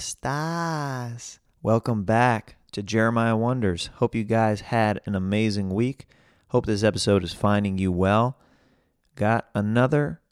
estás? 0.00 1.40
Welcome 1.62 2.04
back 2.04 2.56
to 2.72 2.82
Jeremiah 2.82 3.36
Wonders. 3.36 3.90
Hope 3.96 4.14
you 4.14 4.24
guys 4.24 4.62
had 4.62 4.98
an 5.04 5.14
amazing 5.14 5.68
week. 5.68 6.06
Hope 6.48 6.64
this 6.64 6.82
episode 6.82 7.22
is 7.22 7.34
finding 7.34 7.76
you 7.76 7.92
well. 7.92 8.38
Got 9.14 9.50
another 9.54 10.22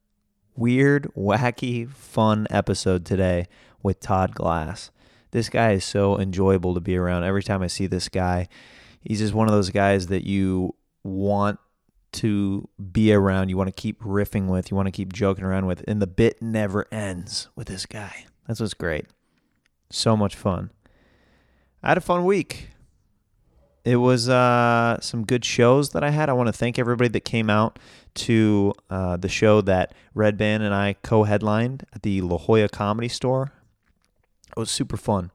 weird, 0.57 1.13
wacky, 1.17 1.87
fun 1.87 2.47
episode 2.49 3.05
today 3.05 3.47
with 3.83 4.01
Todd 4.01 4.35
Glass. 4.35 4.91
This 5.33 5.51
guy 5.51 5.73
is 5.73 5.85
so 5.85 6.19
enjoyable 6.19 6.73
to 6.73 6.81
be 6.81 6.97
around. 6.97 7.25
Every 7.25 7.43
time 7.43 7.61
I 7.61 7.67
see 7.67 7.87
this 7.87 8.09
guy, 8.09 8.49
he's 9.03 9.19
just 9.19 9.35
one 9.35 9.49
of 9.49 9.53
those 9.53 9.69
guys 9.69 10.07
that 10.07 10.27
you 10.27 10.77
want 11.05 11.59
to 12.13 12.67
be 12.91 13.13
around, 13.13 13.51
you 13.51 13.59
want 13.59 13.69
to 13.69 13.83
keep 13.83 14.01
riffing 14.01 14.47
with, 14.47 14.71
you 14.71 14.77
want 14.79 14.87
to 14.87 14.93
keep 14.93 15.13
joking 15.13 15.45
around 15.45 15.67
with, 15.67 15.85
and 15.87 16.01
the 16.01 16.07
bit 16.07 16.41
never 16.41 16.87
ends 16.91 17.51
with 17.55 17.67
this 17.67 17.85
guy. 17.85 18.25
That's 18.47 18.61
what's 18.61 18.73
great. 18.73 19.05
So 19.91 20.17
much 20.17 20.37
fun. 20.37 20.71
I 21.83 21.89
had 21.89 21.99
a 21.99 22.03
fun 22.03 22.25
week. 22.25 22.71
It 23.85 23.97
was 23.97 24.29
uh, 24.29 24.99
some 25.01 25.25
good 25.25 25.45
shows 25.45 25.91
that 25.91 26.05
I 26.05 26.11
had. 26.11 26.29
I 26.29 26.35
want 26.35 26.49
to 26.49 26.53
thank 26.53 26.79
everybody 26.79 27.09
that 27.09 27.25
came 27.25 27.49
out 27.49 27.79
to 28.15 28.75
uh, 28.91 29.17
the 29.17 29.29
show 29.29 29.61
that 29.63 29.95
Redban 30.15 30.61
and 30.61 30.75
I 30.75 30.97
co 31.03 31.25
headlined 31.25 31.87
at 31.95 32.03
the 32.03 32.21
La 32.21 32.37
Jolla 32.37 32.69
Comedy 32.69 33.09
Store. 33.09 33.53
It 34.51 34.61
was 34.61 34.71
super 34.71 34.97
fun. 34.97 35.31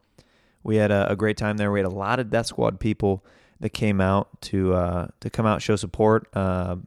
We 0.61 0.75
had 0.75 0.91
a, 0.91 1.11
a, 1.11 1.15
great 1.15 1.37
time 1.37 1.57
there. 1.57 1.71
We 1.71 1.79
had 1.79 1.85
a 1.85 1.89
lot 1.89 2.19
of 2.19 2.29
Death 2.29 2.47
Squad 2.47 2.79
people 2.79 3.25
that 3.59 3.69
came 3.69 3.99
out 3.99 4.41
to 4.41 4.73
uh, 4.73 5.07
to 5.21 5.29
come 5.29 5.45
out 5.45 5.61
show 5.61 5.75
support. 5.75 6.27
Uh, 6.35 6.77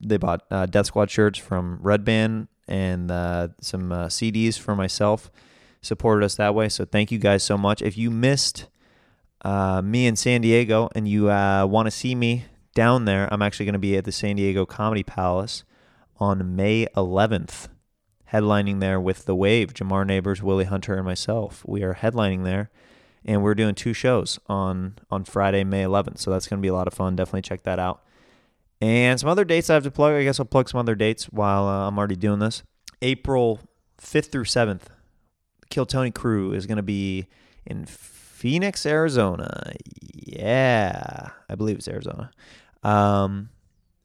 they 0.00 0.16
bought 0.16 0.44
uh, 0.50 0.66
Death 0.66 0.86
Squad 0.86 1.10
shirts 1.10 1.38
from 1.38 1.78
Redban 1.82 2.48
and 2.66 3.10
uh, 3.10 3.48
some 3.60 3.90
CDs 3.90 4.58
for 4.58 4.76
myself. 4.76 5.30
Supported 5.80 6.24
us 6.24 6.34
that 6.36 6.54
way. 6.54 6.68
So 6.68 6.84
thank 6.84 7.10
you 7.10 7.18
guys 7.18 7.42
so 7.42 7.56
much. 7.56 7.82
If 7.82 7.96
you 7.96 8.10
missed 8.10 8.66
uh, 9.42 9.80
me 9.82 10.06
in 10.06 10.16
San 10.16 10.40
Diego 10.40 10.88
and 10.94 11.06
you 11.08 11.26
want 11.26 11.86
to 11.86 11.90
see 11.90 12.14
me 12.14 12.46
down 12.74 13.04
there, 13.04 13.28
I'm 13.32 13.42
actually 13.42 13.66
going 13.66 13.74
to 13.74 13.78
be 13.78 13.96
at 13.96 14.04
the 14.04 14.12
San 14.12 14.36
Diego 14.36 14.66
Comedy 14.66 15.02
Palace 15.02 15.64
on 16.20 16.56
May 16.56 16.86
11th, 16.96 17.68
headlining 18.32 18.80
there 18.80 19.00
with 19.00 19.24
The 19.24 19.34
Wave, 19.34 19.72
Jamar 19.72 20.06
Neighbors, 20.06 20.42
Willie 20.42 20.64
Hunter, 20.64 20.94
and 20.94 21.04
myself. 21.04 21.64
We 21.66 21.82
are 21.82 21.94
headlining 21.94 22.44
there, 22.44 22.70
and 23.24 23.42
we're 23.42 23.54
doing 23.54 23.74
two 23.74 23.92
shows 23.92 24.38
on 24.46 24.98
on 25.10 25.24
Friday, 25.24 25.64
May 25.64 25.84
11th. 25.84 26.18
So 26.18 26.30
that's 26.30 26.48
going 26.48 26.58
to 26.58 26.62
be 26.62 26.68
a 26.68 26.74
lot 26.74 26.86
of 26.86 26.94
fun. 26.94 27.16
Definitely 27.16 27.42
check 27.42 27.62
that 27.64 27.78
out. 27.78 28.02
And 28.80 29.18
some 29.18 29.28
other 29.28 29.44
dates 29.44 29.70
I 29.70 29.74
have 29.74 29.84
to 29.84 29.90
plug. 29.90 30.14
I 30.14 30.22
guess 30.22 30.38
I'll 30.38 30.46
plug 30.46 30.68
some 30.68 30.78
other 30.78 30.94
dates 30.94 31.24
while 31.26 31.66
uh, 31.66 31.88
I'm 31.88 31.98
already 31.98 32.16
doing 32.16 32.38
this. 32.38 32.62
April 33.02 33.60
5th 34.00 34.30
through 34.30 34.44
7th, 34.44 34.82
Kill 35.70 35.86
Tony 35.86 36.10
crew 36.10 36.52
is 36.52 36.66
going 36.66 36.76
to 36.76 36.82
be 36.82 37.28
in 37.66 37.84
Phoenix, 37.84 38.86
Arizona. 38.86 39.72
Yeah, 40.14 41.30
I 41.48 41.54
believe 41.54 41.76
it's 41.76 41.88
Arizona. 41.88 42.30
Um, 42.82 43.50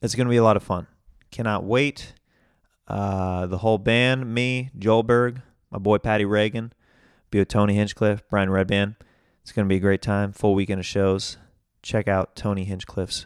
it's 0.01 0.15
going 0.15 0.27
to 0.27 0.31
be 0.31 0.37
a 0.37 0.43
lot 0.43 0.57
of 0.57 0.63
fun. 0.63 0.87
Cannot 1.31 1.63
wait. 1.63 2.13
Uh, 2.87 3.45
the 3.45 3.59
whole 3.59 3.77
band, 3.77 4.33
me, 4.33 4.69
Joel 4.77 5.03
Berg, 5.03 5.41
my 5.71 5.77
boy 5.77 5.97
Patty 5.97 6.25
Reagan, 6.25 6.73
be 7.31 7.39
with 7.39 7.47
Tony 7.47 7.75
Hinchcliffe, 7.75 8.23
Brian 8.29 8.49
Redban. 8.49 8.95
It's 9.41 9.51
going 9.51 9.65
to 9.65 9.69
be 9.69 9.77
a 9.77 9.81
great 9.81 10.01
time. 10.01 10.31
Full 10.31 10.53
weekend 10.53 10.79
of 10.79 10.85
shows. 10.85 11.37
Check 11.81 12.07
out 12.07 12.35
Tony 12.35 12.65
Hinchcliffe's 12.65 13.25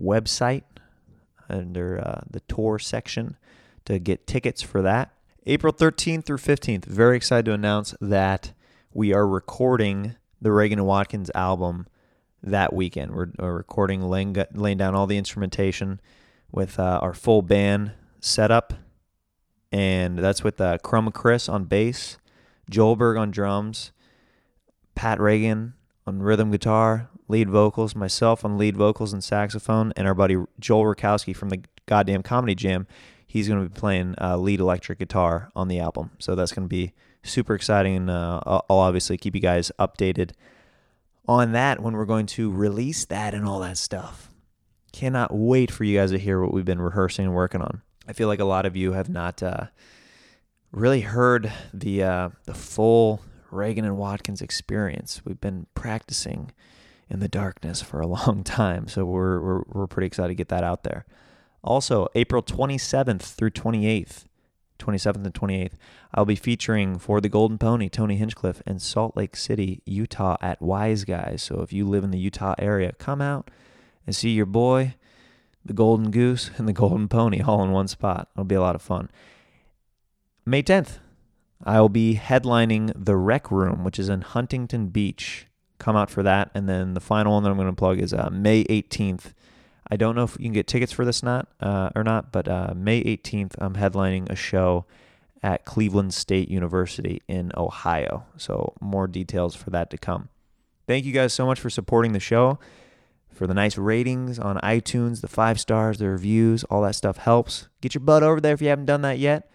website 0.00 0.64
under 1.48 1.98
uh, 1.98 2.20
the 2.30 2.40
tour 2.40 2.78
section 2.78 3.36
to 3.84 3.98
get 3.98 4.26
tickets 4.26 4.62
for 4.62 4.82
that. 4.82 5.12
April 5.48 5.72
13th 5.72 6.24
through 6.24 6.38
15th. 6.38 6.86
Very 6.86 7.16
excited 7.16 7.44
to 7.44 7.52
announce 7.52 7.94
that 8.00 8.52
we 8.92 9.14
are 9.14 9.26
recording 9.26 10.16
the 10.42 10.50
Reagan 10.50 10.80
and 10.80 10.88
Watkins 10.88 11.30
album 11.36 11.86
that 12.42 12.72
weekend. 12.72 13.14
We're, 13.14 13.30
we're 13.38 13.56
recording, 13.56 14.02
laying, 14.02 14.36
laying 14.52 14.78
down 14.78 14.96
all 14.96 15.06
the 15.06 15.16
instrumentation 15.16 16.00
with 16.50 16.80
uh, 16.80 16.98
our 17.00 17.14
full 17.14 17.42
band 17.42 17.92
setup. 18.18 18.74
And 19.70 20.18
that's 20.18 20.42
with 20.42 20.60
uh, 20.60 20.78
Chris 20.78 21.48
on 21.48 21.64
bass, 21.64 22.18
Joel 22.68 22.96
Berg 22.96 23.16
on 23.16 23.30
drums, 23.30 23.92
Pat 24.96 25.20
Reagan 25.20 25.74
on 26.08 26.22
rhythm 26.22 26.50
guitar, 26.50 27.08
lead 27.28 27.50
vocals, 27.50 27.94
myself 27.94 28.44
on 28.44 28.58
lead 28.58 28.76
vocals 28.76 29.12
and 29.12 29.22
saxophone, 29.22 29.92
and 29.96 30.08
our 30.08 30.14
buddy 30.14 30.42
Joel 30.58 30.92
Rakowski 30.92 31.36
from 31.36 31.50
the 31.50 31.62
Goddamn 31.86 32.24
Comedy 32.24 32.56
Jam. 32.56 32.88
He's 33.26 33.48
going 33.48 33.62
to 33.62 33.68
be 33.68 33.78
playing 33.78 34.14
uh, 34.20 34.36
lead 34.36 34.60
electric 34.60 34.98
guitar 34.98 35.50
on 35.54 35.68
the 35.68 35.80
album. 35.80 36.10
So 36.18 36.34
that's 36.34 36.52
going 36.52 36.66
to 36.66 36.72
be 36.72 36.92
super 37.22 37.54
exciting. 37.54 37.96
And 37.96 38.10
uh, 38.10 38.40
I'll 38.46 38.78
obviously 38.78 39.16
keep 39.16 39.34
you 39.34 39.40
guys 39.40 39.72
updated 39.78 40.30
on 41.28 41.52
that 41.52 41.80
when 41.80 41.94
we're 41.94 42.04
going 42.04 42.26
to 42.26 42.50
release 42.50 43.04
that 43.06 43.34
and 43.34 43.46
all 43.46 43.60
that 43.60 43.78
stuff. 43.78 44.30
Cannot 44.92 45.34
wait 45.34 45.70
for 45.70 45.84
you 45.84 45.98
guys 45.98 46.12
to 46.12 46.18
hear 46.18 46.40
what 46.40 46.52
we've 46.54 46.64
been 46.64 46.80
rehearsing 46.80 47.26
and 47.26 47.34
working 47.34 47.60
on. 47.60 47.82
I 48.08 48.12
feel 48.12 48.28
like 48.28 48.40
a 48.40 48.44
lot 48.44 48.64
of 48.64 48.76
you 48.76 48.92
have 48.92 49.08
not 49.08 49.42
uh, 49.42 49.66
really 50.70 51.00
heard 51.00 51.52
the 51.74 52.02
uh, 52.04 52.28
the 52.44 52.54
full 52.54 53.20
Reagan 53.50 53.84
and 53.84 53.98
Watkins 53.98 54.40
experience. 54.40 55.22
We've 55.24 55.40
been 55.40 55.66
practicing 55.74 56.52
in 57.08 57.20
the 57.20 57.28
darkness 57.28 57.82
for 57.82 58.00
a 58.00 58.06
long 58.06 58.44
time, 58.44 58.88
so 58.88 59.04
we're 59.04 59.40
we're, 59.40 59.62
we're 59.66 59.86
pretty 59.86 60.06
excited 60.06 60.28
to 60.28 60.34
get 60.34 60.48
that 60.48 60.64
out 60.64 60.84
there. 60.84 61.04
Also, 61.66 62.06
April 62.14 62.42
27th 62.42 63.22
through 63.34 63.50
28th, 63.50 64.24
27th 64.78 65.24
and 65.24 65.34
28th, 65.34 65.72
I'll 66.14 66.24
be 66.24 66.36
featuring 66.36 66.98
for 66.98 67.20
the 67.20 67.28
Golden 67.28 67.58
Pony, 67.58 67.88
Tony 67.88 68.16
Hinchcliffe, 68.16 68.62
in 68.66 68.78
Salt 68.78 69.16
Lake 69.16 69.36
City, 69.36 69.82
Utah 69.84 70.36
at 70.40 70.62
Wise 70.62 71.04
Guys. 71.04 71.42
So 71.42 71.60
if 71.62 71.72
you 71.72 71.86
live 71.86 72.04
in 72.04 72.12
the 72.12 72.18
Utah 72.18 72.54
area, 72.58 72.92
come 72.92 73.20
out 73.20 73.50
and 74.06 74.14
see 74.14 74.30
your 74.30 74.46
boy, 74.46 74.94
the 75.64 75.72
Golden 75.72 76.10
Goose, 76.10 76.50
and 76.56 76.68
the 76.68 76.72
Golden 76.72 77.08
Pony 77.08 77.42
all 77.42 77.62
in 77.64 77.72
one 77.72 77.88
spot. 77.88 78.28
It'll 78.34 78.44
be 78.44 78.54
a 78.54 78.60
lot 78.60 78.76
of 78.76 78.82
fun. 78.82 79.10
May 80.44 80.62
10th, 80.62 80.98
I 81.64 81.80
will 81.80 81.88
be 81.88 82.20
headlining 82.22 82.92
the 82.94 83.16
Rec 83.16 83.50
Room, 83.50 83.82
which 83.82 83.98
is 83.98 84.08
in 84.08 84.20
Huntington 84.20 84.88
Beach. 84.88 85.46
Come 85.78 85.96
out 85.96 86.10
for 86.10 86.22
that. 86.22 86.50
And 86.54 86.68
then 86.68 86.94
the 86.94 87.00
final 87.00 87.32
one 87.32 87.42
that 87.42 87.50
I'm 87.50 87.56
going 87.56 87.66
to 87.66 87.74
plug 87.74 88.00
is 88.00 88.14
uh, 88.14 88.30
May 88.30 88.64
18th 88.64 89.32
I 89.90 89.96
don't 89.96 90.16
know 90.16 90.24
if 90.24 90.36
you 90.38 90.44
can 90.44 90.52
get 90.52 90.66
tickets 90.66 90.92
for 90.92 91.04
this 91.04 91.22
not 91.22 91.48
uh, 91.60 91.90
or 91.94 92.02
not, 92.02 92.32
but 92.32 92.48
uh, 92.48 92.72
May 92.74 93.02
18th, 93.02 93.54
I'm 93.58 93.74
headlining 93.74 94.30
a 94.30 94.36
show 94.36 94.84
at 95.42 95.64
Cleveland 95.64 96.12
State 96.12 96.48
University 96.48 97.22
in 97.28 97.52
Ohio. 97.56 98.24
So 98.36 98.74
more 98.80 99.06
details 99.06 99.54
for 99.54 99.70
that 99.70 99.90
to 99.90 99.98
come. 99.98 100.28
Thank 100.86 101.04
you 101.04 101.12
guys 101.12 101.32
so 101.32 101.46
much 101.46 101.60
for 101.60 101.70
supporting 101.70 102.12
the 102.12 102.20
show, 102.20 102.58
for 103.30 103.46
the 103.46 103.54
nice 103.54 103.76
ratings 103.76 104.38
on 104.38 104.56
iTunes, 104.58 105.20
the 105.20 105.28
five 105.28 105.60
stars, 105.60 105.98
the 105.98 106.08
reviews, 106.08 106.64
all 106.64 106.82
that 106.82 106.94
stuff 106.94 107.18
helps. 107.18 107.68
Get 107.80 107.94
your 107.94 108.00
butt 108.00 108.22
over 108.22 108.40
there 108.40 108.54
if 108.54 108.62
you 108.62 108.68
haven't 108.68 108.86
done 108.86 109.02
that 109.02 109.18
yet. 109.18 109.50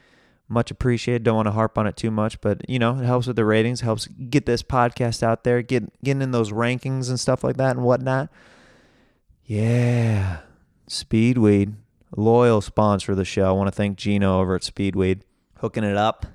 Much 0.48 0.72
appreciated. 0.72 1.24
Don't 1.24 1.38
want 1.38 1.48
to 1.48 1.52
harp 1.52 1.78
on 1.78 1.88
it 1.88 1.96
too 1.96 2.12
much, 2.12 2.40
but 2.42 2.70
you 2.70 2.80
know, 2.80 3.00
it 3.00 3.06
helps 3.06 3.28
with 3.28 3.38
the 3.38 3.46
ratings, 3.46 3.82
helps 3.82 4.08
get 4.08 4.46
this 4.46 4.62
podcast 4.62 5.24
out 5.24 5.46
there, 5.46 5.62
get 5.62 5.84
getting 6.04 6.22
in 6.22 6.32
those 6.32 6.52
rankings 6.52 7.10
and 7.10 7.20
stuff 7.20 7.44
like 7.44 7.56
that 7.58 7.78
and 7.78 7.86
whatnot. 7.86 8.30
Yeah. 9.52 10.38
Speedweed, 10.90 11.74
loyal 12.16 12.62
sponsor 12.62 13.12
of 13.12 13.18
the 13.18 13.26
show. 13.26 13.50
I 13.50 13.52
want 13.52 13.68
to 13.68 13.76
thank 13.76 13.98
Gino 13.98 14.40
over 14.40 14.56
at 14.56 14.62
Speedweed 14.62 15.24
hooking 15.58 15.84
it 15.84 15.98
up. 15.98 16.26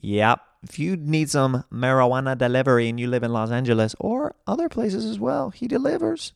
Yep. 0.00 0.40
If 0.62 0.78
you 0.78 0.96
need 0.96 1.28
some 1.28 1.64
marijuana 1.70 2.38
delivery 2.38 2.88
and 2.88 2.98
you 2.98 3.08
live 3.08 3.24
in 3.24 3.34
Los 3.34 3.50
Angeles 3.50 3.94
or 4.00 4.34
other 4.46 4.70
places 4.70 5.04
as 5.04 5.18
well, 5.18 5.50
he 5.50 5.68
delivers. 5.68 6.32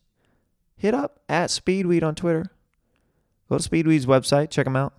Hit 0.77 0.93
up 0.93 1.21
at 1.27 1.49
Speedweed 1.49 2.03
on 2.03 2.15
Twitter. 2.15 2.51
Go 3.49 3.57
to 3.57 3.67
Speedweed's 3.67 4.05
website, 4.05 4.51
check 4.51 4.67
them 4.67 4.77
out. 4.77 4.93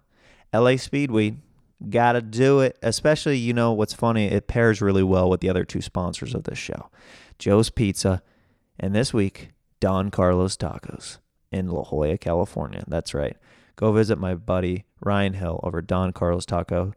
LA 0.51 0.71
Speedweed. 0.71 1.37
Gotta 1.87 2.23
do 2.23 2.61
it. 2.61 2.79
Especially, 2.81 3.37
you 3.37 3.53
know, 3.53 3.73
what's 3.73 3.93
funny, 3.93 4.25
it 4.25 4.47
pairs 4.47 4.81
really 4.81 5.03
well 5.03 5.29
with 5.29 5.41
the 5.41 5.49
other 5.49 5.65
two 5.65 5.81
sponsors 5.81 6.33
of 6.33 6.45
this 6.45 6.57
show 6.57 6.89
Joe's 7.37 7.69
Pizza. 7.69 8.23
And 8.79 8.95
this 8.95 9.13
week, 9.13 9.51
Don 9.79 10.11
Carlos 10.11 10.57
Tacos 10.57 11.19
in 11.51 11.69
La 11.69 11.83
Jolla, 11.83 12.17
California. 12.17 12.83
That's 12.87 13.13
right. 13.13 13.37
Go 13.75 13.91
visit 13.91 14.17
my 14.17 14.35
buddy 14.35 14.85
Ryan 15.01 15.33
Hill 15.33 15.59
over 15.63 15.81
Don 15.81 16.13
Carlos 16.13 16.45
Taco. 16.45 16.93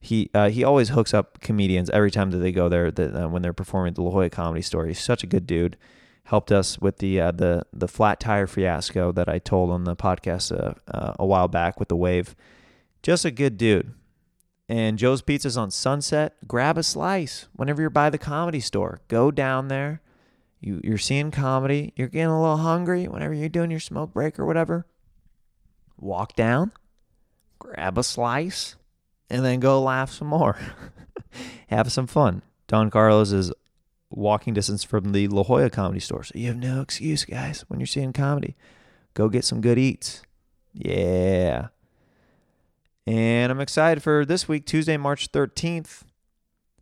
He 0.00 0.30
uh, 0.34 0.50
he 0.50 0.62
always 0.62 0.90
hooks 0.90 1.14
up 1.14 1.40
comedians 1.40 1.90
every 1.90 2.10
time 2.10 2.30
that 2.30 2.38
they 2.38 2.52
go 2.52 2.68
there 2.68 2.90
that, 2.90 3.14
uh, 3.14 3.28
when 3.28 3.42
they're 3.42 3.52
performing 3.52 3.90
at 3.90 3.94
the 3.96 4.02
La 4.02 4.10
Jolla 4.10 4.30
Comedy 4.30 4.62
Store. 4.62 4.86
He's 4.86 5.00
such 5.00 5.24
a 5.24 5.26
good 5.26 5.46
dude. 5.46 5.76
Helped 6.24 6.50
us 6.50 6.80
with 6.80 6.98
the 6.98 7.20
uh, 7.20 7.32
the 7.32 7.64
the 7.72 7.88
flat 7.88 8.20
tire 8.20 8.46
fiasco 8.46 9.12
that 9.12 9.28
I 9.28 9.38
told 9.38 9.70
on 9.70 9.84
the 9.84 9.96
podcast 9.96 10.52
uh, 10.52 10.74
uh, 10.88 11.14
a 11.18 11.26
while 11.26 11.48
back 11.48 11.78
with 11.78 11.88
the 11.88 11.96
wave. 11.96 12.34
Just 13.02 13.24
a 13.24 13.30
good 13.30 13.56
dude. 13.56 13.92
And 14.68 14.98
Joe's 14.98 15.22
Pizza's 15.22 15.56
on 15.56 15.70
Sunset. 15.70 16.34
Grab 16.48 16.76
a 16.76 16.82
slice 16.82 17.46
whenever 17.54 17.80
you're 17.80 17.90
by 17.90 18.10
the 18.10 18.18
comedy 18.18 18.58
store. 18.58 19.00
Go 19.06 19.30
down 19.30 19.68
there 19.68 20.02
you 20.66 20.80
you're 20.82 20.98
seeing 20.98 21.30
comedy, 21.30 21.92
you're 21.96 22.08
getting 22.08 22.26
a 22.26 22.40
little 22.40 22.56
hungry 22.58 23.06
whenever 23.06 23.32
you're 23.32 23.48
doing 23.48 23.70
your 23.70 23.80
smoke 23.80 24.12
break 24.12 24.38
or 24.38 24.44
whatever. 24.44 24.86
Walk 25.98 26.34
down, 26.34 26.72
grab 27.58 27.96
a 27.96 28.02
slice, 28.02 28.76
and 29.30 29.44
then 29.44 29.60
go 29.60 29.80
laugh 29.80 30.10
some 30.10 30.28
more. 30.28 30.58
Have 31.68 31.90
some 31.90 32.06
fun. 32.06 32.42
Don 32.66 32.90
Carlos 32.90 33.32
is 33.32 33.52
walking 34.10 34.54
distance 34.54 34.82
from 34.84 35.12
the 35.12 35.28
La 35.28 35.44
Jolla 35.44 35.70
Comedy 35.70 36.00
Store. 36.00 36.24
So 36.24 36.32
you 36.34 36.48
have 36.48 36.56
no 36.56 36.80
excuse, 36.80 37.24
guys, 37.24 37.64
when 37.68 37.80
you're 37.80 37.86
seeing 37.86 38.12
comedy. 38.12 38.56
Go 39.14 39.28
get 39.28 39.44
some 39.44 39.60
good 39.60 39.78
eats. 39.78 40.22
Yeah. 40.72 41.68
And 43.06 43.52
I'm 43.52 43.60
excited 43.60 44.02
for 44.02 44.24
this 44.24 44.48
week, 44.48 44.66
Tuesday, 44.66 44.96
March 44.96 45.30
13th. 45.30 46.02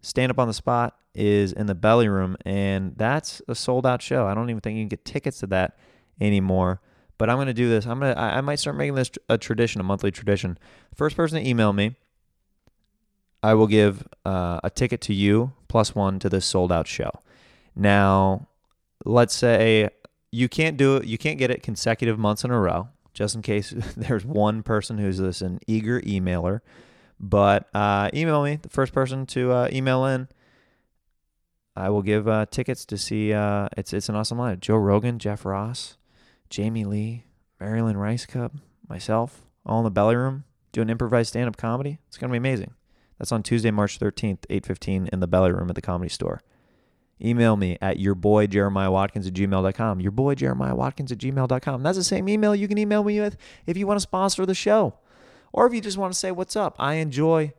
Stand 0.05 0.31
Up 0.31 0.39
on 0.39 0.49
the 0.49 0.55
Spot 0.55 0.95
is 1.15 1.53
in 1.53 1.67
the 1.67 1.75
Belly 1.75 2.09
Room, 2.09 2.37
and 2.45 2.95
that's 2.97 3.41
a 3.49 3.55
sold 3.55 3.87
out 3.87 4.03
show. 4.03 4.27
I 4.27 4.35
don't 4.35 4.51
even 4.51 4.61
think 4.61 4.77
you 4.77 4.83
can 4.83 4.89
get 4.89 5.05
tickets 5.05 5.41
to 5.41 5.47
that 5.49 5.79
anymore. 6.21 6.81
But 7.17 7.31
I'm 7.31 7.37
going 7.37 7.47
to 7.47 7.55
do 7.55 7.69
this. 7.69 7.87
I'm 7.87 8.01
going 8.01 8.15
to, 8.15 8.21
I 8.21 8.41
might 8.41 8.59
start 8.59 8.77
making 8.77 8.97
this 8.97 9.11
a 9.29 9.39
tradition, 9.39 9.81
a 9.81 9.85
monthly 9.85 10.11
tradition. 10.11 10.59
First 10.95 11.17
person 11.17 11.43
to 11.43 11.49
email 11.49 11.73
me, 11.73 11.95
I 13.43 13.55
will 13.55 13.67
give 13.67 14.07
uh, 14.27 14.61
a 14.65 14.71
ticket 14.71 15.01
to 15.03 15.15
you 15.15 15.53
plus 15.69 15.95
one 15.95 16.19
to 16.19 16.29
this 16.29 16.45
sold 16.45 16.73
out 16.73 16.89
show. 16.89 17.11
Now, 17.77 18.49
let's 19.05 19.35
say 19.35 19.89
you 20.33 20.49
can't 20.49 20.77
do 20.77 20.97
it, 20.97 21.07
you 21.07 21.19
can't 21.19 21.39
get 21.39 21.51
it 21.51 21.63
consecutive 21.63 22.19
months 22.19 22.45
in 22.45 22.51
a 22.51 22.59
row, 22.59 22.89
just 23.13 23.37
in 23.37 23.43
case 23.43 23.71
there's 23.97 24.25
one 24.25 24.63
person 24.63 24.99
who's 24.99 25.19
this 25.19 25.41
an 25.41 25.61
eager 25.67 26.01
emailer. 26.01 26.61
But 27.21 27.69
uh, 27.75 28.11
email 28.13 28.43
me, 28.43 28.57
the 28.57 28.69
first 28.69 28.93
person 28.93 29.27
to 29.27 29.53
uh, 29.53 29.69
email 29.73 30.05
in. 30.05 30.29
I 31.77 31.91
will 31.91 32.03
give 32.03 32.29
uh, 32.29 32.47
tickets 32.47 32.85
to 32.87 32.99
see. 32.99 33.33
Uh, 33.33 33.69
it's 33.77 33.93
it's 33.93 34.09
an 34.09 34.15
awesome 34.15 34.39
lineup: 34.39 34.61
Joe 34.61 34.77
Rogan, 34.77 35.19
Jeff 35.19 35.45
Ross, 35.45 35.97
Jamie 36.51 36.85
Lee, 36.85 37.25
Marilyn 37.61 37.97
Rice 37.97 38.27
Cup, 38.27 38.53
myself, 38.89 39.43
all 39.67 39.79
in 39.79 39.85
the 39.85 39.91
belly 39.91 40.17
room 40.17 40.45
doing 40.73 40.91
improvised 40.91 41.31
stand 41.31 41.49
up 41.49 41.57
comedy. 41.57 41.99
It's 42.09 42.19
gonna 42.19 42.33
be 42.33 42.37
amazing. 42.39 42.75
That's 43.19 43.33
on 43.33 43.43
Tuesday, 43.43 43.71
March 43.71 43.99
thirteenth, 43.99 44.45
eight 44.51 44.67
fifteen, 44.67 45.09
in 45.13 45.21
the 45.21 45.27
belly 45.27 45.53
room 45.53 45.69
at 45.69 45.75
the 45.75 45.83
comedy 45.83 46.11
store. 46.11 46.43
Email 47.23 47.57
me 47.57 47.79
at 47.81 47.99
your 47.99 48.15
boy 48.15 48.47
Jeremiah 48.49 48.91
Watkins 48.91 49.27
at 49.27 49.35
gmail.com. 49.35 50.01
Your 50.01 50.11
boy 50.11 50.35
Jeremiah 50.35 50.75
Watkins 50.75 51.13
at 51.13 51.19
gmail.com. 51.19 51.83
That's 51.83 51.97
the 51.97 52.05
same 52.05 52.29
email 52.29 52.55
you 52.55 52.67
can 52.67 52.77
email 52.77 53.05
me 53.05 53.21
with 53.21 53.37
if 53.67 53.77
you 53.77 53.87
want 53.87 53.97
to 53.97 54.03
sponsor 54.03 54.45
the 54.45 54.55
show. 54.55 54.99
Or 55.55 55.69
if 55.69 55.73
you 55.73 55.81
just 55.81 55.97
want 55.97 56.13
to 56.13 56.19
say 56.19 56.33
what's 56.33 56.57
up. 56.57 56.75
I 56.81 56.95
enjoy 56.95 57.53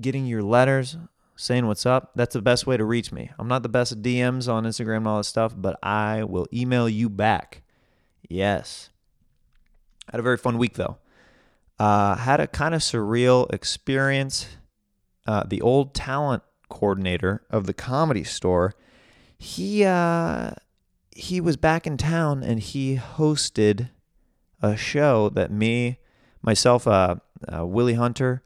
getting 0.00 0.24
your 0.24 0.42
letters, 0.42 0.96
saying 1.36 1.66
what's 1.66 1.84
up. 1.84 2.12
That's 2.14 2.32
the 2.32 2.40
best 2.40 2.66
way 2.66 2.78
to 2.78 2.86
reach 2.86 3.12
me. 3.12 3.30
I'm 3.38 3.48
not 3.48 3.62
the 3.62 3.68
best 3.68 3.92
at 3.92 3.98
DMs 3.98 4.50
on 4.50 4.64
Instagram 4.64 4.96
and 4.96 5.08
all 5.08 5.18
that 5.18 5.24
stuff, 5.24 5.52
but 5.54 5.78
I 5.82 6.24
will 6.24 6.46
email 6.54 6.88
you 6.88 7.10
back. 7.10 7.60
Yes. 8.30 8.88
Had 10.10 10.20
a 10.20 10.22
very 10.22 10.38
fun 10.38 10.56
week 10.56 10.72
though. 10.72 10.96
Uh, 11.78 12.16
had 12.16 12.40
a 12.40 12.46
kind 12.46 12.74
of 12.74 12.80
surreal 12.80 13.52
experience. 13.52 14.46
Uh, 15.26 15.44
the 15.46 15.60
old 15.60 15.94
talent 15.94 16.42
coordinator 16.70 17.42
of 17.50 17.66
the 17.66 17.74
comedy 17.74 18.24
store, 18.24 18.74
he 19.38 19.84
uh, 19.84 20.52
he 21.10 21.42
was 21.42 21.58
back 21.58 21.86
in 21.86 21.98
town 21.98 22.42
and 22.42 22.58
he 22.58 22.96
hosted 22.96 23.90
a 24.62 24.78
show 24.78 25.28
that 25.28 25.52
me, 25.52 25.98
myself, 26.42 26.86
uh, 26.86 27.16
uh 27.52 27.66
Willie 27.66 27.94
Hunter, 27.94 28.42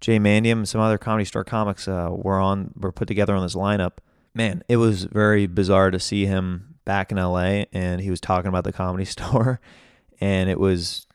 Jay 0.00 0.18
Mandyam, 0.18 0.66
some 0.66 0.80
other 0.80 0.98
comedy 0.98 1.24
store 1.24 1.44
comics 1.44 1.88
uh, 1.88 2.08
were 2.10 2.38
on 2.38 2.72
were 2.76 2.92
put 2.92 3.08
together 3.08 3.34
on 3.34 3.42
this 3.42 3.54
lineup. 3.54 3.92
Man, 4.34 4.62
it 4.68 4.76
was 4.76 5.04
very 5.04 5.46
bizarre 5.46 5.90
to 5.90 5.98
see 5.98 6.26
him 6.26 6.74
back 6.84 7.10
in 7.10 7.16
LA 7.16 7.64
and 7.72 8.00
he 8.00 8.10
was 8.10 8.20
talking 8.20 8.48
about 8.48 8.64
the 8.64 8.72
comedy 8.72 9.04
store 9.06 9.60
and 10.20 10.50
it 10.50 10.60
was 10.60 11.06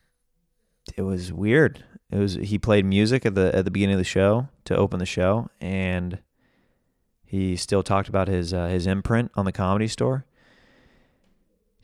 it 0.96 1.04
was 1.04 1.32
weird. 1.32 1.84
It 2.12 2.18
was 2.18 2.34
he 2.36 2.58
played 2.58 2.86
music 2.86 3.26
at 3.26 3.36
the 3.36 3.56
at 3.56 3.66
the 3.66 3.72
beginning 3.72 3.94
of 3.94 4.00
the 4.00 4.06
show 4.06 4.50
to 4.66 4.76
open 4.76 5.00
the 5.00 5.06
show 5.06 5.50
and 5.62 6.20
he 7.24 7.56
still 7.56 7.84
talked 7.84 8.10
about 8.10 8.28
his 8.28 8.54
uh, 8.54 8.68
his 8.68 8.88
imprint 8.88 9.32
on 9.36 9.46
the 9.46 9.52
comedy 9.52 9.88
store. 9.88 10.26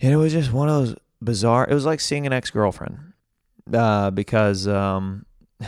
And 0.01 0.11
it 0.11 0.17
was 0.17 0.33
just 0.33 0.51
one 0.51 0.69
of 0.69 0.75
those 0.75 0.95
bizarre 1.21 1.67
it 1.69 1.73
was 1.73 1.85
like 1.85 1.99
seeing 1.99 2.25
an 2.25 2.33
ex-girlfriend. 2.33 3.04
Uh, 3.71 4.11
because 4.11 4.67
um 4.67 5.25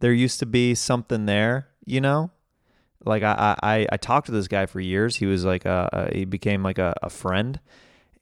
there 0.00 0.12
used 0.12 0.38
to 0.40 0.46
be 0.46 0.74
something 0.74 1.26
there, 1.26 1.68
you 1.84 2.00
know? 2.00 2.30
Like 3.04 3.22
I, 3.22 3.56
I, 3.62 3.86
I 3.90 3.96
talked 3.96 4.26
to 4.26 4.32
this 4.32 4.48
guy 4.48 4.66
for 4.66 4.80
years. 4.80 5.16
He 5.16 5.26
was 5.26 5.44
like 5.44 5.64
a, 5.64 6.10
he 6.12 6.24
became 6.24 6.62
like 6.62 6.78
a, 6.78 6.94
a, 7.02 7.10
friend, 7.10 7.58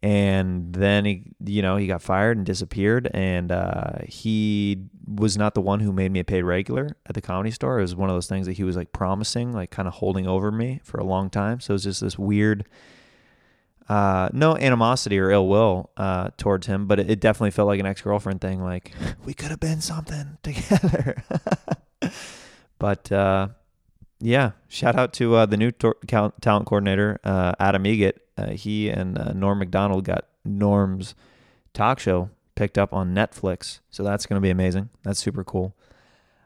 and 0.03 0.73
then 0.73 1.05
he, 1.05 1.33
you 1.45 1.61
know, 1.61 1.77
he 1.77 1.87
got 1.87 2.01
fired 2.01 2.39
and 2.39 2.47
disappeared. 2.47 3.11
And 3.13 3.53
uh, 3.53 3.99
he 4.07 4.87
was 5.07 5.37
not 5.37 5.55
the 5.55 5.61
one 5.61 5.81
who 5.81 5.93
made 5.93 6.11
me 6.13 6.21
a 6.21 6.25
paid 6.25 6.43
regular 6.43 6.97
at 7.07 7.15
the 7.15 7.21
comedy 7.21 7.51
store. 7.51 7.79
It 7.79 7.83
was 7.83 7.95
one 7.95 8.09
of 8.09 8.17
those 8.17 8.27
things 8.27 8.47
that 8.47 8.55
he 8.55 8.65
was 8.65 8.77
like 8.77 8.93
promising, 8.93 9.53
like 9.53 9.71
kind 9.71 9.87
of 9.87 9.95
holding 9.95 10.27
over 10.27 10.51
me 10.51 10.81
for 10.83 10.99
a 10.99 11.05
long 11.05 11.29
time. 11.29 11.61
So 11.61 11.73
it 11.73 11.75
was 11.75 11.85
just 11.85 12.01
this 12.01 12.19
weird, 12.19 12.67
uh, 13.91 14.29
no 14.33 14.57
animosity 14.57 15.19
or 15.19 15.33
ill 15.33 15.49
will 15.49 15.91
uh, 15.97 16.29
towards 16.37 16.69
him, 16.69 16.87
but 16.87 17.01
it, 17.01 17.11
it 17.11 17.19
definitely 17.19 17.51
felt 17.51 17.67
like 17.67 17.81
an 17.81 17.87
ex 17.87 18.01
girlfriend 18.01 18.41
thing. 18.41 18.63
Like 18.63 18.93
we 19.25 19.35
could 19.35 19.51
have 19.51 19.59
been 19.59 19.81
something 19.81 20.39
together. 20.45 21.25
but 22.79 23.11
uh, 23.11 23.49
yeah, 24.21 24.53
shout 24.69 24.95
out 24.95 25.13
to 25.15 25.35
uh, 25.35 25.47
the 25.47 25.57
new 25.57 25.73
tor- 25.73 25.97
talent 26.07 26.67
coordinator, 26.67 27.19
uh, 27.25 27.55
Adam 27.59 27.83
Eget. 27.83 28.19
Uh, 28.39 28.51
he 28.53 28.89
and 28.89 29.19
Norm 29.35 29.59
Macdonald 29.59 30.05
got 30.05 30.27
Norm's 30.45 31.17
talk 31.75 31.99
show 31.99 32.31
picked 32.55 32.79
up 32.79 32.95
on 32.95 33.13
Netflix, 33.13 33.81
so 33.91 34.05
that's 34.05 34.25
going 34.25 34.37
to 34.37 34.41
be 34.41 34.51
amazing. 34.51 34.89
That's 35.03 35.19
super 35.19 35.43
cool. 35.43 35.75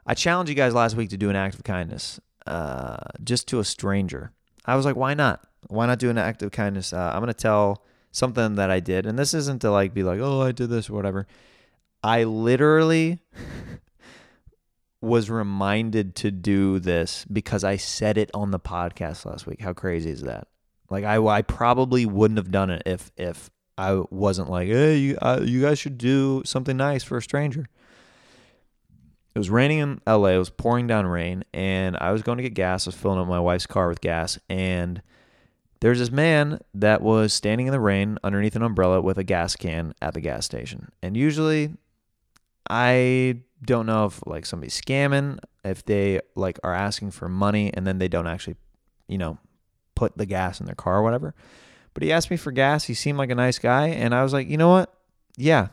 I 0.07 0.15
challenged 0.15 0.49
you 0.49 0.55
guys 0.55 0.73
last 0.73 0.95
week 0.95 1.11
to 1.11 1.17
do 1.17 1.29
an 1.29 1.35
act 1.35 1.53
of 1.53 1.63
kindness, 1.63 2.19
uh, 2.47 2.97
just 3.23 3.47
to 3.49 3.59
a 3.59 3.63
stranger. 3.63 4.31
I 4.65 4.75
was 4.75 4.85
like, 4.85 4.95
why 4.95 5.13
not? 5.13 5.47
Why 5.67 5.85
not 5.85 5.99
do 5.99 6.09
an 6.09 6.17
act 6.17 6.43
of 6.43 6.51
kindness? 6.51 6.93
Uh, 6.93 7.11
I'm 7.13 7.19
going 7.21 7.27
to 7.27 7.33
tell 7.33 7.83
something 8.11 8.55
that 8.55 8.71
I 8.71 8.79
did, 8.79 9.05
and 9.05 9.17
this 9.17 9.33
isn't 9.33 9.61
to 9.61 9.71
like 9.71 9.93
be 9.93 10.03
like, 10.03 10.19
oh, 10.19 10.41
I 10.41 10.51
did 10.51 10.69
this 10.69 10.89
or 10.89 10.93
whatever. 10.93 11.27
I 12.03 12.23
literally 12.23 13.19
was 15.01 15.29
reminded 15.29 16.15
to 16.15 16.31
do 16.31 16.79
this 16.79 17.25
because 17.25 17.63
I 17.63 17.77
said 17.77 18.17
it 18.17 18.31
on 18.33 18.51
the 18.51 18.59
podcast 18.59 19.25
last 19.25 19.47
week. 19.47 19.61
How 19.61 19.73
crazy 19.73 20.11
is 20.11 20.21
that? 20.21 20.47
Like 20.89 21.03
I, 21.03 21.17
I 21.17 21.41
probably 21.41 22.05
wouldn't 22.05 22.37
have 22.37 22.51
done 22.51 22.69
it 22.69 22.83
if 22.85 23.11
if 23.17 23.49
I 23.77 24.03
wasn't 24.09 24.49
like, 24.49 24.67
hey, 24.67 24.97
you, 24.97 25.17
uh, 25.21 25.41
you 25.43 25.61
guys 25.61 25.79
should 25.79 25.97
do 25.97 26.41
something 26.45 26.77
nice 26.77 27.03
for 27.03 27.17
a 27.17 27.21
stranger. 27.21 27.67
It 29.33 29.37
was 29.37 29.49
raining 29.49 29.79
in 29.79 30.01
LA. 30.07 30.29
It 30.29 30.37
was 30.37 30.49
pouring 30.49 30.87
down 30.87 31.05
rain, 31.05 31.43
and 31.53 31.97
I 31.99 32.13
was 32.13 32.21
going 32.21 32.37
to 32.37 32.43
get 32.43 32.53
gas. 32.53 32.87
I 32.87 32.89
was 32.89 32.95
filling 32.95 33.19
up 33.19 33.27
my 33.27 33.39
wife's 33.39 33.67
car 33.67 33.89
with 33.89 33.99
gas, 33.99 34.39
and 34.47 35.01
there's 35.85 35.99
this 35.99 36.09
man 36.09 36.59
that 36.73 37.03
was 37.03 37.31
standing 37.31 37.67
in 37.67 37.71
the 37.71 37.79
rain 37.79 38.17
underneath 38.23 38.55
an 38.55 38.63
umbrella 38.63 38.99
with 38.99 39.19
a 39.19 39.23
gas 39.23 39.55
can 39.55 39.93
at 40.01 40.15
the 40.15 40.19
gas 40.19 40.43
station. 40.43 40.91
And 41.03 41.15
usually, 41.15 41.75
I 42.67 43.41
don't 43.63 43.85
know 43.85 44.05
if 44.05 44.25
like 44.25 44.47
somebody's 44.47 44.81
scamming, 44.81 45.37
if 45.63 45.85
they 45.85 46.21
like 46.33 46.57
are 46.63 46.73
asking 46.73 47.11
for 47.11 47.29
money 47.29 47.71
and 47.71 47.85
then 47.85 47.99
they 47.99 48.07
don't 48.07 48.25
actually, 48.25 48.55
you 49.07 49.19
know, 49.19 49.37
put 49.93 50.17
the 50.17 50.25
gas 50.25 50.59
in 50.59 50.65
their 50.65 50.73
car 50.73 50.97
or 50.97 51.03
whatever. 51.03 51.35
But 51.93 52.01
he 52.01 52.11
asked 52.11 52.31
me 52.31 52.37
for 52.37 52.51
gas. 52.51 52.85
He 52.85 52.95
seemed 52.95 53.19
like 53.19 53.29
a 53.29 53.35
nice 53.35 53.59
guy, 53.59 53.89
and 53.89 54.15
I 54.15 54.23
was 54.23 54.33
like, 54.33 54.49
you 54.49 54.57
know 54.57 54.69
what? 54.69 54.91
Yeah, 55.37 55.67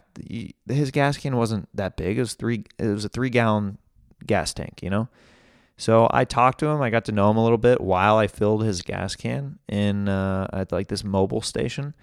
his 0.69 0.91
gas 0.91 1.17
can 1.17 1.39
wasn't 1.39 1.71
that 1.75 1.97
big. 1.97 2.19
It 2.19 2.21
was 2.21 2.35
three. 2.35 2.67
It 2.79 2.89
was 2.89 3.07
a 3.07 3.09
three 3.09 3.31
gallon 3.31 3.79
gas 4.27 4.53
tank. 4.53 4.81
You 4.83 4.91
know. 4.91 5.09
So 5.83 6.09
I 6.13 6.25
talked 6.25 6.61
to 6.61 6.67
him. 6.67 6.81
I 6.81 6.91
got 6.91 7.07
to 7.07 7.13
know 7.13 7.29
him 7.31 7.37
a 7.37 7.43
little 7.43 7.59
bit 7.59 7.81
while 7.81 8.17
I 8.17 8.29
filled 8.29 8.63
his 8.63 8.83
gas 8.83 9.17
can 9.17 9.59
in 9.69 10.09
uh, 10.09 10.47
at 10.53 10.71
like 10.71 10.87
this 10.87 11.03
mobile 11.03 11.41
station 11.41 11.95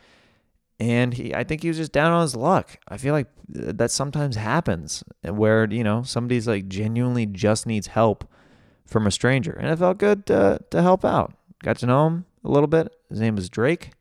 and 0.79 1.13
he 1.13 1.35
I 1.35 1.43
think 1.43 1.61
he 1.61 1.67
was 1.67 1.77
just 1.77 1.91
down 1.91 2.11
on 2.11 2.21
his 2.21 2.35
luck. 2.35 2.77
I 2.87 2.97
feel 2.97 3.13
like 3.13 3.27
that 3.49 3.91
sometimes 3.91 4.35
happens 4.35 5.03
where 5.23 5.67
you 5.69 5.83
know 5.83 6.03
somebody's 6.03 6.47
like 6.47 6.67
genuinely 6.67 7.25
just 7.25 7.65
needs 7.65 7.87
help 7.87 8.29
from 8.85 9.05
a 9.05 9.11
stranger, 9.11 9.51
and 9.51 9.69
it 9.69 9.77
felt 9.77 9.97
good 9.97 10.25
to 10.27 10.59
to 10.69 10.81
help 10.81 11.03
out. 11.03 11.33
Got 11.63 11.77
to 11.79 11.85
know 11.85 12.07
him 12.07 12.25
a 12.43 12.49
little 12.49 12.67
bit. 12.67 12.93
His 13.09 13.19
name 13.19 13.37
is 13.37 13.49
Drake, 13.49 13.91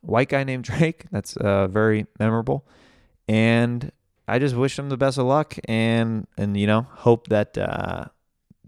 white 0.00 0.30
guy 0.30 0.44
named 0.44 0.64
Drake. 0.70 1.04
That's 1.10 1.36
uh, 1.36 1.68
very 1.68 2.06
memorable, 2.18 2.66
and 3.28 3.92
I 4.26 4.38
just 4.38 4.56
wish 4.56 4.78
him 4.78 4.88
the 4.88 4.96
best 4.96 5.18
of 5.18 5.26
luck, 5.26 5.56
and 5.66 6.26
and 6.38 6.56
you 6.56 6.66
know 6.66 6.86
hope 6.90 7.28
that 7.28 7.58
uh, 7.58 8.06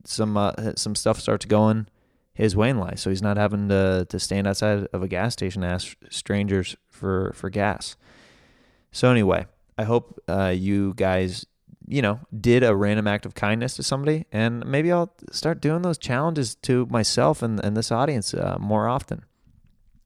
some 0.04 0.36
uh, 0.36 0.52
some 0.76 0.94
stuff 0.94 1.20
starts 1.20 1.44
going 1.44 1.86
his 2.34 2.56
way 2.56 2.70
in 2.70 2.78
life, 2.78 2.98
so 2.98 3.10
he's 3.10 3.22
not 3.22 3.36
having 3.36 3.68
to 3.68 4.06
to 4.08 4.18
stand 4.18 4.46
outside 4.46 4.86
of 4.92 5.02
a 5.02 5.08
gas 5.08 5.32
station 5.32 5.62
and 5.62 5.72
ask 5.72 5.96
strangers 6.10 6.76
for 6.90 7.32
for 7.34 7.50
gas. 7.50 7.96
So 8.90 9.10
anyway, 9.10 9.46
I 9.78 9.84
hope 9.84 10.20
uh, 10.28 10.54
you 10.54 10.94
guys, 10.96 11.46
you 11.86 12.02
know, 12.02 12.20
did 12.38 12.62
a 12.62 12.74
random 12.74 13.06
act 13.06 13.26
of 13.26 13.34
kindness 13.34 13.74
to 13.76 13.82
somebody, 13.82 14.26
and 14.32 14.64
maybe 14.66 14.92
I'll 14.92 15.14
start 15.30 15.60
doing 15.60 15.82
those 15.82 15.98
challenges 15.98 16.54
to 16.56 16.86
myself 16.86 17.42
and 17.42 17.62
and 17.64 17.76
this 17.76 17.92
audience 17.92 18.34
uh, 18.34 18.56
more 18.60 18.88
often. 18.88 19.24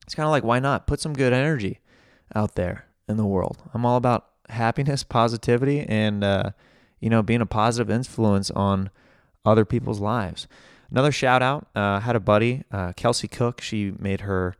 It's 0.03 0.15
kind 0.15 0.25
of 0.25 0.31
like 0.31 0.43
why 0.43 0.59
not 0.59 0.87
put 0.87 0.99
some 0.99 1.13
good 1.13 1.33
energy 1.33 1.79
out 2.33 2.55
there 2.55 2.85
in 3.09 3.17
the 3.17 3.25
world. 3.25 3.61
I'm 3.73 3.85
all 3.85 3.97
about 3.97 4.27
happiness, 4.49 5.03
positivity, 5.03 5.81
and 5.81 6.23
uh, 6.23 6.51
you 6.99 7.09
know, 7.09 7.21
being 7.21 7.41
a 7.41 7.45
positive 7.45 7.89
influence 7.89 8.51
on 8.51 8.89
other 9.47 9.65
people's 9.65 9.99
lives. 9.99 10.47
Another 10.91 11.11
shout 11.11 11.41
out. 11.41 11.67
Uh, 11.75 11.99
had 11.99 12.15
a 12.15 12.19
buddy, 12.19 12.63
uh, 12.71 12.93
Kelsey 12.93 13.27
Cook. 13.27 13.61
She 13.61 13.91
made 13.97 14.21
her 14.21 14.55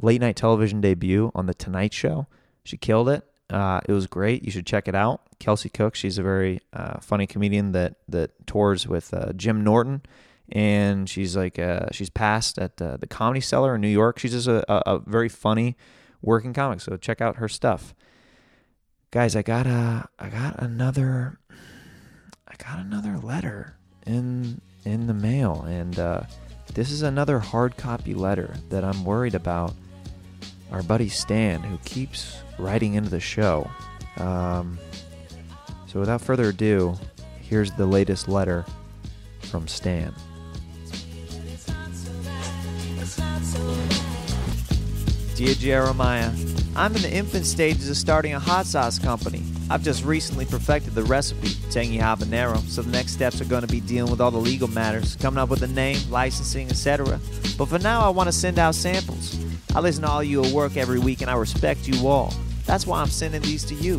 late 0.00 0.20
night 0.20 0.36
television 0.36 0.80
debut 0.80 1.32
on 1.34 1.46
the 1.46 1.54
Tonight 1.54 1.92
Show. 1.92 2.26
She 2.64 2.76
killed 2.76 3.08
it. 3.08 3.24
Uh, 3.50 3.80
it 3.86 3.92
was 3.92 4.06
great. 4.06 4.44
You 4.44 4.50
should 4.50 4.66
check 4.66 4.88
it 4.88 4.94
out. 4.94 5.20
Kelsey 5.38 5.68
Cook. 5.68 5.94
She's 5.94 6.18
a 6.18 6.22
very 6.22 6.60
uh, 6.72 7.00
funny 7.00 7.26
comedian 7.26 7.72
that 7.72 7.96
that 8.08 8.46
tours 8.46 8.86
with 8.86 9.12
uh, 9.12 9.32
Jim 9.34 9.64
Norton, 9.64 10.02
and 10.50 11.08
she's 11.08 11.36
like 11.36 11.58
uh, 11.58 11.86
she's 11.90 12.10
passed 12.10 12.58
at 12.58 12.76
the, 12.76 12.96
the 12.96 13.06
Comedy 13.06 13.40
Cellar 13.40 13.74
in 13.74 13.80
New 13.80 13.88
York. 13.88 14.18
She's 14.18 14.32
just 14.32 14.48
a, 14.48 14.64
a, 14.72 14.96
a 14.96 14.98
very 15.00 15.28
funny 15.28 15.76
working 16.22 16.52
comic. 16.52 16.80
So 16.80 16.96
check 16.96 17.20
out 17.20 17.36
her 17.36 17.48
stuff, 17.48 17.94
guys. 19.10 19.34
I 19.34 19.42
got 19.42 19.66
a 19.66 20.08
I 20.18 20.28
got 20.28 20.62
another 20.62 21.40
I 22.46 22.54
got 22.56 22.78
another 22.78 23.18
letter 23.18 23.76
in 24.06 24.60
in 24.84 25.06
the 25.06 25.14
mail, 25.14 25.62
and 25.62 25.98
uh, 25.98 26.22
this 26.74 26.90
is 26.90 27.02
another 27.02 27.38
hard 27.38 27.76
copy 27.76 28.14
letter 28.14 28.54
that 28.70 28.84
I'm 28.84 29.04
worried 29.04 29.34
about. 29.34 29.74
Our 30.70 30.82
buddy 30.82 31.08
Stan, 31.08 31.60
who 31.62 31.76
keeps 31.84 32.38
writing 32.58 32.94
into 32.94 33.10
the 33.10 33.20
show. 33.20 33.70
Um, 34.16 34.78
so 35.86 36.00
without 36.00 36.22
further 36.22 36.48
ado, 36.48 36.94
here's 37.40 37.70
the 37.72 37.84
latest 37.84 38.26
letter 38.26 38.64
from 39.40 39.68
Stan. 39.68 40.14
Dear 45.36 45.54
Jeremiah, 45.54 46.30
I'm 46.74 46.96
in 46.96 47.02
the 47.02 47.12
infant 47.12 47.44
stages 47.44 47.90
of 47.90 47.96
starting 47.96 48.32
a 48.32 48.38
hot 48.38 48.64
sauce 48.64 48.98
company. 48.98 49.42
I've 49.72 49.82
just 49.82 50.04
recently 50.04 50.44
perfected 50.44 50.94
the 50.94 51.02
recipe, 51.04 51.48
tangy 51.70 51.96
habanero, 51.96 52.58
so 52.68 52.82
the 52.82 52.90
next 52.90 53.12
steps 53.12 53.40
are 53.40 53.46
going 53.46 53.62
to 53.62 53.66
be 53.66 53.80
dealing 53.80 54.10
with 54.10 54.20
all 54.20 54.30
the 54.30 54.36
legal 54.36 54.68
matters, 54.68 55.16
coming 55.16 55.38
up 55.38 55.48
with 55.48 55.62
a 55.62 55.66
name, 55.66 55.98
licensing, 56.10 56.68
etc. 56.68 57.18
But 57.56 57.68
for 57.70 57.78
now, 57.78 58.02
I 58.02 58.10
want 58.10 58.26
to 58.26 58.32
send 58.32 58.58
out 58.58 58.74
samples. 58.74 59.42
I 59.74 59.80
listen 59.80 60.02
to 60.02 60.10
all 60.10 60.22
you 60.22 60.44
at 60.44 60.52
work 60.52 60.76
every 60.76 60.98
week 60.98 61.22
and 61.22 61.30
I 61.30 61.36
respect 61.36 61.88
you 61.88 62.06
all. 62.06 62.34
That's 62.66 62.86
why 62.86 63.00
I'm 63.00 63.08
sending 63.08 63.40
these 63.40 63.64
to 63.64 63.74
you. 63.74 63.98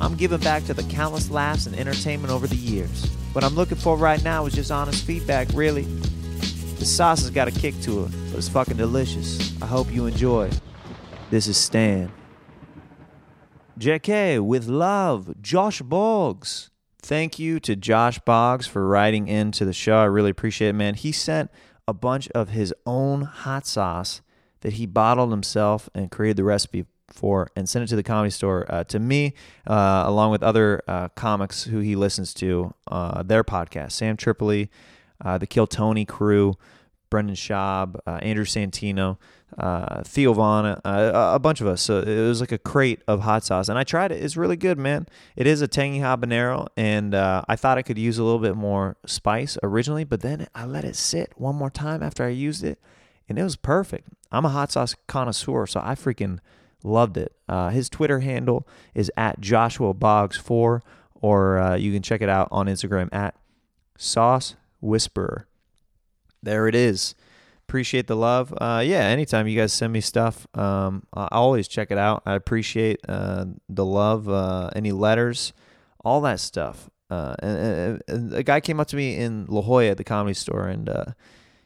I'm 0.00 0.16
giving 0.16 0.40
back 0.40 0.64
to 0.64 0.72
the 0.72 0.84
countless 0.84 1.30
laughs 1.30 1.66
and 1.66 1.78
entertainment 1.78 2.32
over 2.32 2.46
the 2.46 2.56
years. 2.56 3.04
What 3.34 3.44
I'm 3.44 3.54
looking 3.54 3.76
for 3.76 3.98
right 3.98 4.24
now 4.24 4.46
is 4.46 4.54
just 4.54 4.70
honest 4.70 5.04
feedback, 5.04 5.48
really. 5.52 5.82
The 5.82 6.86
sauce 6.86 7.20
has 7.20 7.30
got 7.30 7.46
a 7.46 7.50
kick 7.50 7.78
to 7.82 8.04
it, 8.04 8.10
but 8.30 8.38
it's 8.38 8.48
fucking 8.48 8.78
delicious. 8.78 9.60
I 9.60 9.66
hope 9.66 9.92
you 9.92 10.06
enjoy. 10.06 10.48
This 11.28 11.46
is 11.46 11.58
Stan. 11.58 12.10
JK 13.80 14.40
with 14.40 14.68
love, 14.68 15.40
Josh 15.40 15.80
Boggs. 15.80 16.70
Thank 17.00 17.38
you 17.38 17.58
to 17.60 17.74
Josh 17.74 18.18
Boggs 18.18 18.66
for 18.66 18.86
writing 18.86 19.26
into 19.26 19.64
the 19.64 19.72
show. 19.72 19.96
I 19.96 20.04
really 20.04 20.28
appreciate 20.28 20.68
it, 20.68 20.72
man. 20.74 20.92
He 20.92 21.12
sent 21.12 21.50
a 21.88 21.94
bunch 21.94 22.28
of 22.34 22.50
his 22.50 22.74
own 22.84 23.22
hot 23.22 23.66
sauce 23.66 24.20
that 24.60 24.74
he 24.74 24.84
bottled 24.84 25.30
himself 25.30 25.88
and 25.94 26.10
created 26.10 26.36
the 26.36 26.44
recipe 26.44 26.84
for 27.08 27.48
and 27.56 27.66
sent 27.70 27.82
it 27.82 27.86
to 27.88 27.96
the 27.96 28.02
comedy 28.02 28.28
store 28.28 28.66
uh, 28.68 28.84
to 28.84 28.98
me, 28.98 29.32
uh, 29.66 30.04
along 30.06 30.30
with 30.30 30.42
other 30.42 30.82
uh, 30.86 31.08
comics 31.08 31.64
who 31.64 31.78
he 31.78 31.96
listens 31.96 32.34
to, 32.34 32.74
uh, 32.88 33.22
their 33.22 33.42
podcast, 33.42 33.92
Sam 33.92 34.18
Tripoli, 34.18 34.70
uh, 35.24 35.38
the 35.38 35.46
Kill 35.46 35.66
Tony 35.66 36.04
crew, 36.04 36.54
Brendan 37.10 37.34
Schaub, 37.34 37.98
uh, 38.06 38.18
Andrew 38.22 38.44
Santino, 38.44 39.18
uh, 39.58 40.02
Theo 40.04 40.32
Von, 40.32 40.64
uh, 40.64 40.80
a 40.84 41.38
bunch 41.38 41.60
of 41.60 41.66
us. 41.66 41.82
So 41.82 42.00
it 42.00 42.26
was 42.26 42.40
like 42.40 42.52
a 42.52 42.58
crate 42.58 43.02
of 43.08 43.20
hot 43.20 43.44
sauce, 43.44 43.68
and 43.68 43.76
I 43.76 43.84
tried 43.84 44.12
it. 44.12 44.22
It's 44.22 44.36
really 44.36 44.56
good, 44.56 44.78
man. 44.78 45.06
It 45.36 45.46
is 45.46 45.60
a 45.60 45.68
tangy 45.68 45.98
habanero, 45.98 46.68
and 46.76 47.14
uh, 47.14 47.42
I 47.48 47.56
thought 47.56 47.76
I 47.76 47.82
could 47.82 47.98
use 47.98 48.18
a 48.18 48.24
little 48.24 48.38
bit 48.38 48.56
more 48.56 48.96
spice 49.06 49.58
originally, 49.62 50.04
but 50.04 50.20
then 50.20 50.46
I 50.54 50.64
let 50.64 50.84
it 50.84 50.96
sit 50.96 51.32
one 51.36 51.56
more 51.56 51.70
time 51.70 52.02
after 52.02 52.24
I 52.24 52.28
used 52.28 52.64
it, 52.64 52.78
and 53.28 53.38
it 53.38 53.42
was 53.42 53.56
perfect. 53.56 54.08
I'm 54.30 54.44
a 54.44 54.50
hot 54.50 54.70
sauce 54.70 54.94
connoisseur, 55.08 55.66
so 55.66 55.80
I 55.82 55.96
freaking 55.96 56.38
loved 56.84 57.16
it. 57.16 57.34
Uh, 57.48 57.70
his 57.70 57.88
Twitter 57.88 58.20
handle 58.20 58.66
is 58.94 59.10
at 59.16 59.40
Joshua 59.40 59.92
Boggs 59.92 60.36
four, 60.36 60.82
or 61.14 61.58
uh, 61.58 61.76
you 61.76 61.92
can 61.92 62.02
check 62.02 62.22
it 62.22 62.28
out 62.28 62.48
on 62.52 62.66
Instagram 62.66 63.12
at 63.12 63.34
Sauce 63.98 64.54
Whisperer. 64.80 65.46
There 66.42 66.68
it 66.68 66.74
is. 66.74 67.14
Appreciate 67.68 68.08
the 68.08 68.16
love. 68.16 68.52
Uh, 68.60 68.82
yeah, 68.84 69.04
anytime 69.04 69.46
you 69.46 69.56
guys 69.56 69.72
send 69.72 69.92
me 69.92 70.00
stuff, 70.00 70.46
um, 70.58 71.04
I 71.14 71.28
always 71.30 71.68
check 71.68 71.90
it 71.90 71.98
out. 71.98 72.22
I 72.26 72.34
appreciate 72.34 73.00
uh, 73.08 73.44
the 73.68 73.84
love, 73.84 74.28
uh, 74.28 74.70
any 74.74 74.90
letters, 74.90 75.52
all 76.04 76.20
that 76.22 76.40
stuff. 76.40 76.90
Uh, 77.10 77.34
and, 77.40 78.02
and, 78.08 78.34
a 78.34 78.42
guy 78.42 78.60
came 78.60 78.80
up 78.80 78.86
to 78.88 78.96
me 78.96 79.16
in 79.16 79.46
La 79.48 79.62
Jolla 79.62 79.86
at 79.86 79.96
the 79.96 80.04
comedy 80.04 80.34
store, 80.34 80.68
and 80.68 80.88
uh, 80.88 81.04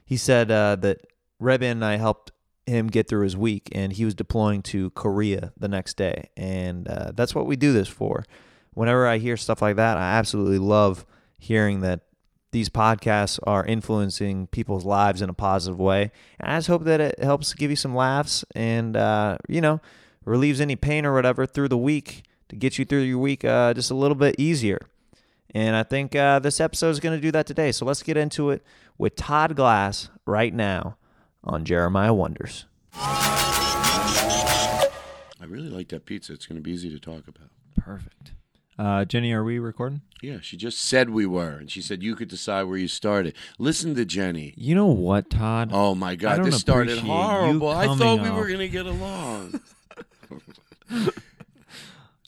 he 0.05 0.17
said 0.17 0.51
uh, 0.51 0.77
that 0.77 1.07
Redban 1.41 1.73
and 1.73 1.85
I 1.85 1.97
helped 1.97 2.33
him 2.67 2.89
get 2.89 3.09
through 3.09 3.25
his 3.25 3.37
week, 3.37 3.69
and 3.73 3.93
he 3.93 4.05
was 4.05 4.15
deploying 4.15 4.63
to 4.63 4.91
Korea 4.91 5.53
the 5.59 5.69
next 5.69 5.97
day, 5.97 6.31
and 6.37 6.89
uh, 6.89 7.13
that's 7.15 7.35
what 7.35 7.47
we 7.47 7.57
do 7.57 7.73
this 7.73 7.89
for. 7.89 8.25
Whenever 8.73 9.07
I 9.07 9.19
hear 9.19 9.37
stuff 9.37 9.63
like 9.63 9.77
that, 9.77 9.97
I 9.99 10.13
absolutely 10.15 10.59
love 10.59 11.05
hearing 11.39 11.81
that 11.81 12.01
these 12.55 12.69
podcasts 12.69 13.41
are 13.43 13.67
influencing 13.67 14.47
people's 14.47 14.85
lives 14.85 15.21
in 15.21 15.29
a 15.29 15.35
positive 15.35 15.81
way. 15.81 16.13
And 16.39 16.53
I 16.53 16.59
just 16.59 16.69
hope 16.69 16.85
that 16.85 17.01
it 17.01 17.19
helps 17.19 17.53
give 17.53 17.69
you 17.69 17.75
some 17.75 17.97
laughs 17.97 18.45
and, 18.55 18.97
uh, 18.97 19.39
you 19.49 19.61
know, 19.61 19.81
relieves 20.25 20.61
any 20.61 20.77
pain 20.77 21.05
or 21.05 21.13
whatever 21.13 21.47
through 21.47 21.67
the 21.67 21.77
week 21.77 22.23
to 22.51 22.55
get 22.55 22.79
you 22.79 22.85
through 22.85 23.01
your 23.01 23.19
week 23.19 23.45
uh, 23.45 23.75
just 23.75 23.91
a 23.91 23.95
little 23.95 24.15
bit 24.15 24.37
easier. 24.39 24.79
And 25.53 25.75
I 25.75 25.83
think 25.83 26.15
uh, 26.15 26.39
this 26.39 26.61
episode 26.61 26.91
is 26.91 27.01
going 27.01 27.17
to 27.17 27.21
do 27.21 27.33
that 27.33 27.49
today. 27.49 27.73
So 27.73 27.85
let's 27.85 28.05
get 28.05 28.17
into 28.17 28.51
it 28.51 28.63
with 28.99 29.17
Todd 29.17 29.57
Glass 29.57 30.11
right 30.25 30.55
now 30.55 30.97
on 31.43 31.65
Jeremiah 31.65 32.15
Wonders. 32.15 32.67
I 32.95 34.89
really 35.49 35.71
like 35.71 35.89
that 35.89 36.07
pizza. 36.07 36.33
It's 36.33 36.47
going 36.47 36.59
to 36.59 36.63
be 36.63 36.71
easy 36.71 36.89
to 36.91 37.01
talk 37.01 37.27
about. 37.27 37.49
Perfect. 37.77 38.31
Uh, 38.79 39.05
Jenny, 39.05 39.33
are 39.33 39.45
we 39.45 39.59
recording? 39.59 40.01
Yeah, 40.21 40.39
she 40.41 40.57
just 40.57 40.81
said 40.81 41.11
we 41.11 41.27
were, 41.27 41.51
and 41.59 41.71
she 41.71 41.81
said 41.83 42.03
you 42.03 42.17
could 42.17 42.29
decide 42.29 42.65
where 42.65 42.79
you 42.79 42.89
started. 42.89 43.35
Listen 43.59 43.95
to 43.95 44.05
Jenny. 44.05 44.55
You 44.57 44.75
know 44.75 44.87
what, 44.87 45.31
Todd? 45.31 45.71
Oh 45.73 45.95
my 45.95 46.17
God, 46.17 46.45
this 46.45 46.59
started 46.61 46.99
horrible. 46.99 47.69
I 47.69 47.87
thought 47.87 48.21
we 48.23 48.31
were 48.31 48.47
going 48.49 48.59
to 48.59 48.69
get 48.69 48.87
along. 48.87 49.61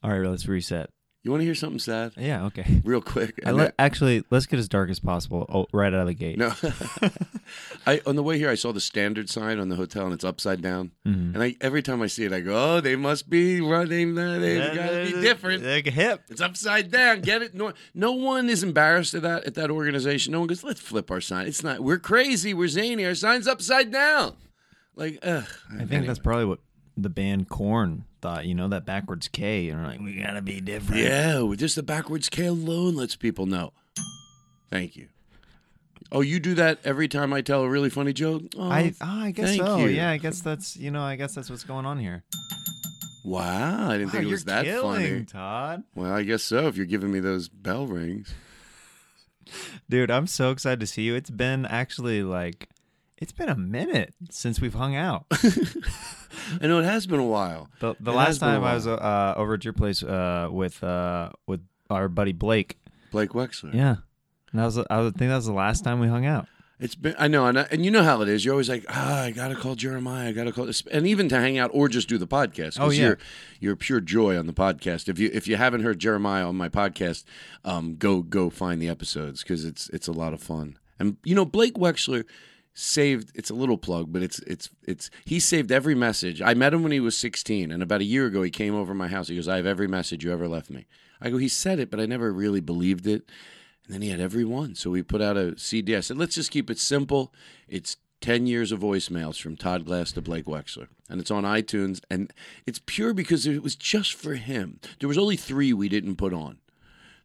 All 0.03 0.11
right, 0.11 0.29
let's 0.29 0.47
reset. 0.47 0.91
You 1.27 1.33
want 1.33 1.41
to 1.41 1.45
hear 1.45 1.57
something 1.57 1.81
sad? 1.81 2.13
Yeah, 2.17 2.45
okay. 2.45 2.81
Real 2.85 3.01
quick. 3.01 3.41
I 3.45 3.51
let, 3.51 3.75
actually, 3.81 4.23
let's 4.31 4.47
get 4.47 4.61
as 4.61 4.69
dark 4.69 4.91
as 4.91 5.01
possible 5.01 5.45
oh, 5.53 5.67
right 5.73 5.93
out 5.93 6.01
of 6.01 6.07
the 6.07 6.15
gate. 6.15 6.39
No. 6.39 6.53
I 7.87 8.01
on 8.07 8.15
the 8.15 8.23
way 8.23 8.39
here 8.39 8.49
I 8.49 8.55
saw 8.55 8.73
the 8.73 8.81
standard 8.81 9.29
sign 9.29 9.59
on 9.59 9.69
the 9.69 9.75
hotel 9.75 10.05
and 10.05 10.15
it's 10.15 10.23
upside 10.23 10.63
down. 10.63 10.93
Mhm. 11.05 11.35
And 11.35 11.43
I 11.43 11.57
every 11.61 11.83
time 11.83 12.01
I 12.01 12.07
see 12.07 12.25
it 12.27 12.33
I 12.33 12.41
go, 12.41 12.77
"Oh, 12.77 12.81
they 12.81 12.95
must 12.95 13.29
be 13.29 13.61
running 13.61 14.15
that. 14.15 14.39
They've 14.39 14.75
got 14.75 14.91
to 14.91 15.05
be 15.05 15.21
different." 15.21 15.65
They're 15.65 15.83
hip. 15.83 16.23
It's 16.29 16.41
upside 16.41 16.93
down. 16.93 17.23
Get 17.23 17.43
it? 17.43 17.55
No, 17.55 17.73
no 17.93 18.13
one 18.13 18.49
is 18.49 18.63
embarrassed 18.63 19.15
at 19.15 19.23
that 19.23 19.45
at 19.45 19.55
that 19.55 19.71
organization. 19.71 20.33
No 20.33 20.39
one 20.41 20.47
goes, 20.47 20.63
"Let's 20.63 20.81
flip 20.81 21.11
our 21.11 21.21
sign." 21.21 21.49
It's 21.49 21.65
not. 21.65 21.81
We're 21.81 21.99
crazy. 21.99 22.55
We're 22.55 22.69
zany. 22.69 23.05
Our 23.05 23.17
sign's 23.17 23.49
upside 23.49 23.91
down. 23.91 24.37
Like, 24.95 25.19
ugh. 25.23 25.45
I 25.79 25.85
think 25.85 26.07
that's 26.07 26.19
probably 26.19 26.47
what 26.47 26.61
the 26.97 27.11
band 27.11 27.49
Korn 27.49 28.05
thought. 28.21 28.47
You 28.47 28.55
know 28.55 28.69
that 28.69 28.85
backwards 28.85 29.29
K, 29.29 29.69
and 29.69 29.85
like, 29.85 30.01
we 30.01 30.21
gotta 30.21 30.43
be 30.43 30.61
different. 30.61 31.03
Yeah, 31.03 31.43
with 31.43 31.61
just 31.61 31.77
the 31.77 31.83
backwards 31.83 32.29
K 32.29 32.47
alone 32.47 32.97
lets 32.97 33.17
people 33.17 33.47
know. 33.47 33.73
Thank 34.71 34.97
you. 34.97 35.09
Oh, 36.13 36.21
you 36.21 36.39
do 36.39 36.55
that 36.55 36.79
every 36.85 37.09
time 37.09 37.33
I 37.33 37.41
tell 37.41 37.63
a 37.63 37.69
really 37.69 37.91
funny 37.91 38.13
joke? 38.13 38.43
Oh, 38.57 38.71
I, 38.71 38.95
oh, 39.01 39.07
I 39.07 39.31
guess 39.33 39.49
thank 39.49 39.63
so. 39.63 39.79
you. 39.79 39.89
Yeah, 39.89 40.11
I 40.11 40.19
guess 40.19 40.41
that's 40.41 40.77
you 40.77 40.91
know, 40.91 41.03
I 41.03 41.17
guess 41.17 41.35
that's 41.35 41.51
what's 41.51 41.65
going 41.65 41.87
on 41.87 41.99
here. 41.99 42.23
Wow, 43.25 43.91
I 43.91 43.99
didn't 43.99 44.11
think 44.11 44.25
it 44.25 44.31
was 44.31 44.45
that 44.45 44.67
funny. 44.81 45.25
Todd. 45.25 45.83
Well, 45.97 46.13
I 46.13 46.23
guess 46.23 46.45
so. 46.45 46.69
If 46.69 46.77
you're 46.77 46.87
giving 46.87 47.11
me 47.11 47.19
those 47.19 47.49
bell 47.49 47.87
rings. 47.87 48.33
Dude, 49.89 50.13
I'm 50.13 50.29
so 50.29 50.53
excited 50.53 50.79
to 50.81 50.87
see 50.87 51.03
you. 51.03 51.17
It's 51.17 51.31
been 51.31 51.67
actually 51.67 52.23
like, 52.23 52.69
it's 53.19 53.33
been 53.33 53.49
a 53.49 53.57
minute 53.57 54.15
since 54.31 54.61
we've 54.61 54.75
hung 54.75 54.95
out. 54.95 55.27
I 56.61 56.67
know 56.67 56.79
it 56.79 56.85
has 56.85 57.07
been 57.07 57.21
a 57.21 57.27
while. 57.27 57.69
The, 57.81 57.95
the 58.01 58.13
last 58.13 58.27
has 58.27 58.39
been 58.41 58.49
a 58.51 58.53
time 58.55 58.65
I 58.65 58.75
was 58.75 58.87
uh, 58.87 59.35
over 59.37 59.55
at 59.55 59.65
your 59.65 59.73
place 59.73 60.03
uh, 60.03 60.49
with 60.51 60.83
uh, 60.83 61.31
with 61.47 61.61
our 61.91 62.09
buddy 62.09 62.33
Blake. 62.33 62.79
Blake 63.11 63.31
Wexler. 63.31 63.75
Yeah, 63.75 63.97
and 64.53 64.61
that 64.61 64.65
was 64.65 64.79
I 64.91 65.01
would 65.01 65.17
think 65.17 65.31
that 65.31 65.37
was 65.37 65.47
the 65.47 65.53
last 65.53 65.85
time 65.85 66.01
we 66.01 66.09
hung 66.09 66.27
out. 66.27 66.47
It's 66.79 66.95
been 66.95 67.15
I 67.19 67.27
know, 67.27 67.47
and, 67.47 67.59
I, 67.59 67.63
and 67.71 67.85
you 67.87 67.91
know 67.91 68.03
how 68.03 68.21
it 68.21 68.29
is. 68.29 68.45
You're 68.45 68.53
always 68.53 68.69
like, 68.69 68.85
ah, 68.91 69.23
I 69.23 69.31
gotta 69.31 69.55
call 69.55 69.77
Jeremiah. 69.77 70.29
I 70.29 70.33
gotta 70.33 70.53
call 70.53 70.67
this, 70.67 70.83
and 70.93 71.07
even 71.07 71.27
to 71.31 71.41
hang 71.41 71.57
out 71.57 71.71
or 71.73 71.89
just 71.89 72.07
do 72.07 72.19
the 72.19 72.27
podcast. 72.27 72.77
Oh, 72.79 72.91
yeah. 72.91 73.07
you're 73.07 73.19
you're 73.61 73.77
pure 73.77 74.01
joy 74.01 74.39
on 74.39 74.47
the 74.47 74.53
podcast. 74.53 75.09
If 75.09 75.19
you 75.19 75.31
if 75.33 75.49
you 75.49 75.57
haven't 75.57 75.83
heard 75.83 75.99
Jeremiah 75.99 76.47
on 76.47 76.57
my 76.57 76.69
podcast, 76.69 77.25
um, 77.65 77.97
go 77.97 78.21
go 78.21 78.51
find 78.51 78.81
the 78.83 78.91
episodes 78.91 79.43
because 79.43 79.65
it's 79.65 79.89
it's 79.89 80.07
a 80.07 80.13
lot 80.13 80.35
of 80.35 80.43
fun. 80.43 80.79
And 80.99 81.17
you 81.25 81.35
know, 81.35 81.47
Blake 81.47 81.75
Wexler 81.75 82.25
saved. 82.77 83.33
It's 83.35 83.51
a 83.51 83.55
little 83.55 83.79
plug, 83.79 84.13
but 84.13 84.23
it's 84.23 84.39
it's 84.41 84.71
it's 84.85 85.11
he 85.25 85.41
saved 85.41 85.73
every 85.73 85.95
message. 85.95 86.41
I 86.41 86.55
met 86.55 86.75
him 86.75 86.83
when 86.83 86.93
he 86.93 87.01
was 87.01 87.17
16, 87.17 87.73
and 87.73 87.83
about 87.83 88.03
a 88.03 88.05
year 88.05 88.27
ago, 88.27 88.43
he 88.43 88.51
came 88.51 88.75
over 88.75 88.95
my 88.95 89.09
house. 89.09 89.29
He 89.29 89.35
goes, 89.35 89.49
I 89.49 89.57
have 89.57 89.67
every 89.67 89.89
message 89.89 90.25
you 90.25 90.33
ever 90.33 90.47
left 90.47 90.71
me. 90.71 90.87
I 91.21 91.31
go, 91.31 91.39
he 91.39 91.49
said 91.49 91.79
it, 91.79 91.91
but 91.91 91.99
I 91.99 92.07
never 92.07 92.33
really 92.33 92.61
believed 92.61 93.07
it. 93.07 93.29
And 93.87 93.95
then 93.95 94.03
he 94.03 94.11
had 94.11 94.21
every 94.21 94.45
one. 94.45 94.75
So 94.75 94.91
we 94.91 95.03
put 95.03 95.23
out 95.23 95.37
a 95.37 95.59
CD. 95.59 95.97
I 95.97 96.01
said, 96.01 96.19
let's 96.19 96.35
just 96.35 96.51
keep 96.51 96.71
it 96.71 96.79
simple. 96.79 97.33
It's 97.69 97.97
10 98.21 98.47
years 98.47 98.73
of 98.73 98.81
voicemails 98.81 99.41
from 99.41 99.57
Todd 99.57 99.87
Glass 99.87 100.13
to 100.13 100.21
Blake 100.21 100.47
Wexler. 100.47 100.89
And 101.09 101.21
it's 101.21 101.31
on 101.31 101.45
iTunes. 101.45 102.01
And 102.11 102.33
it's 102.67 102.81
pure 102.85 103.15
because 103.15 103.47
it 103.47 103.63
was 103.63 103.77
just 103.77 104.15
for 104.15 104.35
him. 104.35 104.81
There 105.01 105.09
was 105.09 105.19
only 105.19 105.37
three 105.37 105.73
we 105.73 105.89
didn't 105.89 106.17
put 106.17 106.35
on. 106.35 106.59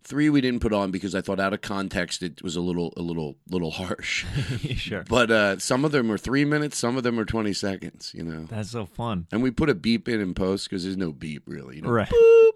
Three 0.03 0.29
we 0.29 0.41
didn't 0.41 0.62
put 0.62 0.74
on 0.74 0.89
because 0.91 1.13
I 1.13 1.22
thought 1.22 1.39
out 1.39 1.53
of 1.53 1.62
context 1.62 2.24
it 2.24 2.41
was 2.43 2.55
a 2.55 2.62
little 2.62 2.91
a 2.98 3.01
little 3.01 3.38
little 3.50 3.72
harsh. 3.72 4.25
sure. 4.75 5.03
But 5.08 5.29
uh, 5.31 5.60
some 5.60 5.86
of 5.86 5.91
them 5.91 6.12
are 6.12 6.17
three 6.17 6.43
minutes, 6.43 6.77
some 6.77 6.98
of 6.98 7.03
them 7.03 7.20
are 7.20 7.25
20 7.25 7.53
seconds, 7.53 8.12
you 8.15 8.24
know. 8.24 8.46
That's 8.46 8.72
so 8.72 8.86
fun. 8.86 9.27
And 9.31 9.43
we 9.43 9.51
put 9.51 9.70
a 9.70 9.75
beep 9.75 10.10
in 10.10 10.20
in 10.20 10.34
post 10.34 10.70
because 10.70 10.84
there's 10.84 10.98
no 10.98 11.12
beep 11.12 11.43
really, 11.46 11.77
you 11.77 11.81
know. 11.84 11.89
Right. 11.89 12.12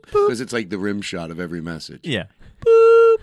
Because 0.05 0.41
it's 0.41 0.53
like 0.53 0.69
the 0.69 0.77
rim 0.79 1.01
shot 1.01 1.29
of 1.31 1.39
every 1.39 1.61
message. 1.61 2.01
Yeah. 2.03 2.25
Boop. 2.61 3.17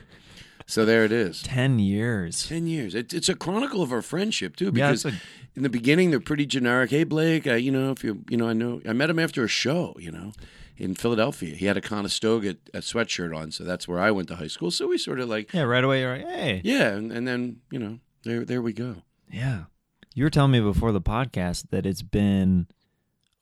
So 0.67 0.85
there 0.85 1.05
it 1.05 1.13
is. 1.13 1.43
10 1.43 1.81
years. 1.81 2.47
10 2.49 2.67
years. 2.67 2.95
It, 2.95 3.13
it's 3.13 3.29
a 3.29 3.35
chronicle 3.35 3.83
of 3.83 3.93
our 3.93 4.01
friendship, 4.03 4.57
too, 4.57 4.67
Yeah, 4.67 4.71
because 4.91 5.05
it's 5.05 5.17
a- 5.17 5.21
in 5.55 5.65
the 5.65 5.69
beginning, 5.69 6.11
they're 6.11 6.21
pretty 6.21 6.47
generic. 6.47 6.91
Hey, 6.91 7.05
Blake, 7.05 7.47
uh, 7.47 7.55
you 7.55 7.71
know, 7.71 7.91
if 7.91 8.03
you, 8.03 8.25
you 8.31 8.37
know, 8.39 8.49
I 8.49 8.53
know, 8.55 8.81
I 8.89 8.93
met 8.95 9.11
him 9.11 9.19
after 9.19 9.45
a 9.45 9.49
show, 9.49 9.95
you 9.99 10.11
know, 10.11 10.33
in 10.77 10.95
Philadelphia. 10.95 11.55
He 11.55 11.67
had 11.67 11.77
a 11.77 11.81
Conestoga 11.81 12.57
a 12.75 12.79
sweatshirt 12.79 13.37
on, 13.37 13.51
so 13.51 13.65
that's 13.65 13.87
where 13.87 13.99
I 14.01 14.11
went 14.11 14.29
to 14.29 14.37
high 14.37 14.47
school. 14.49 14.71
So 14.71 14.89
we 14.89 14.99
sort 14.99 15.21
of 15.21 15.29
like, 15.29 15.53
Yeah, 15.53 15.63
right 15.63 15.85
away 15.85 16.01
you're 16.01 16.17
like, 16.19 16.27
hey. 16.29 16.61
yeah, 16.65 16.89
and, 16.89 17.13
and 17.13 17.27
then, 17.29 17.61
you 17.71 17.79
know, 17.79 17.99
there, 18.25 18.45
there 18.45 18.63
we 18.63 18.73
go. 18.73 18.97
Yeah. 19.31 19.65
You 20.15 20.25
were 20.25 20.31
telling 20.31 20.51
me 20.53 20.61
before 20.61 20.93
the 20.93 21.01
podcast 21.01 21.71
that 21.71 21.87
it's 21.87 22.03
been 22.03 22.67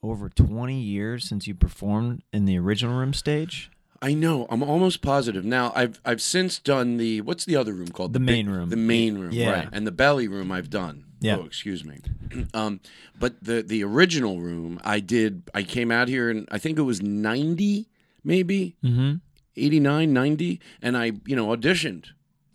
over 0.02 0.28
20 0.28 0.80
years 0.80 1.28
since 1.28 1.46
you 1.46 1.54
performed 1.54 2.22
in 2.32 2.44
the 2.46 2.58
original 2.58 2.96
room 2.98 3.12
stage. 3.12 3.70
I 4.02 4.14
know. 4.14 4.46
I'm 4.48 4.62
almost 4.62 5.02
positive. 5.02 5.44
Now, 5.44 5.72
I've 5.76 6.00
I've 6.06 6.22
since 6.22 6.58
done 6.58 6.96
the 6.96 7.20
what's 7.20 7.44
the 7.44 7.56
other 7.56 7.74
room 7.74 7.88
called? 7.88 8.14
The 8.14 8.18
big- 8.20 8.46
main 8.46 8.48
room. 8.48 8.70
The 8.70 8.76
main 8.76 9.18
room, 9.18 9.32
Yeah. 9.32 9.50
right? 9.50 9.68
And 9.72 9.86
the 9.86 9.90
belly 9.92 10.26
room 10.26 10.50
I've 10.50 10.70
done. 10.70 11.04
Yeah. 11.20 11.36
Oh, 11.36 11.44
excuse 11.44 11.84
me. 11.84 11.98
um, 12.54 12.80
but 13.18 13.42
the 13.42 13.62
the 13.62 13.84
original 13.84 14.40
room 14.40 14.80
I 14.82 15.00
did. 15.00 15.42
I 15.54 15.62
came 15.62 15.90
out 15.90 16.08
here 16.08 16.30
and 16.30 16.48
I 16.50 16.58
think 16.58 16.78
it 16.78 16.82
was 16.82 17.02
90, 17.02 17.88
maybe 18.24 18.76
Mm-hmm. 18.82 19.16
89, 19.56 20.12
90, 20.12 20.60
and 20.80 20.96
I 20.96 21.12
you 21.26 21.36
know 21.36 21.48
auditioned. 21.48 22.06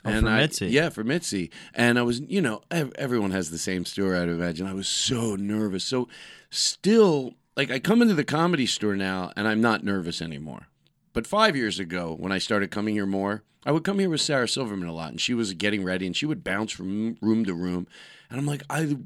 Oh, 0.03 0.09
and 0.09 0.25
for 0.25 0.31
I, 0.31 0.37
Mitzi. 0.41 0.67
Yeah, 0.67 0.89
for 0.89 1.03
Mitzi. 1.03 1.49
And 1.73 1.97
I 1.97 2.03
was, 2.03 2.19
you 2.21 2.39
know, 2.41 2.61
ev- 2.71 2.93
everyone 2.95 3.31
has 3.31 3.49
the 3.51 3.57
same 3.57 3.85
story, 3.85 4.17
I'd 4.17 4.29
imagine. 4.29 4.67
I 4.67 4.73
was 4.73 4.87
so 4.87 5.35
nervous. 5.35 5.83
So, 5.83 6.07
still, 6.51 7.33
like, 7.57 7.71
I 7.71 7.79
come 7.79 8.01
into 8.01 8.13
the 8.13 8.23
comedy 8.23 8.65
store 8.67 8.95
now 8.95 9.31
and 9.35 9.47
I'm 9.47 9.61
not 9.61 9.83
nervous 9.83 10.21
anymore. 10.21 10.67
But 11.13 11.25
five 11.27 11.55
years 11.55 11.79
ago, 11.79 12.15
when 12.19 12.31
I 12.31 12.37
started 12.37 12.69
coming 12.71 12.93
here 12.95 13.05
more, 13.05 13.43
I 13.65 13.71
would 13.71 13.83
come 13.83 13.97
here 13.99 14.09
with 14.09 14.21
Sarah 14.21 14.47
Silverman 14.47 14.87
a 14.87 14.93
lot, 14.93 15.09
and 15.09 15.19
she 15.19 15.33
was 15.33 15.53
getting 15.53 15.83
ready, 15.83 16.05
and 16.05 16.15
she 16.15 16.25
would 16.27 16.43
bounce 16.43 16.71
from 16.71 17.17
room 17.21 17.43
to 17.45 17.53
room, 17.55 17.87
and 18.29 18.39
I'm 18.39 18.45
like, 18.45 18.63
I, 18.69 18.97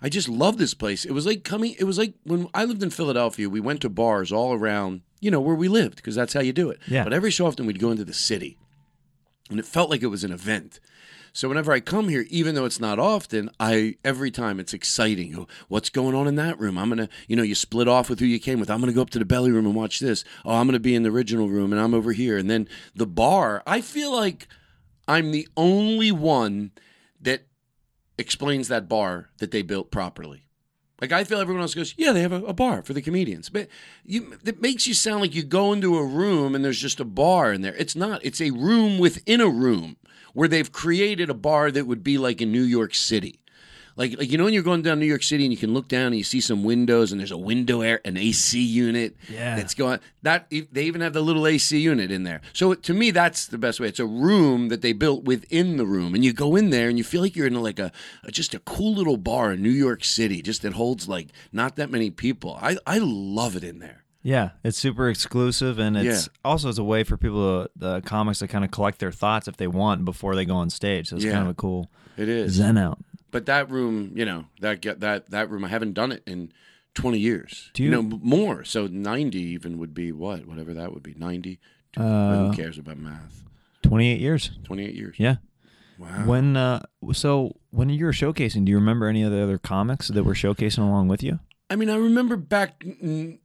I 0.00 0.08
just 0.08 0.28
love 0.28 0.58
this 0.58 0.74
place. 0.74 1.04
It 1.04 1.12
was 1.12 1.26
like 1.26 1.44
coming. 1.44 1.74
It 1.78 1.84
was 1.84 1.98
like 1.98 2.14
when 2.24 2.48
I 2.54 2.64
lived 2.64 2.82
in 2.82 2.90
Philadelphia. 2.90 3.48
We 3.48 3.60
went 3.60 3.80
to 3.82 3.88
bars 3.88 4.32
all 4.32 4.52
around, 4.52 5.02
you 5.20 5.30
know, 5.30 5.40
where 5.40 5.54
we 5.54 5.68
lived, 5.68 5.96
because 5.96 6.14
that's 6.14 6.32
how 6.32 6.40
you 6.40 6.52
do 6.52 6.70
it. 6.70 6.80
Yeah. 6.86 7.04
But 7.04 7.12
every 7.12 7.32
so 7.32 7.46
often, 7.46 7.66
we'd 7.66 7.78
go 7.78 7.90
into 7.90 8.04
the 8.04 8.14
city, 8.14 8.58
and 9.50 9.58
it 9.58 9.66
felt 9.66 9.90
like 9.90 10.02
it 10.02 10.08
was 10.08 10.24
an 10.24 10.32
event. 10.32 10.80
So 11.34 11.48
whenever 11.48 11.72
I 11.72 11.80
come 11.80 12.10
here, 12.10 12.26
even 12.28 12.54
though 12.54 12.66
it's 12.66 12.80
not 12.80 12.98
often, 12.98 13.48
I 13.58 13.96
every 14.04 14.30
time 14.30 14.60
it's 14.60 14.74
exciting. 14.74 15.34
Oh, 15.36 15.46
What's 15.68 15.88
going 15.88 16.14
on 16.14 16.28
in 16.28 16.34
that 16.36 16.58
room? 16.58 16.76
I'm 16.76 16.90
gonna, 16.90 17.08
you 17.26 17.36
know, 17.36 17.42
you 17.42 17.54
split 17.54 17.88
off 17.88 18.10
with 18.10 18.20
who 18.20 18.26
you 18.26 18.38
came 18.38 18.60
with. 18.60 18.70
I'm 18.70 18.80
gonna 18.80 18.92
go 18.92 19.00
up 19.00 19.10
to 19.10 19.18
the 19.18 19.24
belly 19.24 19.50
room 19.50 19.64
and 19.64 19.74
watch 19.74 19.98
this. 19.98 20.24
Oh, 20.44 20.56
I'm 20.56 20.66
gonna 20.66 20.78
be 20.78 20.94
in 20.94 21.04
the 21.04 21.10
original 21.10 21.48
room 21.48 21.72
and 21.72 21.80
I'm 21.80 21.94
over 21.94 22.12
here. 22.12 22.36
And 22.36 22.50
then 22.50 22.68
the 22.94 23.06
bar. 23.06 23.62
I 23.66 23.80
feel 23.80 24.12
like 24.12 24.46
I'm 25.08 25.30
the 25.30 25.48
only 25.56 26.12
one 26.12 26.72
that 27.18 27.46
explains 28.22 28.68
that 28.68 28.88
bar 28.88 29.28
that 29.38 29.50
they 29.50 29.60
built 29.60 29.90
properly. 29.90 30.46
Like 31.02 31.12
I 31.12 31.24
feel 31.24 31.40
everyone 31.40 31.62
else 31.62 31.74
goes, 31.74 31.94
yeah, 31.98 32.12
they 32.12 32.22
have 32.22 32.32
a, 32.32 32.44
a 32.44 32.52
bar 32.52 32.82
for 32.82 32.92
the 32.92 33.02
comedians, 33.02 33.50
but 33.50 33.66
you 34.04 34.38
it 34.44 34.62
makes 34.62 34.86
you 34.86 34.94
sound 34.94 35.20
like 35.20 35.34
you 35.34 35.42
go 35.42 35.72
into 35.72 35.98
a 35.98 36.06
room 36.06 36.54
and 36.54 36.64
there's 36.64 36.80
just 36.80 37.00
a 37.00 37.04
bar 37.04 37.52
in 37.52 37.60
there. 37.60 37.74
It's 37.74 37.96
not. 37.96 38.24
It's 38.24 38.40
a 38.40 38.52
room 38.52 38.98
within 38.98 39.40
a 39.40 39.48
room 39.48 39.96
where 40.32 40.48
they've 40.48 40.70
created 40.70 41.28
a 41.28 41.34
bar 41.34 41.72
that 41.72 41.86
would 41.88 42.04
be 42.04 42.18
like 42.18 42.40
in 42.40 42.52
New 42.52 42.62
York 42.62 42.94
City. 42.94 43.41
Like, 43.96 44.18
like 44.18 44.30
you 44.30 44.38
know 44.38 44.44
when 44.44 44.54
you're 44.54 44.62
going 44.62 44.82
down 44.82 44.98
New 45.00 45.06
York 45.06 45.22
City 45.22 45.44
and 45.44 45.52
you 45.52 45.58
can 45.58 45.74
look 45.74 45.88
down 45.88 46.06
and 46.08 46.16
you 46.16 46.24
see 46.24 46.40
some 46.40 46.64
windows 46.64 47.12
and 47.12 47.20
there's 47.20 47.30
a 47.30 47.36
window 47.36 47.80
air 47.82 48.00
an 48.04 48.16
AC 48.16 48.60
unit 48.60 49.16
Yeah. 49.28 49.56
that's 49.56 49.74
going 49.74 50.00
that 50.22 50.48
they 50.50 50.84
even 50.84 51.00
have 51.00 51.12
the 51.12 51.20
little 51.20 51.46
AC 51.46 51.78
unit 51.78 52.10
in 52.10 52.22
there. 52.24 52.40
So 52.52 52.74
to 52.74 52.94
me 52.94 53.10
that's 53.10 53.46
the 53.46 53.58
best 53.58 53.80
way. 53.80 53.88
It's 53.88 54.00
a 54.00 54.06
room 54.06 54.68
that 54.68 54.80
they 54.82 54.92
built 54.92 55.24
within 55.24 55.76
the 55.76 55.86
room 55.86 56.14
and 56.14 56.24
you 56.24 56.32
go 56.32 56.56
in 56.56 56.70
there 56.70 56.88
and 56.88 56.96
you 56.96 57.04
feel 57.04 57.20
like 57.20 57.36
you're 57.36 57.46
in 57.46 57.54
like 57.62 57.78
a, 57.78 57.92
a 58.24 58.30
just 58.30 58.54
a 58.54 58.58
cool 58.60 58.94
little 58.94 59.16
bar 59.18 59.52
in 59.52 59.62
New 59.62 59.70
York 59.70 60.04
City 60.04 60.42
just 60.42 60.62
that 60.62 60.72
holds 60.72 61.08
like 61.08 61.28
not 61.52 61.76
that 61.76 61.90
many 61.90 62.10
people. 62.10 62.58
I 62.62 62.76
I 62.86 62.98
love 62.98 63.56
it 63.56 63.64
in 63.64 63.78
there. 63.78 63.98
Yeah, 64.24 64.50
it's 64.62 64.78
super 64.78 65.08
exclusive, 65.10 65.80
and 65.80 65.96
it's 65.96 66.28
also 66.44 66.68
it's 66.68 66.78
a 66.78 66.84
way 66.84 67.02
for 67.02 67.16
people, 67.16 67.64
to, 67.64 67.70
the 67.74 68.00
comics, 68.02 68.38
to 68.38 68.46
kind 68.46 68.64
of 68.64 68.70
collect 68.70 69.00
their 69.00 69.10
thoughts 69.10 69.48
if 69.48 69.56
they 69.56 69.66
want 69.66 70.04
before 70.04 70.36
they 70.36 70.44
go 70.44 70.54
on 70.54 70.70
stage. 70.70 71.08
So 71.08 71.16
it's 71.16 71.24
Yeah. 71.24 71.32
kind 71.32 71.42
of 71.42 71.50
a 71.50 71.54
cool 71.54 71.90
It 72.16 72.28
is. 72.28 72.52
zen 72.52 72.78
out. 72.78 73.00
But 73.32 73.46
that 73.46 73.68
room, 73.70 74.12
you 74.14 74.24
know, 74.24 74.44
that 74.60 74.82
that 75.00 75.30
that 75.30 75.50
room, 75.50 75.64
I 75.64 75.68
haven't 75.68 75.94
done 75.94 76.12
it 76.12 76.22
in 76.26 76.52
twenty 76.94 77.18
years. 77.18 77.70
Do 77.74 77.82
you, 77.82 77.88
you- 77.90 77.94
know 77.96 78.02
more? 78.22 78.62
So 78.62 78.86
ninety 78.86 79.40
even 79.40 79.78
would 79.78 79.92
be 79.94 80.12
what, 80.12 80.46
whatever 80.46 80.72
that 80.74 80.92
would 80.94 81.02
be. 81.02 81.14
Ninety. 81.18 81.58
Uh, 81.96 82.46
who 82.48 82.52
cares 82.54 82.78
about 82.78 82.98
math? 82.98 83.42
Twenty 83.82 84.08
eight 84.12 84.20
years. 84.20 84.50
Twenty 84.64 84.84
eight 84.86 84.94
years. 84.94 85.16
Yeah. 85.18 85.36
Wow. 85.98 86.24
When 86.26 86.56
uh, 86.56 86.82
so 87.12 87.56
when 87.70 87.88
you 87.90 88.04
were 88.04 88.12
showcasing, 88.12 88.64
do 88.64 88.70
you 88.70 88.76
remember 88.78 89.06
any 89.08 89.22
of 89.22 89.30
the 89.32 89.42
other 89.42 89.58
comics 89.58 90.08
that 90.08 90.24
were 90.24 90.34
showcasing 90.34 90.78
along 90.78 91.08
with 91.08 91.22
you? 91.22 91.40
I 91.70 91.76
mean, 91.76 91.88
I 91.90 91.96
remember 91.96 92.36
back. 92.36 92.82
n- 92.84 93.38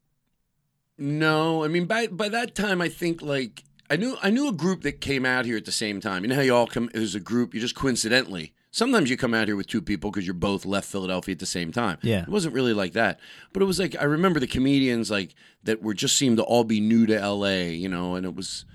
No, 0.98 1.64
I 1.64 1.68
mean, 1.68 1.86
by 1.86 2.08
by 2.08 2.30
that 2.30 2.56
time, 2.56 2.82
I 2.82 2.90
think 2.90 3.22
like 3.22 3.64
I 3.90 3.96
knew 3.96 4.18
I 4.24 4.30
knew 4.32 4.48
a 4.48 4.54
group 4.54 4.82
that 4.82 5.00
came 5.02 5.26
out 5.26 5.46
here 5.46 5.58
at 5.58 5.66
the 5.66 5.72
same 5.72 6.00
time. 6.02 6.24
You 6.24 6.30
know 6.30 6.36
how 6.36 6.42
you 6.42 6.56
all 6.56 6.68
come? 6.68 6.90
There's 6.94 7.16
a 7.16 7.20
group. 7.20 7.54
You 7.54 7.62
just 7.62 7.76
coincidentally. 7.76 8.54
Sometimes 8.78 9.10
you 9.10 9.18
come 9.18 9.34
out 9.34 9.48
here 9.48 9.56
with 9.56 9.66
two 9.66 9.82
people 9.82 10.12
because 10.12 10.28
you're 10.28 10.36
both 10.36 10.64
left 10.64 10.88
Philadelphia 10.88 11.34
at 11.34 11.40
the 11.40 11.48
same 11.48 11.72
time. 11.72 11.98
Yeah. 12.04 12.22
it 12.22 12.30
wasn't 12.30 12.54
really 12.54 12.76
like 12.76 12.94
that, 12.94 13.20
but 13.52 13.64
it 13.64 13.66
was 13.66 13.80
like 13.80 13.96
I 14.00 14.04
remember 14.04 14.40
the 14.40 14.46
comedians 14.46 15.10
like 15.10 15.34
that 15.64 15.82
were 15.82 15.96
just 15.96 16.16
seemed 16.16 16.38
to 16.38 16.44
all 16.44 16.64
be 16.64 16.80
new 16.80 17.08
to 17.08 17.18
L.A. 17.18 17.72
You 17.72 17.90
know, 17.90 18.14
and 18.14 18.24
it 18.24 18.36
was. 18.36 18.66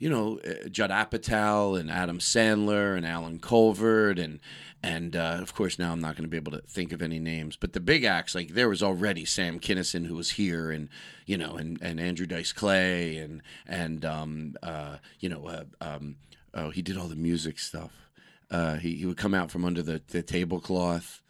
You 0.00 0.08
know, 0.08 0.38
uh, 0.46 0.68
Judd 0.68 0.90
Apatow 0.90 1.76
and 1.76 1.90
Adam 1.90 2.20
Sandler 2.20 2.96
and 2.96 3.04
Alan 3.04 3.40
Colvert 3.40 4.20
and 4.20 4.38
and 4.80 5.16
uh, 5.16 5.38
of 5.40 5.56
course 5.56 5.76
now 5.76 5.90
I'm 5.90 5.98
not 5.98 6.14
going 6.14 6.22
to 6.22 6.28
be 6.28 6.36
able 6.36 6.52
to 6.52 6.60
think 6.60 6.92
of 6.92 7.02
any 7.02 7.18
names, 7.18 7.56
but 7.56 7.72
the 7.72 7.80
big 7.80 8.04
acts 8.04 8.32
like 8.32 8.50
there 8.50 8.68
was 8.68 8.80
already 8.80 9.24
Sam 9.24 9.58
Kinison 9.58 10.06
who 10.06 10.14
was 10.14 10.30
here, 10.30 10.70
and 10.70 10.88
you 11.26 11.36
know, 11.36 11.56
and, 11.56 11.82
and 11.82 11.98
Andrew 11.98 12.26
Dice 12.26 12.52
Clay, 12.52 13.16
and 13.16 13.42
and 13.66 14.04
um, 14.04 14.54
uh, 14.62 14.98
you 15.18 15.28
know, 15.28 15.48
uh, 15.48 15.64
um, 15.80 16.14
oh, 16.54 16.70
he 16.70 16.80
did 16.80 16.96
all 16.96 17.08
the 17.08 17.16
music 17.16 17.58
stuff. 17.58 18.07
Uh, 18.50 18.76
he 18.76 18.94
he 18.96 19.06
would 19.06 19.16
come 19.18 19.34
out 19.34 19.50
from 19.50 19.64
under 19.64 19.82
the, 19.82 20.00
the 20.08 20.22
tablecloth, 20.22 21.20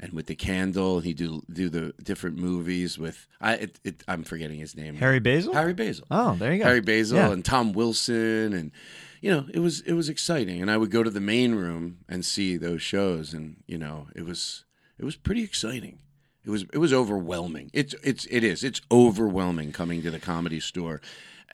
and 0.00 0.12
with 0.12 0.26
the 0.26 0.34
candle, 0.34 1.00
he 1.00 1.14
do 1.14 1.42
do 1.52 1.68
the 1.68 1.92
different 2.02 2.36
movies 2.36 2.98
with 2.98 3.26
I 3.40 3.54
it, 3.54 3.80
it, 3.84 4.02
I'm 4.08 4.24
forgetting 4.24 4.58
his 4.58 4.76
name. 4.76 4.96
Harry 4.96 5.20
Basil. 5.20 5.52
Harry 5.54 5.74
Basil. 5.74 6.06
Oh, 6.10 6.34
there 6.36 6.52
you 6.52 6.58
go. 6.58 6.64
Harry 6.64 6.80
Basil 6.80 7.18
Yeah. 7.18 7.30
and 7.32 7.44
Tom 7.44 7.72
Wilson 7.72 8.52
and 8.52 8.72
you 9.20 9.30
know 9.30 9.46
it 9.54 9.60
was 9.60 9.80
it 9.82 9.92
was 9.94 10.08
exciting 10.08 10.60
and 10.60 10.70
I 10.70 10.76
would 10.76 10.90
go 10.90 11.02
to 11.02 11.10
the 11.10 11.20
main 11.20 11.54
room 11.54 11.98
and 12.08 12.24
see 12.24 12.56
those 12.56 12.82
shows 12.82 13.32
and 13.32 13.62
you 13.66 13.78
know 13.78 14.08
it 14.16 14.24
was 14.24 14.64
it 14.98 15.04
was 15.04 15.16
pretty 15.16 15.42
exciting 15.44 16.00
it 16.44 16.50
was 16.50 16.64
it 16.72 16.78
was 16.78 16.92
overwhelming 16.92 17.70
it's 17.72 17.94
it's 18.02 18.26
it 18.26 18.42
is 18.44 18.62
it's 18.64 18.80
overwhelming 18.90 19.72
coming 19.72 20.02
to 20.02 20.10
the 20.10 20.18
comedy 20.18 20.60
store 20.60 21.00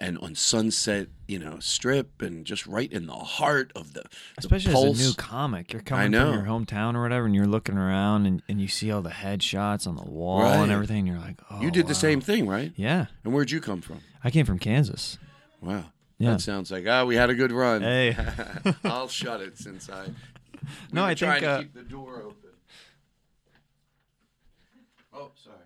and 0.01 0.19
on 0.19 0.35
Sunset 0.35 1.07
you 1.29 1.39
know 1.39 1.59
Strip 1.61 2.21
and 2.23 2.45
just 2.45 2.67
right 2.67 2.91
in 2.91 3.07
the 3.07 3.13
heart 3.13 3.71
of 3.77 3.93
the, 3.93 4.01
the 4.01 4.09
Especially 4.39 4.73
pulse. 4.73 4.99
as 4.99 5.07
a 5.07 5.09
new 5.11 5.15
comic, 5.15 5.73
you're 5.73 5.83
coming 5.83 6.11
from 6.13 6.33
your 6.35 6.43
hometown 6.43 6.97
or 6.97 7.03
whatever, 7.03 7.27
and 7.27 7.35
you're 7.37 7.47
looking 7.47 7.77
around 7.79 8.27
and, 8.27 8.43
and 8.49 8.61
you 8.61 8.67
see 8.67 8.91
all 8.91 9.03
the 9.03 9.11
headshots 9.11 9.87
on 9.87 9.95
the 9.95 10.03
wall 10.05 10.43
Right. 10.43 10.57
and 10.57 10.73
everything. 10.73 11.07
And 11.07 11.09
you're 11.09 11.19
like, 11.25 11.39
oh, 11.51 11.61
you 11.61 11.71
did 11.71 11.87
the 11.87 11.95
same 11.95 12.21
thing 12.21 12.49
right 12.49 12.73
Yeah, 12.75 13.07
and 13.23 13.33
where'd 13.33 13.51
you 13.53 13.61
come 13.61 13.81
from 13.81 14.01
I 14.25 14.31
came 14.31 14.47
from 14.47 14.59
Kansas. 14.59 15.19
wow 15.61 15.85
Yeah. 16.19 16.33
that 16.33 16.41
sounds 16.41 16.71
like 16.73 16.87
ah 16.89 17.05
we 17.05 17.15
had 17.15 17.31
a 17.31 17.35
good 17.35 17.53
run 17.53 17.83
Hey. 17.83 18.17
I'll 18.85 19.09
shut 19.09 19.41
it 19.41 19.57
since 19.59 19.89
I. 19.89 20.07
we 20.07 20.13
No, 20.93 21.05
I 21.05 21.15
think, 21.15 21.41
to 21.41 21.47
uh, 21.49 21.59
keep 21.61 21.75
the 21.75 21.83
door 21.83 22.23
open. 22.27 22.37
Oh, 25.13 25.31
sorry. 25.35 25.57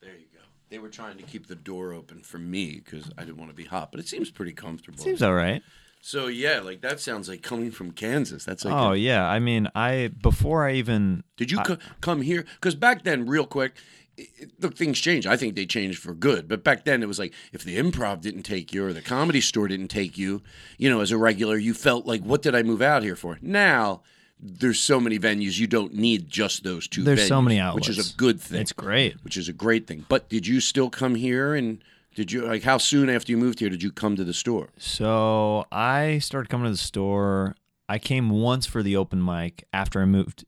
There 0.00 0.10
you 0.12 0.26
go. 0.32 0.40
They 0.76 0.80
were 0.82 0.90
trying 0.90 1.16
to 1.16 1.22
keep 1.22 1.46
the 1.46 1.54
door 1.54 1.94
open 1.94 2.20
for 2.20 2.36
me 2.36 2.82
because 2.84 3.10
I 3.16 3.22
didn't 3.24 3.38
want 3.38 3.50
to 3.50 3.56
be 3.56 3.64
hot, 3.64 3.90
but 3.90 3.98
it 3.98 4.06
seems 4.06 4.30
pretty 4.30 4.52
comfortable. 4.52 5.02
Seems 5.02 5.22
all 5.22 5.32
right. 5.32 5.62
so 6.02 6.26
yeah, 6.26 6.60
like 6.60 6.82
that 6.82 7.00
sounds 7.00 7.30
like 7.30 7.40
coming 7.40 7.70
from 7.70 7.92
Kansas. 7.92 8.44
That's 8.44 8.62
like. 8.62 8.74
oh 8.74 8.92
a- 8.92 8.96
yeah, 8.96 9.26
I 9.26 9.38
mean, 9.38 9.68
I 9.74 10.10
before 10.20 10.66
I 10.68 10.74
even 10.74 11.24
did 11.38 11.50
you 11.50 11.60
I- 11.60 11.64
co- 11.64 11.78
come 12.02 12.20
here? 12.20 12.44
Because 12.56 12.74
back 12.74 13.04
then, 13.04 13.24
real 13.26 13.46
quick, 13.46 13.76
it, 14.18 14.28
it- 14.36 14.50
look, 14.60 14.76
things 14.76 15.00
change. 15.00 15.26
I 15.26 15.38
think 15.38 15.54
they 15.54 15.64
changed 15.64 15.98
for 15.98 16.12
good. 16.12 16.46
But 16.46 16.62
back 16.62 16.84
then, 16.84 17.02
it 17.02 17.06
was 17.08 17.18
like 17.18 17.32
if 17.54 17.64
the 17.64 17.78
improv 17.78 18.20
didn't 18.20 18.42
take 18.42 18.74
you 18.74 18.84
or 18.84 18.92
the 18.92 19.00
comedy 19.00 19.40
store 19.40 19.68
didn't 19.68 19.88
take 19.88 20.18
you, 20.18 20.42
you 20.76 20.90
know, 20.90 21.00
as 21.00 21.10
a 21.10 21.16
regular, 21.16 21.56
you 21.56 21.72
felt 21.72 22.04
like, 22.04 22.20
what 22.20 22.42
did 22.42 22.54
I 22.54 22.62
move 22.62 22.82
out 22.82 23.02
here 23.02 23.16
for? 23.16 23.38
Now, 23.40 24.02
there's 24.38 24.78
so 24.78 25.00
many 25.00 25.18
venues, 25.18 25.58
you 25.58 25.66
don't 25.66 25.94
need 25.94 26.28
just 26.28 26.62
those 26.62 26.86
two. 26.86 27.02
There's 27.02 27.26
so 27.26 27.40
many 27.40 27.58
outlets, 27.58 27.88
which 27.88 27.98
is 27.98 28.12
a 28.12 28.16
good 28.16 28.40
thing. 28.40 28.60
It's 28.60 28.72
great. 28.72 29.16
which 29.24 29.36
is 29.36 29.48
a 29.48 29.52
great 29.52 29.86
thing. 29.86 30.04
But 30.08 30.28
did 30.28 30.46
you 30.46 30.60
still 30.60 30.90
come 30.90 31.14
here 31.14 31.54
and? 31.54 31.82
Did 32.14 32.32
you 32.32 32.46
like 32.46 32.62
how 32.62 32.78
soon 32.78 33.10
after 33.10 33.30
you 33.30 33.36
moved 33.36 33.60
here 33.60 33.68
did 33.68 33.82
you 33.82 33.92
come 33.92 34.16
to 34.16 34.24
the 34.24 34.32
store? 34.32 34.70
So 34.78 35.66
I 35.70 36.18
started 36.18 36.48
coming 36.48 36.64
to 36.64 36.70
the 36.70 36.78
store. 36.78 37.56
I 37.90 37.98
came 37.98 38.30
once 38.30 38.64
for 38.64 38.82
the 38.82 38.96
open 38.96 39.22
mic 39.22 39.64
after 39.70 40.00
I 40.00 40.06
moved 40.06 40.46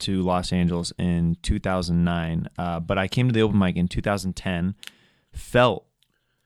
to 0.00 0.22
Los 0.22 0.52
Angeles 0.52 0.92
in 0.98 1.38
2009. 1.40 2.48
Uh, 2.58 2.80
but 2.80 2.98
I 2.98 3.08
came 3.08 3.28
to 3.28 3.32
the 3.32 3.40
open 3.40 3.58
mic 3.58 3.76
in 3.76 3.88
2010. 3.88 4.74
Felt 5.32 5.86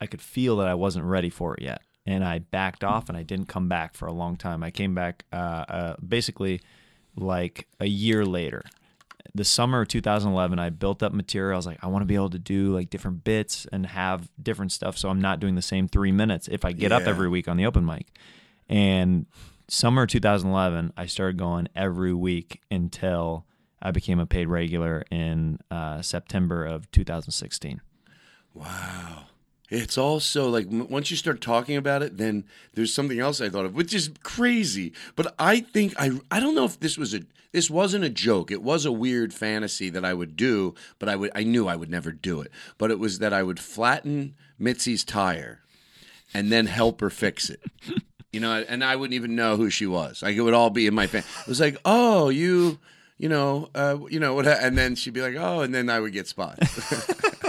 I 0.01 0.07
could 0.07 0.23
feel 0.23 0.57
that 0.59 0.69
I 0.69 0.75
wasn't 0.75 1.05
ready 1.05 1.31
for 1.31 1.55
it 1.57 1.63
yet, 1.63 1.83
and 2.07 2.25
I 2.25 2.39
backed 2.39 2.85
off 2.85 3.09
and 3.09 3.19
I 3.19 3.25
didn't 3.25 3.47
come 3.47 3.69
back 3.69 3.95
for 3.95 4.07
a 4.07 4.13
long 4.13 4.37
time. 4.37 4.63
I 4.63 4.71
came 4.71 4.95
back 4.95 5.25
uh, 5.33 5.37
uh, 5.69 5.97
basically 5.97 6.61
like 7.17 7.67
a 7.79 7.87
year 7.87 8.25
later. 8.25 8.63
The 9.35 9.45
summer 9.45 9.83
of 9.83 9.89
2011, 9.89 10.59
I 10.59 10.71
built 10.71 11.03
up 11.03 11.13
material. 11.13 11.55
I 11.55 11.57
was 11.57 11.67
like, 11.67 11.79
I 11.83 11.87
want 11.87 12.03
to 12.03 12.07
be 12.07 12.17
able 12.17 12.31
to 12.31 12.39
do 12.39 12.75
like 12.75 12.91
different 12.91 13.23
bits 13.23 13.67
and 13.71 13.87
have 13.87 14.29
different 14.43 14.73
stuff, 14.73 14.99
so 14.99 15.09
I'm 15.09 15.21
not 15.21 15.39
doing 15.39 15.55
the 15.55 15.63
same 15.63 15.87
three 15.87 16.11
minutes 16.11 16.49
if 16.49 16.65
I 16.65 16.73
get 16.73 16.91
up 16.91 17.03
every 17.07 17.29
week 17.29 17.47
on 17.47 17.57
the 17.57 17.67
open 17.67 17.87
mic. 17.87 18.07
And 18.69 19.27
summer 19.69 20.07
2011, 20.07 20.93
I 20.97 21.07
started 21.07 21.37
going 21.37 21.69
every 21.77 22.13
week 22.13 22.61
until 22.71 23.47
I 23.81 23.93
became 23.93 24.19
a 24.19 24.27
paid 24.27 24.49
regular 24.49 25.05
in 25.11 25.59
uh, 25.71 26.03
September 26.03 26.65
of 26.67 26.91
2016. 26.91 27.81
Wow. 28.53 29.27
It's 29.71 29.97
also 29.97 30.49
like 30.49 30.67
once 30.69 31.11
you 31.11 31.17
start 31.17 31.41
talking 31.41 31.77
about 31.77 32.03
it, 32.03 32.19
then 32.19 32.45
there's 32.75 32.93
something 32.93 33.21
else 33.21 33.41
I 33.41 33.49
thought 33.49 33.65
of, 33.65 33.75
which 33.77 33.95
is 33.95 34.11
crazy. 34.25 34.93
But 35.15 35.33
I 35.39 35.61
think 35.61 35.95
I 35.97 36.11
I 36.31 36.41
don't 36.41 36.57
know 36.57 36.65
if 36.65 36.81
this 36.81 36.99
was 36.99 37.15
a 37.15 37.21
this 37.53 37.71
wasn't 37.71 38.05
a 38.05 38.11
joke. 38.11 38.51
It 38.51 38.63
was 38.63 38.85
a 38.85 38.93
weird 38.93 39.33
fantasy 39.33 39.89
that 39.91 40.05
I 40.05 40.13
would 40.13 40.37
do, 40.37 40.75
but 40.99 41.09
I 41.09 41.15
would 41.17 41.31
I 41.37 41.45
knew 41.45 41.69
I 41.69 41.77
would 41.77 41.91
never 41.91 42.11
do 42.11 42.41
it. 42.41 42.51
But 42.79 42.91
it 42.91 42.99
was 42.99 43.21
that 43.21 43.33
I 43.33 43.45
would 43.45 43.61
flatten 43.61 44.35
Mitzi's 44.59 45.05
tire 45.05 45.61
and 46.35 46.51
then 46.51 46.67
help 46.67 47.01
her 47.01 47.11
fix 47.11 47.49
it. 47.49 47.61
You 48.33 48.39
know, 48.39 48.65
and 48.69 48.85
I 48.85 48.95
wouldn't 48.95 49.15
even 49.15 49.35
know 49.35 49.57
who 49.57 49.71
she 49.71 49.87
was. 49.87 50.23
Like 50.23 50.37
it 50.37 50.41
would 50.41 50.55
all 50.55 50.71
be 50.71 50.87
in 50.87 50.95
my 50.95 51.07
fan. 51.09 51.25
It 51.41 51.49
was 51.49 51.61
like, 51.61 51.77
oh, 51.85 52.29
you, 52.29 52.79
you 53.19 53.29
know, 53.29 53.69
uh, 53.75 53.99
you 54.09 54.21
know 54.21 54.35
what? 54.35 54.47
And 54.47 54.79
then 54.79 54.95
she'd 54.95 55.15
be 55.15 55.21
like, 55.21 55.35
oh, 55.37 55.63
and 55.63 55.75
then 55.75 55.91
I 55.91 55.99
would 55.99 56.13
get 56.13 56.29
spots. 56.29 56.61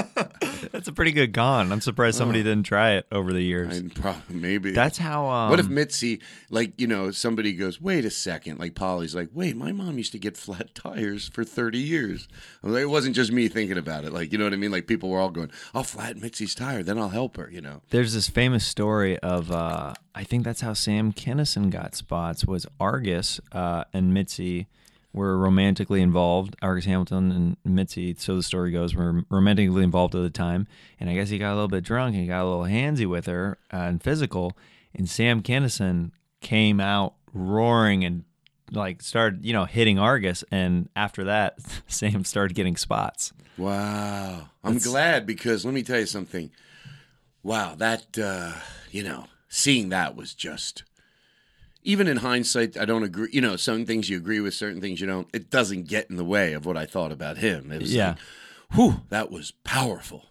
That's 0.81 0.89
a 0.89 0.93
pretty 0.93 1.11
good 1.11 1.31
con. 1.31 1.71
I'm 1.71 1.79
surprised 1.79 2.17
somebody 2.17 2.41
didn't 2.41 2.63
try 2.63 2.93
it 2.93 3.05
over 3.11 3.31
the 3.31 3.41
years. 3.43 3.77
And 3.77 3.93
prob- 3.93 4.23
maybe 4.29 4.71
That's 4.71 4.97
how. 4.97 5.27
Um, 5.29 5.51
What 5.51 5.59
if 5.59 5.69
Mitzi, 5.69 6.21
like, 6.49 6.73
you 6.81 6.87
know, 6.87 7.11
somebody 7.11 7.53
goes, 7.53 7.79
wait 7.79 8.03
a 8.03 8.09
second, 8.09 8.57
like 8.57 8.73
Pauly's 8.73 9.13
like, 9.13 9.29
wait, 9.31 9.55
my 9.55 9.71
mom 9.73 9.99
used 9.99 10.11
to 10.13 10.17
get 10.17 10.35
flat 10.35 10.73
tires 10.75 11.29
for 11.29 11.43
30 11.43 11.77
years. 11.77 12.27
Well, 12.63 12.75
It 12.77 12.89
wasn't 12.89 13.15
just 13.15 13.31
me 13.31 13.47
thinking 13.47 13.77
about 13.77 14.05
it. 14.05 14.11
Like, 14.11 14.31
you 14.31 14.39
know 14.39 14.45
what 14.45 14.53
I 14.53 14.55
mean? 14.55 14.71
Like, 14.71 14.87
people 14.87 15.09
were 15.09 15.19
all 15.19 15.29
going, 15.29 15.51
I'll 15.75 15.83
flatten 15.83 16.19
Mitzi's 16.19 16.55
tire, 16.55 16.81
then 16.81 16.97
I'll 16.97 17.09
help 17.09 17.37
her, 17.37 17.47
you 17.51 17.61
know? 17.61 17.83
There's 17.91 18.15
this 18.15 18.27
famous 18.27 18.65
story 18.65 19.19
of 19.19 19.51
uh, 19.51 19.93
I 20.15 20.23
think 20.23 20.43
that's 20.43 20.61
how 20.61 20.73
Sam 20.73 21.13
Kinison 21.13 21.69
got 21.69 21.93
spots 21.93 22.43
was 22.43 22.65
Argus 22.79 23.39
uh, 23.51 23.83
and 23.93 24.15
Mitzi 24.15 24.65
were 25.13 25.37
romantically 25.37 26.01
involved. 26.01 26.55
Argus 26.61 26.85
Hamilton 26.85 27.57
and 27.63 27.75
Mitzi, 27.75 28.15
so 28.17 28.35
the 28.35 28.43
story 28.43 28.71
goes, 28.71 28.95
were 28.95 29.23
romantically 29.29 29.83
involved 29.83 30.15
at 30.15 30.21
the 30.21 30.29
time. 30.29 30.67
And 30.99 31.09
I 31.09 31.13
guess 31.13 31.29
he 31.29 31.37
got 31.37 31.51
a 31.51 31.55
little 31.55 31.67
bit 31.67 31.83
drunk 31.83 32.13
and 32.13 32.21
he 32.21 32.27
got 32.27 32.43
a 32.43 32.49
little 32.49 32.63
handsy 32.65 33.05
with 33.05 33.25
her 33.25 33.57
uh, 33.73 33.77
and 33.77 34.01
physical. 34.01 34.57
And 34.95 35.09
Sam 35.09 35.41
Kinison 35.41 36.11
came 36.41 36.79
out 36.79 37.15
roaring 37.33 38.03
and 38.03 38.23
like 38.71 39.01
started, 39.01 39.45
you 39.45 39.53
know, 39.53 39.65
hitting 39.65 39.99
Argus. 39.99 40.43
And 40.51 40.89
after 40.95 41.25
that, 41.25 41.57
Sam 41.87 42.23
started 42.23 42.55
getting 42.55 42.77
spots. 42.77 43.33
Wow. 43.57 44.49
I'm 44.63 44.77
glad 44.77 45.25
because 45.25 45.65
let 45.65 45.73
me 45.73 45.83
tell 45.83 45.99
you 45.99 46.05
something. 46.05 46.51
Wow, 47.43 47.73
that, 47.75 48.17
uh, 48.19 48.53
you 48.91 49.03
know, 49.03 49.25
seeing 49.49 49.89
that 49.89 50.15
was 50.15 50.33
just. 50.33 50.83
Even 51.83 52.07
in 52.07 52.17
hindsight, 52.17 52.77
I 52.77 52.85
don't 52.85 53.03
agree. 53.03 53.29
You 53.31 53.41
know, 53.41 53.55
some 53.55 53.85
things 53.85 54.09
you 54.09 54.17
agree 54.17 54.39
with, 54.39 54.53
certain 54.53 54.81
things 54.81 55.01
you 55.01 55.07
don't. 55.07 55.27
It 55.33 55.49
doesn't 55.49 55.87
get 55.87 56.09
in 56.09 56.15
the 56.15 56.23
way 56.25 56.53
of 56.53 56.65
what 56.65 56.77
I 56.77 56.85
thought 56.85 57.11
about 57.11 57.37
him. 57.37 57.71
It 57.71 57.81
was 57.81 57.93
Yeah. 57.93 58.09
like, 58.09 58.17
whew, 58.73 59.01
that 59.09 59.31
was 59.31 59.51
powerful. 59.63 60.27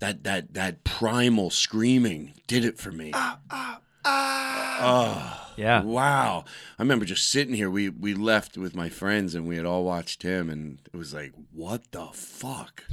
That 0.00 0.24
that 0.24 0.52
that 0.54 0.84
primal 0.84 1.50
screaming 1.50 2.34
did 2.46 2.64
it 2.64 2.76
for 2.78 2.90
me. 2.92 3.10
Ah, 3.14 3.38
ah, 3.50 3.80
ah. 4.04 5.52
Yeah. 5.56 5.82
Wow. 5.82 6.44
I 6.78 6.82
remember 6.82 7.04
just 7.04 7.28
sitting 7.28 7.54
here. 7.54 7.70
We 7.70 7.88
we 7.88 8.14
left 8.14 8.56
with 8.58 8.74
my 8.74 8.88
friends 8.88 9.34
and 9.34 9.46
we 9.46 9.56
had 9.56 9.64
all 9.66 9.84
watched 9.84 10.22
him 10.22 10.50
and 10.50 10.78
it 10.92 10.96
was 10.96 11.12
like, 11.14 11.32
what 11.52 11.90
the 11.92 12.06
fuck? 12.12 12.84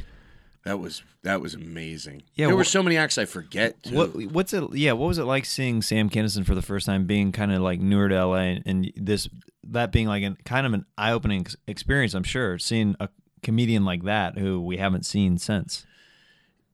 That 0.66 0.80
was 0.80 1.04
that 1.24 1.42
was 1.42 1.54
amazing. 1.54 2.24
Yeah, 2.36 2.48
There 2.48 2.56
were 2.56 2.64
so 2.64 2.84
many 2.84 2.98
acts 2.98 3.18
I 3.18 3.26
forget 3.26 3.82
too. 3.84 3.96
What 3.96 4.16
what's 4.32 4.54
it? 4.54 4.64
Yeah, 4.74 4.92
what 4.94 5.08
was 5.08 5.18
it 5.18 5.24
like 5.24 5.46
seeing 5.46 5.82
Sam 5.82 6.10
Kinison 6.10 6.46
for 6.46 6.54
the 6.56 6.62
first 6.62 6.86
time, 6.86 7.06
being 7.06 7.32
kind 7.32 7.52
of 7.54 7.62
like 7.62 7.80
newer 7.80 8.10
to 8.10 8.26
LA, 8.26 8.36
and, 8.36 8.64
and 8.66 8.94
this 8.96 9.30
that 9.64 9.92
being 9.92 10.08
like 10.08 10.24
an 10.24 10.38
kind 10.46 10.68
of 10.68 10.74
an 10.74 10.86
eye 10.98 11.12
opening 11.12 11.46
experience? 11.68 12.14
I'm 12.14 12.24
sure 12.24 12.58
seeing 12.60 12.96
a 13.00 13.10
comedian 13.42 13.86
like 13.86 14.04
that 14.04 14.38
who 14.38 14.62
we 14.62 14.78
haven't 14.78 15.06
seen 15.06 15.38
since. 15.38 15.86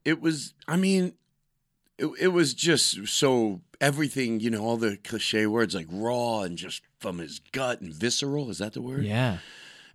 it 0.03 0.19
was 0.19 0.55
i 0.67 0.75
mean 0.75 1.13
it, 1.99 2.07
it 2.19 2.27
was 2.29 2.55
just 2.55 3.07
so 3.07 3.61
everything 3.79 4.39
you 4.39 4.49
know 4.49 4.63
all 4.63 4.75
the 4.75 4.97
cliche 5.03 5.45
words 5.45 5.75
like 5.75 5.85
raw 5.91 6.41
and 6.41 6.57
just 6.57 6.81
from 6.99 7.19
his 7.19 7.39
gut 7.51 7.81
and 7.81 7.93
visceral 7.93 8.49
is 8.49 8.57
that 8.57 8.73
the 8.73 8.81
word 8.81 9.03
Yeah, 9.05 9.37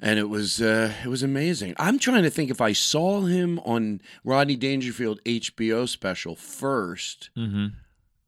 and 0.01 0.19
it 0.19 0.29
was 0.29 0.61
uh, 0.61 0.93
it 1.05 1.09
was 1.09 1.23
amazing. 1.23 1.75
I'm 1.79 1.99
trying 1.99 2.23
to 2.23 2.31
think 2.31 2.51
if 2.51 2.61
i 2.61 2.73
saw 2.73 3.23
him 3.23 3.59
on 3.61 4.01
rodney 4.25 4.57
dangerfield 4.57 5.23
hbo 5.25 5.89
special 5.89 6.37
1st 6.37 7.31
mm-hmm. 7.37 7.67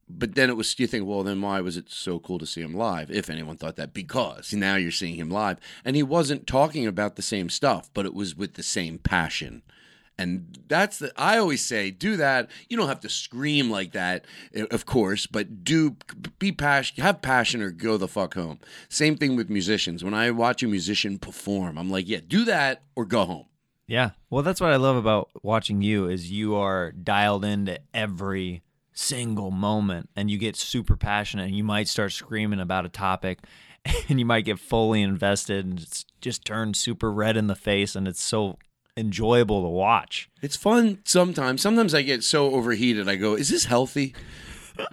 but 0.08 0.34
then 0.34 0.50
it 0.50 0.56
was 0.56 0.78
you 0.78 0.86
think 0.86 1.06
well 1.06 1.22
then 1.22 1.40
why 1.40 1.60
was 1.60 1.76
it 1.76 1.90
so 1.90 2.18
cool 2.18 2.38
to 2.38 2.46
see 2.46 2.60
him 2.60 2.74
live 2.74 3.10
if 3.10 3.30
anyone 3.30 3.56
thought 3.56 3.76
that? 3.76 3.94
Because 3.94 4.52
now 4.52 4.76
you're 4.76 4.90
seeing 4.90 5.16
him 5.16 5.30
live. 5.30 5.58
And 5.84 5.96
he 5.96 6.02
wasn't 6.02 6.46
talking 6.46 6.86
about 6.86 7.16
the 7.16 7.22
same 7.22 7.48
stuff 7.48 7.90
but 7.94 8.06
it 8.06 8.14
was 8.14 8.36
with 8.36 8.54
the 8.54 8.62
same 8.62 8.98
passion 8.98 9.62
and 10.22 10.58
that's 10.68 10.98
the 10.98 11.12
i 11.16 11.36
always 11.36 11.64
say 11.64 11.90
do 11.90 12.16
that 12.16 12.48
you 12.68 12.76
don't 12.76 12.88
have 12.88 13.00
to 13.00 13.08
scream 13.08 13.70
like 13.70 13.92
that 13.92 14.24
eh, 14.54 14.64
of 14.70 14.86
course 14.86 15.26
but 15.26 15.64
do 15.64 15.96
be 16.38 16.52
passion 16.52 17.02
have 17.02 17.20
passion 17.20 17.60
or 17.60 17.70
go 17.70 17.96
the 17.96 18.08
fuck 18.08 18.34
home 18.34 18.58
same 18.88 19.16
thing 19.16 19.36
with 19.36 19.50
musicians 19.50 20.02
when 20.02 20.14
i 20.14 20.30
watch 20.30 20.62
a 20.62 20.66
musician 20.68 21.18
perform 21.18 21.76
i'm 21.76 21.90
like 21.90 22.08
yeah 22.08 22.20
do 22.26 22.44
that 22.44 22.82
or 22.96 23.04
go 23.04 23.24
home 23.24 23.46
yeah. 23.92 24.12
Well, 24.30 24.42
that's 24.42 24.60
what 24.60 24.72
I 24.72 24.76
love 24.76 24.96
about 24.96 25.28
watching 25.42 25.82
you 25.82 26.08
is 26.08 26.30
you 26.30 26.54
are 26.54 26.92
dialed 26.92 27.44
into 27.44 27.78
every 27.92 28.62
single 28.94 29.50
moment, 29.50 30.08
and 30.16 30.30
you 30.30 30.38
get 30.38 30.56
super 30.56 30.96
passionate, 30.96 31.48
and 31.48 31.56
you 31.56 31.62
might 31.64 31.88
start 31.88 32.12
screaming 32.12 32.60
about 32.60 32.86
a 32.86 32.90
topic. 32.90 33.40
And 34.08 34.20
you 34.20 34.24
might 34.24 34.44
get 34.44 34.60
fully 34.60 35.02
invested 35.02 35.66
and 35.66 35.80
it's 35.80 36.04
just 36.20 36.44
turn 36.44 36.72
super 36.72 37.12
red 37.12 37.36
in 37.36 37.48
the 37.48 37.56
face, 37.56 37.96
and 37.96 38.06
it's 38.06 38.22
so 38.22 38.56
enjoyable 38.96 39.62
to 39.62 39.68
watch. 39.68 40.28
It's 40.42 40.56
fun 40.56 40.98
sometimes. 41.04 41.60
Sometimes 41.62 41.94
I 41.94 42.02
get 42.02 42.22
so 42.24 42.54
overheated. 42.54 43.08
I 43.08 43.16
go, 43.16 43.34
"Is 43.34 43.48
this 43.48 43.64
healthy?" 43.66 44.14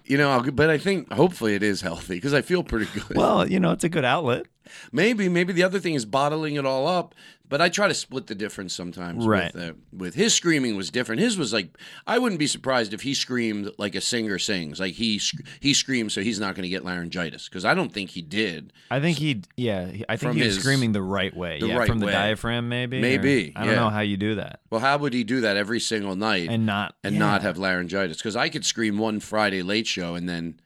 You 0.06 0.18
know, 0.18 0.30
I'll- 0.32 0.52
but 0.52 0.70
I 0.70 0.78
think 0.78 1.12
hopefully 1.12 1.56
it 1.56 1.64
is 1.64 1.82
healthy 1.82 2.16
because 2.16 2.34
I 2.34 2.42
feel 2.42 2.64
pretty 2.64 2.88
good. 2.94 3.16
Well, 3.18 3.50
you 3.50 3.60
know, 3.60 3.72
it's 3.72 3.84
a 3.84 3.90
good 3.90 4.06
outlet. 4.06 4.46
maybe, 4.92 5.28
maybe 5.30 5.52
the 5.52 5.64
other 5.64 5.80
thing 5.80 5.96
is 5.96 6.06
bottling 6.06 6.56
it 6.56 6.66
all 6.66 6.86
up. 6.88 7.16
But 7.50 7.62
I 7.62 7.70
try 7.70 7.88
to 7.88 7.94
split 7.96 8.28
the 8.28 8.36
difference 8.36 8.74
sometimes. 8.76 9.26
Right. 9.26 9.52
With, 9.54 9.64
uh, 9.64 9.74
with 9.92 10.14
his 10.14 10.36
screaming 10.36 10.76
was 10.76 10.92
different. 10.92 11.20
His 11.20 11.38
was 11.38 11.52
like 11.52 11.76
I 12.06 12.20
wouldn't 12.20 12.38
be 12.40 12.46
surprised 12.48 12.94
if 12.94 13.02
he 13.02 13.14
screamed 13.16 13.72
like 13.80 13.96
a 13.96 14.02
singer 14.02 14.38
sings. 14.38 14.80
Like 14.80 14.94
he 14.94 15.20
he 15.60 15.74
screams 15.74 16.14
so 16.14 16.22
he's 16.22 16.40
not 16.40 16.54
going 16.56 16.64
to 16.64 16.70
get 16.70 16.86
laryngitis 16.86 17.50
because 17.50 17.66
I 17.66 17.74
don't 17.74 17.92
think 17.92 18.12
he 18.12 18.22
did. 18.22 18.72
I 18.92 19.00
think 19.00 19.18
he, 19.18 19.42
yeah, 19.58 19.90
I 20.08 20.16
think 20.16 20.20
From 20.20 20.38
he 20.38 20.44
was 20.44 20.56
his- 20.56 20.64
screaming 20.64 20.92
the 20.92 21.02
right 21.02 21.36
way. 21.36 21.60
the 21.60 21.68
yeah, 21.68 21.78
right 21.78 21.88
from 21.88 22.00
the 22.00 22.06
way. 22.06 22.12
diaphragm, 22.12 22.70
maybe. 22.70 23.02
Maybe, 23.02 23.52
I 23.56 23.66
don't 23.66 23.74
yeah. 23.74 23.80
know 23.80 23.90
how 23.90 24.02
you 24.02 24.18
do 24.18 24.36
that 24.36 24.62
Well, 24.70 24.82
how 24.82 24.98
would 25.00 25.14
he 25.14 25.24
do 25.24 25.42
that 25.42 25.58
every 25.58 25.80
single 25.80 26.16
night? 26.16 26.50
and 26.50 26.66
not 26.66 26.96
and 27.04 27.14
yeah. 27.16 27.20
not 27.20 27.42
have 27.42 27.58
laryngitis 27.58 28.18
because 28.18 28.36
I 28.36 28.50
could 28.50 28.66
scream 28.66 28.98
one 28.98 29.20
Friday 29.20 29.62
late 29.64 29.88
show 29.88 30.16
and 30.16 30.30
then 30.30 30.60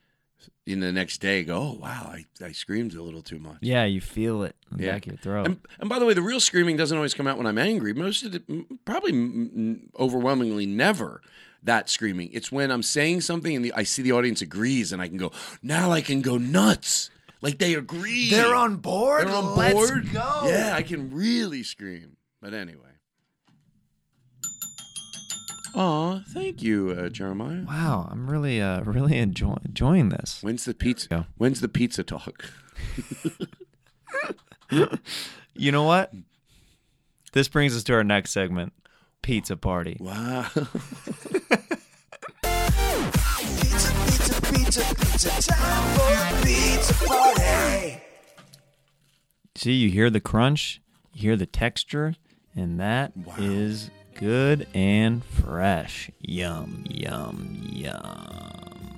in 0.66 0.80
the 0.80 0.92
next 0.92 1.20
day 1.20 1.44
go, 1.44 1.58
oh 1.58 1.78
wow, 1.82 2.12
I, 2.14 2.26
I 2.44 2.52
screamed 2.54 2.94
a 2.94 3.02
little 3.04 3.22
too 3.22 3.40
much. 3.40 3.58
Yeah, 3.62 3.84
you 3.86 4.00
feel 4.02 4.44
it 4.44 4.56
in 4.72 4.78
the 4.78 4.84
Yeah. 4.86 4.92
back 4.94 5.06
of 5.08 5.12
your 5.14 5.18
throat. 5.18 5.46
And, 5.48 5.60
and 5.80 5.90
by 5.90 6.00
the 6.00 6.06
way, 6.06 6.14
the 6.14 6.22
real 6.22 6.40
screaming 6.40 6.78
doesn't 6.78 6.96
always 6.96 7.14
come 7.14 7.28
out 7.28 7.38
when 7.38 7.46
I'm 7.48 7.58
angry. 7.58 7.94
Most 7.94 8.24
of 8.24 8.34
it, 8.36 8.44
probably 8.86 9.12
m- 9.12 9.52
m- 9.56 9.90
overwhelmingly 10.00 10.66
never 10.66 11.22
that 11.64 11.90
screaming. 11.90 12.30
It's 12.34 12.52
when 12.52 12.72
I'm 12.72 12.84
saying 12.84 13.22
something 13.22 13.56
and 13.56 13.64
the, 13.66 13.74
I 13.74 13.84
see 13.84 14.02
the 14.02 14.12
audience 14.14 14.42
agrees 14.42 14.92
and 14.94 15.02
I 15.02 15.08
can 15.08 15.18
go, 15.18 15.32
now 15.62 15.92
I 15.92 16.02
can 16.02 16.22
go 16.22 16.38
nuts. 16.38 17.10
Like 17.42 17.58
they 17.58 17.74
agree. 17.74 18.30
They're 18.30 18.56
on 18.56 18.78
board. 18.78 19.28
They're 19.28 19.36
on 19.36 19.56
board. 19.56 20.06
Let's 20.06 20.10
go. 20.10 20.42
Yeah, 20.46 20.74
I 20.76 20.82
can 20.82 21.14
really 21.14 21.64
scream. 21.64 22.16
But 22.42 22.54
anyway. 22.54 22.80
Aw, 25.76 26.22
thank 26.28 26.62
you, 26.62 26.92
uh, 26.92 27.10
Jeremiah. 27.10 27.64
Wow, 27.68 28.08
I'm 28.12 28.30
really, 28.30 28.62
uh, 28.62 28.82
really 28.82 29.18
enjoy- 29.18 29.58
enjoying 29.66 30.10
this. 30.10 30.40
When's 30.42 30.66
the 30.66 30.74
pizza? 30.74 31.28
When's 31.38 31.62
the 31.62 31.70
pizza 31.70 32.04
talk? 32.04 32.46
You 35.56 35.72
know 35.72 35.84
what? 35.84 36.12
This 37.34 37.48
brings 37.48 37.76
us 37.76 37.84
to 37.84 37.94
our 37.94 38.04
next 38.04 38.32
segment, 38.32 38.74
pizza 39.22 39.56
party. 39.56 39.98
Wow. 40.00 40.48
Pizza, 42.42 43.92
pizza, 44.02 44.42
pizza, 44.52 44.96
pizza 44.96 45.52
time 45.52 45.96
for 45.96 46.12
a 46.12 46.42
pizza 46.44 46.94
party. 47.06 48.02
See, 49.56 49.74
you 49.74 49.90
hear 49.92 50.10
the 50.10 50.20
crunch, 50.20 50.82
you 51.14 51.22
hear 51.22 51.36
the 51.36 51.46
texture, 51.46 52.16
and 52.56 52.80
that 52.80 53.12
is 53.38 53.92
good 54.16 54.68
and 54.74 55.24
fresh. 55.24 56.10
Yum, 56.22 56.84
yum, 56.90 57.60
yum. 57.64 58.98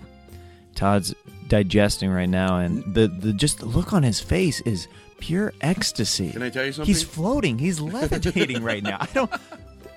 Todd's 0.76 1.14
digesting 1.48 2.10
right 2.10 2.30
now, 2.30 2.58
and 2.58 2.94
the, 2.94 3.08
the 3.08 3.34
just 3.34 3.60
the 3.60 3.66
look 3.66 3.94
on 3.94 4.04
his 4.04 4.20
face 4.20 4.62
is 4.62 4.88
pure 5.20 5.54
ecstasy. 5.62 6.32
Can 6.32 6.44
I 6.44 6.50
tell 6.50 6.66
you 6.66 6.72
something? 6.72 6.88
He's 6.88 7.04
floating. 7.04 7.58
He's 7.58 7.80
levitating 7.80 8.64
right 8.64 8.84
now. 8.84 8.98
I 9.00 9.08
don't. 9.14 9.32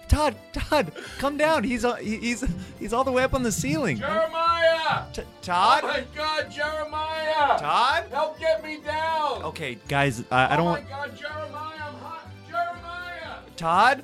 Todd, 0.09 0.37
Todd, 0.55 0.93
come 1.19 1.37
down. 1.37 1.65
He's 1.65 1.85
uh, 1.85 1.97
he's 1.97 2.43
he's 2.79 2.93
all 2.95 3.05
the 3.05 3.13
way 3.13 3.23
up 3.25 3.35
on 3.35 3.43
the 3.43 3.53
ceiling. 3.53 3.99
Jeremiah! 3.99 5.05
T- 5.13 5.23
Todd, 5.43 5.81
Oh 5.85 5.89
my 5.89 6.05
God, 6.17 6.51
Jeremiah! 6.51 7.59
Todd. 7.59 8.05
Help 8.11 8.39
get 8.41 8.65
me 8.65 8.79
down! 8.81 9.43
Okay, 9.43 9.77
guys, 9.87 10.25
I, 10.31 10.55
I 10.55 10.57
don't 10.57 10.67
oh 10.67 10.71
want 10.71 10.85
my 10.85 10.89
God, 10.91 11.17
Jeremiah, 11.17 11.77
I'm 11.79 11.95
hot. 11.97 12.27
Jeremiah! 12.49 13.37
Todd. 13.57 14.03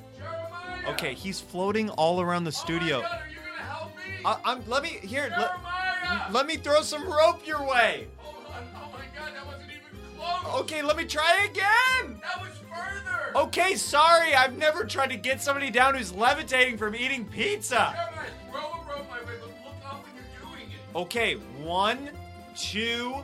Jeremiah! 0.84 0.94
Okay, 0.94 1.14
he's 1.14 1.40
floating 1.40 1.90
all 1.90 2.20
around 2.20 2.44
the 2.44 2.52
studio. 2.52 2.98
Oh 2.98 3.02
my 3.02 3.08
God, 3.08 3.20
are 3.20 3.28
you 3.28 3.36
gonna 3.36 3.62
help 3.68 3.96
me? 3.96 4.02
I, 4.24 4.36
I'm. 4.44 4.68
Let 4.68 4.82
me 4.82 4.88
here. 5.02 5.32
Let, 5.36 6.32
let 6.32 6.46
me 6.46 6.56
throw 6.56 6.82
some 6.82 7.06
rope 7.10 7.46
your 7.46 7.66
way. 7.66 8.06
Oh, 8.22 8.34
oh 8.46 8.92
God, 9.16 9.32
that 9.34 9.46
wasn't 9.46 9.70
even 9.70 10.18
close. 10.18 10.60
Okay, 10.60 10.82
let 10.82 10.96
me 10.96 11.04
try 11.04 11.48
again. 11.50 12.20
That 12.22 12.40
was 12.40 12.58
further. 12.70 13.38
Okay, 13.46 13.74
sorry. 13.74 14.34
I've 14.34 14.56
never 14.56 14.84
tried 14.84 15.10
to 15.10 15.16
get 15.16 15.40
somebody 15.42 15.70
down 15.70 15.94
who's 15.94 16.12
levitating 16.12 16.78
from 16.78 16.94
eating 16.94 17.24
pizza. 17.24 17.94
Jeremiah, 17.94 18.30
throw 18.50 18.60
a 18.60 18.98
rope 18.98 19.10
my 19.10 19.20
way, 19.20 19.38
but 19.40 19.48
look 19.64 19.84
up 19.84 20.04
when 20.04 20.14
you're 20.14 20.56
doing 20.56 20.70
it. 20.70 20.96
Okay, 20.96 21.34
one, 21.62 22.10
two, 22.56 23.16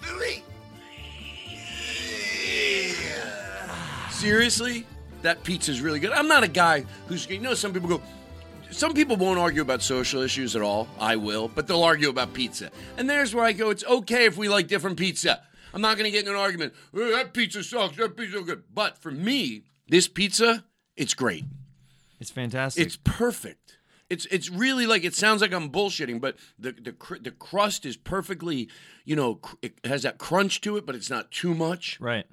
three. 0.00 0.42
Seriously? 4.10 4.86
That 5.22 5.42
pizza's 5.42 5.80
really 5.80 5.98
good. 5.98 6.12
I'm 6.12 6.28
not 6.28 6.44
a 6.44 6.48
guy 6.48 6.84
who's, 7.08 7.28
you 7.28 7.40
know, 7.40 7.54
some 7.54 7.72
people 7.72 7.88
go, 7.88 8.02
some 8.70 8.94
people 8.94 9.16
won't 9.16 9.38
argue 9.38 9.62
about 9.62 9.82
social 9.82 10.22
issues 10.22 10.54
at 10.56 10.62
all. 10.62 10.88
I 10.98 11.16
will, 11.16 11.48
but 11.48 11.66
they'll 11.66 11.82
argue 11.82 12.08
about 12.10 12.32
pizza. 12.34 12.70
And 12.96 13.08
there's 13.08 13.34
where 13.34 13.44
I 13.44 13.52
go, 13.52 13.70
it's 13.70 13.84
okay 13.84 14.26
if 14.26 14.36
we 14.36 14.48
like 14.48 14.68
different 14.68 14.96
pizza. 14.98 15.42
I'm 15.74 15.80
not 15.80 15.96
going 15.98 16.04
to 16.04 16.10
get 16.10 16.24
in 16.26 16.30
an 16.32 16.38
argument. 16.38 16.74
"Oh, 16.94 17.10
that 17.12 17.32
pizza 17.34 17.62
sucks. 17.62 17.96
That 17.96 18.16
pizza's 18.16 18.44
good. 18.44 18.62
But 18.72 18.98
for 18.98 19.10
me, 19.10 19.64
this 19.88 20.08
pizza, 20.08 20.64
it's 20.96 21.12
great. 21.12 21.44
It's 22.18 22.30
fantastic. 22.30 22.86
It's 22.86 22.96
perfect. 22.96 23.76
It's 24.08 24.24
it's 24.26 24.48
really 24.48 24.86
like 24.86 25.04
it 25.04 25.14
sounds 25.14 25.42
like 25.42 25.52
I'm 25.52 25.68
bullshitting, 25.68 26.20
but 26.20 26.36
the 26.58 26.72
the 26.72 26.92
cr- 26.92 27.18
the 27.20 27.32
crust 27.32 27.84
is 27.84 27.96
perfectly, 27.96 28.68
you 29.04 29.16
know, 29.16 29.34
cr- 29.34 29.56
it 29.62 29.74
has 29.84 30.04
that 30.04 30.16
crunch 30.16 30.60
to 30.62 30.76
it, 30.76 30.86
but 30.86 30.94
it's 30.94 31.10
not 31.10 31.30
too 31.32 31.54
much. 31.54 31.98
right. 32.00 32.24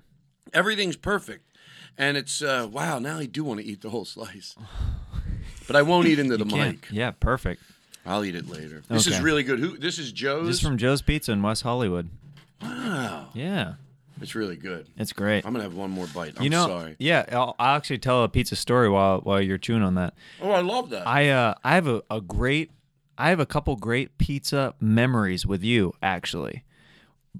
Everything's 0.54 0.96
perfect, 0.96 1.50
and 1.97 2.17
it's 2.17 2.41
uh, 2.41 2.67
wow. 2.71 2.99
Now 2.99 3.17
I 3.19 3.25
do 3.25 3.43
want 3.43 3.60
to 3.60 3.65
eat 3.65 3.82
the 3.82 3.89
whole 3.89 4.06
slice, 4.06 4.56
but 5.67 5.75
I 5.75 5.82
won't 5.82 6.08
eat 6.08 6.19
into 6.19 6.38
the 6.38 6.45
mic. 6.45 6.88
Yeah, 6.91 7.12
perfect. 7.12 7.62
I'll 8.06 8.25
eat 8.25 8.36
it 8.36 8.49
later. 8.49 8.84
This 8.89 9.08
is 9.08 9.13
Okay. 9.15 9.23
really 9.23 9.43
good. 9.43 9.60
Who? 9.60 9.77
This 9.77 9.97
is 9.97 10.12
Joe's. 10.12 10.47
This 10.47 10.56
is 10.58 10.62
from 10.62 10.77
Joe's 10.77 11.01
Pizza 11.01 11.32
in 11.32 11.41
West 11.41 11.63
Hollywood. 11.63 12.10
wow, 12.62 13.29
Yeah, 13.34 13.75
it's 14.21 14.36
really 14.36 14.56
good. 14.58 14.88
it's 14.97 15.13
great. 15.13 15.45
I'm 15.45 15.53
gonna 15.53 15.63
have 15.63 15.73
one 15.75 15.89
more 15.91 16.08
bite. 16.08 16.34
I'm 16.38 16.43
you 16.43 16.49
know, 16.49 16.67
sorry. 16.67 16.95
yeah, 16.99 17.25
I'll, 17.32 17.56
I'll 17.60 17.75
actually 17.77 17.99
tell 17.99 18.23
a 18.23 18.29
pizza 18.29 18.56
story 18.56 18.89
while 18.89 19.19
while 19.21 19.41
you're 19.41 19.58
chewing 19.58 19.84
on 19.84 19.95
that. 19.95 20.13
Oh, 20.41 20.51
I 20.51 20.62
love 20.62 20.89
that. 20.89 21.08
I 21.08 21.29
uh 21.29 21.53
I 21.63 21.75
have 21.75 21.88
a, 21.88 22.03
a 22.10 22.19
great 22.21 22.71
I 23.17 23.29
have 23.29 23.39
a 23.39 23.45
couple 23.45 23.75
great 23.77 24.17
pizza 24.17 24.73
memories 24.82 25.45
with 25.45 25.63
you 25.63 25.93
actually. 26.01 26.63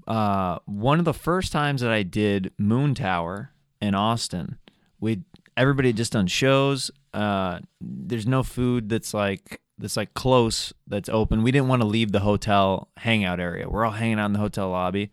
Uh 0.06 0.58
one 0.66 0.98
of 0.98 1.04
the 1.04 1.14
first 1.14 1.52
times 1.52 1.80
that 1.82 1.90
I 1.90 2.02
did 2.02 2.52
Moontower 2.60 3.48
in 3.84 3.94
Austin, 3.94 4.58
we 5.00 5.22
everybody 5.56 5.92
just 5.92 6.12
done 6.12 6.26
shows. 6.26 6.90
Uh 7.12 7.60
there's 7.80 8.26
no 8.26 8.42
food 8.42 8.88
that's 8.88 9.14
like 9.14 9.60
that's 9.78 9.96
like 9.96 10.14
close 10.14 10.72
that's 10.86 11.08
open. 11.08 11.42
We 11.42 11.52
didn't 11.52 11.68
want 11.68 11.82
to 11.82 11.88
leave 11.88 12.12
the 12.12 12.20
hotel 12.20 12.88
hangout 12.96 13.40
area. 13.40 13.68
We're 13.68 13.84
all 13.84 13.92
hanging 13.92 14.18
out 14.18 14.26
in 14.26 14.32
the 14.32 14.38
hotel 14.38 14.70
lobby 14.70 15.10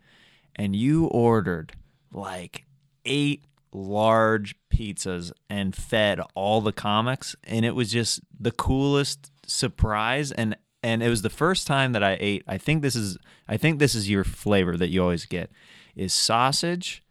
and 0.56 0.74
you 0.76 1.06
ordered 1.06 1.72
like 2.12 2.64
eight 3.04 3.44
large 3.72 4.54
pizzas 4.72 5.32
and 5.48 5.74
fed 5.74 6.20
all 6.34 6.60
the 6.60 6.72
comics 6.72 7.34
and 7.44 7.64
it 7.64 7.74
was 7.74 7.90
just 7.90 8.20
the 8.38 8.50
coolest 8.50 9.32
surprise 9.46 10.30
and 10.32 10.56
and 10.82 11.02
it 11.02 11.08
was 11.08 11.22
the 11.22 11.30
first 11.30 11.66
time 11.66 11.92
that 11.92 12.02
I 12.02 12.16
ate 12.20 12.44
I 12.46 12.58
think 12.58 12.82
this 12.82 12.94
is 12.94 13.16
I 13.48 13.56
think 13.56 13.78
this 13.78 13.94
is 13.94 14.10
your 14.10 14.24
flavor 14.24 14.76
that 14.76 14.88
you 14.88 15.02
always 15.02 15.24
get 15.24 15.50
is 15.96 16.12
sausage 16.12 17.02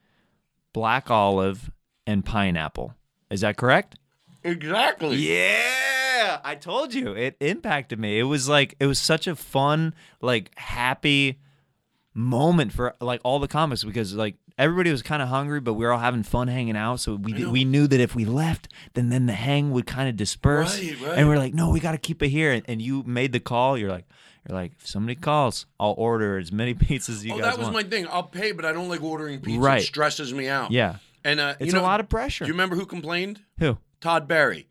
black 0.73 1.09
olive 1.11 1.71
and 2.07 2.25
pineapple 2.25 2.93
is 3.29 3.41
that 3.41 3.57
correct 3.57 3.97
exactly. 4.43 5.17
yeah, 5.17 6.39
I 6.43 6.55
told 6.55 6.93
you 6.93 7.13
it 7.13 7.35
impacted 7.39 7.99
me. 7.99 8.19
It 8.19 8.23
was 8.23 8.47
like 8.49 8.75
it 8.79 8.85
was 8.85 8.99
such 8.99 9.27
a 9.27 9.35
fun, 9.35 9.93
like 10.21 10.51
happy 10.57 11.39
moment 12.13 12.73
for 12.73 12.95
like 12.99 13.21
all 13.23 13.39
the 13.39 13.47
comics 13.47 13.83
because 13.83 14.13
like 14.13 14.35
everybody 14.57 14.91
was 14.91 15.01
kind 15.01 15.21
of 15.21 15.29
hungry, 15.29 15.59
but 15.59 15.73
we 15.73 15.85
were 15.85 15.91
all 15.91 15.99
having 15.99 16.23
fun 16.23 16.47
hanging 16.47 16.75
out. 16.75 16.99
So 16.99 17.15
we 17.15 17.33
did, 17.33 17.47
we 17.47 17.63
knew 17.65 17.87
that 17.87 17.99
if 17.99 18.15
we 18.15 18.25
left, 18.25 18.67
then 18.93 19.09
then 19.09 19.25
the 19.25 19.33
hang 19.33 19.71
would 19.71 19.85
kind 19.85 20.09
of 20.09 20.15
disperse. 20.15 20.77
Right, 20.79 21.01
right. 21.01 21.17
And 21.17 21.27
we're 21.27 21.37
like, 21.37 21.53
no, 21.53 21.69
we 21.69 21.79
got 21.79 21.93
to 21.93 21.97
keep 21.97 22.21
it 22.21 22.29
here. 22.29 22.51
And, 22.51 22.63
and 22.67 22.81
you 22.81 23.03
made 23.03 23.31
the 23.31 23.39
call. 23.39 23.77
You're 23.77 23.91
like, 23.91 24.05
you're 24.47 24.57
like, 24.57 24.73
if 24.79 24.87
somebody 24.87 25.15
calls, 25.15 25.65
I'll 25.79 25.95
order 25.97 26.37
as 26.37 26.51
many 26.51 26.73
pizzas 26.75 27.09
as 27.09 27.25
you 27.25 27.33
Oh, 27.33 27.37
guys 27.37 27.45
that 27.51 27.57
was 27.57 27.65
want. 27.69 27.73
my 27.75 27.83
thing. 27.83 28.07
I'll 28.09 28.23
pay, 28.23 28.51
but 28.51 28.65
I 28.65 28.73
don't 28.73 28.89
like 28.89 29.03
ordering 29.03 29.39
pizza. 29.39 29.59
Right. 29.61 29.81
It 29.81 29.85
stresses 29.85 30.33
me 30.33 30.47
out. 30.47 30.71
yeah, 30.71 30.97
And 31.23 31.39
uh, 31.39 31.55
it's 31.59 31.67
you 31.67 31.73
know, 31.73 31.81
a 31.81 31.83
lot 31.83 31.99
of 31.99 32.09
pressure. 32.09 32.45
Do 32.45 32.49
you 32.49 32.53
remember 32.53 32.75
who 32.75 32.85
complained? 32.85 33.41
Who? 33.59 33.77
Todd 33.99 34.27
Barry. 34.27 34.67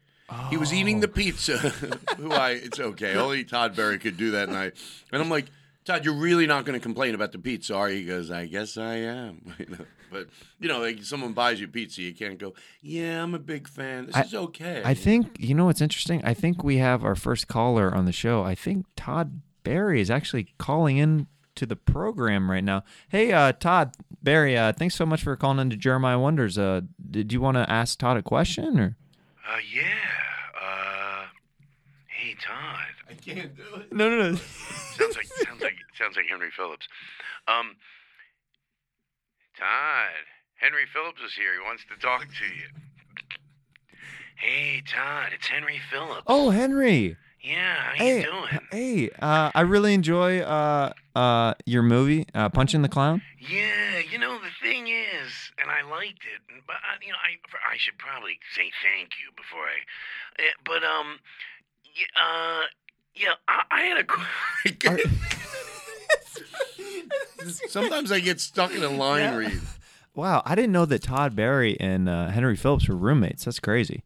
He 0.48 0.56
was 0.56 0.72
eating 0.72 0.98
Oh. 0.98 1.00
the 1.00 1.08
pizza. 1.08 1.58
who 2.16 2.30
I? 2.32 2.50
It's 2.52 2.78
okay. 2.78 3.14
Only 3.16 3.42
Todd 3.44 3.74
Barry 3.76 3.98
could 3.98 4.16
do 4.16 4.32
that 4.32 4.48
night. 4.48 4.74
And 5.12 5.20
I'm 5.20 5.28
like, 5.28 5.46
Todd, 5.84 6.04
you're 6.04 6.14
really 6.14 6.46
not 6.46 6.64
going 6.64 6.78
to 6.78 6.82
complain 6.82 7.14
about 7.16 7.32
the 7.32 7.38
pizza, 7.38 7.74
are 7.74 7.88
you? 7.90 7.96
He 8.00 8.04
goes, 8.04 8.30
I 8.30 8.46
guess 8.46 8.76
I 8.76 8.94
am. 8.96 9.54
You 9.58 9.66
know, 9.66 9.84
but 10.12 10.28
you 10.60 10.68
know, 10.68 10.80
like 10.80 11.02
someone 11.04 11.32
buys 11.32 11.60
you 11.60 11.66
pizza, 11.68 12.02
you 12.02 12.14
can't 12.14 12.38
go, 12.38 12.54
yeah, 12.80 13.22
I'm 13.22 13.34
a 13.34 13.38
big 13.38 13.66
fan. 13.68 14.06
This 14.06 14.16
I- 14.16 14.22
is 14.22 14.34
okay. 14.34 14.82
I 14.84 14.94
think 14.94 15.36
you 15.38 15.54
know 15.54 15.64
what's 15.66 15.80
interesting. 15.80 16.20
I 16.24 16.34
think 16.34 16.62
we 16.64 16.78
have 16.78 17.04
our 17.04 17.14
first 17.16 17.48
caller 17.48 17.92
on 17.94 18.04
the 18.06 18.12
show. 18.12 18.42
I 18.44 18.54
think 18.54 18.86
Todd 18.96 19.40
Barry 19.62 20.00
is 20.00 20.10
actually 20.10 20.48
calling 20.58 20.96
in 20.96 21.26
to 21.56 21.66
the 21.66 21.76
program 21.76 22.50
right 22.50 22.64
now. 22.64 22.84
Hey, 23.08 23.32
uh, 23.32 23.52
Todd 23.52 23.94
Barry, 24.22 24.56
uh, 24.56 24.72
thanks 24.72 24.94
so 24.94 25.06
much 25.06 25.22
for 25.22 25.36
calling 25.36 25.58
into 25.58 25.76
Jeremiah 25.76 26.18
Wonders. 26.18 26.58
Uh, 26.58 26.82
did 27.10 27.32
you 27.32 27.40
want 27.40 27.56
to 27.56 27.70
ask 27.70 27.98
Todd 27.98 28.16
a 28.16 28.22
question 28.22 28.78
or? 28.78 28.96
Uh, 29.48 29.56
yeah. 29.74 29.82
Uh, 30.60 31.24
hey, 32.06 32.34
Todd. 32.40 32.86
I 33.08 33.14
can't 33.14 33.56
do 33.56 33.62
it. 33.76 33.92
No, 33.92 34.08
no, 34.08 34.30
no. 34.30 34.34
Sounds 34.36 35.16
like 35.16 35.26
sounds 35.26 35.62
like 35.62 35.76
sounds 35.98 36.16
like 36.16 36.26
Henry 36.28 36.50
Phillips. 36.56 36.86
Um, 37.48 37.76
Todd. 39.58 40.24
Henry 40.56 40.84
Phillips 40.92 41.20
is 41.24 41.32
here. 41.34 41.54
He 41.54 41.66
wants 41.66 41.84
to 41.88 41.98
talk 42.00 42.20
to 42.26 42.44
you. 42.44 42.68
Hey, 44.36 44.82
Todd. 44.86 45.30
It's 45.34 45.46
Henry 45.46 45.80
Phillips. 45.90 46.22
Oh, 46.26 46.50
Henry. 46.50 47.16
Yeah. 47.42 47.74
How 47.74 47.94
Hey, 47.94 48.18
you 48.20 48.24
doing? 48.26 48.60
hey. 48.70 49.10
Uh, 49.20 49.50
I 49.54 49.62
really 49.62 49.94
enjoy 49.94 50.40
uh, 50.40 50.92
uh, 51.14 51.54
your 51.66 51.82
movie, 51.82 52.26
uh, 52.34 52.48
Punching 52.50 52.82
the 52.82 52.88
Clown. 52.88 53.22
Yeah. 53.38 54.00
You 54.10 54.18
know 54.18 54.38
the 54.38 54.50
thing 54.66 54.88
is, 54.88 55.52
and 55.60 55.70
I 55.70 55.82
liked 55.90 56.24
it, 56.24 56.40
but 56.66 56.76
I, 56.76 56.96
you 57.04 57.12
know, 57.12 57.18
I 57.22 57.38
I 57.72 57.76
should 57.78 57.96
probably 57.98 58.38
say 58.56 58.70
thank 58.82 59.10
you 59.18 59.30
before 59.36 59.64
I. 59.64 60.42
Uh, 60.42 60.52
but 60.64 60.84
um, 60.84 61.18
yeah, 61.96 62.06
uh, 62.22 62.62
yeah. 63.14 63.34
I, 63.48 63.62
I 63.70 63.80
had 63.82 63.98
a. 63.98 64.04
qu- 64.04 65.08
Sometimes 67.68 68.12
I 68.12 68.20
get 68.20 68.40
stuck 68.40 68.74
in 68.74 68.82
a 68.82 68.88
line 68.90 69.20
Yeah. 69.22 69.36
read. 69.36 69.60
Wow, 70.14 70.42
I 70.44 70.54
didn't 70.54 70.72
know 70.72 70.84
that 70.86 71.02
Todd 71.04 71.34
Barry 71.36 71.78
and 71.80 72.08
uh, 72.08 72.28
Henry 72.28 72.56
Phillips 72.56 72.88
were 72.88 72.96
roommates. 72.96 73.44
That's 73.44 73.60
crazy. 73.60 74.02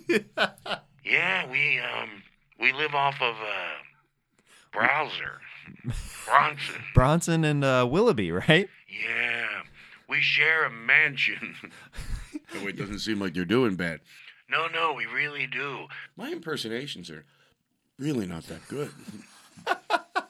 Yeah, 1.08 1.50
we 1.50 1.80
um 1.80 2.22
we 2.60 2.72
live 2.72 2.94
off 2.94 3.16
of 3.20 3.34
uh 3.36 3.78
browser. 4.72 5.40
Bronson. 6.24 6.82
Bronson 6.94 7.44
and 7.44 7.64
uh, 7.64 7.86
Willoughby, 7.90 8.32
right? 8.32 8.68
Yeah. 8.88 9.46
We 10.08 10.20
share 10.20 10.64
a 10.64 10.70
mansion. 10.70 11.54
Oh, 12.54 12.66
it 12.66 12.76
doesn't 12.78 13.00
seem 13.00 13.20
like 13.20 13.36
you're 13.36 13.44
doing 13.44 13.74
bad. 13.74 14.00
No, 14.50 14.68
no, 14.68 14.94
we 14.94 15.04
really 15.04 15.46
do. 15.46 15.86
My 16.16 16.30
impersonations 16.30 17.10
are 17.10 17.26
really 17.98 18.26
not 18.26 18.44
that 18.44 18.66
good. 18.68 18.90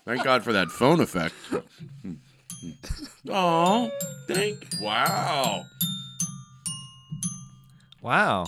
Thank 0.05 0.25
God 0.25 0.43
for 0.43 0.53
that 0.53 0.69
phone 0.69 1.01
effect. 1.01 1.37
Oh, 3.29 3.89
thank. 4.27 4.67
Wow. 4.81 5.65
Wow. 8.03 8.47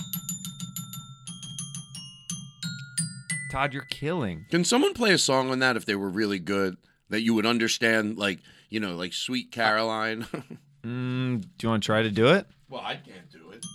Todd, 3.50 3.72
you're 3.74 3.82
killing. 3.82 4.46
Can 4.50 4.64
someone 4.64 4.94
play 4.94 5.12
a 5.12 5.18
song 5.18 5.50
on 5.50 5.58
that 5.58 5.76
if 5.76 5.84
they 5.84 5.94
were 5.94 6.08
really 6.08 6.38
good 6.38 6.76
that 7.10 7.20
you 7.22 7.34
would 7.34 7.46
understand, 7.46 8.16
like 8.18 8.38
you 8.70 8.80
know, 8.80 8.94
like 8.96 9.12
Sweet 9.12 9.50
Caroline? 9.52 10.26
Mm, 10.82 11.42
do 11.42 11.48
you 11.66 11.68
want 11.68 11.82
to 11.82 11.86
try 11.86 12.00
to 12.00 12.10
do 12.10 12.28
it? 12.28 12.46
well, 12.70 12.80
I 12.80 12.94
can't 12.94 13.30
do 13.30 13.50
it. 13.50 13.66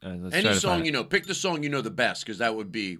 Uh, 0.00 0.10
let's 0.20 0.32
Any 0.32 0.44
try 0.44 0.52
to 0.52 0.60
song 0.60 0.84
you 0.84 0.92
know, 0.92 1.02
pick 1.02 1.26
the 1.26 1.34
song 1.34 1.64
you 1.64 1.68
know 1.68 1.80
the 1.80 1.90
best, 1.90 2.24
because 2.24 2.38
that 2.38 2.54
would 2.54 2.70
be. 2.70 2.98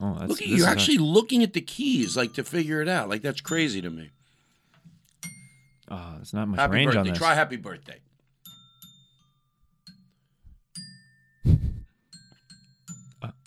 Oh, 0.00 0.14
that's, 0.16 0.28
Look 0.28 0.38
at 0.40 0.44
this 0.44 0.48
you 0.50 0.54
is 0.58 0.64
a- 0.66 0.68
actually 0.68 0.98
looking 0.98 1.42
at 1.42 1.52
the 1.52 1.60
keys, 1.60 2.16
like 2.16 2.34
to 2.34 2.44
figure 2.44 2.80
it 2.80 2.88
out. 2.88 3.08
Like 3.08 3.22
that's 3.22 3.40
crazy 3.40 3.82
to 3.82 3.90
me. 3.90 4.10
oh, 5.90 6.14
it's 6.20 6.32
not 6.32 6.46
much 6.46 6.60
Happy 6.60 6.74
range 6.74 6.86
birthday. 6.92 7.00
on 7.00 7.06
this. 7.08 7.18
Try 7.18 7.34
happy 7.34 7.56
birthday. 7.56 7.98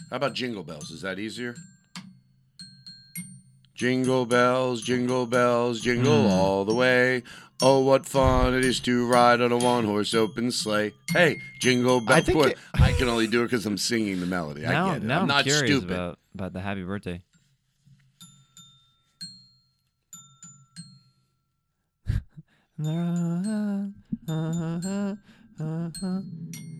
How 0.09 0.17
about 0.17 0.33
jingle 0.33 0.63
bells? 0.63 0.91
Is 0.91 1.01
that 1.01 1.19
easier? 1.19 1.55
Jingle 3.75 4.25
bells, 4.25 4.81
jingle 4.81 5.25
bells, 5.27 5.81
jingle 5.81 6.23
Hmm. 6.23 6.27
all 6.33 6.65
the 6.65 6.73
way. 6.73 7.23
Oh, 7.61 7.79
what 7.79 8.05
fun 8.05 8.53
it 8.53 8.63
is 8.63 8.79
to 8.81 9.07
ride 9.07 9.41
on 9.41 9.51
a 9.51 9.57
one 9.57 9.85
horse 9.85 10.13
open 10.13 10.51
sleigh. 10.51 10.93
Hey, 11.11 11.39
jingle 11.59 12.01
bell. 12.01 12.17
I 12.17 12.21
think 12.21 12.45
it- 12.45 12.57
I 12.75 12.91
can 12.93 13.07
only 13.07 13.27
do 13.27 13.41
it 13.41 13.45
because 13.45 13.65
I'm 13.65 13.77
singing 13.77 14.19
the 14.19 14.25
melody. 14.27 14.61
now, 14.61 14.89
I 14.89 14.93
get 14.95 15.03
it. 15.03 15.07
now 15.07 15.21
I'm 15.21 15.27
not 15.27 15.43
curious 15.43 15.77
stupid. 15.77 15.91
about 15.91 16.19
about 16.33 16.53
the 16.53 16.61
happy 16.61 16.83
birthday. 16.83 17.21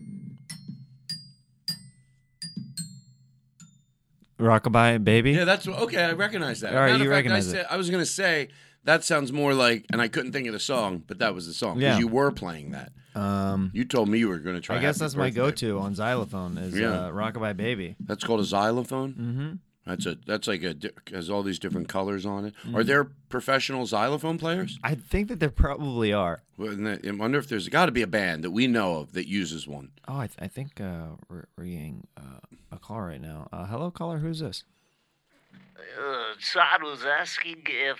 Rockabye 4.38 5.02
baby. 5.04 5.32
Yeah, 5.32 5.44
that's 5.44 5.66
okay. 5.66 6.02
I 6.04 6.12
recognize 6.12 6.60
that. 6.60 6.74
All 6.74 6.80
right, 6.80 6.92
Matter 6.92 7.04
you 7.04 7.10
fact, 7.10 7.16
recognize 7.16 7.46
I, 7.46 7.50
it. 7.50 7.52
said, 7.62 7.66
I 7.70 7.76
was 7.76 7.90
going 7.90 8.02
to 8.02 8.06
say 8.10 8.48
that 8.84 9.04
sounds 9.04 9.32
more 9.32 9.52
like, 9.54 9.84
and 9.92 10.00
I 10.00 10.08
couldn't 10.08 10.32
think 10.32 10.46
of 10.46 10.52
the 10.52 10.60
song, 10.60 11.02
but 11.06 11.18
that 11.18 11.34
was 11.34 11.46
the 11.46 11.52
song 11.52 11.78
because 11.78 11.94
Yeah. 11.94 11.98
you 11.98 12.08
were 12.08 12.30
playing 12.30 12.70
that. 12.72 12.92
Um, 13.14 13.70
You 13.74 13.84
told 13.84 14.08
me 14.08 14.18
you 14.18 14.28
were 14.28 14.38
going 14.38 14.54
to 14.54 14.60
try. 14.62 14.76
I 14.76 14.80
guess 14.80 14.96
Happy 14.96 15.04
that's 15.06 15.16
my 15.16 15.30
Birthday. 15.30 15.66
go-to 15.68 15.78
on 15.80 15.94
xylophone 15.94 16.56
is 16.56 16.78
Yeah. 16.78 16.90
uh, 17.06 17.10
Rockabye 17.10 17.56
Baby. 17.56 17.96
That's 18.00 18.22
called 18.22 18.40
a 18.40 18.44
xylophone. 18.44 19.12
Mm-hmm. 19.14 19.52
That's 19.88 20.04
a 20.04 20.18
that's 20.26 20.46
like 20.46 20.62
a 20.62 20.74
di- 20.74 20.90
has 21.12 21.30
all 21.30 21.42
these 21.42 21.58
different 21.58 21.88
colors 21.88 22.26
on 22.26 22.44
it. 22.44 22.54
Mm. 22.66 22.76
Are 22.76 22.84
there 22.84 23.04
professional 23.30 23.86
xylophone 23.86 24.36
players? 24.36 24.78
I 24.84 24.94
think 24.94 25.28
that 25.28 25.40
there 25.40 25.48
probably 25.48 26.12
are. 26.12 26.42
Well, 26.58 26.76
I 26.86 27.10
wonder 27.12 27.38
if 27.38 27.48
there's 27.48 27.68
got 27.70 27.86
to 27.86 27.92
be 27.92 28.02
a 28.02 28.06
band 28.06 28.44
that 28.44 28.50
we 28.50 28.66
know 28.66 28.96
of 28.98 29.14
that 29.14 29.26
uses 29.26 29.66
one. 29.66 29.92
Oh, 30.06 30.18
I, 30.18 30.26
th- 30.26 30.38
I 30.40 30.48
think 30.48 30.78
uh, 30.78 31.16
we're, 31.30 31.46
we're 31.56 31.64
getting 31.64 32.06
uh, 32.18 32.40
a 32.70 32.78
call 32.78 33.00
right 33.00 33.20
now. 33.20 33.48
Uh, 33.50 33.64
hello, 33.64 33.90
caller. 33.90 34.18
Who's 34.18 34.40
this? 34.40 34.64
Uh, 35.98 36.34
Todd 36.52 36.82
was 36.82 37.04
asking 37.06 37.62
if 37.66 37.98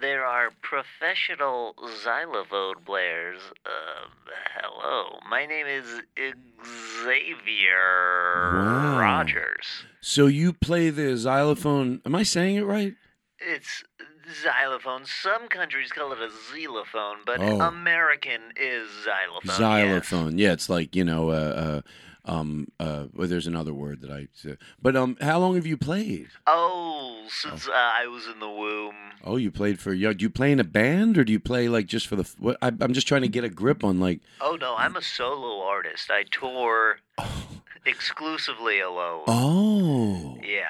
there 0.00 0.24
are 0.24 0.50
professional 0.62 1.74
xylophone 2.02 2.76
players. 2.86 3.40
Um, 3.66 4.10
hello, 4.54 5.18
my 5.28 5.44
name 5.44 5.66
is 5.66 6.00
Xavier 7.04 8.52
Wow. 8.64 8.98
Rogers. 9.00 9.84
So 10.00 10.26
you 10.26 10.52
play 10.52 10.90
the 10.90 11.16
xylophone? 11.16 12.00
Am 12.06 12.14
I 12.14 12.22
saying 12.22 12.56
it 12.56 12.62
right? 12.64 12.94
It's 13.38 13.82
xylophone. 14.42 15.04
Some 15.04 15.48
countries 15.48 15.90
call 15.92 16.12
it 16.12 16.18
a 16.18 16.28
xylophone, 16.52 17.18
but 17.24 17.40
Oh. 17.40 17.60
American 17.60 18.40
is 18.56 18.88
xylophone. 19.04 19.40
yes. 19.46 19.56
Xylophone. 19.58 20.38
Yeah, 20.38 20.52
it's 20.52 20.68
like 20.68 20.94
you 20.96 21.04
know. 21.04 21.30
Uh, 21.30 21.32
uh, 21.34 21.80
um. 22.28 22.68
Uh. 22.78 23.06
Well, 23.12 23.28
there's 23.28 23.46
another 23.46 23.74
word 23.74 24.00
that 24.02 24.10
I. 24.10 24.28
said. 24.32 24.58
But 24.80 24.96
um. 24.96 25.16
How 25.20 25.38
long 25.38 25.54
have 25.54 25.66
you 25.66 25.76
played? 25.76 26.28
Oh, 26.46 27.24
since 27.28 27.68
uh, 27.68 27.72
I 27.72 28.06
was 28.06 28.26
in 28.26 28.38
the 28.40 28.48
womb. 28.48 28.94
Oh, 29.24 29.36
you 29.36 29.50
played 29.50 29.80
for. 29.80 29.92
Yeah. 29.92 30.12
Do 30.12 30.22
you 30.22 30.30
play 30.30 30.52
in 30.52 30.60
a 30.60 30.64
band 30.64 31.18
or 31.18 31.24
do 31.24 31.32
you 31.32 31.40
play 31.40 31.68
like 31.68 31.86
just 31.86 32.06
for 32.06 32.16
the? 32.16 32.30
What? 32.38 32.58
I, 32.62 32.68
I'm 32.68 32.92
just 32.92 33.08
trying 33.08 33.22
to 33.22 33.28
get 33.28 33.44
a 33.44 33.48
grip 33.48 33.82
on 33.82 34.00
like. 34.00 34.20
Oh 34.40 34.56
no, 34.60 34.76
I'm 34.76 34.96
a 34.96 35.02
solo 35.02 35.62
artist. 35.62 36.10
I 36.10 36.24
tour 36.30 37.00
exclusively 37.86 38.80
alone. 38.80 39.24
Oh. 39.26 40.38
Yeah. 40.42 40.64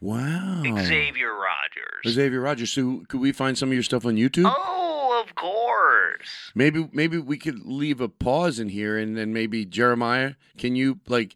Wow. 0.00 0.62
Xavier 0.82 1.32
Rogers. 1.32 2.14
Xavier 2.14 2.40
Rogers. 2.40 2.70
So 2.72 3.02
could 3.08 3.20
we 3.20 3.32
find 3.32 3.56
some 3.56 3.70
of 3.70 3.72
your 3.74 3.82
stuff 3.82 4.04
on 4.04 4.16
YouTube? 4.16 4.52
Oh, 4.54 5.24
of 5.26 5.34
course. 5.34 6.52
Maybe 6.54 6.88
maybe 6.92 7.18
we 7.18 7.38
could 7.38 7.64
leave 7.64 8.00
a 8.00 8.08
pause 8.08 8.58
in 8.58 8.68
here 8.68 8.98
and 8.98 9.16
then 9.16 9.32
maybe 9.32 9.64
Jeremiah, 9.64 10.34
can 10.58 10.76
you 10.76 11.00
like 11.08 11.34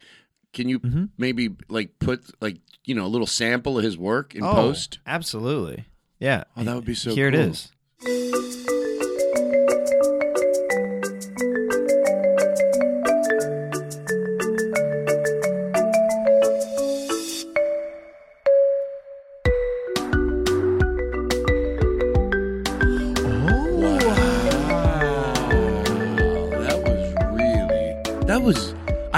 can 0.52 0.68
you 0.68 0.80
Mhm. 0.80 1.10
maybe 1.18 1.50
like 1.68 1.98
put 1.98 2.24
like 2.40 2.58
you 2.84 2.94
know 2.94 3.06
a 3.06 3.08
little 3.08 3.26
sample 3.26 3.78
of 3.78 3.84
his 3.84 3.96
work 3.96 4.34
in 4.34 4.42
oh, 4.42 4.52
post? 4.52 4.98
Absolutely. 5.06 5.86
Yeah. 6.18 6.44
Oh, 6.56 6.64
that 6.64 6.74
would 6.74 6.84
be 6.84 6.94
so 6.94 7.10
cool. 7.10 7.16
Here 7.16 7.30
cool. 7.30 7.40
it 7.40 7.48
is. 7.48 8.68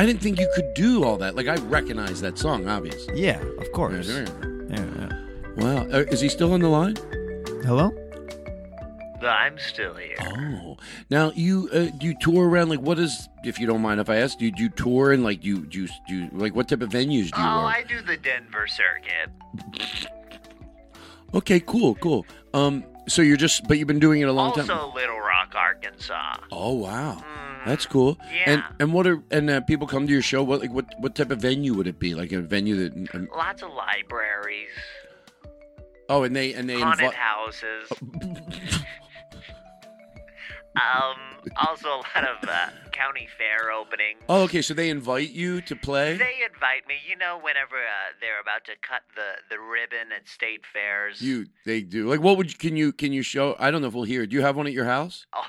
I 0.00 0.06
didn't 0.06 0.22
think 0.22 0.40
you 0.40 0.50
could 0.54 0.72
do 0.72 1.04
all 1.04 1.18
that. 1.18 1.34
Like 1.36 1.46
I 1.46 1.56
recognize 1.56 2.22
that 2.22 2.38
song 2.38 2.66
obviously. 2.66 3.20
Yeah, 3.22 3.38
of 3.58 3.70
course. 3.72 4.08
Yeah. 4.08 4.24
Yeah, 4.70 4.84
yeah. 4.98 5.12
Wow. 5.56 5.86
Uh, 5.92 6.04
is 6.10 6.22
he 6.22 6.30
still 6.30 6.54
on 6.54 6.60
the 6.60 6.68
line? 6.70 6.96
Hello? 7.66 7.92
I'm 9.22 9.58
still 9.58 9.92
here. 9.96 10.16
Oh. 10.22 10.78
Now 11.10 11.32
you 11.34 11.68
uh, 11.74 11.94
do 11.98 12.06
you 12.06 12.14
tour 12.18 12.48
around 12.48 12.70
like 12.70 12.80
what 12.80 12.98
is 12.98 13.28
if 13.44 13.58
you 13.60 13.66
don't 13.66 13.82
mind 13.82 14.00
if 14.00 14.08
I 14.08 14.16
ask 14.16 14.38
do 14.38 14.46
you, 14.46 14.52
do 14.52 14.62
you 14.62 14.68
tour 14.70 15.12
and 15.12 15.22
like 15.22 15.42
do 15.42 15.48
you 15.48 15.66
do 15.66 15.82
you, 15.82 15.88
do 16.08 16.14
you 16.14 16.30
like 16.32 16.54
what 16.54 16.68
type 16.70 16.80
of 16.80 16.88
venues 16.88 17.30
do 17.30 17.38
you 17.42 17.46
Oh, 17.46 17.64
work? 17.64 17.74
I 17.76 17.82
do 17.86 18.00
the 18.00 18.16
Denver 18.16 18.66
circuit. 18.66 19.28
Okay, 21.34 21.60
cool, 21.60 21.94
cool. 21.96 22.24
Um, 22.54 22.84
so 23.06 23.20
you're 23.20 23.36
just, 23.36 23.68
but 23.68 23.78
you've 23.78 23.86
been 23.86 24.00
doing 24.00 24.20
it 24.22 24.28
a 24.28 24.32
long 24.32 24.50
Also, 24.52 24.64
time. 24.66 24.94
Little 24.94 25.18
Rock, 25.20 25.52
Arkansas. 25.54 26.36
Oh 26.50 26.72
wow, 26.72 27.16
Mm, 27.22 27.49
that's 27.66 27.87
cool. 27.87 28.18
And 28.46 28.61
Yeah. 28.61 28.73
and 28.81 28.92
what 28.92 29.07
are 29.07 29.23
and 29.31 29.51
uh, 29.51 29.61
people 29.62 29.87
come 29.87 30.07
to 30.07 30.12
your 30.12 30.23
show? 30.23 30.42
What 30.42 30.61
like 30.61 30.73
what 30.73 30.87
what 30.99 31.14
type 31.14 31.31
of 31.31 31.40
venue 31.40 31.75
would 31.75 31.87
it 31.87 31.99
be? 31.99 32.14
Like 32.14 32.33
a 32.33 32.40
venue 32.40 32.77
that? 32.88 33.14
Um, 33.14 33.29
Lots 33.37 33.62
of 33.62 33.70
libraries, 33.73 34.68
oh, 36.09 36.23
and 36.25 36.35
they 36.35 36.55
and 36.55 36.68
they 36.68 36.81
haunted 36.81 37.12
houses. 37.12 37.88
um, 40.77 41.16
also 41.57 41.88
a 41.88 42.03
lot 42.14 42.25
of 42.25 42.49
uh, 42.49 42.68
county 42.92 43.27
fair 43.37 43.73
openings. 43.73 44.20
Oh, 44.29 44.42
okay. 44.42 44.62
So 44.62 44.73
they 44.75 44.88
invite 44.88 45.31
you 45.31 45.61
to 45.62 45.75
play. 45.77 46.16
They 46.16 46.44
invite 46.53 46.87
me, 46.87 46.94
you 47.09 47.16
know, 47.16 47.38
whenever 47.42 47.77
uh, 47.77 48.12
they're 48.20 48.40
about 48.40 48.64
to 48.66 48.73
cut 48.81 49.03
the, 49.16 49.55
the 49.55 49.61
ribbon 49.61 50.12
at 50.16 50.29
state 50.29 50.62
fairs. 50.73 51.20
you 51.20 51.46
they 51.66 51.83
do. 51.83 52.09
Like 52.09 52.20
what 52.20 52.37
would 52.37 52.53
you, 52.53 52.59
can 52.59 52.77
you 52.77 52.92
can 52.92 53.12
you 53.12 53.23
show? 53.23 53.57
I 53.59 53.70
don't 53.70 53.83
know 53.83 53.88
if 53.88 53.94
we'll 53.94 54.05
hear. 54.05 54.27
Do 54.27 54.37
you 54.37 54.42
have 54.42 54.57
one 54.57 54.66
at 54.66 54.73
your 54.73 54.85
house? 54.87 55.26
Oh. 55.32 55.45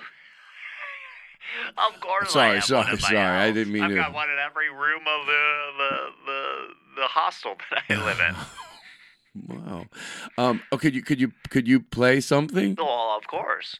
Of 1.77 1.99
course. 2.01 2.29
I 2.29 2.31
Sorry, 2.31 2.55
have 2.55 2.63
sorry, 2.65 2.83
one 2.83 2.93
in 2.93 3.01
my 3.01 3.09
sorry, 3.09 3.37
I 3.39 3.51
didn't 3.51 3.73
mean 3.73 3.83
I've 3.83 3.89
to- 3.89 3.95
got 3.95 4.13
one 4.13 4.29
in 4.29 4.37
every 4.39 4.69
room 4.69 5.01
of 5.07 5.25
the 5.25 5.61
the 5.77 5.91
the, 6.25 7.01
the 7.01 7.07
hostel 7.07 7.55
that 7.71 7.83
I 7.89 8.05
live 8.05 8.19
in. 8.19 8.35
Wow. 9.47 9.85
Um. 10.37 10.61
Oh, 10.73 10.77
could 10.77 10.93
you 10.93 11.01
could 11.01 11.21
you 11.21 11.31
could 11.49 11.65
you 11.65 11.79
play 11.79 12.19
something? 12.19 12.75
well, 12.77 13.15
of 13.17 13.25
course. 13.27 13.79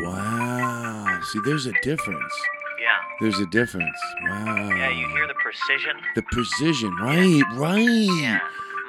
Wow. 0.00 1.20
See, 1.32 1.40
there's 1.44 1.66
a 1.66 1.72
difference. 1.82 2.32
Yeah. 3.20 3.28
There's 3.30 3.38
a 3.40 3.46
difference. 3.46 3.98
Wow. 4.24 4.68
Yeah, 4.70 4.90
you 4.90 5.08
hear 5.10 5.26
the 5.26 5.34
precision? 5.34 5.96
the 6.14 6.22
precision. 6.22 6.94
Right. 7.00 7.42
Right. 7.54 7.80
Yeah. 8.20 8.40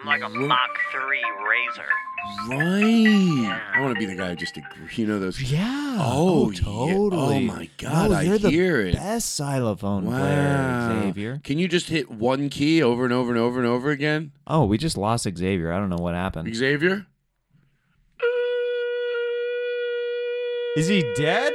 I'm 0.02 0.08
like 0.08 0.22
a 0.22 0.30
Ro- 0.30 0.48
Mach 0.48 0.70
3 0.92 1.02
razor. 1.50 1.90
Right. 2.48 3.42
Yeah. 3.44 3.60
I 3.76 3.82
want 3.82 3.96
to 3.96 4.00
be 4.00 4.06
the 4.06 4.16
guy 4.16 4.30
who 4.30 4.36
just 4.36 4.56
agree. 4.56 4.88
You 4.96 5.08
know 5.08 5.20
those. 5.20 5.42
Yeah. 5.42 5.98
Oh, 6.00 6.46
oh 6.48 6.52
yeah. 6.52 6.62
Oh, 6.66 7.10
totally. 7.10 7.36
Oh, 7.36 7.40
my 7.54 7.70
God, 7.78 8.12
No, 8.12 8.16
I 8.18 8.22
you're 8.22 8.38
the 8.38 8.50
hear 8.52 8.82
it. 8.82 8.94
Best 8.96 9.36
xylophone 9.36 10.06
Wow. 10.06 10.18
player, 10.20 11.02
Xavier. 11.04 11.42
Can 11.44 11.58
you 11.60 11.68
just 11.68 11.90
hit 11.90 12.10
one 12.12 12.50
key 12.50 12.82
over 12.84 13.04
and 13.04 13.14
over 13.14 13.32
and 13.32 13.40
over 13.40 13.58
and 13.60 13.68
over 13.68 13.90
again, 13.90 14.32
Oh, 14.48 14.66
we 14.66 14.78
just 14.78 14.98
lost 14.98 15.24
Xavier. 15.38 15.72
I 15.74 15.80
don't 15.80 15.90
know 15.90 15.98
what 15.98 16.14
happened. 16.14 16.54
Xavier? 16.56 17.08
Is 20.78 20.88
he 20.88 21.02
dead? 21.16 21.52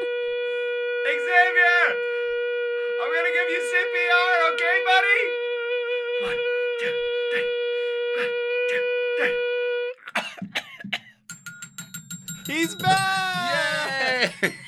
He's 12.54 12.74
back! 12.76 14.32
Yay! 14.42 14.54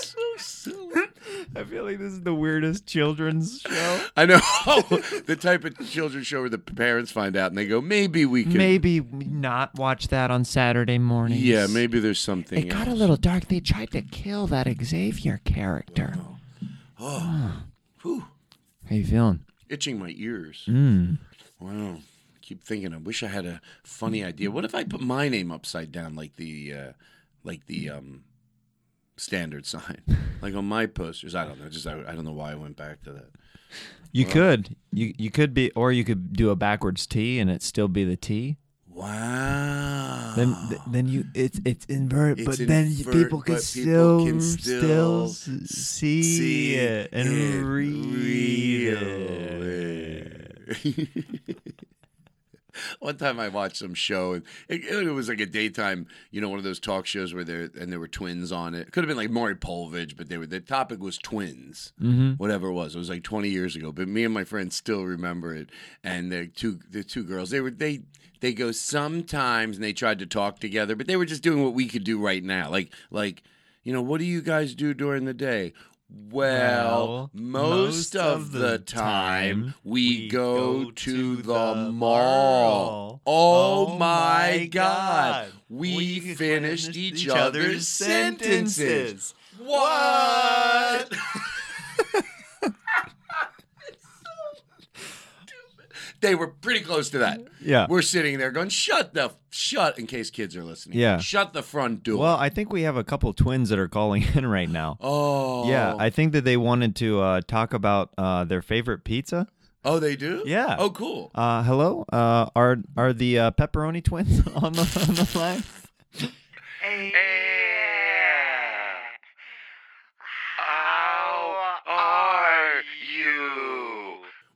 So 0.00 0.18
silly. 0.36 1.02
I 1.56 1.64
feel 1.64 1.84
like 1.84 1.98
this 1.98 2.12
is 2.12 2.22
the 2.22 2.34
weirdest 2.34 2.86
children's 2.86 3.60
show. 3.60 4.00
I 4.16 4.26
know 4.26 4.36
the 5.26 5.36
type 5.40 5.64
of 5.64 5.78
children's 5.88 6.26
show 6.26 6.40
where 6.40 6.50
the 6.50 6.58
parents 6.58 7.10
find 7.10 7.36
out 7.36 7.50
and 7.50 7.58
they 7.58 7.66
go, 7.66 7.80
maybe 7.80 8.26
we 8.26 8.44
can. 8.44 8.58
Maybe 8.58 9.00
not 9.00 9.74
watch 9.74 10.08
that 10.08 10.30
on 10.30 10.44
Saturday 10.44 10.98
mornings. 10.98 11.42
Yeah, 11.42 11.66
maybe 11.66 12.00
there's 12.00 12.20
something. 12.20 12.58
It 12.66 12.68
got 12.70 12.88
a 12.88 12.94
little 12.94 13.16
dark. 13.16 13.46
They 13.48 13.60
tried 13.60 13.90
to 13.92 14.02
kill 14.02 14.46
that 14.48 14.68
Xavier 14.82 15.40
character. 15.44 16.16
Oh. 16.98 17.62
Whew. 18.02 18.24
How 18.88 18.96
you 18.96 19.04
feeling? 19.04 19.44
Itching 19.68 19.98
my 19.98 20.12
ears. 20.16 20.64
Mm. 20.68 21.18
Wow. 21.60 21.98
Keep 22.48 22.64
thinking. 22.64 22.94
I 22.94 22.96
wish 22.96 23.22
I 23.22 23.26
had 23.26 23.44
a 23.44 23.60
funny 23.84 24.24
idea. 24.24 24.50
What 24.50 24.64
if 24.64 24.74
I 24.74 24.82
put 24.82 25.02
my 25.02 25.28
name 25.28 25.52
upside 25.52 25.92
down, 25.92 26.14
like 26.14 26.36
the, 26.36 26.72
uh, 26.72 26.92
like 27.44 27.66
the 27.66 27.90
um, 27.90 28.24
standard 29.18 29.66
sign, 29.66 30.00
like 30.40 30.54
on 30.54 30.64
my 30.64 30.86
posters? 30.86 31.34
I 31.34 31.44
don't 31.44 31.60
know. 31.60 31.68
Just 31.68 31.86
I, 31.86 32.00
I 32.08 32.14
don't 32.14 32.24
know 32.24 32.32
why 32.32 32.52
I 32.52 32.54
went 32.54 32.78
back 32.78 33.02
to 33.02 33.12
that. 33.12 33.28
You 34.12 34.24
could. 34.24 34.74
You 34.90 35.12
you 35.18 35.30
could 35.30 35.52
be, 35.52 35.70
or 35.72 35.92
you 35.92 36.04
could 36.04 36.32
do 36.32 36.48
a 36.48 36.56
backwards 36.56 37.06
T 37.06 37.38
and 37.38 37.50
it 37.50 37.62
still 37.62 37.86
be 37.86 38.04
the 38.04 38.16
T. 38.16 38.56
Wow. 38.88 40.32
Then 40.34 40.56
then 40.86 41.06
you 41.06 41.26
it's 41.34 41.60
it's 41.66 41.84
inverted, 41.84 42.38
It's 42.38 42.48
but 42.48 42.66
then 42.66 42.86
invert- 42.86 43.12
people 43.14 43.42
can 43.42 43.58
still 43.58 44.20
people 44.20 44.32
can 44.32 44.40
still, 44.40 45.28
still 45.28 45.54
s- 45.64 45.70
see, 45.70 46.76
it 46.76 47.10
and 47.12 47.28
it, 47.28 47.62
read 47.62 48.06
read 48.06 49.02
it. 50.78 51.84
One 53.00 53.16
time 53.16 53.38
I 53.40 53.48
watched 53.48 53.76
some 53.76 53.94
show 53.94 54.32
and 54.34 54.42
it, 54.68 54.84
it 54.84 55.10
was 55.12 55.28
like 55.28 55.40
a 55.40 55.46
daytime, 55.46 56.06
you 56.30 56.40
know, 56.40 56.48
one 56.48 56.58
of 56.58 56.64
those 56.64 56.80
talk 56.80 57.06
shows 57.06 57.34
where 57.34 57.44
there 57.44 57.70
and 57.78 57.90
there 57.92 58.00
were 58.00 58.08
twins 58.08 58.52
on 58.52 58.74
it. 58.74 58.88
It 58.88 58.92
could 58.92 59.04
have 59.04 59.08
been 59.08 59.16
like 59.16 59.30
Maury 59.30 59.54
Povich, 59.56 60.16
but 60.16 60.28
they 60.28 60.38
were 60.38 60.46
the 60.46 60.60
topic 60.60 61.00
was 61.00 61.18
twins, 61.18 61.92
Mm-hmm. 62.00 62.32
whatever 62.34 62.68
it 62.68 62.72
was. 62.74 62.94
It 62.94 62.98
was 62.98 63.10
like 63.10 63.22
twenty 63.22 63.48
years 63.48 63.76
ago, 63.76 63.92
but 63.92 64.08
me 64.08 64.24
and 64.24 64.32
my 64.34 64.44
friends 64.44 64.76
still 64.76 65.04
remember 65.04 65.54
it. 65.54 65.70
And 66.04 66.30
the 66.32 66.46
two 66.48 66.78
the 66.90 67.04
two 67.04 67.24
girls, 67.24 67.50
they 67.50 67.60
were 67.60 67.70
they 67.70 68.00
they 68.40 68.52
go 68.52 68.70
sometimes 69.08 69.76
and 69.76 69.84
they 69.84 69.92
tried 69.92 70.18
to 70.20 70.26
talk 70.26 70.60
together, 70.60 70.94
but 70.96 71.06
they 71.06 71.16
were 71.16 71.24
just 71.24 71.42
doing 71.42 71.62
what 71.64 71.74
we 71.74 71.86
could 71.86 72.04
do 72.04 72.18
right 72.18 72.42
now, 72.44 72.70
like 72.70 72.92
like 73.10 73.42
you 73.84 73.92
know, 73.94 74.02
what 74.02 74.18
do 74.18 74.24
you 74.24 74.42
guys 74.42 74.74
do 74.74 74.92
during 74.92 75.24
the 75.24 75.32
day? 75.32 75.72
Well, 76.10 76.30
Well, 76.32 77.30
most, 77.34 78.16
of 78.16 78.52
the 78.52 78.78
time 78.78 79.74
we 79.84 80.28
go, 80.28 80.90
to 80.90 81.36
the 81.36 81.90
mall. 81.92 83.20
Oh, 83.26 83.92
oh, 83.92 83.98
my 83.98 84.68
God. 84.70 85.52
We, 85.68 86.20
finished 86.20 86.96
each 86.96 87.28
other's 87.28 87.86
sentences. 87.88 89.34
What? 89.58 91.12
they 96.20 96.34
were 96.34 96.48
pretty 96.48 96.80
close 96.80 97.10
to 97.10 97.18
that. 97.18 97.40
Yeah. 97.60 97.86
We're 97.88 98.02
sitting 98.02 98.38
there 98.38 98.50
going, 98.50 98.68
shut 98.68 99.14
the, 99.14 99.32
shut, 99.50 99.98
in 99.98 100.06
case 100.06 100.30
kids 100.30 100.56
are 100.56 100.64
listening. 100.64 100.98
Yeah. 100.98 101.18
Shut 101.18 101.52
the 101.52 101.62
front 101.62 102.02
door. 102.02 102.18
Well, 102.18 102.36
I 102.36 102.48
think 102.48 102.72
we 102.72 102.82
have 102.82 102.96
a 102.96 103.04
couple 103.04 103.32
twins 103.32 103.68
that 103.68 103.78
are 103.78 103.88
calling 103.88 104.24
in 104.34 104.46
right 104.46 104.68
now. 104.68 104.96
oh. 105.00 105.68
Yeah, 105.68 105.94
I 105.98 106.10
think 106.10 106.32
that 106.32 106.44
they 106.44 106.56
wanted 106.56 106.96
to 106.96 107.20
uh, 107.20 107.40
talk 107.46 107.74
about 107.74 108.10
uh, 108.18 108.44
their 108.44 108.62
favorite 108.62 109.04
pizza. 109.04 109.46
Oh, 109.84 109.98
they 109.98 110.16
do? 110.16 110.42
Yeah. 110.44 110.76
Oh, 110.78 110.90
cool. 110.90 111.30
Uh, 111.34 111.62
hello, 111.62 112.04
uh, 112.12 112.50
are 112.54 112.78
are 112.96 113.12
the 113.12 113.38
uh, 113.38 113.50
pepperoni 113.52 114.02
twins 114.04 114.40
on 114.54 114.72
the 114.72 115.06
on 115.08 115.14
the 115.14 115.30
line? 115.38 115.62
How 116.80 116.90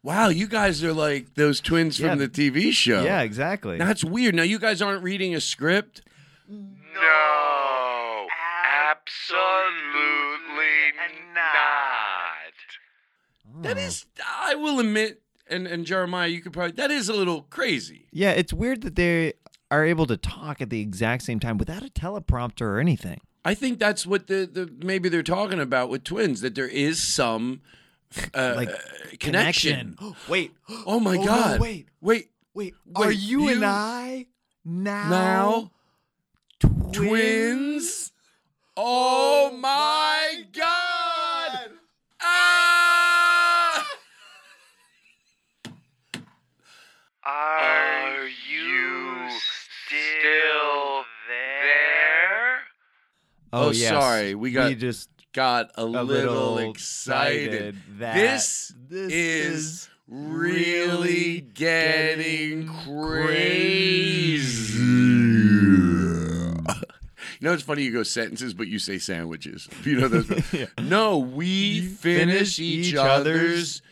Wow, 0.05 0.28
you 0.30 0.48
guys 0.48 0.82
are 0.82 0.92
like 0.92 1.34
those 1.34 1.61
twins 1.61 2.00
Yeah. 2.00 2.11
from 2.11 2.18
the 2.18 2.28
TV 2.28 2.72
show. 2.72 3.05
Yeah, 3.05 3.20
exactly. 3.22 3.78
That's 3.78 4.03
weird. 4.03 4.34
Now 4.34 4.42
you 4.42 4.59
guys 4.59 4.82
aren't 4.82 5.03
reading 5.03 5.34
a 5.34 5.40
script. 5.40 6.03
No, 6.48 8.26
absolutely 8.92 10.66
not. 11.34 12.53
That 13.62 13.78
is, 13.78 14.07
I 14.26 14.55
will 14.57 14.80
admit, 14.80 15.22
and 15.48 15.66
and 15.66 15.86
Jeremiah, 15.86 16.28
you 16.28 16.40
could 16.40 16.53
probably 16.53 16.72
that 16.72 16.90
is 16.90 17.09
a 17.09 17.12
little 17.14 17.42
crazy. 17.42 18.09
Yeah, 18.11 18.32
it's 18.32 18.53
weird 18.53 18.82
that 18.82 18.96
they 18.96 19.34
are 19.70 19.84
able 19.84 20.07
to 20.07 20.16
talk 20.16 20.61
at 20.61 20.70
the 20.70 20.80
exact 20.80 21.22
same 21.22 21.38
time 21.40 21.59
without 21.59 21.82
a 21.84 21.88
teleprompter 21.90 22.62
or 22.62 22.78
anything. 22.80 23.20
I 23.44 23.55
think 23.55 23.78
that's 23.78 24.07
what 24.07 24.26
the, 24.28 24.48
the 24.53 24.70
maybe 24.84 25.09
they're 25.09 25.22
talking 25.22 25.61
about 25.61 25.88
with 25.90 26.05
twins 26.05 26.40
that 26.42 26.55
there 26.55 26.68
is 26.68 27.03
some 27.03 27.61
uh, 28.34 28.52
Like, 28.56 28.70
uh, 28.70 28.76
connection. 29.18 29.96
wait, 30.28 30.52
Oh 30.86 31.00
my 31.00 31.16
Oh, 31.18 31.20
no, 31.20 31.26
God! 31.26 31.60
wait. 31.60 31.86
wait, 32.00 32.28
wait, 32.54 32.74
are 32.94 33.10
you 33.12 33.48
and 33.48 33.64
I 33.64 34.26
now, 34.64 35.08
now 35.10 35.70
twins? 36.92 38.12
Oh 38.76 39.50
my 39.60 40.44
God! 40.52 41.70
Ah! 42.20 43.86
Are 47.24 48.26
you 48.48 49.28
still 49.78 51.04
there? 51.28 52.60
Oh, 53.52 53.70
yes. 53.70 53.90
sorry, 53.90 54.34
we 54.34 54.50
got- 54.52 54.68
we 54.70 54.74
just 54.74 55.10
got 55.33 55.70
a, 55.76 55.83
a 55.83 55.85
little, 55.85 56.59
excited. 56.59 57.76
that 57.99 58.14
This, 58.14 58.72
this 58.89 59.12
is, 59.12 59.55
is 59.55 59.89
really 60.09 61.41
getting 61.41 62.68
crazy. 62.68 64.53
You 67.41 67.49
know, 67.49 67.55
it's 67.55 67.62
funny 67.64 67.83
you 67.83 67.93
go 67.93 68.05
sentences, 68.05 68.55
but 68.55 68.68
you 68.68 68.78
say 68.78 68.99
sandwiches. 68.99 69.68
You 69.85 70.01
know 70.01 70.09
those. 70.09 70.30
No, 70.80 71.18
we 71.18 71.80
finish 71.80 72.61
each 72.61 72.95
other's 72.95 73.83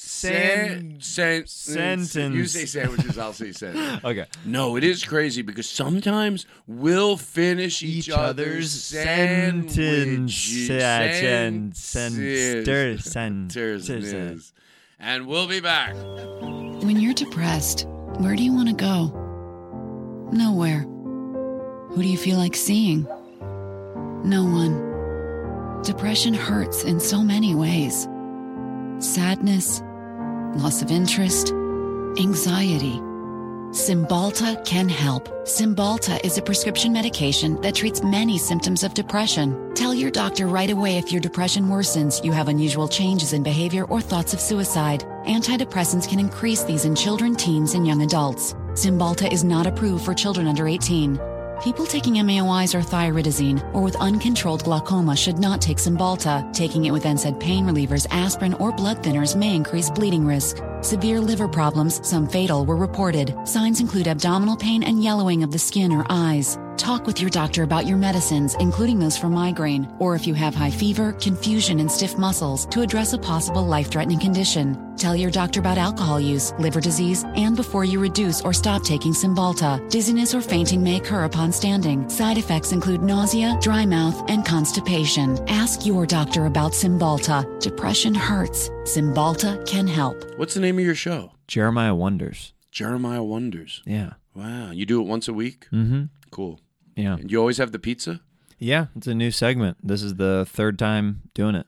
sen- 0.00 0.96
sen- 1.00 1.46
sentence. 1.46 2.14
You 2.34 2.46
say 2.46 2.64
sandwiches, 2.66 3.18
I'll 3.18 3.32
say 3.32 3.50
sentence. 3.52 4.00
okay. 4.04 4.26
No, 4.44 4.76
it 4.76 4.84
is 4.84 5.04
crazy 5.04 5.42
because 5.42 5.68
sometimes 5.68 6.46
we'll 6.66 7.16
finish 7.16 7.82
each, 7.82 8.08
Each 8.08 8.10
other's 8.10 8.28
other's 8.46 8.70
sandwiches. 8.70 9.74
sentence, 9.74 10.34
sen- 10.36 11.72
Sentences. 11.74 13.04
sen- 13.04 13.50
sen- 13.50 13.80
Sentences. 13.80 14.52
And 15.00 15.26
we'll 15.26 15.48
be 15.48 15.60
back. 15.60 15.94
When 15.94 16.98
you're 17.00 17.14
depressed, 17.14 17.86
where 18.18 18.36
do 18.36 18.42
you 18.44 18.52
want 18.52 18.68
to 18.68 18.74
go? 18.74 19.08
Nowhere. 20.32 20.80
Who 20.80 22.02
do 22.02 22.08
you 22.08 22.18
feel 22.18 22.36
like 22.38 22.54
seeing? 22.54 23.02
No 24.24 24.44
one. 24.44 25.82
Depression 25.82 26.34
hurts 26.34 26.84
in 26.84 27.00
so 27.00 27.22
many 27.22 27.54
ways 27.54 28.08
sadness, 29.00 29.80
loss 30.56 30.82
of 30.82 30.90
interest, 30.90 31.50
anxiety. 32.18 33.00
Cymbalta 33.70 34.64
can 34.64 34.88
help. 34.88 35.28
Cymbalta 35.44 36.24
is 36.24 36.38
a 36.38 36.42
prescription 36.42 36.90
medication 36.90 37.60
that 37.60 37.74
treats 37.74 38.02
many 38.02 38.38
symptoms 38.38 38.82
of 38.82 38.94
depression. 38.94 39.74
Tell 39.74 39.92
your 39.92 40.10
doctor 40.10 40.46
right 40.46 40.70
away 40.70 40.96
if 40.96 41.12
your 41.12 41.20
depression 41.20 41.64
worsens, 41.64 42.24
you 42.24 42.32
have 42.32 42.48
unusual 42.48 42.88
changes 42.88 43.34
in 43.34 43.42
behavior, 43.42 43.84
or 43.84 44.00
thoughts 44.00 44.32
of 44.32 44.40
suicide. 44.40 45.04
Antidepressants 45.26 46.08
can 46.08 46.18
increase 46.18 46.64
these 46.64 46.86
in 46.86 46.94
children, 46.94 47.36
teens, 47.36 47.74
and 47.74 47.86
young 47.86 48.02
adults. 48.02 48.54
Cymbalta 48.72 49.30
is 49.30 49.44
not 49.44 49.66
approved 49.66 50.04
for 50.04 50.14
children 50.14 50.46
under 50.46 50.66
18. 50.66 51.37
People 51.62 51.86
taking 51.86 52.14
MAOIs 52.14 52.72
or 52.72 52.82
thioridazine 52.82 53.60
or 53.74 53.82
with 53.82 53.96
uncontrolled 53.96 54.62
glaucoma 54.62 55.16
should 55.16 55.40
not 55.40 55.60
take 55.60 55.78
Cymbalta. 55.78 56.52
Taking 56.52 56.84
it 56.84 56.92
with 56.92 57.02
NSAID 57.02 57.40
pain 57.40 57.66
relievers, 57.66 58.06
aspirin, 58.12 58.54
or 58.54 58.70
blood 58.70 59.02
thinners 59.02 59.34
may 59.34 59.56
increase 59.56 59.90
bleeding 59.90 60.24
risk. 60.24 60.58
Severe 60.80 61.20
liver 61.20 61.48
problems, 61.48 62.06
some 62.06 62.28
fatal, 62.28 62.64
were 62.64 62.76
reported. 62.76 63.34
Signs 63.44 63.80
include 63.80 64.06
abdominal 64.06 64.56
pain 64.56 64.84
and 64.84 65.02
yellowing 65.02 65.42
of 65.42 65.50
the 65.50 65.58
skin 65.58 65.92
or 65.92 66.06
eyes. 66.08 66.56
Talk 66.76 67.04
with 67.04 67.20
your 67.20 67.30
doctor 67.30 67.64
about 67.64 67.86
your 67.86 67.96
medicines, 67.96 68.54
including 68.60 69.00
those 69.00 69.18
for 69.18 69.28
migraine, 69.28 69.92
or 69.98 70.14
if 70.14 70.24
you 70.24 70.34
have 70.34 70.54
high 70.54 70.70
fever, 70.70 71.12
confusion, 71.14 71.80
and 71.80 71.90
stiff 71.90 72.16
muscles, 72.16 72.66
to 72.66 72.82
address 72.82 73.12
a 73.12 73.18
possible 73.18 73.66
life 73.66 73.90
threatening 73.90 74.20
condition. 74.20 74.96
Tell 74.96 75.16
your 75.16 75.32
doctor 75.32 75.58
about 75.58 75.78
alcohol 75.78 76.20
use, 76.20 76.52
liver 76.60 76.80
disease, 76.80 77.24
and 77.34 77.56
before 77.56 77.84
you 77.84 77.98
reduce 77.98 78.40
or 78.42 78.52
stop 78.52 78.84
taking 78.84 79.12
Cymbalta. 79.12 79.90
Dizziness 79.90 80.32
or 80.32 80.40
fainting 80.40 80.80
may 80.82 80.96
occur 80.96 81.24
upon 81.24 81.50
standing. 81.50 82.08
Side 82.08 82.38
effects 82.38 82.70
include 82.70 83.02
nausea, 83.02 83.58
dry 83.60 83.84
mouth, 83.84 84.30
and 84.30 84.44
constipation. 84.44 85.38
Ask 85.48 85.84
your 85.84 86.06
doctor 86.06 86.46
about 86.46 86.70
Cymbalta. 86.70 87.60
Depression 87.60 88.14
hurts. 88.14 88.70
Cymbalta 88.88 89.66
can 89.66 89.86
help. 89.86 90.16
What's 90.38 90.54
the 90.54 90.60
name 90.60 90.78
of 90.78 90.84
your 90.84 90.94
show? 90.94 91.32
Jeremiah 91.46 91.94
Wonders. 91.94 92.54
Jeremiah 92.72 93.22
Wonders. 93.22 93.82
Yeah. 93.84 94.14
Wow. 94.34 94.70
You 94.70 94.86
do 94.86 94.98
it 95.02 95.04
once 95.06 95.28
a 95.28 95.34
week? 95.34 95.66
Mm-hmm. 95.70 96.04
Cool. 96.30 96.58
Yeah. 96.96 97.16
And 97.18 97.30
you 97.30 97.38
always 97.38 97.58
have 97.58 97.72
the 97.72 97.78
pizza? 97.78 98.22
Yeah. 98.58 98.86
It's 98.96 99.06
a 99.06 99.14
new 99.14 99.30
segment. 99.30 99.76
This 99.86 100.02
is 100.02 100.14
the 100.14 100.46
third 100.48 100.78
time 100.78 101.20
doing 101.34 101.54
it. 101.54 101.66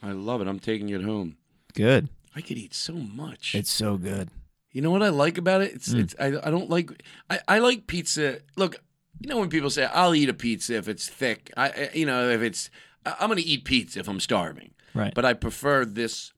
I 0.00 0.12
love 0.12 0.40
it. 0.40 0.46
I'm 0.46 0.60
taking 0.60 0.90
it 0.90 1.02
home. 1.02 1.36
Good. 1.74 2.08
I 2.36 2.40
could 2.40 2.56
eat 2.56 2.72
so 2.72 2.92
much. 2.94 3.56
It's 3.56 3.70
so 3.72 3.96
good. 3.96 4.28
You 4.70 4.80
know 4.80 4.92
what 4.92 5.02
I 5.02 5.08
like 5.08 5.38
about 5.38 5.62
it? 5.62 5.72
It's 5.74 5.88
it's 5.92 6.14
I, 6.20 6.26
I 6.26 6.50
don't 6.52 6.70
like 6.70 7.02
I, 7.28 7.40
I 7.48 7.58
like 7.58 7.88
pizza. 7.88 8.38
Look, 8.56 8.76
you 9.18 9.28
know 9.28 9.38
when 9.38 9.48
people 9.50 9.70
say 9.70 9.86
I'll 9.86 10.14
eat 10.14 10.28
a 10.28 10.34
pizza 10.34 10.76
if 10.76 10.86
it's 10.88 11.08
thick. 11.08 11.50
I 11.56 11.66
I- 11.70 11.90
you 11.94 12.06
know 12.06 12.30
if 12.30 12.40
it's 12.40 12.70
I'm 13.04 13.28
going 13.28 13.42
to 13.42 13.48
eat 13.48 13.64
pizza 13.64 13.98
if 13.98 14.08
I'm 14.08 14.20
starving. 14.20 14.70
Right. 14.94 15.12
But 15.12 15.24
I 15.24 15.32
prefer 15.32 15.84
this 15.84 16.32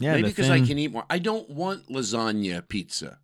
yeah. 0.00 0.12
maybe 0.14 0.28
because 0.28 0.50
I 0.50 0.60
can 0.60 0.78
eat 0.78 0.92
more. 0.92 1.04
I 1.10 1.18
don't 1.18 1.48
want 1.50 1.88
lasagna 1.88 2.66
pizza. 2.68 3.18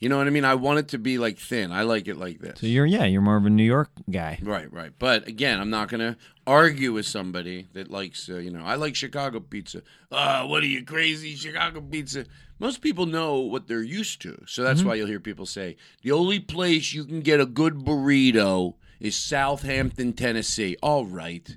You 0.00 0.08
know 0.10 0.18
what 0.18 0.26
I 0.26 0.30
mean? 0.30 0.44
I 0.44 0.54
want 0.56 0.80
it 0.80 0.88
to 0.88 0.98
be 0.98 1.16
like 1.18 1.38
thin. 1.38 1.72
I 1.72 1.82
like 1.82 2.08
it 2.08 2.16
like 2.18 2.38
this. 2.40 2.60
So 2.60 2.66
you're 2.66 2.84
yeah 2.84 3.04
you're 3.04 3.22
more 3.22 3.36
of 3.36 3.46
a 3.46 3.50
New 3.50 3.64
York 3.64 3.90
guy. 4.10 4.38
Right, 4.42 4.70
right. 4.72 4.92
But 4.98 5.26
again, 5.28 5.60
I'm 5.60 5.70
not 5.70 5.88
going 5.88 6.00
to 6.00 6.16
argue 6.46 6.92
with 6.92 7.06
somebody 7.06 7.68
that 7.72 7.90
likes, 7.90 8.28
uh, 8.28 8.36
you 8.36 8.50
know, 8.50 8.62
I 8.64 8.74
like 8.74 8.96
Chicago 8.96 9.40
pizza. 9.40 9.80
Uh, 10.12 10.44
what 10.46 10.62
are 10.62 10.66
you 10.66 10.84
crazy, 10.84 11.34
Chicago 11.36 11.80
pizza? 11.80 12.26
Most 12.58 12.82
people 12.82 13.06
know 13.06 13.38
what 13.38 13.66
they're 13.66 13.82
used 13.82 14.20
to. 14.22 14.42
So 14.46 14.62
that's 14.62 14.80
Mm-hmm. 14.80 14.88
why 14.88 14.94
you'll 14.96 15.06
hear 15.06 15.20
people 15.20 15.46
say, 15.46 15.76
the 16.02 16.12
only 16.12 16.38
place 16.40 16.92
you 16.92 17.04
can 17.04 17.20
get 17.20 17.40
a 17.40 17.46
good 17.46 17.74
burrito 17.74 18.74
is 19.00 19.16
Southampton, 19.16 20.12
Tennessee. 20.12 20.76
All 20.82 21.06
right. 21.06 21.56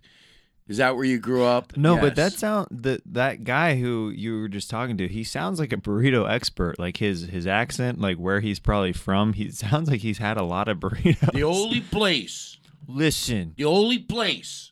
Is 0.67 0.77
that 0.77 0.95
where 0.95 1.05
you 1.05 1.17
grew 1.17 1.43
up? 1.45 1.77
No, 1.77 1.97
but 1.97 2.15
that 2.15 2.33
sound 2.33 2.67
that 2.71 3.01
that 3.05 3.43
guy 3.45 3.77
who 3.77 4.09
you 4.09 4.41
were 4.41 4.49
just 4.49 4.69
talking 4.69 4.97
to, 4.97 5.07
he 5.07 5.23
sounds 5.23 5.59
like 5.59 5.71
a 5.71 5.77
burrito 5.77 6.29
expert. 6.29 6.77
Like 6.77 6.97
his 6.97 7.21
his 7.27 7.47
accent, 7.47 8.01
like 8.01 8.17
where 8.17 8.41
he's 8.41 8.59
probably 8.59 8.91
from, 8.93 9.33
he 9.33 9.49
sounds 9.65 9.89
like 9.89 10.01
he's 10.01 10.17
had 10.17 10.35
a 10.37 10.43
lot 10.43 10.67
of 10.67 10.79
burritos. 10.79 11.31
the 11.31 11.43
only 11.43 11.79
place, 11.81 12.57
Listen, 12.87 13.53
the 13.57 13.65
only 13.65 13.97
place, 13.99 14.71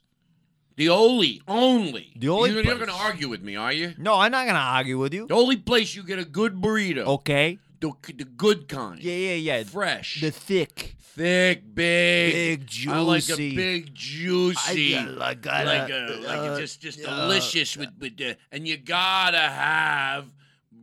the 0.75 0.89
only, 0.89 1.41
only. 1.47 2.11
The 2.17 2.27
only 2.29 2.51
You're 2.51 2.63
not 2.63 2.75
place. 2.77 2.87
going 2.87 2.97
to 2.97 3.03
argue 3.05 3.29
with 3.29 3.41
me, 3.41 3.55
are 3.55 3.71
you? 3.71 3.93
no, 3.97 4.15
I'm 4.15 4.31
not 4.31 4.45
gonna 4.47 4.59
argue 4.59 4.97
with 4.97 5.13
you. 5.13 5.27
The 5.27 5.35
only 5.35 5.55
place 5.57 5.95
you 5.95 6.03
get 6.03 6.19
a 6.19 6.25
good 6.25 6.55
burrito, 6.55 7.05
Okay. 7.05 7.59
The, 7.91 8.13
the 8.13 8.23
good 8.25 8.67
kind. 8.67 8.99
Yeah, 9.01 9.13
yeah, 9.15 9.33
yeah. 9.57 9.63
fresh, 9.63 10.21
The 10.21 10.31
thick, 10.31 10.95
thick, 10.99 11.63
big, 11.73 12.33
Big, 12.33 12.67
juicy. 12.67 12.89
I 12.91 12.99
like 12.99 13.29
a 13.29 13.35
big 13.55 13.93
juicy, 13.95 14.97
I 14.97 15.05
got- 15.05 15.21
I 15.21 15.33
got 15.35 15.65
like 15.65 15.89
a- 15.89 16.21
like 16.27 16.37
uh, 16.49 16.53
a 16.53 16.59
just 16.59 16.81
just 16.81 17.05
uh, 17.05 17.15
delicious 17.23 17.77
with 17.77 17.89
with 17.99 18.17
the, 18.17 18.37
and 18.51 18.67
you 18.67 18.77
gotta 18.77 19.39
have 19.39 20.25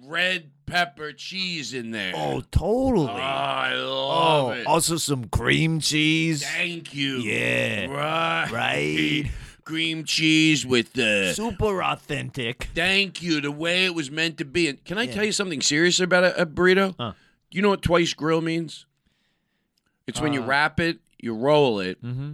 red 0.04 0.50
pepper 0.66 1.12
cheese 1.12 1.74
in 1.74 1.90
there. 1.90 2.12
oh, 2.16 2.42
totally. 2.50 3.08
Oh, 3.08 3.12
I 3.14 3.74
love 3.74 4.44
oh, 4.46 4.50
it. 4.52 4.66
also 4.66 4.96
some 4.96 5.26
cream 5.26 5.80
cheese. 5.80 6.44
Thank 6.46 6.94
you. 6.94 7.18
Yeah. 7.18 7.86
right, 7.86 8.50
Right. 8.50 9.30
Cream 9.64 10.04
cheese 10.04 10.66
with 10.66 10.92
the. 10.94 11.32
Super 11.34 11.82
authentic. 11.82 12.68
Thank 12.74 13.22
you. 13.22 13.40
The 13.40 13.50
way 13.52 13.84
it 13.84 13.94
was 13.94 14.10
meant 14.10 14.38
to 14.38 14.44
be. 14.44 14.68
And 14.68 14.84
can 14.84 14.98
I 14.98 15.06
tell 15.06 15.24
you 15.24 15.32
something 15.32 15.60
serious 15.60 16.00
about 16.00 16.24
a, 16.24 16.42
a 16.42 16.46
burrito? 16.46 16.94
Huh. 16.98 17.12
You 17.50 17.62
know 17.62 17.68
what 17.70 17.82
twice 17.82 18.14
grill 18.14 18.40
means? 18.40 18.86
It's 20.06 20.20
when 20.20 20.32
you 20.32 20.42
Uh, 20.42 20.46
wrap 20.46 20.80
it, 20.80 20.98
you 21.18 21.34
roll 21.34 21.78
it. 21.80 22.02
Mm-hmm. 22.02 22.32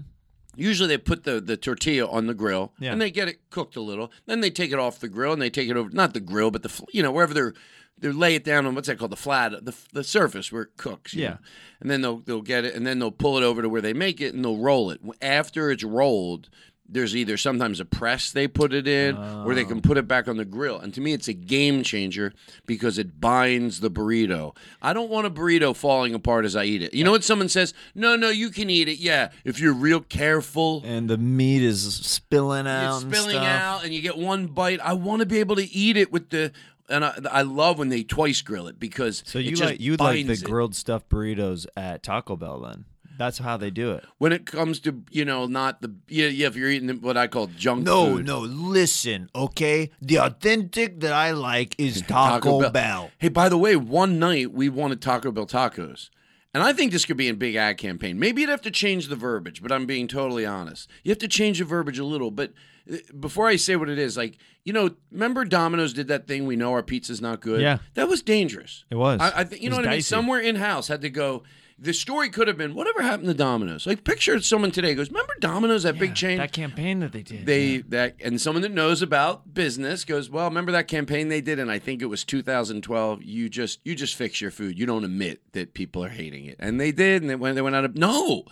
Usually 0.56 0.88
they 0.88 0.98
put 0.98 1.24
the, 1.24 1.40
the 1.40 1.56
tortilla 1.56 2.08
on 2.08 2.26
the 2.26 2.34
grill 2.34 2.72
Yeah. 2.80 2.92
and 2.92 3.00
they 3.00 3.10
get 3.10 3.28
it 3.28 3.38
cooked 3.50 3.76
a 3.76 3.80
little. 3.80 4.10
Then 4.26 4.40
they 4.40 4.50
take 4.50 4.72
it 4.72 4.78
off 4.78 4.98
the 4.98 5.08
grill 5.08 5.32
and 5.32 5.40
they 5.42 5.50
take 5.50 5.68
it 5.68 5.76
over 5.76 5.90
not 5.90 6.14
the 6.14 6.20
grill 6.20 6.50
but 6.50 6.62
the 6.62 6.84
you 6.92 7.02
know 7.02 7.12
wherever 7.12 7.32
they're 7.34 7.54
they 8.00 8.10
lay 8.10 8.36
it 8.36 8.44
down 8.44 8.64
on 8.64 8.74
what's 8.76 8.86
that 8.88 8.96
called 8.98 9.10
the 9.12 9.16
flat 9.16 9.52
the 9.64 9.74
the 9.92 10.02
surface 10.04 10.50
where 10.50 10.62
it 10.62 10.76
cooks. 10.76 11.14
you 11.14 11.22
Yeah. 11.24 11.28
know. 11.30 11.38
And 11.80 11.90
then 11.90 12.00
they'll 12.00 12.18
they'll 12.18 12.42
get 12.42 12.64
it 12.64 12.74
and 12.74 12.86
then 12.86 12.98
they'll 12.98 13.10
pull 13.12 13.36
it 13.38 13.44
over 13.44 13.60
to 13.62 13.68
where 13.68 13.80
they 13.82 13.92
make 13.92 14.20
it 14.20 14.34
and 14.34 14.44
they'll 14.44 14.56
roll 14.56 14.90
it. 14.90 15.00
After 15.22 15.70
it's 15.70 15.84
rolled, 15.84 16.48
there's 16.88 17.14
either 17.14 17.36
sometimes 17.36 17.80
a 17.80 17.84
press 17.84 18.30
they 18.30 18.48
put 18.48 18.72
it 18.72 18.88
in 18.88 19.16
or 19.16 19.54
they 19.54 19.64
can 19.64 19.78
oh. 19.78 19.80
put 19.82 19.98
it 19.98 20.08
back 20.08 20.26
on 20.26 20.36
the 20.36 20.44
grill. 20.44 20.78
And 20.78 20.92
to 20.94 21.00
me 21.00 21.12
it's 21.12 21.28
a 21.28 21.34
game 21.34 21.82
changer 21.82 22.32
because 22.66 22.98
it 22.98 23.20
binds 23.20 23.80
the 23.80 23.90
burrito. 23.90 24.56
I 24.80 24.92
don't 24.92 25.10
want 25.10 25.26
a 25.26 25.30
burrito 25.30 25.76
falling 25.76 26.14
apart 26.14 26.44
as 26.44 26.56
I 26.56 26.64
eat 26.64 26.82
it. 26.82 26.94
You 26.94 27.04
know 27.04 27.10
what 27.10 27.24
someone 27.24 27.48
says? 27.48 27.74
No, 27.94 28.16
no, 28.16 28.30
you 28.30 28.50
can 28.50 28.70
eat 28.70 28.88
it. 28.88 28.98
Yeah, 28.98 29.30
if 29.44 29.60
you're 29.60 29.74
real 29.74 30.00
careful 30.00 30.82
And 30.84 31.08
the 31.08 31.18
meat 31.18 31.62
is 31.62 31.94
spilling 31.94 32.66
out. 32.66 32.96
it's 32.96 33.04
and 33.04 33.14
spilling 33.14 33.36
stuff. 33.36 33.44
out 33.46 33.84
and 33.84 33.92
you 33.92 34.00
get 34.00 34.16
one 34.16 34.46
bite. 34.46 34.80
I 34.80 34.94
want 34.94 35.20
to 35.20 35.26
be 35.26 35.38
able 35.40 35.56
to 35.56 35.70
eat 35.70 35.96
it 35.96 36.10
with 36.10 36.30
the 36.30 36.52
and 36.88 37.04
I, 37.04 37.18
I 37.30 37.42
love 37.42 37.78
when 37.78 37.90
they 37.90 38.02
twice 38.02 38.40
grill 38.40 38.66
it 38.66 38.80
because 38.80 39.22
So 39.26 39.38
you 39.38 39.50
just 39.50 39.62
like 39.62 39.80
you 39.80 39.96
like 39.96 40.26
the 40.26 40.32
it. 40.32 40.44
grilled 40.44 40.74
stuffed 40.74 41.08
burritos 41.10 41.66
at 41.76 42.02
Taco 42.02 42.36
Bell 42.36 42.60
then? 42.60 42.86
That's 43.18 43.38
how 43.38 43.56
they 43.58 43.70
do 43.70 43.92
it. 43.92 44.04
when 44.18 44.32
it 44.32 44.46
comes 44.46 44.80
to 44.80 45.02
you 45.10 45.24
know 45.24 45.46
not 45.46 45.82
the 45.82 45.94
yeah, 46.08 46.28
yeah 46.28 46.46
if 46.46 46.56
you're 46.56 46.70
eating 46.70 46.88
what 47.02 47.16
I 47.18 47.26
call 47.26 47.48
junk 47.48 47.84
No, 47.84 48.14
food. 48.16 48.26
no, 48.26 48.38
listen, 48.40 49.28
okay? 49.34 49.90
The 50.00 50.18
authentic 50.20 51.00
that 51.00 51.12
I 51.12 51.32
like 51.32 51.74
is 51.78 52.00
Taco, 52.08 52.70
Bell. 52.70 53.10
Hey, 53.18 53.28
by 53.28 53.48
the 53.48 53.58
way, 53.58 53.76
one 53.76 54.18
night 54.18 54.52
we 54.52 54.68
wanted 54.68 55.02
Taco 55.02 55.30
Bell 55.32 55.46
tacos. 55.46 56.08
And 56.54 56.62
I 56.62 56.72
think 56.72 56.92
this 56.92 57.04
could 57.04 57.18
be 57.18 57.28
a 57.28 57.34
big 57.34 57.56
ad 57.56 57.76
campaign. 57.76 58.18
Maybe 58.18 58.40
you'd 58.40 58.50
have 58.50 58.62
to 58.62 58.70
change 58.70 59.08
the 59.08 59.16
verbiage, 59.16 59.62
but 59.62 59.70
I'm 59.70 59.84
being 59.84 60.08
totally 60.08 60.46
honest. 60.46 60.88
You 61.04 61.10
have 61.10 61.18
to 61.18 61.28
change 61.28 61.58
the 61.58 61.64
verbiage 61.66 61.98
a 61.98 62.04
little. 62.04 62.30
But 62.30 62.52
uh, 62.90 62.96
before 63.20 63.46
I 63.46 63.56
say 63.56 63.76
what 63.76 63.90
it 63.90 63.98
is, 63.98 64.16
like, 64.16 64.38
you 64.64 64.72
know, 64.72 64.90
remember 65.12 65.44
Domino's 65.44 65.92
did 65.92 66.08
that 66.08 66.26
thing, 66.26 66.46
we 66.46 66.56
know 66.56 66.72
our 66.72 66.82
pizza's 66.82 67.20
not 67.20 67.42
good? 67.42 67.60
Yeah. 67.60 67.78
That 67.94 68.08
was 68.08 68.22
dangerous. 68.22 68.84
It 68.90 68.94
was. 68.94 69.20
I, 69.20 69.40
I 69.40 69.44
think, 69.44 69.62
you 69.62 69.68
know 69.68 69.76
what 69.76 69.86
I 69.86 69.90
mean? 69.92 70.02
Somewhere 70.02 70.40
in 70.40 70.56
house 70.56 70.88
had 70.88 71.02
to 71.02 71.10
go. 71.10 71.42
The 71.80 71.94
story 71.94 72.28
could 72.28 72.48
have 72.48 72.58
been 72.58 72.74
whatever 72.74 73.02
happened 73.02 73.28
to 73.28 73.34
Domino's. 73.34 73.86
Like, 73.86 74.02
picture 74.02 74.40
someone 74.40 74.72
today 74.72 74.96
goes, 74.96 75.10
remember 75.10 75.34
Domino's, 75.38 75.84
that 75.84 75.98
big 75.98 76.14
chain? 76.14 76.38
That 76.38 76.50
campaign 76.52 76.98
that 77.00 77.12
they 77.12 77.22
did. 77.22 77.46
they 77.46 77.66
yeah. 77.66 77.82
that 77.88 78.16
and 78.20 78.40
someone 78.40 78.62
that 78.62 78.72
knows 78.72 79.00
about 79.02 79.54
business 79.54 80.04
goes 80.04 80.28
well 80.28 80.48
remember 80.48 80.72
that 80.72 80.88
campaign 80.88 81.28
they 81.28 81.40
did 81.40 81.58
and 81.58 81.70
i 81.70 81.78
think 81.78 82.02
it 82.02 82.06
was 82.06 82.24
2012 82.24 83.22
you 83.22 83.48
just 83.48 83.80
you 83.84 83.94
just 83.94 84.14
fix 84.16 84.40
your 84.40 84.50
food 84.50 84.78
you 84.78 84.86
don't 84.86 85.04
admit 85.04 85.40
that 85.52 85.74
people 85.74 86.04
are 86.04 86.08
hating 86.08 86.44
it 86.46 86.56
and 86.58 86.80
they 86.80 86.90
did 86.92 87.22
and 87.22 87.30
they 87.30 87.34
went 87.34 87.54
they 87.54 87.62
went 87.62 87.76
out 87.76 87.84
of 87.84 87.96
no 87.96 88.44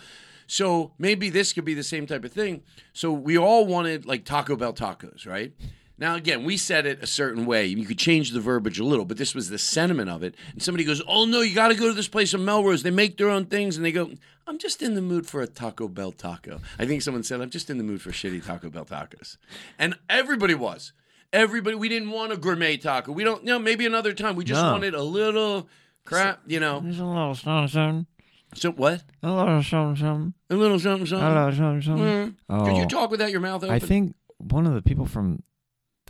so 0.46 0.92
maybe 0.98 1.28
this 1.30 1.52
could 1.52 1.64
be 1.64 1.74
the 1.74 1.82
same 1.82 2.06
type 2.06 2.24
of 2.24 2.32
thing 2.32 2.62
so 2.92 3.12
we 3.12 3.36
all 3.36 3.66
wanted 3.66 4.06
like 4.06 4.24
taco 4.24 4.56
bell 4.56 4.72
tacos 4.72 5.26
right 5.26 5.52
now 5.98 6.14
again 6.14 6.44
we 6.44 6.56
said 6.56 6.86
it 6.86 7.02
a 7.02 7.06
certain 7.06 7.46
way. 7.46 7.66
You 7.66 7.84
could 7.86 7.98
change 7.98 8.30
the 8.32 8.40
verbiage 8.40 8.78
a 8.78 8.84
little 8.84 9.04
but 9.04 9.16
this 9.16 9.34
was 9.34 9.48
the 9.48 9.58
sentiment 9.58 10.10
of 10.10 10.22
it. 10.22 10.34
And 10.52 10.62
somebody 10.62 10.84
goes 10.84 11.02
oh 11.08 11.24
no 11.24 11.40
you 11.40 11.54
got 11.54 11.68
to 11.68 11.74
go 11.74 11.88
to 11.88 11.94
this 11.94 12.08
place 12.08 12.34
in 12.34 12.44
melrose. 12.44 12.82
They 12.82 12.90
make 12.90 13.16
their 13.16 13.30
own 13.30 13.46
things 13.46 13.76
and 13.76 13.84
they 13.84 13.92
go 13.92 14.10
i'm 14.46 14.58
just 14.58 14.82
in 14.82 14.94
the 14.94 15.02
mood 15.02 15.26
for 15.26 15.40
a 15.42 15.46
taco 15.46 15.88
bell 15.88 16.12
taco. 16.12 16.60
I 16.78 16.86
think 16.86 17.02
someone 17.02 17.22
said 17.22 17.40
i'm 17.40 17.50
just 17.50 17.70
in 17.70 17.78
the 17.78 17.84
mood 17.84 18.00
for 18.02 18.10
shitty 18.10 18.44
taco 18.44 18.70
bell 18.70 18.84
tacos. 18.84 19.36
And 19.78 19.96
everybody 20.08 20.54
was. 20.54 20.92
Everybody 21.32 21.76
we 21.76 21.88
didn't 21.88 22.10
want 22.10 22.32
a 22.32 22.36
gourmet 22.36 22.76
taco. 22.76 23.12
We 23.12 23.24
don't 23.24 23.42
you 23.42 23.48
know 23.48 23.58
maybe 23.58 23.84
another 23.86 24.12
time. 24.12 24.36
We 24.36 24.44
just 24.44 24.62
No. 24.62 24.72
wanted 24.72 24.94
a 24.94 25.02
little 25.02 25.68
crap 26.04 26.40
you 26.46 26.60
know. 26.60 26.80
There's 26.80 27.00
a 27.00 27.04
little 27.04 27.34
something, 27.34 27.68
something. 27.68 28.06
so 28.54 28.70
what? 28.72 29.02
A 29.24 29.30
little 29.32 29.62
something, 29.62 29.96
something. 29.96 30.34
a 30.50 30.54
little 30.54 30.78
something 30.78 31.02
A 31.02 31.06
something 31.08 31.34
little 31.34 31.52
something, 31.52 31.82
something. 31.82 32.06
Mm. 32.06 32.34
Oh, 32.48 32.64
could 32.64 32.76
you 32.76 32.86
talk 32.86 33.10
without 33.10 33.30
your 33.32 33.40
mouth 33.40 33.64
open? 33.64 33.74
I 33.74 33.80
think 33.80 34.14
one 34.38 34.66
of 34.66 34.74
the 34.74 34.82
people 34.82 35.04
from 35.06 35.42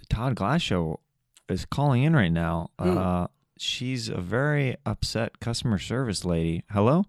Todd 0.08 0.34
Glass 0.34 0.62
show 0.62 1.00
is 1.48 1.64
calling 1.64 2.02
in 2.02 2.14
right 2.14 2.32
now. 2.32 2.70
Who? 2.80 2.98
Uh, 2.98 3.26
she's 3.58 4.08
a 4.08 4.20
very 4.20 4.76
upset 4.84 5.40
customer 5.40 5.78
service 5.78 6.24
lady. 6.24 6.64
Hello? 6.70 7.04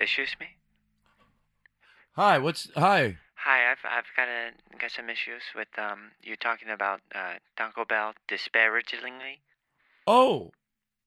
Excuse 0.00 0.34
me. 0.40 0.46
hi 2.12 2.38
what's 2.38 2.68
hi 2.76 3.16
Hi, 3.44 3.72
I've 3.72 3.78
I've 3.84 4.04
got 4.16 4.28
a 4.28 4.50
got 4.78 4.92
some 4.92 5.10
issues 5.10 5.42
with 5.56 5.66
um 5.76 6.12
you 6.22 6.36
talking 6.36 6.68
about 6.70 7.00
uh 7.14 7.34
Taco 7.56 7.84
Bell 7.84 8.12
disparagingly. 8.28 9.40
Oh, 10.06 10.52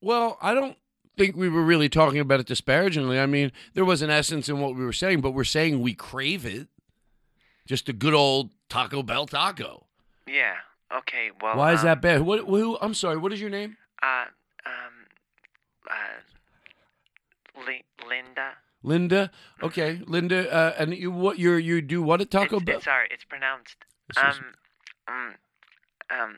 well, 0.02 0.38
I 0.42 0.54
don't 0.54 0.78
think 1.18 1.38
we 1.38 1.48
were 1.48 1.64
really 1.64 1.88
talking 1.88 2.20
about 2.20 2.42
it 2.42 2.46
disparagingly. 2.48 3.20
I 3.20 3.26
mean, 3.26 3.54
there 3.74 3.86
was 3.86 4.02
an 4.02 4.10
essence 4.10 4.50
in 4.50 4.60
what 4.60 4.76
we 4.76 4.84
were 4.84 4.92
saying, 4.94 5.22
but 5.22 5.32
we're 5.32 5.46
saying 5.46 5.82
we 5.82 5.94
crave 5.94 6.46
it. 6.46 6.68
Just 7.66 7.88
a 7.88 7.94
good 7.94 8.14
old 8.14 8.52
Taco 8.70 9.02
Bell 9.02 9.26
taco. 9.28 9.85
Yeah. 10.28 10.56
Okay, 10.96 11.32
well. 11.42 11.58
Why 11.58 11.74
is 11.74 11.80
um, 11.82 11.86
that 11.88 12.02
bad? 12.02 12.22
What? 12.22 12.42
Who? 12.46 12.78
I'm 12.80 12.94
sorry. 12.94 13.18
What 13.18 13.34
is 13.34 13.42
your 13.42 13.50
name? 13.50 13.78
Uh, 14.04 14.26
um, 14.66 15.06
uh, 15.90 17.62
Li- 17.66 17.86
Linda. 18.08 18.52
Linda. 18.84 19.32
Okay, 19.64 20.00
Linda. 20.06 20.52
Uh, 20.54 20.76
and 20.78 20.94
you 20.94 21.12
what? 21.12 21.40
You 21.40 21.54
you 21.56 21.82
do 21.82 22.02
what 22.04 22.22
at 22.22 22.30
Taco 22.30 22.60
Bell? 22.60 22.82
Sorry, 22.82 23.08
it's 23.10 23.24
pronounced 23.24 23.78
um, 24.18 24.54
um, 25.08 25.36
um, 26.12 26.38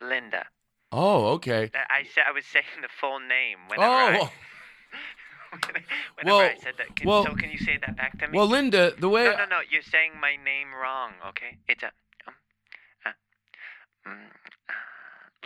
Linda. 0.00 0.46
oh, 0.92 1.26
okay. 1.34 1.70
I 1.74 2.04
said 2.14 2.24
I 2.28 2.32
was 2.32 2.44
saying 2.46 2.64
the 2.82 2.88
full 3.00 3.18
name 3.18 3.58
whenever 3.68 3.92
I, 3.92 4.18
Oh, 4.20 4.30
whenever 6.16 6.36
Well, 6.36 6.38
I 6.40 6.56
said 6.62 6.74
that. 6.78 6.94
Can, 6.94 7.08
well- 7.08 7.24
so 7.24 7.34
can 7.34 7.50
you 7.50 7.58
say 7.58 7.78
that 7.84 7.96
back 7.96 8.16
to 8.20 8.28
me? 8.28 8.38
well, 8.38 8.46
Linda. 8.46 8.92
The 8.96 9.08
way 9.08 9.24
no, 9.24 9.32
no, 9.32 9.44
no. 9.46 9.58
You're 9.68 9.82
saying 9.82 10.12
my 10.20 10.36
name 10.36 10.68
wrong. 10.80 11.14
Okay, 11.30 11.58
it's 11.68 11.82
a 11.82 11.90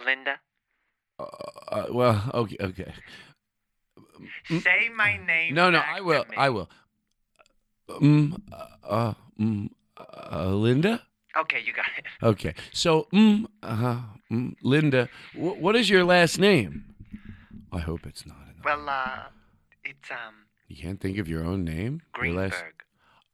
Linda. 0.04 0.38
Uh, 1.18 1.24
uh, 1.68 1.86
well, 1.90 2.30
okay, 2.34 2.56
okay. 2.60 2.92
Mm. 4.50 4.62
Say 4.62 4.88
my 4.94 5.16
name. 5.16 5.54
No, 5.54 5.70
no, 5.70 5.78
I 5.78 6.00
will. 6.00 6.24
I 6.36 6.48
will. 6.50 6.68
Um, 7.88 8.42
uh, 8.52 8.66
uh, 8.84 9.14
mm, 9.40 9.70
uh, 9.98 10.46
Linda. 10.54 11.02
Okay, 11.36 11.60
you 11.64 11.72
got 11.72 11.86
it. 11.98 12.04
Okay, 12.22 12.54
so, 12.72 13.06
mm, 13.12 13.46
uh, 13.62 14.00
mm, 14.32 14.54
Linda, 14.62 15.08
wh- 15.34 15.60
what 15.60 15.76
is 15.76 15.88
your 15.90 16.04
last 16.04 16.38
name? 16.38 16.84
I 17.72 17.78
hope 17.80 18.06
it's 18.06 18.26
not. 18.26 18.36
Enough. 18.54 18.64
Well, 18.64 18.88
uh, 18.88 19.24
it's 19.84 20.10
um 20.10 20.34
You 20.68 20.76
can't 20.82 21.00
think 21.00 21.18
of 21.18 21.28
your 21.28 21.44
own 21.44 21.64
name. 21.64 22.02
Greenberg. 22.12 22.52
last- 22.52 22.64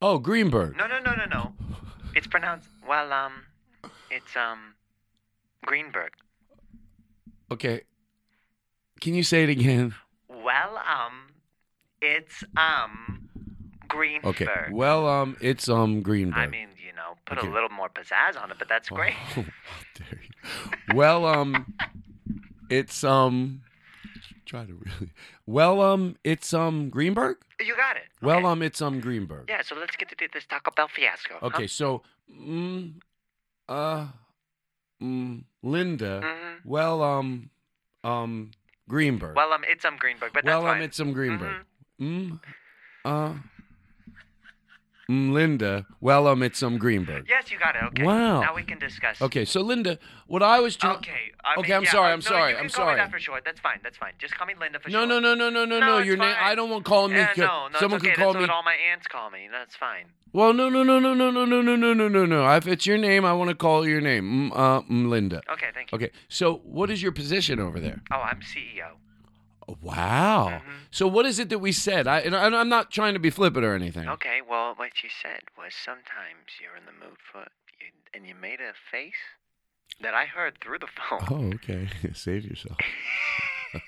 Oh, 0.00 0.18
Greenberg. 0.18 0.76
No, 0.76 0.86
no, 0.88 0.98
no, 0.98 1.14
no, 1.14 1.24
no. 1.26 1.52
It's 2.14 2.26
pronounced 2.26 2.68
well. 2.86 3.12
Um, 3.12 3.44
it's 4.10 4.36
um 4.36 4.74
Greenberg. 5.64 6.10
Okay. 7.50 7.82
Can 9.00 9.14
you 9.14 9.22
say 9.22 9.42
it 9.44 9.48
again? 9.50 9.94
Well, 10.28 10.76
um, 10.78 11.30
it's 12.00 12.44
um 12.56 13.28
Greenberg. 13.88 14.42
Okay. 14.42 14.70
Well, 14.70 15.06
um, 15.08 15.36
it's 15.40 15.68
um 15.68 16.02
Greenberg. 16.02 16.38
I 16.38 16.46
mean, 16.46 16.68
you 16.84 16.92
know, 16.94 17.16
put 17.26 17.38
Okay. 17.38 17.46
a 17.46 17.50
little 17.50 17.68
more 17.68 17.88
pizzazz 17.88 18.40
on 18.40 18.50
it, 18.50 18.58
but 18.58 18.68
that's 18.68 18.88
great. 18.98 19.14
Oh, 19.36 19.44
dare 19.94 20.20
you. 20.22 20.94
Well, 20.96 21.26
um, 21.26 21.74
it's 22.70 23.04
um. 23.04 23.62
Try 24.46 24.64
to 24.66 24.72
really. 24.74 25.10
Well, 25.46 25.80
um, 25.80 26.16
it's 26.24 26.52
um 26.54 26.90
Greenberg. 26.90 27.36
You 27.60 27.74
got 27.76 27.96
it. 27.96 28.02
Well, 28.20 28.38
Okay. 28.38 28.46
um, 28.46 28.62
it's 28.62 28.80
um 28.82 29.00
Greenberg. 29.00 29.46
Yeah, 29.48 29.62
so 29.62 29.74
let's 29.76 29.96
get 29.96 30.08
to 30.08 30.28
this 30.32 30.44
Taco 30.46 30.70
Bell 30.74 30.88
fiasco. 30.88 31.34
huh? 31.40 31.46
Okay, 31.46 31.66
so, 31.66 32.02
mm, 32.30 32.94
uh, 33.68 34.06
mm, 35.02 35.44
Linda. 35.62 36.20
Mhm. 36.24 36.58
Well, 36.64 37.02
um, 37.02 37.50
um, 38.04 38.50
Greenberg. 38.88 39.36
Well, 39.36 39.52
um, 39.52 39.64
it's 39.68 39.84
um 39.84 39.96
Greenberg, 39.98 40.32
but 40.32 40.44
that's 40.44 40.52
well, 40.54 40.66
um, 40.66 40.74
fine. 40.74 40.82
it's 40.82 41.00
um 41.00 41.12
Greenberg. 41.12 41.64
Mm, 42.00 42.40
uh, 43.04 43.34
Linda. 45.08 45.86
Well, 46.00 46.26
um, 46.26 46.42
it's 46.42 46.62
um 46.62 46.78
Greenberg. 46.78 47.26
Yes, 47.28 47.50
you 47.50 47.58
got 47.58 47.76
it. 47.76 47.82
Okay. 47.84 48.04
Wow. 48.04 48.40
Now 48.40 48.54
we 48.54 48.62
can 48.62 48.78
discuss. 48.78 49.20
Okay, 49.20 49.44
so 49.44 49.60
Linda, 49.60 49.98
what 50.26 50.42
I 50.42 50.60
was 50.60 50.76
trying. 50.76 50.96
Okay. 50.96 51.32
I 51.44 51.54
Okay, 51.58 51.68
mean, 51.70 51.76
I'm 51.78 51.82
yeah, 51.84 51.90
sorry, 51.90 52.10
uh, 52.10 52.12
I'm 52.12 52.18
no, 52.18 52.22
sorry, 52.22 52.50
You 52.50 52.56
can 52.56 52.64
I'm 52.64 52.70
call 52.70 52.84
sorry. 52.86 52.94
me 52.96 53.00
that 53.02 53.10
for 53.10 53.18
short. 53.18 53.42
That's 53.44 53.60
fine. 53.60 53.78
That's 53.82 53.96
fine. 53.96 54.12
Just 54.18 54.34
call 54.36 54.46
me 54.46 54.54
Linda 54.58 54.78
for 54.80 54.88
No, 54.90 55.00
short. 55.00 55.08
no, 55.08 55.20
no, 55.20 55.34
no, 55.34 55.50
no, 55.50 55.64
no, 55.64 55.78
No, 55.80 55.86
no. 55.86 55.98
Your 55.98 56.16
name. 56.16 56.34
I 56.40 56.54
don't 56.54 56.70
want 56.70 56.84
to 56.84 56.88
call 56.88 57.08
me. 57.08 57.16
Yeah, 57.16 57.32
no, 57.36 57.68
no, 57.72 57.78
someone 57.78 57.96
it's 57.98 58.04
okay. 58.06 58.14
could 58.14 58.22
call 58.22 58.32
That's 58.32 58.42
me. 58.42 58.48
what 58.48 58.50
all 58.54 58.62
my 58.62 58.74
aunts 58.74 59.06
call 59.08 59.30
me. 59.30 59.48
That's 59.50 59.74
fine. 59.76 60.06
Well, 60.32 60.52
no, 60.54 60.70
no, 60.70 60.82
no, 60.82 60.98
no, 60.98 61.12
no, 61.14 61.30
no, 61.30 61.44
no, 61.44 61.60
no, 61.60 61.76
no, 61.76 61.92
no, 61.92 62.08
no, 62.08 62.24
no. 62.26 62.50
If 62.56 62.66
it's 62.66 62.86
your 62.86 62.96
name, 62.98 63.24
I 63.24 63.32
want 63.34 63.50
to 63.50 63.54
call 63.56 63.86
your 63.86 64.00
name. 64.00 64.50
Mm, 64.50 64.56
uh, 64.56 64.80
mm, 64.82 65.08
Linda. 65.08 65.42
Okay, 65.52 65.66
thank 65.74 65.92
you. 65.92 65.96
Okay, 65.96 66.10
so 66.28 66.62
what 66.64 66.90
is 66.90 67.02
your 67.02 67.12
position 67.12 67.60
over 67.60 67.78
there? 67.80 68.00
Oh, 68.10 68.16
I'm 68.16 68.40
CEO. 68.40 68.92
Wow. 69.80 70.60
Mhm. 70.64 70.72
So 70.90 71.06
what 71.06 71.24
is 71.26 71.38
it 71.38 71.48
that 71.48 71.58
we 71.60 71.72
said? 71.72 72.06
I, 72.06 72.20
and 72.20 72.34
I'm 72.36 72.68
not 72.68 72.90
trying 72.90 73.14
to 73.14 73.20
be 73.20 73.30
flippant 73.30 73.64
or 73.64 73.74
anything. 73.74 74.08
Okay, 74.08 74.40
well, 74.46 74.74
what 74.76 75.02
you 75.02 75.08
said 75.22 75.40
was 75.56 75.72
sometimes 75.74 76.60
you're 76.60 76.76
in 76.76 76.84
the 76.86 76.92
mood 76.92 77.16
for, 77.30 77.40
you, 77.80 77.86
and 78.12 78.26
you 78.26 78.34
made 78.34 78.60
a 78.60 78.72
face 78.90 79.14
that 80.00 80.14
I 80.14 80.26
heard 80.26 80.58
through 80.60 80.78
the 80.80 80.86
phone. 80.86 81.26
Oh, 81.30 81.54
okay. 81.54 81.88
Save 82.14 82.44
yourself. 82.44 82.76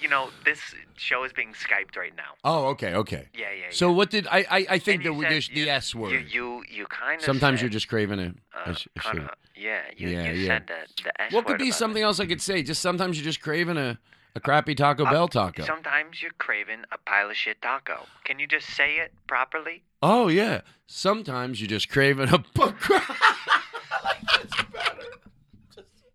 You 0.00 0.08
know, 0.08 0.30
this 0.44 0.60
show 0.96 1.24
is 1.24 1.32
being 1.32 1.52
Skyped 1.52 1.96
right 1.96 2.12
now. 2.16 2.32
Oh, 2.44 2.66
okay, 2.68 2.94
okay. 2.94 3.28
Yeah, 3.34 3.48
yeah. 3.50 3.62
Yeah. 3.64 3.66
So 3.70 3.88
yeah. 3.88 3.94
what 3.96 4.08
did 4.08 4.26
I? 4.28 4.38
I, 4.48 4.66
I 4.70 4.78
think 4.78 5.02
said 5.02 5.12
the 5.12 5.50
you- 5.52 5.66
S 5.68 5.94
word. 5.94 6.12
You, 6.12 6.18
you, 6.30 6.64
you 6.70 6.86
kind 6.86 7.16
of. 7.18 7.24
Sometimes 7.24 7.58
said, 7.58 7.64
you're 7.64 7.70
just 7.70 7.88
craving 7.88 8.20
it. 8.20 8.36
uh, 8.54 8.74
kinda-. 9.00 9.30
Yeah, 9.56 9.80
you, 9.96 10.08
Yeah, 10.08 10.30
you 10.30 10.40
yeah. 10.42 10.46
said 10.46 10.68
the, 10.68 11.02
the 11.02 11.20
S 11.22 11.32
What 11.32 11.46
could 11.46 11.58
be 11.58 11.70
something 11.72 12.00
it. 12.00 12.06
else 12.06 12.20
I 12.20 12.26
could 12.26 12.40
say? 12.40 12.62
Just 12.62 12.80
sometimes 12.80 13.18
you're 13.18 13.24
just 13.24 13.42
craving 13.42 13.76
a, 13.76 13.98
a 14.34 14.40
crappy 14.40 14.74
Taco 14.74 15.04
Uh, 15.04 15.10
Bell 15.10 15.28
taco. 15.28 15.64
Sometimes 15.64 16.22
you're 16.22 16.32
craving 16.38 16.84
a 16.92 16.98
pile 16.98 17.30
of 17.30 17.36
shit 17.36 17.60
taco. 17.62 18.06
Can 18.24 18.38
you 18.38 18.46
just 18.46 18.66
say 18.68 18.96
it 18.96 19.12
properly? 19.26 19.82
Oh 20.02 20.28
yeah. 20.28 20.60
Sometimes 20.86 21.60
you're 21.60 21.68
just 21.68 21.88
craving 21.88 22.28
a. 22.32 22.38
Book. 22.54 22.76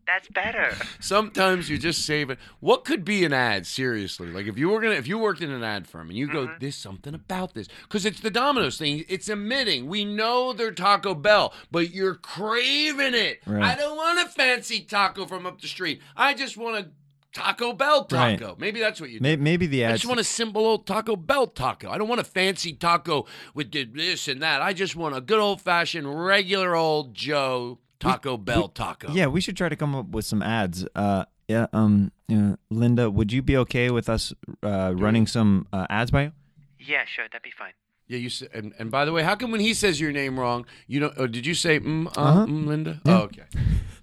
That's 0.07 0.27
better. 0.29 0.71
Sometimes 0.99 1.67
you 1.69 1.79
just 1.79 2.05
just 2.05 2.29
it. 2.29 2.37
What 2.59 2.85
could 2.85 3.03
be 3.03 3.25
an 3.25 3.33
ad? 3.33 3.65
Seriously, 3.65 4.27
like 4.31 4.45
if 4.45 4.55
you 4.57 4.69
were 4.69 4.79
gonna, 4.79 4.93
if 4.93 5.07
you 5.07 5.17
worked 5.17 5.41
in 5.41 5.49
an 5.51 5.63
ad 5.63 5.87
firm 5.87 6.09
and 6.09 6.17
you 6.17 6.27
go, 6.27 6.45
Mm-hmm. 6.45 6.53
"There's 6.59 6.75
something 6.75 7.15
about 7.15 7.55
this," 7.55 7.67
because 7.83 8.05
it's 8.05 8.19
the 8.19 8.29
Domino's 8.29 8.77
thing. 8.77 9.03
It's 9.09 9.27
emitting. 9.29 9.87
We 9.87 10.05
know 10.05 10.53
they're 10.53 10.71
Taco 10.71 11.15
Bell, 11.15 11.53
but 11.71 11.89
you're 11.91 12.15
craving 12.15 13.15
it. 13.15 13.41
Right. 13.47 13.63
I 13.63 13.75
don't 13.75 13.97
want 13.97 14.19
a 14.19 14.29
fancy 14.31 14.81
taco 14.81 15.25
from 15.25 15.47
up 15.47 15.59
the 15.59 15.67
street. 15.67 16.01
I 16.15 16.35
just 16.35 16.55
want 16.55 16.77
a 16.77 16.89
Taco 17.35 17.73
Bell 17.73 18.07
Right. 18.11 18.39
taco. 18.39 18.55
Maybe 18.57 18.79
that's 18.79 18.99
what 19.01 19.09
you. 19.11 19.19
do. 19.19 19.37
Maybe, 19.37 19.67
the 19.67 19.81
the 19.81 19.85
I 19.85 19.91
just 19.91 20.05
want 20.07 20.19
a 20.21 20.23
simple 20.23 20.65
old 20.65 20.87
Taco 20.87 21.15
Bell 21.17 21.45
taco. 21.47 21.89
I 21.91 21.97
don't 21.97 22.07
want 22.07 22.21
a 22.21 22.23
fancy 22.23 22.73
taco 22.73 23.27
with 23.53 23.71
this 23.71 24.27
and 24.27 24.41
that. 24.41 24.61
I 24.61 24.71
just 24.73 24.95
want 24.95 25.15
a 25.17 25.21
good 25.21 25.39
old 25.39 25.61
fashioned, 25.61 26.07
regular 26.25 26.75
old 26.75 27.13
Joe 27.13 27.79
Taco 27.99 28.37
Bell 28.37 28.69
taco. 28.69 29.11
Yeah, 29.11 29.27
we 29.27 29.41
should 29.41 29.57
try 29.57 29.67
to 29.69 29.75
come 29.75 29.93
up 29.93 30.07
with 30.09 30.25
some 30.25 30.41
ads. 30.41 30.87
Uh, 30.95 31.25
yeah. 31.47 31.67
Um. 31.73 32.11
Yeah, 32.27 32.55
Linda, 32.71 33.11
would 33.11 33.31
you 33.31 33.43
be 33.43 33.55
okay 33.57 33.91
with 33.91 34.09
us 34.09 34.33
uh, 34.63 34.93
running 34.95 35.27
some 35.27 35.67
uh, 35.71 35.85
ads 35.91 36.09
by 36.09 36.23
you? 36.23 36.31
Yeah, 36.79 37.03
sure, 37.05 37.25
that'd 37.31 37.43
be 37.43 37.51
fine. 37.55 37.73
Yeah, 38.07 38.17
you 38.17 38.29
said, 38.29 38.49
and, 38.53 38.73
and 38.79 38.89
by 38.89 39.05
the 39.05 39.11
way, 39.11 39.21
how 39.23 39.35
come 39.35 39.51
when 39.51 39.59
he 39.59 39.73
says 39.75 39.99
your 40.01 40.11
name 40.11 40.39
wrong, 40.39 40.65
you 40.87 40.99
don't? 41.01 41.13
Oh, 41.17 41.27
did 41.27 41.45
you 41.45 41.53
say 41.53 41.79
mm, 41.79 42.07
uh, 42.07 42.21
Uh-huh. 42.21 42.45
mm, 42.47 42.65
Linda? 42.65 43.01
Yeah. 43.05 43.17
Oh, 43.19 43.23
okay. 43.25 43.43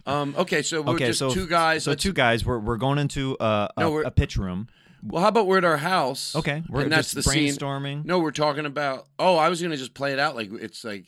Um, 0.07 0.35
okay, 0.39 0.63
so 0.63 0.83
we're 0.83 0.95
okay, 0.95 1.07
just 1.09 1.19
so 1.21 1.31
two 1.33 1.47
guys. 1.47 1.85
So 1.85 1.91
Let's- 1.93 2.03
two 2.03 2.13
guys. 2.13 2.45
We're 2.45 2.59
we're 2.59 2.77
going 2.77 2.99
into 2.99 3.37
uh, 3.39 3.69
a, 3.77 3.81
No, 3.81 3.91
we're- 3.93 4.05
a 4.07 4.11
pitch 4.11 4.37
room. 4.37 4.69
Well, 5.05 5.21
how 5.23 5.29
about 5.29 5.47
we're 5.49 5.59
at 5.59 5.65
our 5.65 5.79
house? 5.79 6.37
Okay, 6.37 6.63
we're 6.69 6.83
and 6.83 6.93
that's 6.93 7.13
just 7.13 7.15
the 7.27 7.31
scene. 7.33 7.53
brainstorming. 7.53 8.05
No, 8.05 8.21
we're 8.21 8.31
talking 8.31 8.67
about. 8.67 9.07
Oh, 9.19 9.37
I 9.37 9.49
was 9.49 9.61
gonna 9.61 9.77
just 9.77 9.95
play 9.95 10.13
it 10.13 10.19
out 10.19 10.37
like 10.37 10.51
it's 10.53 10.85
like. 10.85 11.07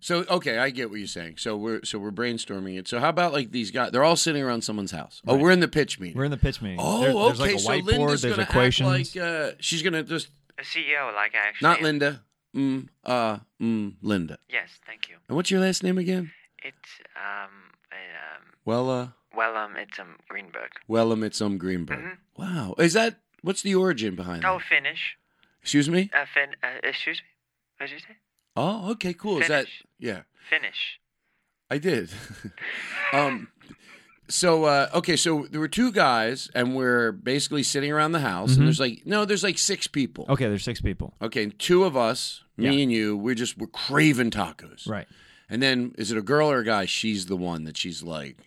So 0.00 0.24
okay, 0.30 0.58
I 0.58 0.68
get 0.70 0.90
what 0.90 0.98
you're 0.98 1.06
saying. 1.06 1.36
So 1.38 1.56
we're 1.56 1.82
so 1.84 1.98
we're 1.98 2.10
brainstorming 2.10 2.78
it. 2.78 2.88
So 2.88 3.00
how 3.00 3.08
about 3.08 3.32
like 3.32 3.50
these 3.50 3.70
guys? 3.70 3.90
They're 3.90 4.04
all 4.04 4.16
sitting 4.16 4.42
around 4.42 4.62
someone's 4.62 4.90
house. 4.92 5.22
Oh, 5.26 5.34
Right. 5.34 5.42
we're 5.42 5.50
in 5.50 5.60
the 5.60 5.68
pitch 5.68 5.98
meeting. 6.00 6.16
We're 6.16 6.24
in 6.24 6.30
the 6.30 6.36
pitch 6.36 6.60
meeting. 6.62 6.78
oh, 6.80 7.00
There- 7.00 7.10
okay. 7.10 7.24
there's 7.26 7.40
like 7.40 7.54
a 7.54 7.58
so 7.58 7.70
whiteboard. 7.70 7.84
Linda's 7.86 8.22
there's 8.22 8.36
gonna 8.36 8.48
equations. 8.48 8.88
act 8.88 9.16
like 9.16 9.24
uh, 9.24 9.50
she's 9.60 9.82
gonna 9.82 10.02
just 10.02 10.28
A 10.58 10.62
CEO, 10.62 11.14
like 11.14 11.34
I 11.34 11.48
actually. 11.48 11.68
not 11.68 11.78
am. 11.78 11.84
Linda. 11.84 12.22
Mm, 12.54 12.88
uh, 13.04 13.38
mm, 13.60 13.94
Linda. 14.02 14.38
Yes, 14.48 14.68
thank 14.86 15.08
you. 15.08 15.16
And 15.28 15.36
what's 15.36 15.50
your 15.50 15.60
last 15.60 15.82
name 15.82 15.98
again? 15.98 16.30
It's 16.62 16.76
um, 17.16 17.50
Well, 18.64 19.14
well, 19.36 19.56
um, 19.56 19.76
it's 19.76 19.98
um 19.98 20.16
Greenberg. 20.28 20.70
Wellum, 20.88 21.22
it's 21.24 21.40
um 21.40 21.58
Greenberg. 21.58 21.98
Mhm. 21.98 22.16
Wow, 22.36 22.74
is 22.78 22.92
that 22.94 23.20
what's 23.42 23.62
the 23.62 23.74
origin 23.74 24.14
behind 24.14 24.44
Oh, 24.44 24.58
that? 24.58 24.66
finish. 24.68 25.16
Excuse 25.62 25.88
me. 25.88 26.10
Uh, 26.14 26.24
fin. 26.32 26.50
Uh, 26.62 26.78
excuse 26.82 27.18
me. 27.18 27.28
What 27.78 27.88
did 27.88 27.94
you 27.94 27.98
say? 28.00 28.16
Oh, 28.56 28.90
okay, 28.92 29.12
cool. 29.14 29.40
Is 29.40 29.48
that 29.48 29.66
yeah? 29.98 30.22
Finish. 30.48 31.00
I 31.70 31.78
did. 31.78 32.10
um, 33.12 33.48
so 34.28 34.64
uh, 34.64 34.88
okay, 34.94 35.16
so 35.16 35.46
there 35.50 35.60
were 35.60 35.68
two 35.68 35.90
guys, 35.92 36.50
and 36.54 36.74
we're 36.76 37.12
basically 37.12 37.62
sitting 37.62 37.90
around 37.90 38.12
the 38.12 38.20
house, 38.20 38.52
Mhm. 38.52 38.58
and 38.58 38.66
there's 38.66 38.80
like 38.80 39.02
no, 39.06 39.24
there's 39.24 39.42
like 39.42 39.58
six 39.58 39.86
people. 39.86 40.26
okay, 40.28 40.46
there's 40.48 40.64
six 40.64 40.80
people. 40.80 41.14
Okay, 41.20 41.46
two 41.50 41.84
of 41.84 41.96
us, 41.96 42.44
me 42.56 42.64
Yeah. 42.76 42.82
and 42.84 42.92
you, 42.92 43.16
we're 43.16 43.34
just 43.34 43.58
we're 43.58 43.66
craving 43.66 44.30
tacos. 44.30 44.88
Right. 44.88 45.06
And 45.50 45.62
then 45.62 45.94
is 45.98 46.10
it 46.10 46.16
a 46.18 46.22
girl 46.22 46.50
or 46.50 46.58
a 46.60 46.64
guy? 46.64 46.86
She's 46.86 47.26
the 47.26 47.36
one 47.36 47.64
that 47.64 47.76
she's 47.76 48.02
like, 48.02 48.38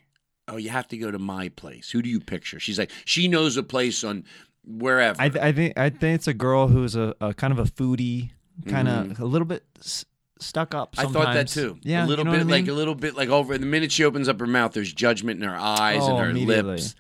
oh, 0.48 0.58
you 0.58 0.70
have 0.70 0.88
to 0.90 0.98
go 0.98 1.12
to 1.12 1.20
my 1.20 1.50
place. 1.50 1.90
Who 1.92 2.02
do 2.02 2.10
you 2.10 2.20
picture? 2.20 2.60
She's 2.60 2.80
like, 2.80 2.92
she 3.06 3.28
knows 3.28 3.58
a 3.58 3.64
place 3.64 4.04
on 4.04 4.24
wherever. 4.66 5.22
I, 5.22 5.30
th- 5.30 5.44
I 5.44 5.52
think 5.52 5.78
I 5.78 5.90
think 5.90 6.16
it's 6.16 6.28
a 6.28 6.34
girl 6.34 6.68
who's 6.68 6.96
a, 6.96 7.16
a 7.22 7.34
kind 7.34 7.52
of 7.52 7.60
a 7.60 7.64
foodie, 7.70 8.32
kind 8.68 8.88
of 8.88 9.20
a 9.20 9.26
little 9.26 9.46
bit 9.48 9.64
s- 9.80 10.06
stuck 10.40 10.74
up. 10.76 10.96
Mm-hmm. 10.96 11.08
I 11.08 11.12
thought 11.12 11.34
that 11.34 11.48
too. 11.48 11.78
Yeah, 11.84 12.06
a 12.06 12.08
little 12.08 12.26
you 12.26 12.32
know 12.32 12.38
bit 12.38 12.48
I 12.48 12.58
like 12.60 12.68
a 12.68 12.74
little 12.74 12.96
bit 12.96 13.16
like 13.16 13.30
over. 13.30 13.58
The 13.58 13.66
minute 13.66 13.92
she 13.92 14.04
opens 14.04 14.28
up 14.30 14.40
her 14.40 14.48
mouth, 14.48 14.74
there's 14.74 14.92
judgment 14.94 15.42
in 15.42 15.48
her 15.50 15.56
eyes 15.58 16.00
Oh, 16.02 16.18
and 16.18 16.26
her 16.26 16.34
lips. 16.34 16.96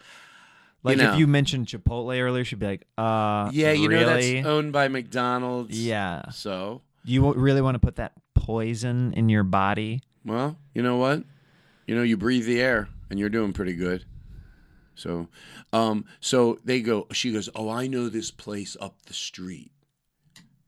Like 0.84 0.98
know. 1.00 1.14
if 1.14 1.20
you 1.20 1.28
mentioned 1.28 1.68
Chipotle 1.68 2.18
earlier, 2.22 2.46
she'd 2.46 2.60
be 2.60 2.66
like, 2.68 2.86
"Uh, 2.98 3.50
Yeah, 3.52 3.72
you 3.74 3.90
know 3.90 4.06
that's 4.06 4.46
owned 4.48 4.72
by 4.72 4.88
McDonald's. 4.88 5.78
yeah. 5.78 6.30
So, 6.30 6.82
You 7.04 7.34
really 7.34 7.62
want 7.62 7.76
to 7.76 7.80
put 7.80 7.96
that 7.98 8.14
poison 8.36 9.14
in 9.14 9.28
your 9.28 9.44
body? 9.44 10.02
well, 10.24 10.58
you 10.74 10.82
know 10.84 10.98
what? 10.98 11.24
You 11.88 11.96
know, 11.96 12.04
you 12.04 12.16
breathe 12.16 12.46
the 12.46 12.62
air, 12.62 12.88
and 13.10 13.20
you're 13.20 13.30
doing 13.30 13.54
pretty 13.54 13.74
good. 13.76 14.06
So, 14.96 15.28
um, 15.74 16.06
so 16.20 16.58
they 16.66 16.82
go. 16.82 17.08
She 17.14 17.32
goes, 17.32 17.50
"Oh, 17.56 17.70
I 17.70 17.88
know 17.88 18.10
this 18.10 18.32
place 18.32 18.76
up 18.82 18.96
the 19.06 19.14
street. 19.14 19.72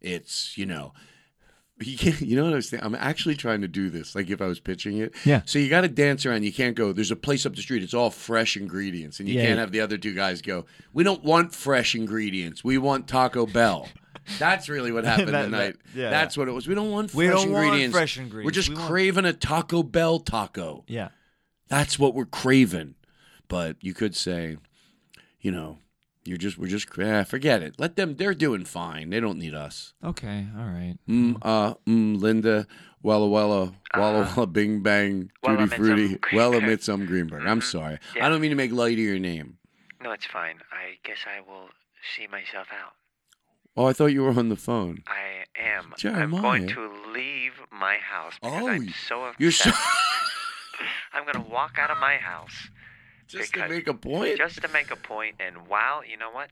It's 0.02 0.58
you 0.58 0.66
know." 0.66 0.94
You, 1.82 1.98
can't, 1.98 2.20
you 2.20 2.36
know 2.36 2.44
what 2.44 2.52
I 2.52 2.56
was 2.58 2.70
thinking? 2.70 2.86
I'm 2.86 2.94
actually 2.96 3.36
trying 3.38 3.62
to 3.62 3.68
do 3.70 3.90
this, 3.90 4.14
like 4.14 4.30
if 4.30 4.42
I 4.42 4.48
was 4.48 4.60
pitching 4.60 4.98
it. 4.98 5.14
Yeah. 5.24 5.44
So 5.46 5.60
you 5.60 5.70
got 5.70 5.80
to 5.82 5.88
dance 5.88 6.26
around. 6.26 6.44
You 6.44 6.52
can't 6.52 6.76
go. 6.76 6.92
There's 6.92 7.10
a 7.10 7.16
place 7.16 7.46
up 7.46 7.56
the 7.56 7.62
street. 7.62 7.84
It's 7.84 7.94
all 7.94 8.10
fresh 8.10 8.58
ingredients, 8.58 9.22
and 9.22 9.30
you 9.30 9.36
Yeah. 9.36 9.46
can't 9.46 9.60
have 9.60 9.72
the 9.72 9.80
other 9.80 9.98
two 9.98 10.14
guys 10.14 10.42
go. 10.42 10.66
We 10.92 11.06
don't 11.06 11.24
want 11.24 11.56
fresh 11.56 11.96
ingredients. 11.96 12.66
We 12.66 12.78
want 12.78 13.08
Taco 13.08 13.46
Bell. 13.46 13.88
That's 14.40 14.68
really 14.68 14.92
what 14.92 15.06
happened 15.06 15.30
That- 15.30 15.44
tonight. 15.46 15.78
that- 15.94 15.98
yeah, 15.98 16.10
That's 16.10 16.36
what 16.36 16.50
it 16.50 16.52
was. 16.52 16.68
We 16.68 16.76
don't 16.76 16.92
want 16.92 17.12
fresh 17.12 17.18
We 17.18 17.28
don't 17.28 17.50
want 17.54 17.92
fresh 17.94 18.18
ingredients. 18.18 18.46
We're 18.46 18.52
just 18.52 18.68
We 18.68 18.76
want- 18.76 18.88
craving 18.90 19.24
a 19.24 19.32
Taco 19.32 19.82
Bell 19.82 20.20
taco. 20.20 20.84
Yeah. 20.86 21.08
That's 21.70 21.98
what 22.00 22.14
we're 22.14 22.26
craving. 22.26 22.96
But 23.48 23.78
you 23.82 23.94
could 23.94 24.16
say, 24.16 24.58
you 25.40 25.52
know, 25.52 25.80
you're 26.26 26.38
just 26.38 26.58
we're 26.58 26.68
just 26.68 26.88
eh, 27.00 27.24
forget 27.24 27.64
it. 27.64 27.76
Let 27.80 27.96
them. 27.96 28.16
They're 28.16 28.34
doing 28.34 28.66
fine. 28.66 29.10
They 29.10 29.20
don't 29.20 29.40
need 29.40 29.54
us. 29.56 29.94
Okay. 30.04 30.46
All 30.58 30.66
right. 30.66 30.96
Mm, 31.08 31.38
uh, 31.42 31.74
mm, 31.88 32.20
Linda, 32.22 32.68
Wella 33.04 33.30
Wella, 33.30 33.74
Walla 33.98 34.20
Uh-huh. 34.22 34.34
Walla, 34.36 34.48
Bing 34.48 34.82
Bang, 34.84 35.32
Wella 35.44 35.68
Tutti 35.70 35.76
Frutti, 35.76 36.08
Mitzum 36.10 36.20
Wella 36.32 36.52
Greenberg. 36.52 36.64
Mitzum 36.80 37.08
Greenberg. 37.08 37.46
I'm 37.48 37.60
Mhm. 37.62 37.64
sorry. 37.64 37.98
Yeah. 38.16 38.26
I 38.26 38.30
don't 38.30 38.42
mean 38.42 38.52
to 38.52 38.56
make 38.56 38.72
light 38.72 38.94
of 38.94 39.00
your 39.00 39.18
name. 39.20 39.58
No, 40.04 40.12
it's 40.12 40.26
fine. 40.26 40.60
I 40.72 40.98
guess 41.04 41.20
I 41.26 41.40
will 41.50 41.70
see 42.16 42.28
myself 42.28 42.68
out. 42.72 42.94
Oh, 43.78 43.86
I 43.86 43.94
thought 43.94 44.08
you 44.08 44.24
were 44.24 44.38
on 44.38 44.50
the 44.50 44.56
phone. 44.56 45.04
I 45.08 45.46
am. 45.60 45.94
Jeremiah. 45.98 46.24
I'm 46.26 46.42
going 46.42 46.68
to 46.68 46.92
leave 47.14 47.54
my 47.72 47.96
house 47.98 48.34
because 48.42 48.62
Oh, 48.64 48.68
I'm 48.68 48.90
so 49.08 49.24
upset. 49.26 49.40
You're 49.42 49.52
so 49.52 49.72
I'm 51.14 51.24
going 51.24 51.44
to 51.44 51.52
walk 51.52 51.78
out 51.78 51.92
of 51.92 51.98
my 52.00 52.16
house 52.18 52.70
just 53.28 53.54
to 53.54 53.68
make 53.68 53.88
a 53.88 53.94
point. 53.94 54.38
just 54.38 54.62
to 54.62 54.68
make 54.70 54.92
a. 54.92 54.98
And 55.40 55.68
wow, 55.68 56.02
you 56.10 56.18
know 56.18 56.32
what? 56.32 56.50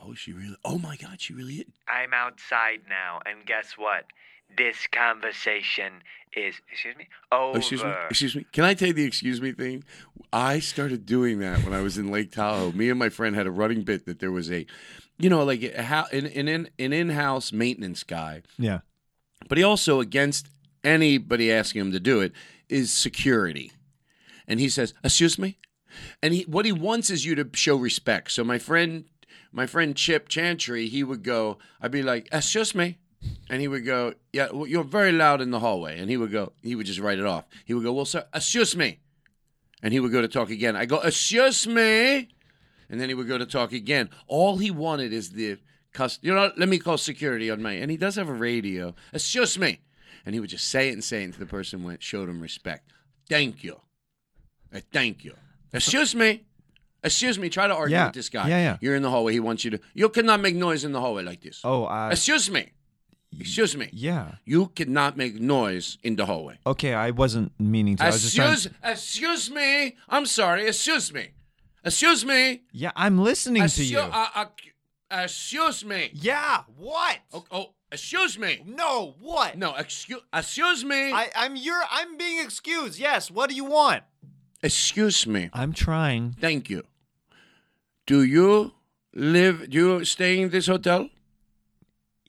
Oh, 0.00 0.14
she 0.14 0.32
really. 0.32 0.56
Oh 0.64 0.78
my 0.78 0.96
God, 0.96 1.20
she 1.20 1.32
really. 1.32 1.66
I'm 1.88 2.12
outside 2.12 2.80
now, 2.88 3.20
and 3.24 3.46
guess 3.46 3.74
what? 3.76 4.04
This 4.56 4.86
conversation 4.92 6.02
is, 6.36 6.54
excuse 6.70 6.96
me, 6.96 7.08
over. 7.32 7.54
Oh, 7.54 7.56
excuse 7.56 7.82
me. 7.82 7.92
Excuse 8.10 8.36
me. 8.36 8.46
Can 8.52 8.64
I 8.64 8.74
tell 8.74 8.88
you 8.88 8.94
the 8.94 9.04
excuse 9.04 9.40
me 9.40 9.52
thing? 9.52 9.84
I 10.32 10.58
started 10.58 11.06
doing 11.06 11.38
that 11.38 11.64
when 11.64 11.72
I 11.72 11.80
was 11.80 11.96
in 11.96 12.10
Lake 12.10 12.32
Tahoe. 12.32 12.72
Me 12.72 12.90
and 12.90 12.98
my 12.98 13.08
friend 13.08 13.34
had 13.34 13.46
a 13.46 13.50
running 13.50 13.82
bit 13.82 14.04
that 14.06 14.18
there 14.18 14.32
was 14.32 14.50
a, 14.50 14.66
you 15.18 15.30
know, 15.30 15.44
like 15.44 15.62
a, 15.62 15.78
an 16.12 16.26
an 16.26 16.26
in 16.26 16.48
an 16.78 16.92
in-house 16.92 17.52
maintenance 17.52 18.02
guy, 18.02 18.42
Yeah. 18.58 18.80
but 19.48 19.58
he 19.58 19.64
also 19.64 20.00
against 20.00 20.48
anybody 20.84 21.50
asking 21.50 21.80
him 21.80 21.92
to 21.92 22.00
do 22.00 22.20
it 22.20 22.32
is 22.68 22.92
security, 22.92 23.72
and 24.46 24.60
he 24.60 24.68
says, 24.68 24.94
"Excuse 25.02 25.38
me," 25.38 25.58
and 26.22 26.34
he 26.34 26.42
what 26.42 26.64
he 26.64 26.72
wants 26.72 27.10
is 27.10 27.24
you 27.24 27.34
to 27.34 27.48
show 27.54 27.76
respect. 27.76 28.30
So 28.32 28.44
my 28.44 28.58
friend, 28.58 29.04
my 29.52 29.66
friend 29.66 29.96
Chip 29.96 30.28
Chantry, 30.28 30.88
he 30.88 31.02
would 31.02 31.22
go, 31.22 31.58
I'd 31.80 31.90
be 31.90 32.02
like, 32.02 32.28
"Excuse 32.32 32.74
me." 32.74 32.98
And 33.48 33.60
he 33.60 33.68
would 33.68 33.84
go, 33.84 34.14
Yeah, 34.32 34.48
well, 34.52 34.66
you're 34.66 34.84
very 34.84 35.12
loud 35.12 35.40
in 35.40 35.50
the 35.50 35.60
hallway. 35.60 35.98
And 35.98 36.10
he 36.10 36.16
would 36.16 36.32
go, 36.32 36.52
he 36.62 36.74
would 36.74 36.86
just 36.86 36.98
write 36.98 37.18
it 37.18 37.26
off. 37.26 37.44
He 37.64 37.74
would 37.74 37.84
go, 37.84 37.92
Well, 37.92 38.04
sir, 38.04 38.26
excuse 38.34 38.76
me. 38.76 39.00
And 39.82 39.92
he 39.92 40.00
would 40.00 40.12
go 40.12 40.22
to 40.22 40.28
talk 40.28 40.50
again. 40.50 40.76
I 40.76 40.86
go, 40.86 41.00
Excuse 41.00 41.66
me. 41.66 42.28
And 42.90 43.00
then 43.00 43.08
he 43.08 43.14
would 43.14 43.28
go 43.28 43.38
to 43.38 43.46
talk 43.46 43.72
again. 43.72 44.10
All 44.26 44.58
he 44.58 44.70
wanted 44.70 45.12
is 45.12 45.30
the 45.30 45.58
you 46.22 46.34
know, 46.34 46.50
let 46.56 46.68
me 46.68 46.78
call 46.78 46.98
security 46.98 47.52
on 47.52 47.62
my 47.62 47.72
and 47.72 47.88
he 47.88 47.96
does 47.96 48.16
have 48.16 48.28
a 48.28 48.34
radio. 48.34 48.94
Excuse 49.12 49.56
me. 49.58 49.80
And 50.26 50.34
he 50.34 50.40
would 50.40 50.50
just 50.50 50.68
say 50.68 50.88
it 50.88 50.92
and 50.92 51.04
say 51.04 51.22
it 51.22 51.24
until 51.26 51.40
the 51.40 51.46
person 51.46 51.82
went, 51.84 52.02
showed 52.02 52.28
him 52.28 52.40
respect. 52.40 52.92
Thank 53.28 53.62
you. 53.64 53.80
Uh, 54.74 54.80
thank 54.92 55.24
you. 55.24 55.34
Excuse 55.72 56.14
me. 56.14 56.44
Excuse 57.02 57.38
me. 57.38 57.48
Try 57.50 57.66
to 57.68 57.74
argue 57.74 57.96
Yeah. 57.96 58.06
with 58.06 58.14
this 58.14 58.28
guy. 58.30 58.48
Yeah, 58.48 58.58
yeah. 58.58 58.76
You're 58.80 58.94
in 58.96 59.02
the 59.02 59.10
hallway. 59.10 59.32
He 59.34 59.40
wants 59.40 59.64
you 59.64 59.70
to 59.72 59.80
you 59.94 60.08
cannot 60.08 60.40
make 60.40 60.54
noise 60.54 60.84
in 60.84 60.92
the 60.92 61.00
hallway 61.00 61.22
like 61.22 61.42
this. 61.42 61.60
Oh, 61.64 61.84
I. 61.84 62.10
Excuse 62.12 62.50
me. 62.50 62.70
Excuse 63.38 63.76
me. 63.76 63.88
yeah. 63.92 64.36
You 64.44 64.66
cannot 64.68 65.16
make 65.16 65.34
noise 65.40 65.98
in 66.04 66.14
the 66.16 66.24
hallway. 66.24 66.56
Okay. 66.66 66.94
I 66.94 67.10
wasn't 67.10 67.52
meaning 67.58 67.96
to. 67.96 68.04
I 68.04 68.06
was 68.06 68.22
just 68.22 68.36
trying. 68.36 68.52
Excuse, 68.52 68.72
excuse 68.84 69.50
me. 69.50 69.96
I'm 70.08 70.24
sorry. 70.24 70.68
Excuse 70.68 71.12
me. 71.12 71.30
Excuse 71.84 72.24
me. 72.24 72.62
Yeah, 72.72 72.92
I'm 72.96 73.18
listening 73.18 73.62
to 73.62 73.68
Excu- 73.68 73.90
you. 73.90 73.98
uh, 73.98 74.28
uh, 74.36 74.46
excuse 75.24 75.84
me. 75.84 76.10
yeah. 76.14 76.62
What? 76.78 77.18
Oh, 77.32 77.44
oh, 77.50 77.70
excuse 77.94 78.38
me. 78.38 78.62
No. 78.66 79.14
What? 79.20 79.56
No, 79.56 79.74
excuse, 79.74 80.20
excuse 80.32 80.84
me. 80.84 81.12
I, 81.12 81.30
I'm 81.34 81.56
your. 81.56 81.80
I'm 81.90 82.16
being 82.18 82.38
excused. 82.44 82.98
Yes. 82.98 83.30
What 83.30 83.48
do 83.50 83.56
you 83.56 83.64
want? 83.64 84.02
excuse 84.62 85.26
me. 85.26 85.50
I'm 85.52 85.72
trying. 85.72 86.36
Thank 86.40 86.70
you. 86.70 86.84
Do 88.06 88.22
you 88.22 88.72
live? 89.14 89.70
Do 89.70 89.76
you 89.78 90.04
stay 90.04 90.40
in 90.40 90.50
this 90.50 90.66
hotel? 90.66 91.08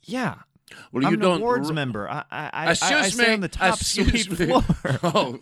Yeah. 0.03 0.35
Well, 0.91 1.05
I'm 1.05 1.11
you 1.13 1.17
an 1.17 1.19
don't. 1.21 1.41
awards 1.41 1.69
r- 1.69 1.73
member. 1.75 2.09
I 2.09 2.17
I, 2.19 2.23
I, 2.31 2.49
I, 2.53 2.71
Excuse 2.71 2.91
I 2.91 3.03
me. 3.03 3.09
stay 3.09 3.33
on 3.33 3.39
the 3.41 3.47
top 3.47 3.75
excuse 3.75 4.07
suite 4.25 4.39
me. 4.39 4.45
floor. 4.47 4.63
Oh. 5.03 5.39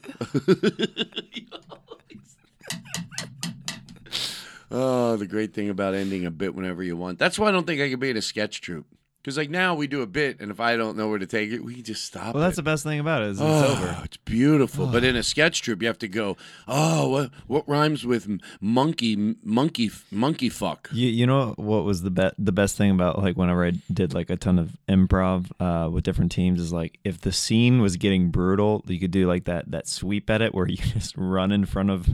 oh, 4.71 5.15
the 5.17 5.25
great 5.27 5.53
thing 5.53 5.69
about 5.69 5.93
ending 5.95 6.25
a 6.25 6.31
bit 6.31 6.53
whenever 6.55 6.83
you 6.83 6.95
want. 6.97 7.19
That's 7.19 7.37
why 7.39 7.47
I 7.49 7.51
don't 7.51 7.65
think 7.65 7.81
I 7.81 7.89
could 7.89 7.99
be 7.99 8.09
in 8.11 8.17
a 8.17 8.21
sketch 8.21 8.61
troupe. 8.61 8.85
Because 9.23 9.37
like 9.37 9.49
now 9.49 9.73
we 9.73 9.87
do 9.87 10.01
a 10.01 10.05
bit, 10.05 10.41
and 10.41 10.51
if 10.51 10.59
I 10.59 10.75
don't 10.75 10.97
know 10.97 11.07
where 11.07 11.17
to 11.17 11.25
take 11.25 11.49
it, 11.49 11.63
we 11.63 11.81
just 11.81 12.03
stop. 12.03 12.33
Well, 12.33 12.43
that's 12.43 12.55
it. 12.55 12.57
the 12.57 12.63
best 12.63 12.83
thing 12.83 12.99
about 12.99 13.21
it. 13.21 13.29
Is 13.29 13.39
it's 13.39 13.49
oh, 13.49 13.71
over. 13.71 14.01
It's 14.03 14.17
beautiful. 14.17 14.85
But 14.87 15.05
in 15.05 15.15
a 15.15 15.23
sketch 15.23 15.61
troupe, 15.61 15.81
you 15.81 15.87
have 15.87 15.99
to 15.99 16.09
go. 16.09 16.35
Oh, 16.67 17.07
what 17.07 17.31
what 17.47 17.69
rhymes 17.69 18.05
with 18.05 18.27
monkey 18.59 19.37
monkey 19.41 19.91
monkey 20.11 20.49
fuck? 20.49 20.89
You, 20.91 21.07
you 21.07 21.25
know 21.25 21.53
what 21.55 21.85
was 21.85 22.01
the 22.01 22.11
be- 22.11 22.33
the 22.37 22.51
best 22.51 22.75
thing 22.75 22.91
about 22.91 23.19
like 23.19 23.37
whenever 23.37 23.65
I 23.65 23.71
did 23.93 24.13
like 24.13 24.29
a 24.29 24.35
ton 24.35 24.59
of 24.59 24.75
improv 24.89 25.51
uh, 25.57 25.89
with 25.89 26.03
different 26.03 26.33
teams 26.33 26.59
is 26.59 26.73
like 26.73 26.99
if 27.05 27.21
the 27.21 27.31
scene 27.31 27.81
was 27.81 27.95
getting 27.95 28.29
brutal, 28.29 28.83
you 28.87 28.99
could 28.99 29.11
do 29.11 29.25
like 29.25 29.45
that 29.45 29.71
that 29.71 29.87
sweep 29.87 30.29
edit 30.29 30.53
where 30.53 30.67
you 30.67 30.75
just 30.75 31.15
run 31.15 31.53
in 31.53 31.63
front 31.63 31.91
of 31.91 32.09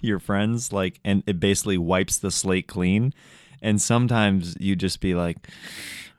your 0.00 0.18
friends 0.18 0.72
like 0.72 1.00
and 1.04 1.22
it 1.26 1.38
basically 1.38 1.76
wipes 1.76 2.16
the 2.16 2.30
slate 2.30 2.66
clean. 2.66 3.12
And 3.60 3.80
sometimes 3.80 4.56
you 4.60 4.76
just 4.76 5.00
be 5.00 5.14
like 5.14 5.48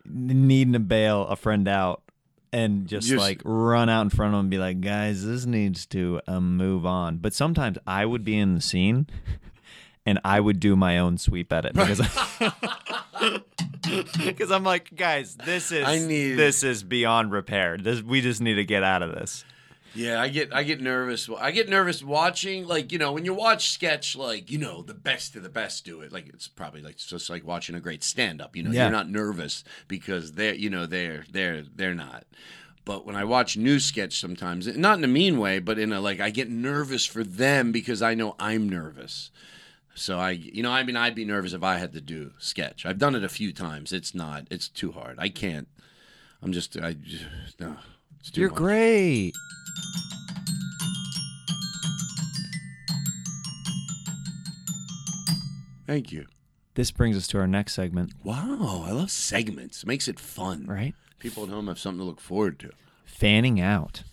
needing 0.08 0.74
to 0.74 0.80
bail 0.80 1.24
a 1.28 1.36
friend 1.36 1.68
out 1.68 2.02
and 2.54 2.88
just, 2.88 3.08
Just- 3.08 3.20
like 3.20 3.42
run 3.44 3.90
out 3.90 4.02
in 4.02 4.10
front 4.10 4.34
of 4.34 4.38
them 4.38 4.46
and 4.46 4.50
be 4.50 4.58
like, 4.58 4.80
guys, 4.82 5.26
this 5.26 5.46
needs 5.46 5.86
to 5.88 6.22
um, 6.28 6.56
move 6.58 6.86
on. 6.86 7.18
But 7.18 7.34
sometimes 7.34 7.78
I 7.86 8.06
would 8.06 8.24
be 8.24 8.38
in 8.38 8.56
the 8.56 8.62
scene 8.62 9.08
and 10.06 10.20
I 10.24 10.40
would 10.40 10.60
do 10.60 10.76
my 10.76 10.98
own 11.00 11.18
sweep 11.18 11.52
edit 11.52 11.74
because 11.74 12.00
because 14.18 14.52
I'm 14.52 14.64
like, 14.64 14.96
guys, 14.96 15.36
this 15.36 15.72
is 15.72 15.86
I 15.86 16.00
need- 16.00 16.34
this 16.36 16.64
is 16.64 16.84
beyond 16.84 17.32
repair. 17.32 17.78
This 17.78 18.02
we 18.02 18.22
just 18.22 18.42
need 18.42 18.56
to 18.56 18.66
get 18.66 18.84
out 18.84 19.02
of 19.02 19.12
this. 19.12 19.44
Yeah, 19.96 20.22
I 20.22 20.28
get 20.30 20.54
I 20.54 20.64
get 20.64 20.82
nervous. 20.82 21.30
I 21.40 21.52
get 21.52 21.70
nervous 21.70 22.04
watching 22.04 22.68
like 22.68 22.92
you 22.92 22.98
know 22.98 23.12
when 23.14 23.26
you 23.26 23.34
watch 23.34 23.72
sketch 23.72 24.16
like 24.16 24.52
you 24.52 24.58
know 24.58 24.82
the 24.82 24.94
best 24.94 25.36
of 25.36 25.44
the 25.44 25.50
best 25.50 25.86
do 25.86 26.02
it. 26.02 26.12
Like 26.12 26.28
it's 26.30 26.48
probably 26.48 26.82
like 26.82 26.98
just 26.98 27.30
like 27.30 27.46
watching 27.46 27.76
a 27.76 27.80
great 27.80 28.04
stand 28.04 28.42
up. 28.42 28.56
You 28.56 28.64
know, 28.64 28.72
Yeah. 28.72 28.84
you're 28.84 28.92
not 28.92 29.10
nervous 29.10 29.64
because 29.88 30.34
they're 30.34 30.54
you 30.56 30.70
know 30.70 30.86
they're 30.86 31.26
they're 31.32 31.64
they're 31.76 31.96
not. 31.96 32.26
But 32.84 33.06
when 33.06 33.16
I 33.16 33.24
watch 33.24 33.58
new 33.58 33.80
sketch 33.80 34.20
sometimes, 34.20 34.68
not 34.78 35.00
in 35.00 35.04
a 35.04 35.08
mean 35.08 35.40
way, 35.40 35.58
but 35.60 35.80
in 35.80 35.92
a 35.92 36.00
like 36.00 36.20
I 36.20 36.30
get 36.30 36.50
nervous 36.50 37.06
for 37.06 37.24
them 37.24 37.72
because 37.72 38.02
I 38.04 38.14
know 38.14 38.36
I'm 38.38 38.70
nervous. 38.70 39.32
So 39.96 40.20
I 40.20 40.32
you 40.32 40.62
know 40.62 40.72
I 40.72 40.84
mean 40.84 40.98
I'd 40.98 41.16
be 41.16 41.26
nervous 41.26 41.54
if 41.54 41.64
I 41.64 41.78
had 41.78 41.94
to 41.94 42.02
do 42.02 42.34
sketch. 42.38 42.86
I've 42.86 43.00
done 43.00 43.16
it 43.16 43.24
a 43.24 43.30
few 43.30 43.54
times. 43.54 43.94
It's 43.94 44.14
not. 44.14 44.46
It's 44.52 44.68
too 44.68 44.92
hard. 44.92 45.16
I 45.20 45.30
can't. 45.30 45.68
I'm 46.44 46.52
just 46.52 46.76
I 46.78 46.94
just 46.94 47.24
no. 47.60 47.78
It's 48.20 48.30
too 48.32 48.42
You're 48.42 48.50
much. 48.50 48.58
great. 48.58 49.34
Thank 55.88 56.12
you. 56.12 56.26
This 56.74 56.92
brings 56.92 57.16
us 57.16 57.28
to 57.28 57.38
our 57.40 57.48
next 57.48 57.74
segment, 57.74 58.12
Wow, 58.24 58.84
I 58.86 58.92
love 58.92 59.10
segments. 59.12 59.84
It 59.84 59.88
makes 59.88 60.08
it 60.08 60.20
fun. 60.20 60.66
right? 60.66 60.94
People 61.20 61.44
at 61.44 61.50
home 61.50 61.68
have 61.68 61.80
something 61.80 62.00
to 62.00 62.04
look 62.04 62.20
forward 62.20 62.60
to. 62.60 62.72
Fanning 63.06 63.62
out. 63.62 64.04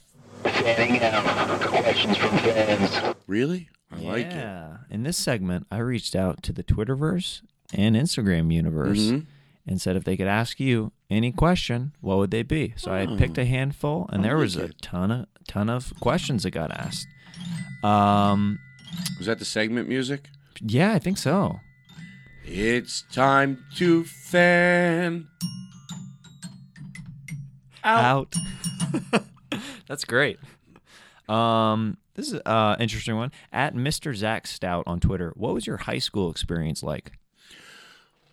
Fanning 0.45 1.03
out. 1.03 1.61
Questions 1.63 2.17
from 2.17 2.39
fans. 2.39 3.17
Really? 3.27 3.69
I 3.91 3.97
like 3.97 4.27
it. 4.27 4.33
yeah. 4.33 4.77
In 4.91 5.03
this 5.03 5.17
segment, 5.17 5.67
I 5.71 5.79
reached 5.79 6.15
out 6.15 6.43
to 6.45 6.53
the 6.53 6.63
Twitterverse 6.63 7.43
and 7.75 7.97
Instagram 7.97 8.53
universe 8.53 8.99
Mhm. 8.99 9.27
And 9.67 9.81
said 9.81 9.97
if 9.97 10.05
they 10.05 10.17
could 10.17 10.27
ask 10.27 10.59
you 10.61 10.93
any 11.11 11.31
question, 11.33 11.93
what 12.01 12.19
would 12.19 12.31
they 12.31 12.43
be? 12.43 12.75
So 12.77 12.93
I 12.93 13.07
picked 13.17 13.39
a 13.39 13.45
handful, 13.45 14.09
and 14.13 14.25
there 14.25 14.37
was 14.37 14.57
a 14.57 14.69
ton 14.81 15.11
of 15.11 15.27
ton 15.47 15.69
of 15.71 15.93
questions 16.01 16.43
that 16.45 16.51
got 16.53 16.71
asked. 16.71 17.07
Um, 17.85 18.59
Was 19.19 19.27
that 19.27 19.39
the 19.39 19.45
segment 19.45 19.89
music? 19.89 20.29
yeah, 20.61 20.93
I 20.93 20.99
think 20.99 21.19
so. 21.19 21.61
It's 22.45 23.03
time 23.13 23.65
to 23.77 24.05
fan. 24.05 25.29
Out. 27.85 28.35
That's 29.89 30.05
great. 30.05 30.39
Um, 31.29 31.99
this 32.15 32.33
is 32.33 32.41
uh 32.47 32.77
interesting 32.79 33.17
one. 33.17 33.33
At 33.53 33.75
Mr. 33.75 34.15
Zach 34.15 34.47
Stout 34.47 34.85
on 34.87 35.01
Twitter. 35.01 35.33
What 35.37 35.55
was 35.55 35.67
your 35.67 35.79
high 35.79 35.99
school 35.99 36.31
experience 36.31 36.83
like? 36.83 37.13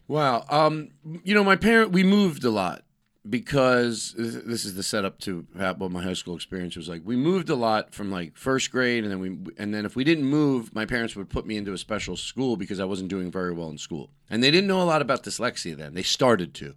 Wow. 0.10 0.44
Um, 0.50 0.90
you 1.24 1.36
know, 1.36 1.44
my 1.44 1.56
parent, 1.56 1.92
we 1.92 2.04
moved 2.04 2.44
a 2.44 2.50
lot 2.50 2.84
because 3.30 4.16
this 4.18 4.66
is 4.66 4.74
the 4.74 4.82
setup 4.82 5.20
to 5.20 5.46
what 5.54 5.92
my 5.92 6.02
high 6.02 6.14
school 6.14 6.36
experience 6.36 6.76
was 6.76 6.90
like. 6.90 7.04
We 7.06 7.16
moved 7.16 7.52
a 7.52 7.56
lot 7.56 7.94
from 7.94 8.10
like 8.10 8.36
first 8.36 8.72
grade, 8.72 9.04
and 9.04 9.12
then 9.12 9.20
we, 9.20 9.38
and 9.60 9.72
then 9.72 9.86
if 9.86 9.96
we 9.96 10.04
didn't 10.04 10.26
move, 10.26 10.74
my 10.74 10.88
parents 10.88 11.16
would 11.16 11.30
put 11.30 11.46
me 11.46 11.58
into 11.58 11.74
a 11.74 11.78
special 11.78 12.18
school 12.18 12.58
because 12.58 12.80
I 12.80 12.86
wasn't 12.86 13.10
doing 13.10 13.32
very 13.32 13.54
well 13.54 13.70
in 13.70 13.78
school, 13.78 14.10
and 14.32 14.42
they 14.44 14.50
didn't 14.50 14.68
know 14.68 14.82
a 14.82 14.84
lot 14.84 15.04
about 15.04 15.22
dyslexia 15.24 15.78
then. 15.78 15.94
They 15.94 16.02
started 16.02 16.56
to. 16.56 16.74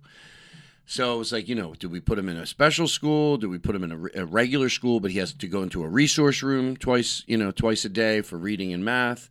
So 0.84 1.14
it 1.14 1.18
was 1.18 1.32
like, 1.32 1.48
you 1.48 1.54
know, 1.54 1.72
do 1.72 1.88
we 1.88 2.00
put 2.00 2.18
him 2.18 2.28
in 2.28 2.36
a 2.36 2.44
special 2.44 2.86
school? 2.86 3.38
Do 3.38 3.48
we 3.48 3.56
put 3.56 3.74
him 3.74 3.84
in 3.84 3.92
a, 3.92 4.22
a 4.22 4.26
regular 4.26 4.68
school? 4.68 5.00
But 5.00 5.12
he 5.12 5.18
has 5.20 5.32
to 5.32 5.48
go 5.48 5.62
into 5.62 5.82
a 5.82 5.88
resource 5.88 6.42
room 6.42 6.76
twice, 6.76 7.24
you 7.26 7.38
know, 7.38 7.50
twice 7.50 7.86
a 7.86 7.88
day 7.88 8.20
for 8.20 8.36
reading 8.36 8.74
and 8.74 8.84
math. 8.84 9.30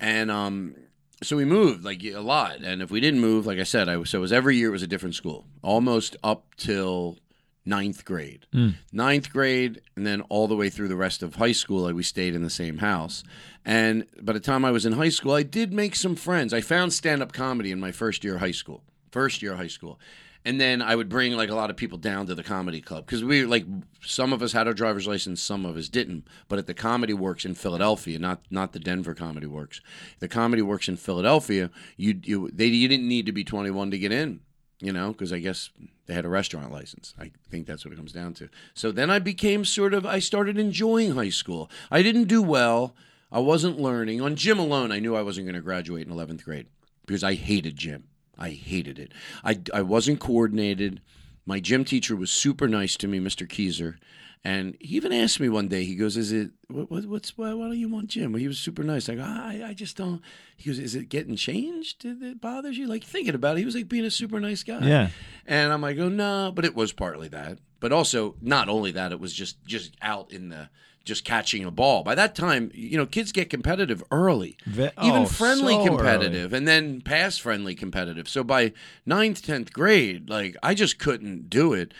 And 0.00 0.30
um, 0.30 0.74
so 1.22 1.36
we 1.36 1.44
moved 1.44 1.84
like 1.84 2.02
a 2.04 2.18
lot. 2.18 2.58
And 2.62 2.82
if 2.82 2.90
we 2.90 3.00
didn't 3.00 3.20
move, 3.20 3.46
like 3.46 3.58
I 3.58 3.64
said, 3.64 3.88
I 3.88 3.96
was, 3.96 4.10
so 4.10 4.18
it 4.18 4.20
was 4.20 4.32
every 4.32 4.56
year 4.56 4.68
it 4.68 4.72
was 4.72 4.82
a 4.82 4.86
different 4.86 5.14
school, 5.14 5.44
almost 5.62 6.16
up 6.22 6.54
till 6.56 7.18
ninth 7.64 8.04
grade. 8.04 8.46
Mm. 8.54 8.74
Ninth 8.92 9.32
grade, 9.32 9.80
and 9.96 10.06
then 10.06 10.22
all 10.22 10.48
the 10.48 10.56
way 10.56 10.70
through 10.70 10.88
the 10.88 10.96
rest 10.96 11.22
of 11.22 11.36
high 11.36 11.52
school, 11.52 11.82
like 11.82 11.94
we 11.94 12.02
stayed 12.02 12.34
in 12.34 12.42
the 12.42 12.50
same 12.50 12.78
house. 12.78 13.22
And 13.64 14.06
by 14.22 14.32
the 14.32 14.40
time 14.40 14.64
I 14.64 14.70
was 14.70 14.86
in 14.86 14.94
high 14.94 15.10
school, 15.10 15.32
I 15.32 15.42
did 15.42 15.72
make 15.72 15.94
some 15.94 16.16
friends. 16.16 16.54
I 16.54 16.60
found 16.60 16.92
stand 16.92 17.22
up 17.22 17.32
comedy 17.32 17.70
in 17.70 17.80
my 17.80 17.92
first 17.92 18.24
year 18.24 18.36
of 18.36 18.40
high 18.40 18.52
school. 18.52 18.82
First 19.10 19.42
year 19.42 19.52
of 19.52 19.58
high 19.58 19.66
school. 19.66 19.98
And 20.44 20.60
then 20.60 20.80
I 20.80 20.94
would 20.96 21.08
bring 21.08 21.32
like 21.32 21.50
a 21.50 21.54
lot 21.54 21.70
of 21.70 21.76
people 21.76 21.98
down 21.98 22.26
to 22.26 22.34
the 22.34 22.42
comedy 22.42 22.80
club 22.80 23.04
because 23.04 23.22
we 23.22 23.44
like 23.44 23.66
some 24.00 24.32
of 24.32 24.42
us 24.42 24.52
had 24.52 24.66
our 24.66 24.72
driver's 24.72 25.06
license, 25.06 25.42
some 25.42 25.66
of 25.66 25.76
us 25.76 25.88
didn't. 25.88 26.26
But 26.48 26.58
at 26.58 26.66
the 26.66 26.74
Comedy 26.74 27.12
Works 27.12 27.44
in 27.44 27.54
Philadelphia, 27.54 28.18
not 28.18 28.42
not 28.50 28.72
the 28.72 28.78
Denver 28.78 29.14
Comedy 29.14 29.46
Works, 29.46 29.80
the 30.20 30.28
Comedy 30.28 30.62
Works 30.62 30.88
in 30.88 30.96
Philadelphia, 30.96 31.70
you 31.96 32.20
you 32.22 32.50
they 32.52 32.66
you 32.66 32.88
didn't 32.88 33.08
need 33.08 33.26
to 33.26 33.32
be 33.32 33.44
21 33.44 33.90
to 33.90 33.98
get 33.98 34.12
in, 34.12 34.40
you 34.80 34.92
know, 34.92 35.12
because 35.12 35.32
I 35.32 35.38
guess 35.38 35.70
they 36.06 36.14
had 36.14 36.24
a 36.24 36.30
restaurant 36.30 36.72
license. 36.72 37.14
I 37.18 37.32
think 37.50 37.66
that's 37.66 37.84
what 37.84 37.92
it 37.92 37.96
comes 37.96 38.12
down 38.12 38.34
to. 38.34 38.48
So 38.74 38.90
then 38.90 39.10
I 39.10 39.18
became 39.18 39.64
sort 39.64 39.92
of 39.92 40.06
I 40.06 40.18
started 40.18 40.56
enjoying 40.58 41.14
high 41.14 41.30
school. 41.30 41.70
I 41.90 42.02
didn't 42.02 42.24
do 42.24 42.42
well. 42.42 42.94
I 43.30 43.40
wasn't 43.40 43.78
learning. 43.78 44.22
On 44.22 44.36
gym 44.36 44.58
alone, 44.58 44.90
I 44.90 45.00
knew 45.00 45.14
I 45.14 45.22
wasn't 45.22 45.46
going 45.46 45.54
to 45.56 45.60
graduate 45.60 46.06
in 46.06 46.14
11th 46.14 46.44
grade 46.44 46.66
because 47.04 47.22
I 47.22 47.34
hated 47.34 47.76
gym. 47.76 48.07
I 48.38 48.50
hated 48.50 48.98
it. 48.98 49.12
I, 49.44 49.60
I 49.72 49.82
wasn't 49.82 50.20
coordinated. 50.20 51.00
My 51.46 51.60
gym 51.60 51.84
teacher 51.84 52.14
was 52.14 52.30
super 52.30 52.68
nice 52.68 52.96
to 52.96 53.08
me, 53.08 53.20
Mr. 53.20 53.46
Keyser. 53.46 53.96
And 54.44 54.76
he 54.80 54.96
even 54.96 55.12
asked 55.12 55.40
me 55.40 55.48
one 55.48 55.66
day, 55.66 55.84
he 55.84 55.96
goes, 55.96 56.16
Is 56.16 56.30
it, 56.30 56.50
what, 56.68 56.90
what, 56.90 57.06
what's, 57.06 57.36
why, 57.36 57.52
why 57.54 57.68
do 57.68 57.74
you 57.74 57.88
want 57.88 58.08
gym? 58.08 58.32
Well, 58.32 58.40
he 58.40 58.46
was 58.46 58.58
super 58.58 58.84
nice. 58.84 59.08
I 59.08 59.16
go, 59.16 59.22
I, 59.22 59.62
I 59.66 59.74
just 59.74 59.96
don't. 59.96 60.22
He 60.56 60.70
goes, 60.70 60.78
Is 60.78 60.94
it 60.94 61.08
getting 61.08 61.34
changed? 61.34 62.00
Did 62.00 62.22
it 62.22 62.40
bothers 62.40 62.78
you? 62.78 62.86
Like 62.86 63.02
thinking 63.02 63.34
about 63.34 63.56
it. 63.56 63.60
He 63.60 63.64
was 63.64 63.74
like 63.74 63.88
being 63.88 64.04
a 64.04 64.10
super 64.10 64.38
nice 64.38 64.62
guy. 64.62 64.86
Yeah. 64.86 65.08
And 65.46 65.72
I'm 65.72 65.82
like, 65.82 65.98
oh 65.98 66.08
no, 66.08 66.52
but 66.54 66.64
it 66.64 66.76
was 66.76 66.92
partly 66.92 67.28
that. 67.28 67.58
But 67.80 67.92
also, 67.92 68.36
not 68.40 68.68
only 68.68 68.92
that, 68.92 69.12
it 69.12 69.20
was 69.20 69.32
just 69.32 69.64
just 69.64 69.96
out 70.02 70.32
in 70.32 70.50
the 70.50 70.68
just 71.08 71.24
catching 71.24 71.64
a 71.64 71.70
ball. 71.70 72.04
By 72.04 72.14
that 72.14 72.36
time, 72.36 72.70
you 72.74 72.96
know, 72.96 73.06
kids 73.06 73.32
get 73.32 73.50
competitive 73.50 74.04
early, 74.12 74.56
Ve- 74.66 74.90
even 75.02 75.22
oh, 75.22 75.26
friendly 75.26 75.74
so 75.74 75.86
competitive, 75.86 76.52
and 76.52 76.68
then 76.68 77.00
past 77.00 77.40
friendly 77.40 77.74
competitive. 77.74 78.28
So 78.28 78.44
by 78.44 78.72
ninth, 79.04 79.42
tenth 79.42 79.72
grade, 79.72 80.30
like 80.30 80.56
I 80.62 80.74
just 80.74 80.98
couldn't 80.98 81.50
do 81.50 81.72
it. 81.72 81.92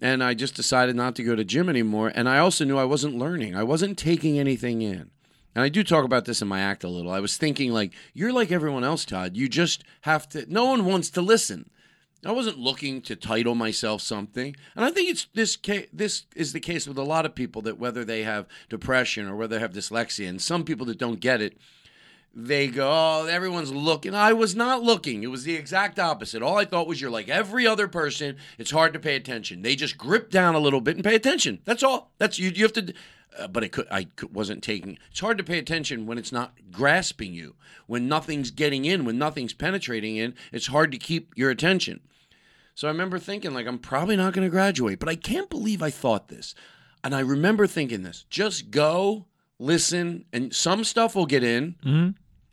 And 0.00 0.22
I 0.22 0.34
just 0.34 0.56
decided 0.56 0.96
not 0.96 1.14
to 1.16 1.22
go 1.22 1.36
to 1.36 1.44
gym 1.44 1.68
anymore. 1.68 2.10
And 2.12 2.28
I 2.28 2.38
also 2.38 2.64
knew 2.64 2.76
I 2.76 2.84
wasn't 2.84 3.18
learning. 3.18 3.54
I 3.54 3.62
wasn't 3.62 3.96
taking 3.96 4.36
anything 4.36 4.82
in. 4.82 5.10
And 5.54 5.62
I 5.62 5.68
do 5.68 5.84
talk 5.84 6.04
about 6.04 6.24
this 6.24 6.42
in 6.42 6.48
my 6.48 6.60
act 6.60 6.82
a 6.82 6.88
little. 6.88 7.12
I 7.12 7.20
was 7.20 7.36
thinking 7.36 7.72
like, 7.72 7.92
you're 8.12 8.32
like 8.32 8.50
everyone 8.50 8.82
else, 8.82 9.04
Todd. 9.04 9.36
You 9.36 9.48
just 9.48 9.84
have 10.00 10.28
to 10.30 10.44
no 10.52 10.64
one 10.64 10.84
wants 10.84 11.10
to 11.10 11.22
listen. 11.22 11.70
I 12.24 12.30
wasn't 12.30 12.58
looking 12.58 13.00
to 13.02 13.16
title 13.16 13.56
myself 13.56 14.00
something, 14.00 14.54
and 14.76 14.84
I 14.84 14.90
think 14.90 15.10
it's 15.10 15.26
this 15.34 15.58
this 15.92 16.26
is 16.36 16.52
the 16.52 16.60
case 16.60 16.86
with 16.86 16.96
a 16.96 17.02
lot 17.02 17.26
of 17.26 17.34
people 17.34 17.62
that 17.62 17.78
whether 17.78 18.04
they 18.04 18.22
have 18.22 18.46
depression 18.68 19.26
or 19.26 19.34
whether 19.34 19.56
they 19.56 19.60
have 19.60 19.72
dyslexia, 19.72 20.28
and 20.28 20.40
some 20.40 20.62
people 20.62 20.86
that 20.86 20.98
don't 20.98 21.18
get 21.18 21.42
it, 21.42 21.58
they 22.32 22.68
go, 22.68 22.88
"Oh, 22.88 23.26
everyone's 23.26 23.72
looking." 23.72 24.14
I 24.14 24.34
was 24.34 24.54
not 24.54 24.84
looking. 24.84 25.24
It 25.24 25.32
was 25.32 25.42
the 25.42 25.56
exact 25.56 25.98
opposite. 25.98 26.42
All 26.42 26.58
I 26.58 26.64
thought 26.64 26.86
was, 26.86 27.00
"You're 27.00 27.10
like 27.10 27.28
every 27.28 27.66
other 27.66 27.88
person. 27.88 28.36
It's 28.56 28.70
hard 28.70 28.92
to 28.92 29.00
pay 29.00 29.16
attention. 29.16 29.62
They 29.62 29.74
just 29.74 29.98
grip 29.98 30.30
down 30.30 30.54
a 30.54 30.60
little 30.60 30.80
bit 30.80 30.94
and 30.94 31.04
pay 31.04 31.16
attention. 31.16 31.58
That's 31.64 31.82
all. 31.82 32.12
That's 32.18 32.38
you. 32.38 32.50
You 32.50 32.62
have 32.62 32.72
to." 32.74 32.94
Uh, 33.36 33.48
but 33.48 33.64
it 33.64 33.72
could, 33.72 33.88
I 33.90 34.08
wasn't 34.30 34.62
taking. 34.62 34.98
It's 35.10 35.20
hard 35.20 35.38
to 35.38 35.44
pay 35.44 35.58
attention 35.58 36.06
when 36.06 36.18
it's 36.18 36.32
not 36.32 36.52
grasping 36.70 37.32
you, 37.32 37.56
when 37.86 38.06
nothing's 38.06 38.50
getting 38.50 38.84
in, 38.84 39.04
when 39.06 39.18
nothing's 39.18 39.54
penetrating 39.54 40.16
in. 40.16 40.34
It's 40.52 40.66
hard 40.66 40.92
to 40.92 40.98
keep 40.98 41.32
your 41.34 41.50
attention. 41.50 42.00
So 42.74 42.88
I 42.88 42.90
remember 42.90 43.18
thinking, 43.18 43.52
like, 43.52 43.66
I'm 43.66 43.78
probably 43.78 44.16
not 44.16 44.32
going 44.32 44.46
to 44.46 44.50
graduate, 44.50 44.98
but 44.98 45.08
I 45.08 45.16
can't 45.16 45.50
believe 45.50 45.82
I 45.82 45.90
thought 45.90 46.28
this. 46.28 46.54
And 47.04 47.14
I 47.14 47.20
remember 47.20 47.66
thinking 47.66 48.02
this 48.02 48.24
just 48.30 48.70
go, 48.70 49.26
listen, 49.58 50.24
and 50.32 50.54
some 50.54 50.84
stuff 50.84 51.14
will 51.14 51.26
get 51.26 51.44
in. 51.44 51.76
Mm-hmm. 51.84 52.10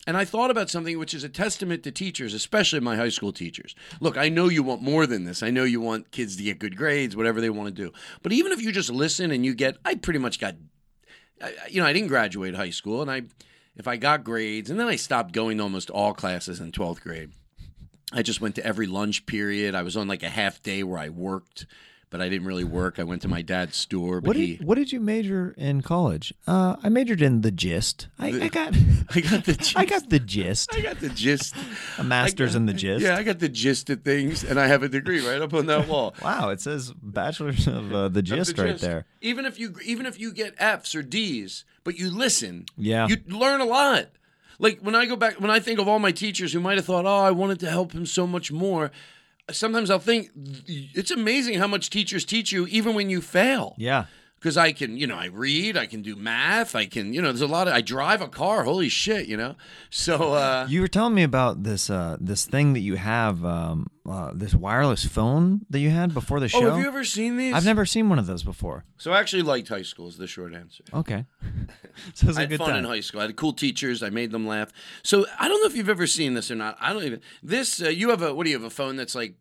And 0.08 0.18
I 0.18 0.26
thought 0.26 0.50
about 0.50 0.72
something 0.72 0.98
which 0.98 1.14
is 1.14 1.24
a 1.24 1.30
testament 1.30 1.84
to 1.84 1.92
teachers, 1.92 2.34
especially 2.34 2.80
my 2.80 2.96
high 2.96 3.10
school 3.10 3.32
teachers. 3.32 3.76
Look, 4.00 4.18
I 4.18 4.30
know 4.30 4.50
you 4.50 4.64
want 4.64 4.82
more 4.82 5.06
than 5.06 5.26
this. 5.26 5.44
I 5.44 5.52
know 5.52 5.66
you 5.66 5.82
want 5.82 6.12
kids 6.12 6.36
to 6.38 6.44
get 6.44 6.58
good 6.58 6.76
grades, 6.76 7.16
whatever 7.16 7.40
they 7.40 7.50
want 7.50 7.68
to 7.76 7.84
do. 7.84 7.92
But 8.24 8.32
even 8.32 8.52
if 8.52 8.62
you 8.62 8.72
just 8.72 8.90
listen 8.90 9.30
and 9.30 9.46
you 9.46 9.54
get, 9.54 9.78
I 9.86 9.96
pretty 9.96 10.20
much 10.20 10.40
got, 10.40 10.56
you 11.70 11.80
know, 11.80 11.88
I 11.88 11.94
didn't 11.94 12.08
graduate 12.08 12.56
high 12.56 12.72
school, 12.72 13.04
and 13.04 13.12
I, 13.12 13.24
if 13.76 13.88
I 13.88 13.98
got 13.98 14.24
grades, 14.24 14.70
and 14.70 14.80
then 14.80 14.88
I 14.88 14.96
stopped 14.96 15.32
going 15.32 15.58
to 15.58 15.64
almost 15.64 15.90
all 15.92 16.14
classes 16.14 16.60
in 16.60 16.72
twelfth 16.72 17.04
grade. 17.04 17.32
I 18.12 18.22
just 18.24 18.41
went 18.41 18.55
to 18.55 18.66
every 18.66 18.88
lunch 18.88 19.26
period. 19.26 19.76
I 19.76 19.84
was 19.84 19.95
on 19.95 20.07
like 20.07 20.24
a 20.24 20.30
half 20.30 20.62
day 20.64 20.82
where 20.84 20.97
I 20.97 21.10
worked, 21.10 21.68
but 22.10 22.22
I 22.22 22.28
didn't 22.30 22.47
really 22.47 22.64
work. 22.64 22.97
I 22.97 23.03
went 23.03 23.22
to 23.22 23.28
my 23.28 23.43
dad's 23.43 23.78
store, 23.78 24.20
but 24.20 24.30
What 24.30 24.36
he. 24.36 24.55
did, 24.57 24.66
what 24.66 24.80
did 24.80 24.91
you 24.91 24.99
major 24.99 25.53
in 25.57 25.84
college? 25.84 26.34
Uh, 26.47 26.76
I 26.82 26.89
majored 26.89 27.22
in 27.22 27.41
the 27.41 27.51
gist. 27.51 28.07
I, 28.18 28.30
I 28.30 28.47
got 28.47 28.74
I 29.16 29.22
got 29.22 29.45
the 29.45 29.53
gist. 29.53 29.74
I 29.78 29.86
got 29.86 30.10
the 30.10 30.18
gist. 30.20 30.76
I 30.76 30.82
got 30.82 30.99
the 30.99 31.10
gist. 31.10 31.53
A 31.99 32.03
master's 32.03 32.55
in 32.55 32.66
the 32.66 32.74
gist. 32.74 33.05
Yeah, 33.05 33.16
I 33.16 33.22
got 33.22 33.38
the 33.38 33.47
gist 33.49 33.91
of 33.91 34.01
things, 34.03 34.43
and 34.43 34.60
I 34.60 34.66
have 34.66 34.82
a 34.82 34.89
degree 34.89 35.24
right 35.24 35.39
up 35.41 35.53
on 35.53 35.68
that 35.68 35.88
wall. 35.88 36.16
Wow, 36.24 36.49
it 36.49 36.62
says 36.62 36.91
bachelor's 37.03 37.68
of 37.68 37.93
uh, 37.93 38.07
the 38.10 38.24
gist 38.24 38.55
the 38.55 38.64
right 38.64 38.72
gist. 38.72 38.82
there. 38.82 39.05
Even 39.22 39.45
if 39.45 39.60
you 39.60 39.76
even 39.86 40.07
if 40.07 40.20
you 40.20 40.34
get 40.34 40.55
Fs 40.57 40.95
or 40.95 41.03
Ds, 41.03 41.64
but 41.84 41.99
you 41.99 42.10
listen, 42.10 42.66
Yeah. 42.76 43.07
you 43.07 43.18
learn 43.28 43.62
a 43.62 43.66
lot. 43.66 44.07
Like 44.60 44.80
when 44.82 44.93
I 44.93 45.05
go 45.05 45.16
back, 45.16 45.39
when 45.39 45.49
I 45.49 45.60
think 45.60 45.80
of 45.80 45.88
all 45.88 45.99
my 45.99 46.12
teachers 46.12 46.53
who 46.53 46.60
might 46.60 46.78
have 46.78 46.86
thought, 46.86 47.05
"Oh, 47.05 47.26
I 47.26 47.32
wanted 47.32 47.60
to 47.62 47.70
help 47.70 47.93
him 47.93 48.05
so 48.05 48.28
much 48.28 48.51
more," 48.51 48.91
sometimes 49.49 49.89
I'll 49.89 49.99
think 49.99 50.30
it's 50.68 51.12
amazing 51.12 51.55
how 51.55 51.68
much 51.68 51.89
teachers 51.89 52.26
teach 52.26 52.51
you, 52.51 52.68
even 52.68 52.93
when 52.93 53.10
you 53.10 53.22
fail. 53.22 53.76
Yeah. 53.78 54.05
Because 54.40 54.56
I 54.58 54.72
can, 54.72 54.98
you 54.98 55.06
know, 55.06 55.16
I 55.18 55.26
read, 55.26 55.76
I 55.78 55.86
can 55.86 56.02
do 56.02 56.16
math, 56.16 56.74
I 56.76 56.86
can, 56.86 57.14
you 57.14 57.22
know, 57.22 57.28
there's 57.28 57.42
a 57.42 57.48
lot 57.48 57.68
of, 57.68 57.74
I 57.74 57.82
drive 57.82 58.22
a 58.22 58.28
car, 58.30 58.64
holy 58.64 58.88
shit, 58.90 59.28
you 59.28 59.36
know, 59.38 59.56
so 59.90 60.34
uh, 60.34 60.66
You 60.70 60.82
were 60.82 60.88
telling 60.88 61.14
me 61.14 61.24
about 61.24 61.64
this 61.64 61.90
uh, 61.90 62.18
this 62.20 62.46
thing 62.46 62.74
that 62.74 62.80
you 62.80 62.96
have, 62.96 63.44
um, 63.44 63.88
uh, 64.10 64.32
this 64.34 64.56
wireless 64.56 65.06
phone 65.06 65.66
that 65.70 65.80
you 65.80 65.90
had 65.90 66.14
before 66.14 66.40
the 66.40 66.48
show. 66.48 66.60
oh, 66.66 66.72
have 66.72 66.80
you 66.80 66.88
ever 66.88 67.04
seen 67.04 67.38
these? 67.38 67.54
I've 67.54 67.66
never 67.66 67.86
seen 67.86 68.10
one 68.10 68.18
of 68.18 68.26
those 68.28 68.44
before. 68.44 68.86
So 68.98 69.12
I 69.12 69.20
actually 69.20 69.44
liked 69.44 69.68
high 69.68 69.84
school. 69.84 70.08
Is 70.08 70.18
the 70.18 70.26
short 70.28 70.54
answer. 70.56 70.84
Okay, 70.94 71.26
so 72.14 72.26
it 72.26 72.28
was 72.28 72.38
I 72.38 72.42
a 72.42 72.44
had 72.44 72.50
good 72.50 72.58
fun 72.60 72.70
time. 72.70 72.78
in 72.80 72.84
high 72.86 73.02
school. 73.02 73.20
I 73.22 73.26
had 73.26 73.36
cool 73.36 73.54
teachers. 73.54 74.02
I 74.02 74.10
made 74.10 74.32
them 74.32 74.48
laugh. 74.48 74.72
So 75.04 75.26
I 75.40 75.48
don't 75.48 75.62
know 75.62 75.68
if 75.68 75.76
you've 75.76 75.90
ever 75.90 76.08
seen 76.08 76.34
this 76.34 76.50
or 76.50 76.56
not. 76.56 76.78
I 76.80 76.94
don't 76.94 77.04
even. 77.04 77.22
This 77.44 77.82
uh, 77.82 77.90
you 77.90 78.10
have 78.10 78.22
a 78.22 78.34
what 78.34 78.46
do 78.46 78.50
you 78.50 78.56
have 78.58 78.66
a 78.66 78.70
phone 78.72 78.96
that's 78.96 79.14
like 79.16 79.36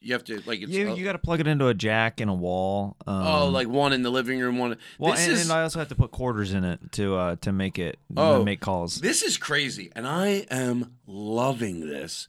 you 0.00 0.12
have 0.14 0.24
to 0.24 0.42
like 0.46 0.60
it's 0.62 0.70
You 0.70 0.94
you 0.94 1.04
got 1.04 1.12
to 1.12 1.18
plug 1.18 1.40
it 1.40 1.46
into 1.46 1.66
a 1.68 1.74
jack 1.74 2.20
in 2.20 2.28
a 2.28 2.34
wall. 2.34 2.96
Um, 3.06 3.26
oh 3.26 3.48
like 3.48 3.68
one 3.68 3.92
in 3.92 4.02
the 4.02 4.10
living 4.10 4.40
room 4.40 4.58
one. 4.58 4.76
well, 4.98 5.12
this 5.12 5.24
and, 5.24 5.32
is 5.32 5.42
and 5.42 5.52
I 5.52 5.62
also 5.62 5.78
have 5.78 5.88
to 5.88 5.94
put 5.94 6.10
quarters 6.10 6.52
in 6.54 6.64
it 6.64 6.92
to 6.92 7.16
uh, 7.16 7.36
to 7.42 7.52
make 7.52 7.78
it 7.78 7.98
Oh. 8.16 8.38
to 8.38 8.44
make 8.44 8.60
calls. 8.60 9.00
This 9.00 9.22
is 9.22 9.36
crazy, 9.36 9.90
and 9.94 10.06
I 10.06 10.46
am 10.50 10.94
loving 11.06 11.80
this. 11.86 12.26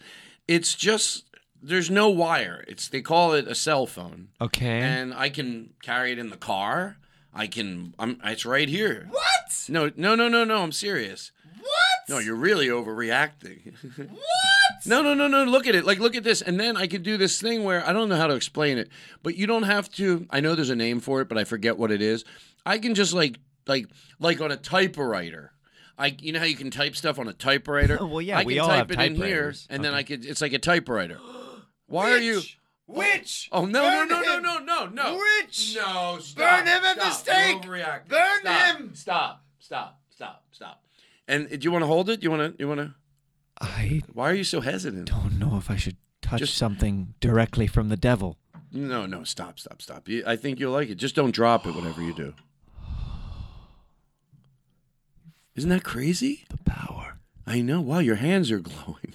It's 0.47 0.76
just 0.76 1.26
there's 1.61 1.89
no 1.89 2.09
wire. 2.09 2.63
It's 2.67 2.88
they 2.89 3.01
call 3.01 3.34
it 3.34 3.47
a 3.47 3.55
cell 3.55 3.86
phone, 3.86 4.30
Okay. 4.39 4.82
and 4.82 5.13
I 5.13 5.30
can 5.30 5.74
carry 5.82 6.11
it 6.11 6.19
in 6.19 6.30
the 6.30 6.38
car. 6.38 6.97
I 7.34 7.47
can. 7.47 7.93
I'm. 7.97 8.19
It's 8.26 8.45
right 8.45 8.67
here. 8.67 9.07
What? 9.09 9.65
No, 9.69 9.91
no, 9.95 10.15
no, 10.15 10.28
no, 10.28 10.43
no. 10.43 10.63
I'm 10.63 10.74
serious. 10.74 11.32
What? 11.61 12.09
No, 12.09 12.17
you're 12.17 12.36
really 12.36 12.67
overreacting. 12.67 13.74
what? 13.97 14.61
No, 14.86 15.01
no, 15.01 15.13
no, 15.13 15.28
no. 15.28 15.43
Look 15.43 15.67
at 15.67 15.76
it. 15.76 15.86
Like, 15.86 15.99
look 15.99 16.15
at 16.15 16.24
this. 16.24 16.41
And 16.41 16.59
then 16.59 16.78
I 16.78 16.88
could 16.88 17.03
do 17.03 17.17
this 17.17 17.41
thing 17.41 17.63
where 17.63 17.86
I 17.88 17.93
don't 17.93 18.09
know 18.09 18.15
how 18.17 18.28
to 18.28 18.36
explain 18.36 18.78
it, 18.78 18.89
but 19.24 19.36
you 19.36 19.47
don't 19.47 19.63
have 19.63 19.89
to. 19.93 20.26
I 20.30 20.39
know 20.39 20.55
there's 20.55 20.69
a 20.69 20.76
name 20.76 20.99
for 20.99 21.22
it, 21.22 21.30
but 21.30 21.38
I 21.38 21.43
forget 21.43 21.78
what 21.78 21.91
it 21.91 22.01
is. 22.01 22.26
I 22.65 22.78
can 22.78 22.95
just 22.95 23.13
like, 23.13 23.39
like, 23.67 23.88
like 24.19 24.41
on 24.41 24.51
a 24.51 24.57
typewriter. 24.57 25.53
I, 25.97 26.15
you 26.19 26.32
know 26.32 26.39
how 26.39 26.45
you 26.45 26.55
can 26.55 26.72
type 26.72 26.95
stuff 26.95 27.19
on 27.19 27.28
a 27.28 27.34
typewriter. 27.34 27.97
Well, 28.01 28.22
yeah, 28.22 28.39
I 28.39 28.43
we 28.43 28.55
can 28.55 28.61
all 28.63 28.69
type 28.69 28.89
have 28.89 28.99
it 28.99 28.99
in 28.99 29.15
here, 29.15 29.53
and 29.69 29.84
then 29.84 29.93
I 29.93 30.03
could. 30.03 30.26
It's 30.26 30.41
like 30.41 30.53
a 30.53 30.59
typewriter. 30.59 31.19
Why 31.86 32.11
are 32.11 32.17
you? 32.17 32.41
Which? 32.88 33.49
Oh, 33.51 33.61
oh 33.61 33.65
no 33.65 33.82
no 33.82 33.89
Burn 33.89 34.07
no 34.09 34.22
no 34.22 34.38
him. 34.38 34.43
no 34.43 34.59
no 34.59 34.86
no! 34.88 35.17
Which? 35.17 35.76
No, 35.76 36.17
stop! 36.19 36.36
Burn 36.65 36.67
him 36.67 36.84
at 36.84 36.97
the 36.97 37.11
stake. 37.11 37.61
Burn 37.61 38.19
Stop. 38.41 38.76
him. 38.78 38.95
Stop! 38.95 39.45
Stop! 39.59 40.01
Stop! 40.09 40.43
Stop! 40.51 40.84
And 41.28 41.47
do 41.49 41.59
you 41.61 41.72
want 41.72 41.84
to 41.84 41.88
hold 41.88 42.09
it? 42.09 42.19
Do 42.19 42.26
you 42.26 42.32
want 42.32 42.57
to? 42.57 42.61
You 42.61 42.67
want 42.67 42.80
to? 42.80 42.93
I 43.62 44.01
Why 44.14 44.32
are 44.32 44.36
you 44.36 44.43
so 44.43 44.62
hesitant? 44.62 45.09
don't 45.09 45.38
know 45.39 45.57
if 45.57 45.70
I 45.70 45.76
should 45.76 45.97
touch 46.22 46.39
Just- 46.39 46.57
something 46.57 47.14
directly 47.20 47.68
from 47.68 47.89
the 47.89 47.97
devil. 47.97 48.38
No, 48.74 49.05
no, 49.05 49.26
stop, 49.26 49.59
stop, 49.59 49.82
stop. 49.82 50.07
You, 50.07 50.24
I 50.26 50.38
think 50.38 50.57
you'll 50.59 50.72
like 50.72 50.89
it. 50.89 50.95
Just 50.95 51.14
don't 51.16 51.36
drop 51.36 51.66
it, 51.68 51.76
whatever 51.76 52.01
you 52.01 52.14
do. 52.14 52.34
Isn't 55.55 55.70
that 55.70 55.84
crazy? 55.84 56.45
The 56.49 56.57
power. 56.66 57.18
I 57.45 57.62
know. 57.62 57.82
Wow, 57.82 57.99
your 57.99 58.16
hands 58.16 58.49
are 58.51 58.59
glowing. 58.59 59.14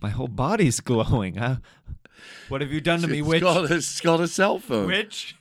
My 0.00 0.10
whole 0.10 0.28
body's 0.28 0.80
glowing. 0.80 1.36
Huh? 1.36 1.56
What 2.48 2.60
have 2.62 2.72
you 2.72 2.80
done 2.80 3.00
to 3.02 3.08
me, 3.08 3.18
it's 3.20 3.28
witch? 3.28 3.42
Called 3.42 3.70
a, 3.70 3.74
it's 3.74 4.00
called 4.00 4.20
a 4.22 4.28
cell 4.28 4.58
phone. 4.58 4.86
Witch? 4.86 5.36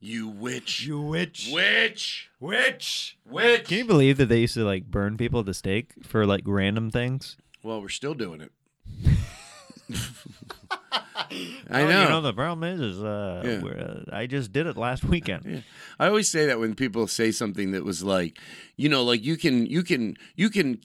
You 0.00 0.28
witch. 0.28 0.82
You 0.84 1.00
witch? 1.00 1.50
witch. 1.52 2.28
Witch? 2.40 3.16
Witch. 3.28 3.64
Can 3.68 3.78
you 3.78 3.84
believe 3.84 4.16
that 4.18 4.26
they 4.28 4.40
used 4.40 4.54
to 4.54 4.64
like 4.64 4.84
burn 4.84 5.16
people 5.16 5.40
at 5.40 5.46
the 5.46 5.54
stake 5.54 5.92
for 6.04 6.26
like 6.26 6.42
random 6.44 6.90
things? 6.90 7.36
Well, 7.62 7.80
we're 7.80 7.88
still 7.88 8.14
doing 8.14 8.40
it. 8.40 8.52
I 11.70 11.82
know. 11.84 12.02
You 12.02 12.08
know 12.08 12.20
the 12.20 12.32
problem 12.34 12.64
is, 12.64 12.80
is 12.96 13.02
uh, 13.02 13.42
Yeah. 13.44 13.62
we're, 13.62 13.78
uh, 13.78 14.14
I 14.16 14.26
just 14.26 14.52
did 14.52 14.66
it 14.66 14.76
last 14.76 15.04
weekend. 15.04 15.44
Yeah. 15.46 15.60
I 15.98 16.06
always 16.08 16.28
say 16.28 16.46
that 16.46 16.58
when 16.58 16.74
people 16.74 17.06
say 17.06 17.30
something 17.30 17.72
that 17.72 17.84
was 17.84 18.02
like, 18.02 18.38
you 18.76 18.88
know, 18.88 19.02
like 19.02 19.24
you 19.24 19.36
can 19.36 19.66
you 19.66 19.82
can 19.82 20.16
you 20.36 20.50
can 20.50 20.80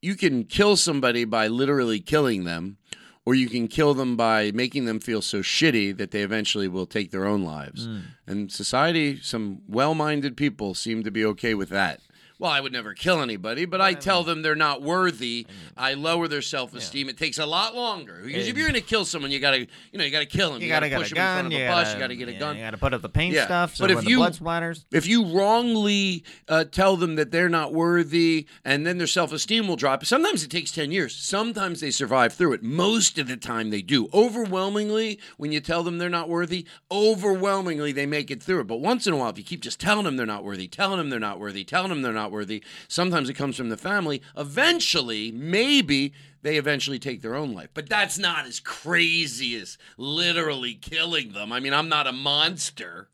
you 0.00 0.14
can 0.14 0.44
kill 0.44 0.76
somebody 0.76 1.24
by 1.24 1.48
literally 1.48 2.00
killing 2.00 2.44
them 2.44 2.78
or 3.24 3.34
you 3.34 3.48
can 3.48 3.68
kill 3.68 3.94
them 3.94 4.16
by 4.16 4.50
making 4.52 4.84
them 4.86 4.98
feel 4.98 5.22
so 5.22 5.40
shitty 5.40 5.96
that 5.96 6.10
they 6.10 6.22
eventually 6.22 6.66
will 6.68 6.86
take 6.86 7.10
their 7.12 7.24
own 7.26 7.44
lives. 7.44 7.88
And 8.26 8.50
society, 8.50 9.20
some 9.20 9.60
well-minded 9.68 10.36
people 10.36 10.74
seem 10.74 11.04
to 11.04 11.10
be 11.12 11.24
okay 11.26 11.54
with 11.54 11.68
that. 11.68 12.00
Well, 12.42 12.50
I 12.50 12.60
would 12.60 12.72
never 12.72 12.92
kill 12.92 13.22
anybody, 13.22 13.66
but 13.66 13.80
I 13.80 13.94
tell 13.94 14.24
them 14.24 14.42
they're 14.42 14.56
not 14.56 14.82
worthy. 14.82 15.46
I 15.76 15.94
lower 15.94 16.26
their 16.26 16.42
self-esteem. 16.42 17.08
It 17.08 17.16
takes 17.16 17.38
a 17.38 17.46
lot 17.46 17.76
longer 17.76 18.20
because 18.24 18.48
if 18.48 18.56
you're 18.56 18.66
going 18.66 18.74
to 18.74 18.84
kill 18.84 19.04
someone, 19.04 19.30
you 19.30 19.38
got 19.38 19.52
to, 19.52 19.60
you 19.60 19.66
know, 19.94 20.02
you 20.02 20.10
got 20.10 20.18
to 20.18 20.26
kill 20.26 20.52
them. 20.52 20.60
You 20.60 20.66
gotta 20.66 20.88
get 20.88 20.98
push 20.98 21.12
a 21.12 21.14
them 21.14 21.18
in 21.18 21.24
gun. 21.24 21.34
front 21.34 21.46
of 21.46 21.52
You 21.60 21.66
bus. 21.68 21.84
gotta, 21.86 21.94
You 21.94 22.00
got 22.00 22.06
to 22.08 22.16
get 22.16 22.28
a 22.28 22.32
yeah, 22.32 22.38
gun. 22.40 22.56
You 22.56 22.62
gotta 22.64 22.78
put 22.78 22.94
up 22.94 23.02
the 23.02 23.08
paint 23.08 23.32
Yeah, 23.36 23.44
stuff. 23.44 23.76
So 23.76 23.84
but 23.84 23.92
if 23.92 24.02
you- 24.08 24.16
the 24.16 24.20
blood 24.22 24.34
splatters, 24.34 24.84
If 24.90 25.06
you 25.06 25.24
wrongly 25.24 26.24
uh, 26.48 26.64
tell 26.64 26.96
them 26.96 27.14
that 27.14 27.30
they're 27.30 27.48
not 27.48 27.72
worthy 27.72 28.48
and 28.64 28.84
then 28.84 28.98
their 28.98 29.06
self 29.06 29.32
esteem 29.32 29.68
will 29.68 29.76
drop, 29.76 30.04
sometimes 30.04 30.42
it 30.42 30.50
takes 30.50 30.72
10 30.72 30.90
years. 30.90 31.14
Sometimes 31.14 31.78
they 31.78 31.92
survive 31.92 32.32
through 32.32 32.54
it. 32.54 32.62
Most 32.64 33.18
of 33.20 33.28
the 33.28 33.36
time 33.36 33.70
they 33.70 33.82
do. 33.82 34.08
Overwhelmingly, 34.12 35.20
when 35.36 35.52
you 35.52 35.60
tell 35.60 35.84
them 35.84 35.98
they're 35.98 36.08
not 36.10 36.28
worthy, 36.28 36.66
overwhelmingly 36.90 37.92
they 37.92 38.04
make 38.04 38.32
it 38.32 38.42
through 38.42 38.62
it. 38.62 38.66
But 38.66 38.80
once 38.80 39.06
in 39.06 39.12
a 39.12 39.16
while, 39.16 39.30
if 39.30 39.38
you 39.38 39.44
keep 39.44 39.60
just 39.60 39.78
telling 39.78 40.06
them 40.06 40.16
they're 40.16 40.26
not 40.26 40.42
worthy, 40.42 40.66
telling 40.66 40.98
them 40.98 41.08
they're 41.08 41.20
not 41.20 41.38
worthy, 41.38 41.62
telling 41.62 41.90
them 41.90 42.02
they're 42.02 42.12
not 42.12 42.31
worthy, 42.32 42.64
sometimes 42.88 43.28
it 43.28 43.34
comes 43.34 43.56
from 43.56 43.68
the 43.68 43.76
family. 43.76 44.22
Eventually, 44.36 45.30
maybe 45.30 46.12
they 46.42 46.56
eventually 46.56 46.98
take 46.98 47.22
their 47.22 47.36
own 47.36 47.52
life. 47.52 47.68
But 47.72 47.88
that's 47.88 48.18
not 48.18 48.46
as 48.46 48.58
crazy 48.58 49.54
as 49.54 49.78
literally 49.96 50.74
killing 50.74 51.32
them. 51.32 51.52
I 51.52 51.60
mean, 51.60 51.72
I'm 51.72 51.88
not 51.88 52.08
a 52.08 52.12
monster. 52.12 53.08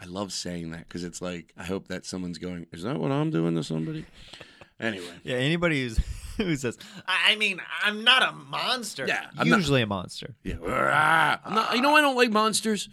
I 0.00 0.06
love 0.06 0.32
saying 0.32 0.70
that 0.70 0.88
because 0.88 1.04
it's 1.04 1.20
like 1.20 1.52
I 1.56 1.64
hope 1.64 1.88
that 1.88 2.06
someone's 2.06 2.38
going. 2.38 2.66
Is 2.72 2.82
that 2.82 2.98
what 2.98 3.10
I'm 3.10 3.30
doing 3.30 3.54
to 3.56 3.64
somebody? 3.64 4.06
Anyway, 4.78 5.04
yeah, 5.24 5.36
anybody 5.36 5.82
who's 5.82 5.98
who 6.46 6.56
says, 6.56 6.78
I 7.06 7.32
I 7.32 7.36
mean, 7.36 7.60
I'm 7.84 8.04
not 8.04 8.22
a 8.22 8.32
monster. 8.32 9.04
Yeah, 9.06 9.26
I'm 9.38 9.48
not- 9.48 9.56
usually 9.58 9.82
a 9.82 9.86
monster. 9.86 10.34
yeah. 10.42 10.54
Ah, 10.66 11.40
I'm 11.44 11.54
not, 11.54 11.74
you 11.76 11.82
know 11.82 11.94
I 11.96 12.00
don't 12.00 12.16
like 12.16 12.30
monsters 12.30 12.88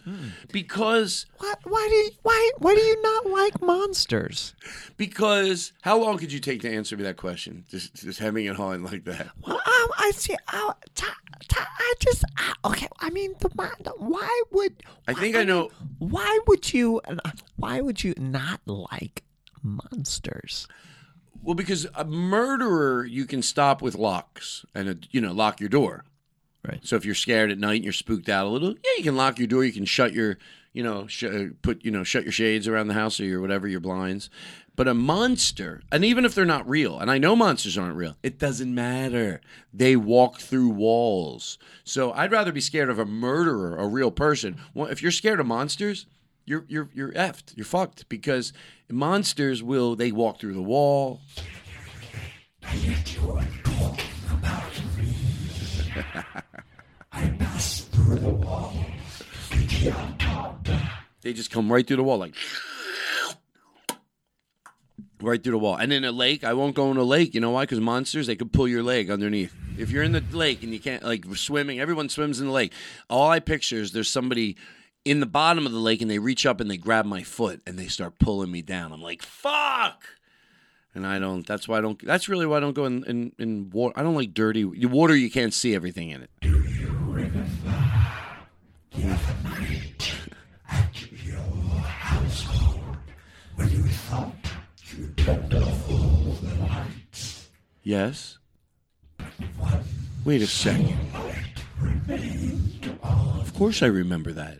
because 0.51 1.25
What? 1.37 1.59
Why 1.63 1.87
do 1.89 1.95
you, 1.95 2.09
why 2.23 2.51
why 2.59 2.75
do 2.75 2.81
you 2.81 3.01
not 3.01 3.25
like 3.27 3.61
monsters? 3.61 4.53
because 4.97 5.73
how 5.81 5.97
long 5.97 6.17
could 6.17 6.31
you 6.31 6.39
take 6.39 6.61
to 6.61 6.73
answer 6.73 6.95
me 6.97 7.03
that 7.03 7.17
question? 7.17 7.65
Just 7.69 7.93
just 7.95 8.19
having 8.19 8.45
it 8.45 8.59
on 8.59 8.83
like 8.83 9.03
that. 9.05 9.27
Well, 9.45 9.55
um, 9.57 9.89
I 9.97 10.11
see. 10.15 10.35
Uh, 10.51 10.73
t- 10.95 11.05
t- 11.47 11.57
I 11.59 11.93
just 11.99 12.23
uh, 12.37 12.69
okay. 12.69 12.87
I 12.99 13.09
mean, 13.09 13.33
the, 13.39 13.49
mon- 13.55 13.71
the 13.83 13.91
why 13.97 14.41
would 14.51 14.83
I 15.07 15.13
think 15.13 15.35
I 15.35 15.43
know. 15.43 15.69
why 15.99 16.39
would 16.47 16.73
you 16.73 17.01
why 17.57 17.81
would 17.81 18.03
you 18.03 18.13
not 18.17 18.61
like 18.65 19.23
monsters? 19.61 20.67
Well, 21.43 21.55
because 21.55 21.85
a 21.93 22.05
murderer 22.05 23.05
you 23.05 23.25
can 23.25 23.41
stop 23.41 23.81
with 23.81 23.95
locks 23.95 24.65
and 24.73 24.89
uh 24.89 24.93
you 25.11 25.21
know 25.21 25.33
lock 25.33 25.59
your 25.59 25.69
door. 25.69 26.05
Right. 26.65 26.79
So 26.83 26.95
if 26.95 27.03
you're 27.03 27.15
scared 27.15 27.51
at 27.51 27.59
night 27.59 27.75
and 27.75 27.83
you're 27.83 27.91
spooked 27.91 28.29
out 28.29 28.45
a 28.45 28.49
little, 28.49 28.69
yeah, 28.69 28.91
you 28.97 29.03
can 29.03 29.17
lock 29.17 29.37
your 29.37 29.47
door. 29.47 29.65
You 29.65 29.73
can 29.73 29.83
shut 29.83 30.13
your, 30.13 30.37
you 30.71 30.81
know, 30.81 31.07
sh- 31.07 31.25
uh, 31.25 31.47
put 31.61 31.83
you 31.83 31.91
know 31.91 32.05
shut 32.05 32.23
your 32.23 32.31
shades 32.31 32.67
around 32.67 32.87
the 32.87 32.93
house 32.93 33.19
or 33.19 33.25
your 33.25 33.41
whatever 33.41 33.67
your 33.67 33.81
blinds. 33.81 34.29
But 34.75 34.87
a 34.87 34.93
monster, 34.95 35.83
and 35.91 36.03
even 36.03 36.25
if 36.25 36.33
they're 36.33 36.45
not 36.45 36.67
real, 36.67 36.97
and 36.97 37.11
I 37.11 37.19
know 37.19 37.35
monsters 37.35 37.77
aren't 37.77 37.95
real, 37.95 38.15
it 38.23 38.39
doesn't 38.39 38.73
matter. 38.73 39.39
They 39.71 39.95
walk 39.95 40.39
through 40.39 40.69
walls. 40.69 41.59
So 41.83 42.11
I'd 42.13 42.31
rather 42.31 42.51
be 42.51 42.61
scared 42.61 42.89
of 42.89 42.97
a 42.97 43.05
murderer, 43.05 43.77
a 43.77 43.87
real 43.87 44.09
person. 44.09 44.59
Well, 44.73 44.87
if 44.87 45.03
you're 45.03 45.11
scared 45.11 45.39
of 45.39 45.45
monsters, 45.45 46.07
you're 46.45 46.65
you're 46.67 46.89
you're 46.93 47.11
effed. 47.11 47.55
You're 47.55 47.65
fucked 47.65 48.09
because 48.09 48.53
monsters 48.89 49.63
will 49.63 49.95
they 49.95 50.11
walk 50.11 50.39
through 50.39 50.53
the 50.53 50.61
wall. 50.61 51.21
They 61.21 61.31
just 61.31 61.51
come 61.51 61.71
right 61.71 61.87
through 61.87 61.97
the 61.97 62.03
wall, 62.03 62.17
like 62.17 62.35
right 65.21 65.41
through 65.41 65.53
the 65.53 65.57
wall. 65.57 65.75
And 65.75 65.93
in 65.93 66.03
a 66.03 66.11
lake, 66.11 66.43
I 66.43 66.53
won't 66.53 66.75
go 66.75 66.91
in 66.91 66.97
a 66.97 67.03
lake. 67.03 67.33
You 67.33 67.41
know 67.41 67.51
why? 67.51 67.63
Because 67.63 67.79
monsters, 67.79 68.27
they 68.27 68.35
could 68.35 68.51
pull 68.51 68.67
your 68.67 68.83
leg 68.83 69.09
underneath. 69.09 69.55
If 69.77 69.89
you're 69.89 70.03
in 70.03 70.11
the 70.11 70.23
lake 70.31 70.63
and 70.63 70.73
you 70.73 70.79
can't, 70.79 71.03
like 71.03 71.25
swimming, 71.35 71.79
everyone 71.79 72.09
swims 72.09 72.39
in 72.39 72.47
the 72.47 72.51
lake. 72.51 72.73
All 73.09 73.29
I 73.29 73.39
picture 73.39 73.77
is 73.77 73.93
there's 73.93 74.09
somebody 74.09 74.57
in 75.05 75.19
the 75.19 75.25
bottom 75.25 75.65
of 75.65 75.71
the 75.71 75.79
lake 75.79 76.01
and 76.01 76.09
they 76.09 76.19
reach 76.19 76.45
up 76.45 76.59
and 76.59 76.69
they 76.69 76.77
grab 76.77 77.05
my 77.05 77.23
foot 77.23 77.61
and 77.67 77.77
they 77.77 77.87
start 77.87 78.19
pulling 78.19 78.51
me 78.51 78.61
down. 78.61 78.93
I'm 78.93 79.01
like, 79.01 79.21
fuck. 79.21 80.05
And 80.95 81.05
I 81.05 81.19
don't, 81.19 81.45
that's 81.45 81.67
why 81.67 81.79
I 81.79 81.81
don't, 81.81 82.03
that's 82.05 82.29
really 82.29 82.45
why 82.45 82.57
I 82.57 82.59
don't 82.59 82.73
go 82.73 82.85
in, 82.85 83.03
in, 83.05 83.31
in 83.39 83.69
water. 83.71 83.93
I 83.97 84.03
don't 84.03 84.15
like 84.15 84.33
dirty 84.33 84.63
water. 84.63 85.15
You 85.15 85.31
can't 85.31 85.53
see 85.53 85.75
everything 85.75 86.11
in 86.11 86.21
it. 86.21 86.29
Yes. 97.83 98.37
Wait 100.23 100.41
a 100.41 100.47
second. 100.47 100.97
Of 103.01 103.53
course 103.55 103.83
I 103.83 103.87
remember 103.87 104.31
that. 104.33 104.59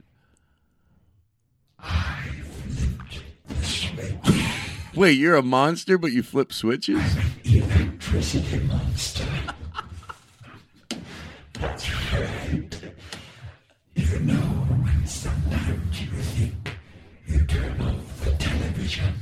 Wait, 4.95 5.17
you're 5.17 5.35
a 5.35 5.41
monster, 5.41 5.97
but 5.97 6.11
you 6.11 6.21
flip 6.21 6.53
switches? 6.53 7.01
You 7.45 7.61
know 14.19 14.35
when 14.35 15.07
sometimes 15.07 16.01
you 16.01 16.07
think 16.07 16.77
you 17.25 17.45
turn 17.45 17.81
off 17.81 18.23
the 18.23 18.31
television 18.33 19.13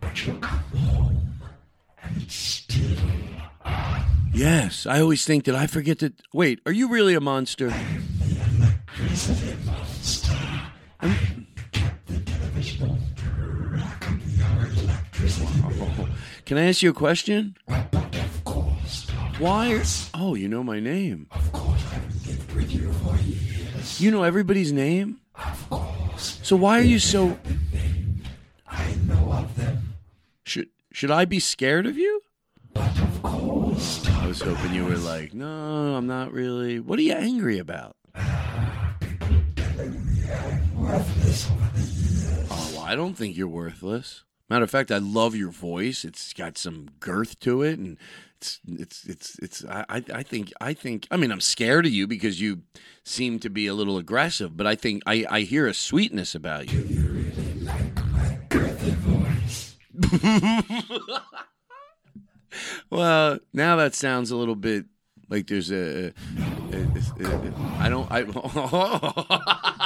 which 0.00 0.26
will 0.26 0.38
come 0.38 0.58
home 0.76 1.32
and 2.02 2.30
still 2.30 2.98
Yes, 4.32 4.84
I 4.84 5.00
always 5.00 5.24
think 5.24 5.44
that 5.44 5.54
I 5.54 5.68
forget 5.68 6.00
that. 6.00 6.14
Wait, 6.32 6.60
are 6.66 6.72
you 6.72 6.88
really 6.88 7.14
a 7.14 7.20
monster? 7.20 7.72
Can 16.44 16.58
I 16.58 16.68
ask 16.68 16.82
you 16.82 16.90
a 16.90 16.94
question? 16.94 17.56
of 17.68 18.44
course. 18.44 19.08
Why? 19.38 19.74
Are, 19.74 19.82
oh, 20.14 20.34
you 20.34 20.48
know 20.48 20.62
my 20.62 20.80
name. 20.80 21.26
of 21.30 21.52
course. 21.52 21.74
You 24.00 24.10
know 24.10 24.22
everybody's 24.22 24.72
name? 24.72 25.20
Of 25.34 25.70
course. 25.70 26.40
So 26.42 26.56
why 26.56 26.78
are 26.78 26.82
you 26.82 26.98
so. 26.98 27.38
Should 30.44 30.68
should 30.92 31.10
I 31.10 31.24
be 31.24 31.40
scared 31.40 31.86
of 31.86 31.96
you? 31.96 32.22
of 32.76 33.22
course. 33.22 34.06
I 34.08 34.26
was 34.26 34.40
hoping 34.40 34.74
you 34.74 34.84
were 34.84 34.96
like, 34.96 35.34
no, 35.34 35.94
I'm 35.96 36.06
not 36.06 36.32
really. 36.32 36.80
What 36.80 36.98
are 36.98 37.02
you 37.02 37.14
angry 37.14 37.58
about? 37.58 37.96
Oh, 38.16 39.00
well, 40.76 41.04
I 42.84 42.94
don't 42.94 43.14
think 43.14 43.36
you're 43.36 43.48
worthless. 43.48 44.24
Matter 44.50 44.64
of 44.64 44.70
fact, 44.70 44.90
I 44.92 44.98
love 44.98 45.34
your 45.34 45.50
voice. 45.50 46.04
It's 46.04 46.32
got 46.34 46.58
some 46.58 46.88
girth 47.00 47.40
to 47.40 47.62
it, 47.62 47.78
and 47.78 47.96
it's 48.36 48.60
it's 48.68 49.04
it's 49.06 49.38
it's. 49.40 49.64
I 49.64 49.84
I 50.12 50.22
think 50.22 50.52
I 50.60 50.74
think. 50.74 51.06
I 51.10 51.16
mean, 51.16 51.32
I'm 51.32 51.40
scared 51.40 51.86
of 51.86 51.92
you 51.92 52.06
because 52.06 52.40
you 52.40 52.62
seem 53.02 53.38
to 53.40 53.48
be 53.48 53.66
a 53.66 53.74
little 53.74 53.96
aggressive, 53.96 54.56
but 54.56 54.66
I 54.66 54.74
think 54.74 55.02
I 55.06 55.24
I 55.30 55.40
hear 55.40 55.66
a 55.66 55.72
sweetness 55.74 56.34
about 56.34 56.70
you. 56.70 57.24
well, 62.90 63.38
now 63.52 63.76
that 63.76 63.94
sounds 63.94 64.30
a 64.30 64.36
little 64.36 64.56
bit 64.56 64.84
like 65.30 65.46
there's 65.46 65.70
a. 65.70 66.08
a- 66.08 66.12
a- 66.72 66.84
a- 67.20 67.54
I 67.78 67.88
don't. 67.88 68.10
I. 68.10 68.24
Oh. 68.36 69.83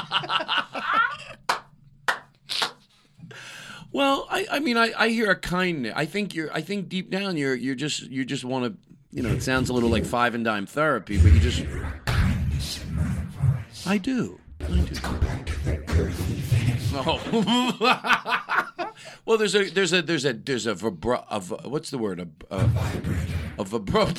Well, 3.99 4.29
I, 4.31 4.47
I 4.49 4.59
mean, 4.61 4.77
I, 4.77 4.93
I 4.97 5.09
hear 5.09 5.29
a 5.29 5.35
kindness. 5.35 5.93
I 5.97 6.05
think 6.05 6.33
you're. 6.33 6.53
I 6.53 6.61
think 6.61 6.89
deep 6.89 7.11
down 7.11 7.37
you're. 7.37 7.57
You're 7.57 7.75
just. 7.75 8.03
You 8.03 8.25
just 8.25 8.45
want 8.45 8.65
to. 8.67 8.79
You 9.11 9.25
know, 9.25 9.31
it 9.31 9.43
sounds 9.43 9.71
a 9.71 9.73
little 9.73 9.89
like 9.89 10.05
five 10.05 10.37
and 10.37 10.45
dime 10.45 10.67
therapy, 10.67 11.19
but 11.21 11.33
you 11.33 11.41
just. 11.41 11.65
I 13.89 13.99
do. 13.99 14.39
I 14.61 14.67
do. 14.69 14.95
Oh. 16.95 17.19
well, 19.25 19.37
there's 19.37 19.57
a. 19.57 19.69
There's 19.69 19.93
a. 19.93 20.01
There's 20.01 20.25
a. 20.25 20.33
There's 20.33 20.69
a. 20.69 20.77
Vibra, 20.77 21.43
v- 21.43 21.69
what's 21.69 21.91
the 21.91 21.99
word? 21.99 22.21
A. 22.21 22.29
A, 22.55 22.59
a 23.59 23.65
vibra. 23.65 24.15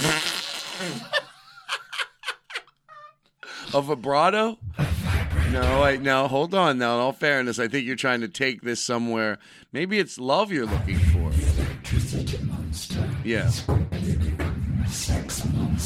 a 3.74 3.82
vibrato. 3.82 4.58
No, 5.52 5.84
I 5.84 5.98
no. 5.98 6.28
Hold 6.28 6.54
on. 6.54 6.78
Now, 6.78 6.96
in 6.96 7.02
all 7.02 7.12
fairness, 7.12 7.58
I 7.58 7.68
think 7.68 7.86
you're 7.88 7.96
trying 7.96 8.22
to 8.22 8.28
take 8.28 8.62
this 8.62 8.80
somewhere. 8.80 9.40
Maybe 9.72 9.98
it's 9.98 10.20
love 10.20 10.52
you're 10.52 10.68
looking 10.68 11.00
for. 11.00 11.32
Yeah. 13.24 13.50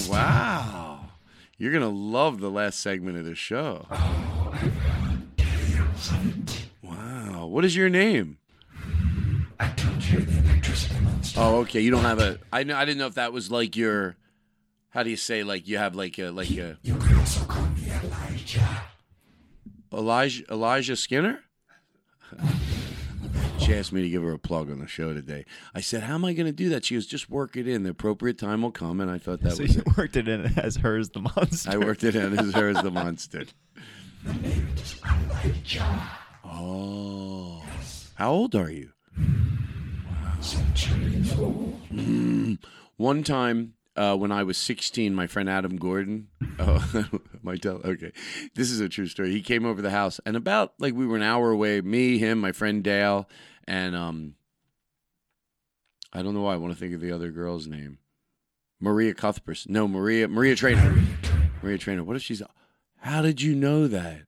Wow. 0.09 0.99
You're 1.57 1.72
gonna 1.72 1.89
love 1.89 2.39
the 2.39 2.49
last 2.49 2.80
segment 2.82 3.18
of 3.18 3.26
the 3.26 3.36
show. 3.36 3.88
Wow. 6.82 7.45
What 7.45 7.64
is 7.64 7.76
your 7.76 7.89
name? 7.89 8.38
Oh, 11.36 11.59
okay. 11.59 11.80
You 11.80 11.91
don't 11.91 12.03
have 12.03 12.20
a. 12.20 12.39
I 12.51 12.64
know. 12.64 12.76
I 12.76 12.84
didn't 12.86 12.97
know 12.97 13.07
if 13.07 13.16
that 13.16 13.32
was 13.32 13.49
like 13.49 13.76
your. 13.76 14.16
How 14.89 15.03
do 15.03 15.09
you 15.09 15.16
say 15.16 15.43
like 15.43 15.68
you 15.68 15.78
have 15.78 15.95
like 15.95 16.20
a 16.20 16.30
like 16.32 16.51
a. 16.51 16.78
Elijah 19.94 20.44
Elijah 20.52 20.96
Skinner. 20.96 21.39
she 23.60 23.74
asked 23.74 23.91
me 23.94 24.02
to 24.02 24.10
give 24.10 24.24
her 24.24 24.32
a 24.34 24.39
plug 24.39 24.70
on 24.72 24.80
the 24.80 24.88
show 24.88 25.14
today. 25.14 25.46
I 25.76 25.82
said, 25.82 26.04
"How 26.04 26.16
am 26.16 26.26
I 26.26 26.34
going 26.34 26.46
to 26.48 26.52
do 26.52 26.70
that?" 26.70 26.86
She 26.86 26.96
goes, 26.96 27.06
"Just 27.06 27.30
work 27.30 27.56
it 27.56 27.68
in. 27.68 27.84
The 27.84 27.91
appropriate 27.91 28.38
time 28.38 28.62
will 28.64 28.72
come." 28.72 29.00
And 29.00 29.10
I 29.12 29.18
thought 29.18 29.41
that 29.41 29.54
So 29.58 29.64
was. 29.64 29.76
you 29.76 29.82
It. 29.86 29.98
worked 29.98 30.16
it 30.18 30.28
in 30.28 30.58
as 30.58 30.78
her 30.78 30.98
as 30.98 31.10
the 31.10 31.22
monster. 31.22 31.70
I 31.72 31.78
worked 31.78 32.04
it 32.04 32.16
in 32.16 32.38
as 32.38 32.54
her 32.54 32.70
as 32.70 32.82
the 32.82 32.91
monster. 32.91 33.46
Oh, 36.46 37.64
how 38.16 38.32
old 38.32 38.54
are 38.56 38.70
you? 38.70 38.89
Mm. 41.91 42.60
One 42.98 43.24
time 43.24 43.74
uh, 43.96 44.16
when 44.16 44.32
I 44.32 44.44
was 44.44 44.58
16, 44.58 45.14
my 45.14 45.28
friend 45.28 45.50
Adam 45.50 45.78
Gordon. 45.78 46.28
Oh, 46.60 47.10
my 47.41 47.56
tell. 47.56 47.82
Okay, 47.84 48.12
this 48.54 48.70
is 48.70 48.80
a 48.80 48.88
true 48.88 49.08
story. 49.08 49.32
He 49.32 49.41
came 49.41 49.66
over 49.66 49.82
the 49.82 49.89
house, 49.89 50.20
and 50.24 50.38
about 50.38 50.74
like 50.78 50.94
we 50.94 51.08
were 51.08 51.16
an 51.16 51.24
hour 51.24 51.50
away. 51.50 51.82
Me, 51.82 52.20
him, 52.20 52.39
my 52.39 52.52
friend 52.52 52.84
Dale, 52.84 53.28
and 53.68 53.96
um, 53.96 54.36
I 56.14 56.22
don't 56.22 56.36
know 56.36 56.41
why 56.41 56.54
I 56.54 56.58
want 56.58 56.72
to 56.72 56.80
think 56.80 56.94
of 56.94 57.02
the 57.02 57.12
other 57.12 57.32
girl's 57.32 57.66
name. 57.66 57.98
Maria 58.80 59.16
Cuthbert. 59.16 59.64
No, 59.68 59.88
Maria. 59.88 60.28
Maria 60.28 60.56
Trainer. 60.56 60.96
Maria 61.64 61.80
Trainer. 61.80 62.04
What 62.04 62.16
if 62.18 62.22
she's? 62.22 62.44
How 62.98 63.24
did 63.24 63.41
you 63.41 63.56
know 63.56 63.88
that? 63.88 64.22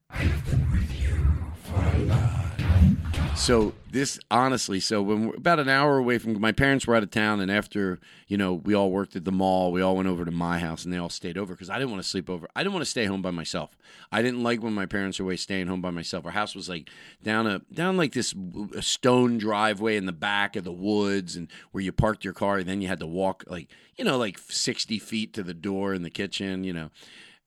So 3.36 3.74
this 3.92 4.18
honestly, 4.30 4.80
so 4.80 5.02
when 5.02 5.28
we're 5.28 5.36
about 5.36 5.60
an 5.60 5.68
hour 5.68 5.98
away 5.98 6.18
from 6.18 6.40
my 6.40 6.52
parents 6.52 6.86
were 6.86 6.96
out 6.96 7.02
of 7.02 7.10
town, 7.10 7.40
and 7.40 7.50
after 7.50 8.00
you 8.26 8.36
know 8.36 8.54
we 8.54 8.74
all 8.74 8.90
worked 8.90 9.14
at 9.14 9.24
the 9.24 9.30
mall, 9.30 9.70
we 9.70 9.82
all 9.82 9.94
went 9.94 10.08
over 10.08 10.24
to 10.24 10.30
my 10.30 10.58
house, 10.58 10.84
and 10.84 10.92
they 10.92 10.98
all 10.98 11.10
stayed 11.10 11.38
over 11.38 11.54
because 11.54 11.70
I 11.70 11.78
didn't 11.78 11.90
want 11.90 12.02
to 12.02 12.08
sleep 12.08 12.28
over. 12.28 12.48
I 12.56 12.62
didn't 12.62 12.72
want 12.72 12.84
to 12.84 12.90
stay 12.90 13.04
home 13.04 13.22
by 13.22 13.30
myself. 13.30 13.76
I 14.10 14.22
didn't 14.22 14.42
like 14.42 14.62
when 14.62 14.72
my 14.72 14.86
parents 14.86 15.18
were 15.20 15.26
away 15.26 15.36
staying 15.36 15.68
home 15.68 15.80
by 15.80 15.90
myself. 15.90 16.24
Our 16.24 16.32
house 16.32 16.54
was 16.56 16.68
like 16.68 16.90
down 17.22 17.46
a 17.46 17.60
down 17.72 17.96
like 17.96 18.14
this 18.14 18.34
stone 18.80 19.38
driveway 19.38 19.96
in 19.96 20.06
the 20.06 20.12
back 20.12 20.56
of 20.56 20.64
the 20.64 20.72
woods, 20.72 21.36
and 21.36 21.48
where 21.70 21.84
you 21.84 21.92
parked 21.92 22.24
your 22.24 22.34
car, 22.34 22.58
and 22.58 22.68
then 22.68 22.80
you 22.80 22.88
had 22.88 23.00
to 23.00 23.06
walk 23.06 23.44
like 23.46 23.68
you 23.96 24.04
know 24.04 24.18
like 24.18 24.38
sixty 24.38 24.98
feet 24.98 25.34
to 25.34 25.42
the 25.42 25.54
door 25.54 25.94
in 25.94 26.02
the 26.02 26.10
kitchen, 26.10 26.64
you 26.64 26.72
know 26.72 26.90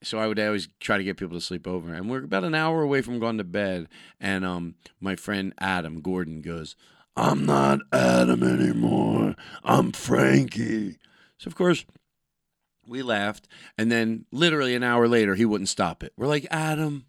so 0.01 0.17
I 0.17 0.27
would 0.27 0.39
always 0.39 0.69
try 0.79 0.97
to 0.97 1.03
get 1.03 1.17
people 1.17 1.37
to 1.37 1.45
sleep 1.45 1.67
over. 1.67 1.93
And 1.93 2.09
we're 2.09 2.23
about 2.23 2.43
an 2.43 2.55
hour 2.55 2.81
away 2.81 3.01
from 3.01 3.19
going 3.19 3.37
to 3.37 3.43
bed. 3.43 3.87
And 4.19 4.45
um, 4.45 4.75
my 4.99 5.15
friend 5.15 5.53
Adam 5.59 6.01
Gordon 6.01 6.41
goes, 6.41 6.75
I'm 7.15 7.45
not 7.45 7.79
Adam 7.91 8.43
anymore. 8.43 9.35
I'm 9.63 9.91
Frankie. 9.91 10.97
So, 11.37 11.47
of 11.47 11.55
course, 11.55 11.85
we 12.87 13.01
laughed. 13.01 13.47
And 13.77 13.91
then, 13.91 14.25
literally 14.31 14.73
an 14.73 14.83
hour 14.83 15.07
later, 15.07 15.35
he 15.35 15.45
wouldn't 15.45 15.69
stop 15.69 16.01
it. 16.03 16.13
We're 16.15 16.27
like, 16.27 16.47
Adam, 16.49 17.05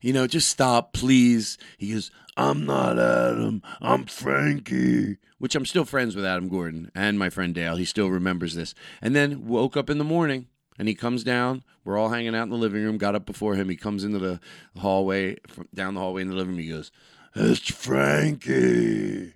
you 0.00 0.12
know, 0.12 0.26
just 0.26 0.48
stop, 0.48 0.92
please. 0.92 1.58
He 1.78 1.92
goes, 1.92 2.12
I'm 2.36 2.64
not 2.64 2.98
Adam. 2.98 3.62
I'm 3.80 4.04
Frankie. 4.06 5.18
Which 5.38 5.54
I'm 5.54 5.66
still 5.66 5.84
friends 5.84 6.14
with 6.14 6.24
Adam 6.24 6.48
Gordon 6.48 6.90
and 6.94 7.18
my 7.18 7.28
friend 7.28 7.54
Dale. 7.54 7.76
He 7.76 7.84
still 7.84 8.08
remembers 8.08 8.54
this. 8.54 8.74
And 9.02 9.16
then 9.16 9.46
woke 9.46 9.76
up 9.76 9.90
in 9.90 9.98
the 9.98 10.04
morning 10.04 10.46
and 10.78 10.88
he 10.88 10.94
comes 10.94 11.24
down. 11.24 11.62
We're 11.84 11.98
all 11.98 12.08
hanging 12.08 12.34
out 12.34 12.44
in 12.44 12.50
the 12.50 12.56
living 12.56 12.82
room. 12.82 12.98
Got 12.98 13.14
up 13.14 13.26
before 13.26 13.54
him. 13.54 13.68
He 13.68 13.76
comes 13.76 14.04
into 14.04 14.18
the 14.18 14.40
hallway, 14.78 15.36
down 15.74 15.94
the 15.94 16.00
hallway 16.00 16.22
in 16.22 16.28
the 16.28 16.34
living 16.34 16.54
room. 16.54 16.62
He 16.62 16.70
goes, 16.70 16.90
"It's 17.34 17.70
Frankie." 17.70 19.34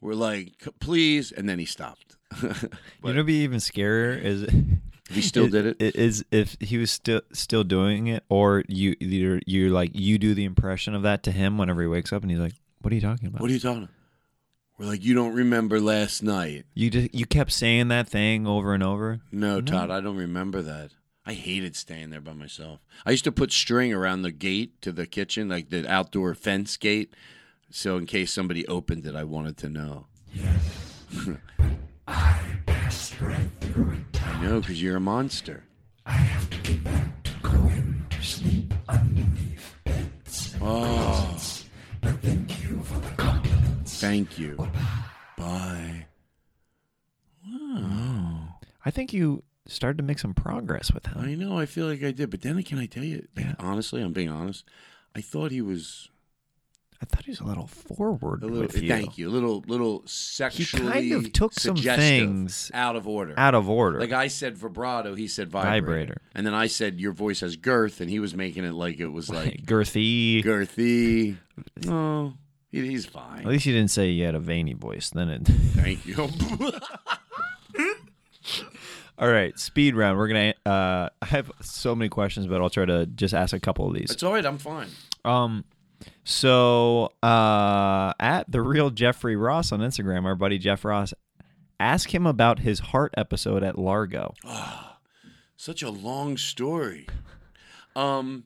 We're 0.00 0.14
like, 0.14 0.66
"Please," 0.80 1.30
and 1.32 1.48
then 1.48 1.58
he 1.58 1.66
stopped. 1.66 2.16
you 2.42 3.12
know, 3.12 3.22
be 3.22 3.42
even 3.42 3.58
scarier 3.58 4.20
is 4.22 4.46
he 5.10 5.20
still 5.20 5.48
did 5.48 5.66
it? 5.66 5.96
Is 5.96 6.24
if 6.30 6.56
he 6.60 6.78
was 6.78 6.90
still 6.90 7.22
still 7.32 7.64
doing 7.64 8.06
it, 8.06 8.24
or 8.28 8.64
you 8.68 8.96
either 9.00 9.40
you're 9.46 9.70
like 9.70 9.90
you 9.94 10.18
do 10.18 10.34
the 10.34 10.44
impression 10.44 10.94
of 10.94 11.02
that 11.02 11.22
to 11.24 11.32
him 11.32 11.58
whenever 11.58 11.82
he 11.82 11.88
wakes 11.88 12.12
up, 12.12 12.22
and 12.22 12.30
he's 12.30 12.40
like, 12.40 12.54
"What 12.80 12.92
are 12.92 12.94
you 12.94 13.02
talking 13.02 13.28
about?" 13.28 13.40
What 13.40 13.50
are 13.50 13.54
you 13.54 13.60
talking? 13.60 13.84
about? 13.84 13.94
We're 14.80 14.86
like, 14.86 15.04
"You 15.04 15.12
don't 15.12 15.34
remember 15.34 15.78
last 15.78 16.22
night?" 16.22 16.64
You 16.72 16.88
just 16.88 17.14
you 17.14 17.26
kept 17.26 17.52
saying 17.52 17.88
that 17.88 18.08
thing 18.08 18.46
over 18.46 18.72
and 18.72 18.82
over. 18.82 19.20
No, 19.30 19.60
Todd, 19.60 19.90
I 19.90 20.00
don't 20.00 20.16
remember 20.16 20.62
that. 20.62 20.92
I 21.26 21.34
hated 21.34 21.76
staying 21.76 22.08
there 22.08 22.22
by 22.22 22.32
myself. 22.32 22.80
I 23.04 23.10
used 23.10 23.24
to 23.24 23.32
put 23.32 23.52
string 23.52 23.92
around 23.92 24.22
the 24.22 24.32
gate 24.32 24.80
to 24.80 24.90
the 24.90 25.06
kitchen, 25.06 25.50
like 25.50 25.68
the 25.68 25.86
outdoor 25.86 26.34
fence 26.34 26.78
gate, 26.78 27.14
so 27.70 27.98
in 27.98 28.06
case 28.06 28.32
somebody 28.32 28.66
opened 28.68 29.04
it, 29.04 29.14
I 29.14 29.24
wanted 29.24 29.58
to 29.58 29.68
know. 29.68 30.06
Yes, 30.32 31.04
I 32.08 32.40
sprang 32.88 33.52
through 33.60 33.90
it. 33.90 34.26
I 34.26 34.42
know, 34.42 34.60
because 34.60 34.82
you're 34.82 34.96
a 34.96 35.00
monster. 35.00 35.64
I 36.06 36.12
have 36.12 36.48
to 36.48 36.56
get 36.56 36.82
back 36.82 37.22
to 37.24 37.32
Cohen 37.42 38.06
to 38.08 38.22
sleep 38.22 38.72
underneath 38.88 39.74
beds 39.84 40.54
and 40.54 40.62
oh. 40.64 41.38
Thank 42.22 42.62
you. 42.64 42.82
Bye. 45.36 46.06
I 48.84 48.90
think 48.90 49.12
you 49.12 49.42
started 49.66 49.98
to 49.98 50.04
make 50.04 50.18
some 50.18 50.34
progress 50.34 50.92
with 50.92 51.06
him. 51.06 51.18
I 51.18 51.34
know. 51.34 51.58
I 51.58 51.66
feel 51.66 51.86
like 51.86 52.02
I 52.02 52.10
did, 52.12 52.30
but 52.30 52.42
then 52.42 52.62
can 52.62 52.78
I 52.78 52.86
tell 52.86 53.04
you? 53.04 53.26
like, 53.36 53.44
Yeah. 53.46 53.54
Honestly, 53.58 54.02
I'm 54.02 54.12
being 54.12 54.28
honest. 54.28 54.64
I 55.14 55.20
thought 55.20 55.50
he 55.50 55.60
was 55.60 56.08
I 57.02 57.06
thought 57.06 57.24
he 57.24 57.30
was 57.30 57.40
a 57.40 57.44
little 57.44 57.66
forward 57.66 58.42
a 58.42 58.46
little. 58.46 58.62
with 58.62 58.82
you. 58.82 58.88
Thank 58.88 59.16
you. 59.16 59.28
A 59.28 59.32
little, 59.32 59.64
little 59.66 60.02
sexually. 60.04 60.86
kind 60.86 61.12
of 61.12 61.32
took 61.32 61.54
some 61.54 61.74
suggestive, 61.76 62.04
things 62.04 62.70
out 62.74 62.94
of 62.94 63.08
order. 63.08 63.32
Out 63.38 63.54
of 63.54 63.70
order. 63.70 63.98
Like 63.98 64.12
I 64.12 64.26
said 64.28 64.58
vibrato, 64.58 65.14
he 65.14 65.26
said 65.26 65.48
vibrator. 65.48 65.80
Vibrator. 65.86 66.20
and 66.34 66.46
then 66.46 66.52
I 66.52 66.66
said 66.66 67.00
your 67.00 67.12
voice 67.12 67.40
has 67.40 67.56
girth, 67.56 68.02
and 68.02 68.10
he 68.10 68.20
was 68.20 68.34
making 68.34 68.64
it 68.64 68.74
like 68.74 69.00
it 69.00 69.06
was 69.06 69.30
like 69.30 69.62
girthy. 69.64 70.44
girthy. 70.44 71.38
Oh, 71.88 72.34
he- 72.70 72.86
he's 72.88 73.06
fine. 73.06 73.40
At 73.40 73.46
least 73.46 73.66
you 73.66 73.72
didn't 73.72 73.90
say 73.90 74.08
you 74.10 74.24
had 74.24 74.34
a 74.34 74.40
veiny 74.40 74.74
voice. 74.74 75.10
Then 75.10 75.28
it. 75.28 75.42
Thank 75.46 76.06
you. 76.06 76.16
All 79.18 79.28
right, 79.28 79.58
speed 79.58 79.94
round. 79.96 80.16
We're 80.16 80.28
gonna. 80.28 80.54
Uh, 80.64 81.10
I 81.20 81.26
have 81.26 81.52
so 81.60 81.94
many 81.94 82.08
questions, 82.08 82.46
but 82.46 82.62
I'll 82.62 82.70
try 82.70 82.86
to 82.86 83.04
just 83.06 83.34
ask 83.34 83.52
a 83.54 83.60
couple 83.60 83.86
of 83.86 83.94
these. 83.94 84.10
it's 84.10 84.22
all 84.22 84.32
right. 84.32 84.46
I'm 84.46 84.56
fine. 84.56 84.88
Um, 85.26 85.64
so 86.24 87.12
uh, 87.22 88.14
at 88.18 88.50
the 88.50 88.62
real 88.62 88.88
Jeffrey 88.88 89.36
Ross 89.36 89.72
on 89.72 89.80
Instagram, 89.80 90.24
our 90.24 90.34
buddy 90.34 90.56
Jeff 90.56 90.86
Ross, 90.86 91.12
ask 91.78 92.14
him 92.14 92.26
about 92.26 92.60
his 92.60 92.78
heart 92.78 93.12
episode 93.18 93.62
at 93.62 93.78
Largo. 93.78 94.32
Such 95.56 95.82
a 95.82 95.90
long 95.90 96.38
story. 96.38 97.06
Um, 97.94 98.44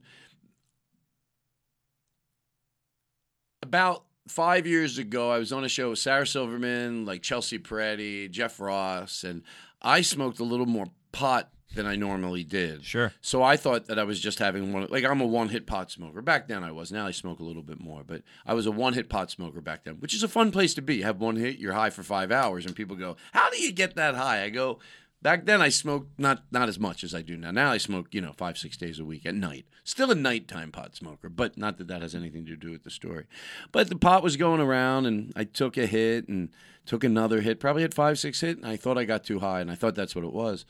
about 3.62 4.04
five 4.28 4.66
years 4.66 4.98
ago, 4.98 5.30
I 5.30 5.38
was 5.38 5.52
on 5.52 5.64
a 5.64 5.68
show 5.68 5.90
with 5.90 5.98
Sarah 5.98 6.26
Silverman, 6.26 7.04
like 7.04 7.22
Chelsea 7.22 7.58
Peretti, 7.58 8.30
Jeff 8.30 8.60
Ross, 8.60 9.24
and 9.24 9.42
I 9.82 10.00
smoked 10.00 10.40
a 10.40 10.44
little 10.44 10.66
more 10.66 10.86
pot 11.12 11.50
than 11.74 11.86
I 11.86 11.96
normally 11.96 12.44
did. 12.44 12.84
Sure. 12.84 13.12
So 13.20 13.42
I 13.42 13.56
thought 13.56 13.86
that 13.86 13.98
I 13.98 14.04
was 14.04 14.20
just 14.20 14.38
having 14.38 14.72
one. 14.72 14.86
Like 14.90 15.04
I'm 15.04 15.20
a 15.20 15.26
one-hit 15.26 15.66
pot 15.66 15.90
smoker. 15.90 16.22
Back 16.22 16.46
then 16.46 16.62
I 16.62 16.70
was. 16.70 16.92
Now 16.92 17.06
I 17.06 17.10
smoke 17.10 17.40
a 17.40 17.44
little 17.44 17.62
bit 17.62 17.80
more, 17.80 18.02
but 18.06 18.22
I 18.46 18.54
was 18.54 18.66
a 18.66 18.70
one-hit 18.70 19.08
pot 19.08 19.30
smoker 19.30 19.60
back 19.60 19.84
then, 19.84 19.96
which 19.96 20.14
is 20.14 20.22
a 20.22 20.28
fun 20.28 20.52
place 20.52 20.74
to 20.74 20.82
be. 20.82 20.96
You 20.96 21.02
have 21.04 21.20
one 21.20 21.36
hit, 21.36 21.58
you're 21.58 21.72
high 21.72 21.90
for 21.90 22.02
five 22.02 22.30
hours, 22.30 22.64
and 22.64 22.76
people 22.76 22.96
go, 22.96 23.16
"How 23.32 23.50
do 23.50 23.60
you 23.60 23.72
get 23.72 23.96
that 23.96 24.14
high?" 24.14 24.44
I 24.44 24.50
go. 24.50 24.78
Back 25.24 25.46
then, 25.46 25.62
I 25.62 25.70
smoked 25.70 26.18
not 26.18 26.42
not 26.52 26.68
as 26.68 26.78
much 26.78 27.02
as 27.02 27.14
I 27.14 27.22
do 27.22 27.34
now. 27.34 27.50
Now 27.50 27.72
I 27.72 27.78
smoke, 27.78 28.08
you 28.12 28.20
know, 28.20 28.34
five 28.36 28.58
six 28.58 28.76
days 28.76 28.98
a 28.98 29.06
week 29.06 29.24
at 29.24 29.34
night. 29.34 29.64
Still 29.82 30.10
a 30.10 30.14
nighttime 30.14 30.70
pot 30.70 30.94
smoker, 30.94 31.30
but 31.30 31.56
not 31.56 31.78
that 31.78 31.88
that 31.88 32.02
has 32.02 32.14
anything 32.14 32.44
to 32.44 32.56
do 32.56 32.70
with 32.70 32.84
the 32.84 32.90
story. 32.90 33.24
But 33.72 33.88
the 33.88 33.96
pot 33.96 34.22
was 34.22 34.36
going 34.36 34.60
around, 34.60 35.06
and 35.06 35.32
I 35.34 35.44
took 35.44 35.78
a 35.78 35.86
hit 35.86 36.28
and 36.28 36.50
took 36.84 37.04
another 37.04 37.40
hit. 37.40 37.58
Probably 37.58 37.80
had 37.80 37.94
five 37.94 38.18
six 38.18 38.42
hit, 38.42 38.58
and 38.58 38.66
I 38.66 38.76
thought 38.76 38.98
I 38.98 39.04
got 39.04 39.24
too 39.24 39.38
high, 39.38 39.60
and 39.62 39.70
I 39.70 39.76
thought 39.76 39.94
that's 39.94 40.14
what 40.14 40.26
it 40.26 40.32
was. 40.32 40.66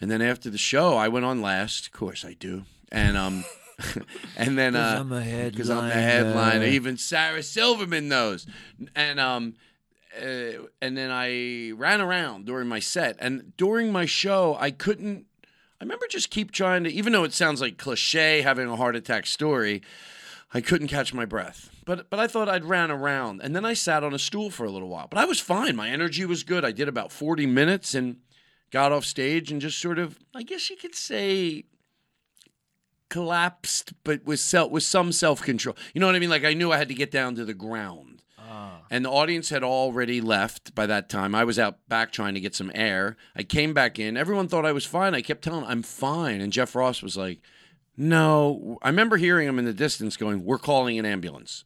And 0.00 0.10
then 0.10 0.22
after 0.22 0.48
the 0.48 0.56
show, 0.56 0.96
I 0.96 1.08
went 1.08 1.26
on 1.26 1.42
last. 1.42 1.88
Of 1.88 1.92
course, 1.92 2.24
I 2.24 2.32
do. 2.32 2.62
And 2.90 3.18
um, 3.18 3.44
and 4.38 4.56
then 4.56 4.76
uh, 4.76 4.96
I'm 5.00 5.10
the 5.10 5.50
because 5.50 5.68
I'm 5.68 5.88
the 5.88 5.92
headliner. 5.92 6.40
headliner. 6.40 6.66
Even 6.68 6.96
Sarah 6.96 7.42
Silverman 7.42 8.08
knows. 8.08 8.46
And 8.96 9.20
um, 9.20 9.56
uh, 10.20 10.66
and 10.80 10.96
then 10.96 11.10
I 11.10 11.72
ran 11.72 12.00
around 12.00 12.46
during 12.46 12.68
my 12.68 12.80
set. 12.80 13.16
And 13.18 13.56
during 13.56 13.92
my 13.92 14.06
show, 14.06 14.56
I 14.58 14.70
couldn't. 14.70 15.26
I 15.80 15.84
remember 15.84 16.06
just 16.08 16.30
keep 16.30 16.50
trying 16.50 16.84
to, 16.84 16.90
even 16.90 17.12
though 17.12 17.24
it 17.24 17.32
sounds 17.32 17.60
like 17.60 17.78
cliche 17.78 18.42
having 18.42 18.68
a 18.68 18.76
heart 18.76 18.96
attack 18.96 19.26
story. 19.26 19.82
I 20.54 20.60
couldn't 20.60 20.86
catch 20.86 21.12
my 21.12 21.24
breath. 21.24 21.68
But 21.84 22.08
but 22.08 22.20
I 22.20 22.28
thought 22.28 22.48
I'd 22.48 22.64
ran 22.64 22.90
around 22.90 23.42
and 23.42 23.54
then 23.54 23.64
I 23.64 23.74
sat 23.74 24.04
on 24.04 24.14
a 24.14 24.18
stool 24.18 24.50
for 24.50 24.64
a 24.64 24.70
little 24.70 24.88
while. 24.88 25.08
But 25.08 25.18
I 25.18 25.24
was 25.24 25.40
fine. 25.40 25.76
My 25.76 25.90
energy 25.90 26.24
was 26.24 26.44
good. 26.44 26.64
I 26.64 26.70
did 26.70 26.88
about 26.88 27.12
40 27.12 27.44
minutes 27.46 27.94
and 27.94 28.18
got 28.70 28.92
off 28.92 29.04
stage 29.04 29.50
and 29.50 29.60
just 29.60 29.78
sort 29.78 29.98
of 29.98 30.18
I 30.34 30.44
guess 30.44 30.70
you 30.70 30.76
could 30.76 30.94
say 30.94 31.64
collapsed 33.10 33.92
but 34.02 34.24
with 34.24 34.40
self 34.40 34.70
with 34.70 34.84
some 34.84 35.12
self-control. 35.12 35.76
You 35.92 36.00
know 36.00 36.06
what 36.06 36.16
I 36.16 36.20
mean? 36.20 36.30
Like 36.30 36.44
I 36.44 36.54
knew 36.54 36.72
I 36.72 36.78
had 36.78 36.88
to 36.88 36.94
get 36.94 37.10
down 37.10 37.34
to 37.34 37.44
the 37.44 37.54
ground. 37.54 38.22
And 38.90 39.04
the 39.04 39.10
audience 39.10 39.48
had 39.48 39.64
already 39.64 40.20
left 40.20 40.74
by 40.74 40.86
that 40.86 41.08
time. 41.08 41.34
I 41.34 41.44
was 41.44 41.58
out 41.58 41.88
back 41.88 42.12
trying 42.12 42.34
to 42.34 42.40
get 42.40 42.54
some 42.54 42.70
air. 42.74 43.16
I 43.34 43.42
came 43.42 43.74
back 43.74 43.98
in. 43.98 44.16
Everyone 44.16 44.48
thought 44.48 44.66
I 44.66 44.72
was 44.72 44.84
fine. 44.84 45.14
I 45.14 45.22
kept 45.22 45.42
telling 45.42 45.64
I'm 45.64 45.82
fine. 45.82 46.40
And 46.40 46.52
Jeff 46.52 46.74
Ross 46.74 47.02
was 47.02 47.16
like, 47.16 47.40
No. 47.96 48.78
I 48.82 48.88
remember 48.88 49.16
hearing 49.16 49.48
him 49.48 49.58
in 49.58 49.64
the 49.64 49.72
distance 49.72 50.16
going, 50.16 50.44
We're 50.44 50.58
calling 50.58 50.98
an 50.98 51.06
ambulance. 51.06 51.64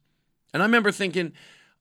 And 0.53 0.63
I 0.63 0.67
remember 0.67 0.91
thinking, 0.91 1.33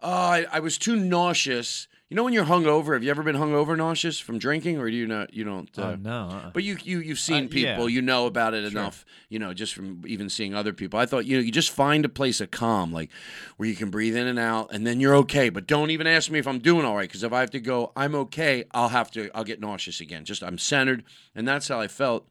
oh, 0.01 0.11
I, 0.11 0.45
I 0.51 0.59
was 0.59 0.77
too 0.77 0.95
nauseous. 0.95 1.87
You 2.09 2.15
know 2.15 2.23
when 2.23 2.31
you're 2.31 2.45
hungover? 2.45 2.93
Have 2.93 3.03
you 3.03 3.09
ever 3.09 3.21
been 3.21 3.35
hungover 3.35 3.75
nauseous 3.75 4.17
from 4.17 4.39
drinking, 4.39 4.77
or 4.77 4.89
do 4.89 4.95
you 4.95 5.07
not? 5.07 5.33
You 5.33 5.43
don't. 5.43 5.69
Uh, 5.77 5.81
Oh, 5.81 5.95
no. 5.95 6.29
uh-uh. 6.29 6.51
But 6.53 6.63
you 6.63 6.77
you 6.81 6.99
you've 6.99 7.19
seen 7.19 7.35
Uh, 7.45 7.49
yeah. 7.51 7.73
people, 7.73 7.89
you 7.89 8.01
know 8.01 8.27
about 8.27 8.53
it 8.53 8.63
enough, 8.63 9.03
you 9.27 9.39
know, 9.39 9.53
just 9.53 9.73
from 9.73 10.01
even 10.07 10.29
seeing 10.29 10.55
other 10.55 10.71
people. 10.71 10.97
I 10.97 11.05
thought 11.05 11.25
you 11.25 11.35
know 11.35 11.43
you 11.43 11.51
just 11.51 11.69
find 11.69 12.05
a 12.05 12.09
place 12.09 12.39
of 12.39 12.49
calm, 12.49 12.93
like 12.93 13.09
where 13.57 13.67
you 13.67 13.75
can 13.75 13.89
breathe 13.89 14.15
in 14.15 14.25
and 14.25 14.39
out, 14.39 14.69
and 14.71 14.87
then 14.87 15.01
you're 15.01 15.15
okay. 15.17 15.49
But 15.49 15.67
don't 15.67 15.89
even 15.91 16.07
ask 16.07 16.31
me 16.31 16.39
if 16.39 16.47
I'm 16.47 16.59
doing 16.59 16.85
all 16.85 16.95
right, 16.95 17.09
because 17.09 17.23
if 17.23 17.33
I 17.33 17.41
have 17.41 17.51
to 17.51 17.59
go, 17.59 17.91
I'm 17.97 18.15
okay. 18.15 18.63
I'll 18.71 18.89
have 18.89 19.11
to. 19.11 19.29
I'll 19.35 19.43
get 19.43 19.59
nauseous 19.59 19.99
again. 19.99 20.23
Just 20.23 20.43
I'm 20.43 20.57
centered, 20.57 21.03
and 21.35 21.45
that's 21.45 21.67
how 21.67 21.81
I 21.81 21.89
felt. 21.89 22.25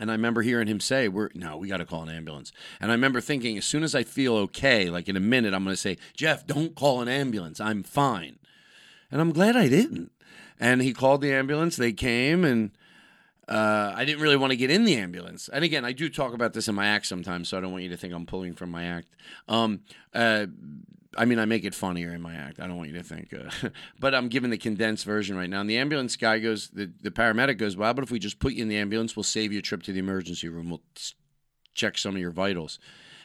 And 0.00 0.10
I 0.10 0.14
remember 0.14 0.40
hearing 0.40 0.66
him 0.66 0.80
say, 0.80 1.08
"We're 1.08 1.28
no, 1.34 1.58
we 1.58 1.68
got 1.68 1.78
to 1.78 1.84
call 1.84 2.04
an 2.04 2.08
ambulance." 2.08 2.52
And 2.80 2.90
I 2.90 2.94
remember 2.94 3.20
thinking, 3.20 3.58
as 3.58 3.66
soon 3.66 3.82
as 3.82 3.94
I 3.94 4.02
feel 4.02 4.34
okay, 4.36 4.88
like 4.88 5.10
in 5.10 5.16
a 5.16 5.20
minute, 5.20 5.52
I'm 5.52 5.64
going 5.64 5.74
to 5.74 5.80
say, 5.80 5.98
"Jeff, 6.16 6.46
don't 6.46 6.74
call 6.74 7.02
an 7.02 7.08
ambulance. 7.08 7.60
I'm 7.60 7.82
fine." 7.82 8.38
And 9.10 9.20
I'm 9.20 9.32
glad 9.32 9.56
I 9.56 9.68
didn't. 9.68 10.12
And 10.60 10.82
he 10.82 10.92
called 10.92 11.20
the 11.20 11.32
ambulance. 11.32 11.76
They 11.76 11.92
came, 11.92 12.44
and 12.44 12.72
uh, 13.48 13.92
I 13.94 14.04
didn't 14.04 14.20
really 14.20 14.36
want 14.36 14.50
to 14.50 14.56
get 14.56 14.70
in 14.70 14.84
the 14.84 14.96
ambulance. 14.96 15.48
And 15.52 15.64
again, 15.64 15.84
I 15.84 15.92
do 15.92 16.08
talk 16.08 16.34
about 16.34 16.52
this 16.52 16.68
in 16.68 16.74
my 16.74 16.86
act 16.86 17.06
sometimes, 17.06 17.48
so 17.48 17.56
I 17.56 17.60
don't 17.60 17.72
want 17.72 17.84
you 17.84 17.90
to 17.90 17.96
think 17.96 18.12
I'm 18.12 18.26
pulling 18.26 18.54
from 18.54 18.70
my 18.70 18.84
act. 18.84 19.08
Um, 19.48 19.80
uh, 20.14 20.46
I 21.16 21.24
mean, 21.24 21.38
I 21.38 21.46
make 21.46 21.64
it 21.64 21.74
funnier 21.74 22.12
in 22.12 22.20
my 22.20 22.34
act. 22.34 22.60
I 22.60 22.66
don't 22.66 22.76
want 22.76 22.90
you 22.90 22.96
to 22.96 23.02
think, 23.02 23.32
uh, 23.32 23.68
but 24.00 24.14
I'm 24.14 24.28
giving 24.28 24.50
the 24.50 24.58
condensed 24.58 25.04
version 25.04 25.36
right 25.36 25.48
now. 25.48 25.60
And 25.60 25.70
the 25.70 25.78
ambulance 25.78 26.16
guy 26.16 26.38
goes, 26.38 26.68
the, 26.68 26.90
the 27.02 27.10
paramedic 27.10 27.56
goes, 27.56 27.76
"Well, 27.76 27.90
about 27.90 28.04
if 28.04 28.10
we 28.10 28.18
just 28.18 28.38
put 28.38 28.52
you 28.52 28.62
in 28.62 28.68
the 28.68 28.76
ambulance? 28.76 29.16
We'll 29.16 29.22
save 29.22 29.52
you 29.52 29.60
a 29.60 29.62
trip 29.62 29.82
to 29.84 29.92
the 29.92 29.98
emergency 29.98 30.48
room. 30.48 30.68
We'll 30.68 30.82
check 31.74 31.96
some 31.96 32.14
of 32.14 32.20
your 32.20 32.30
vitals." 32.30 32.78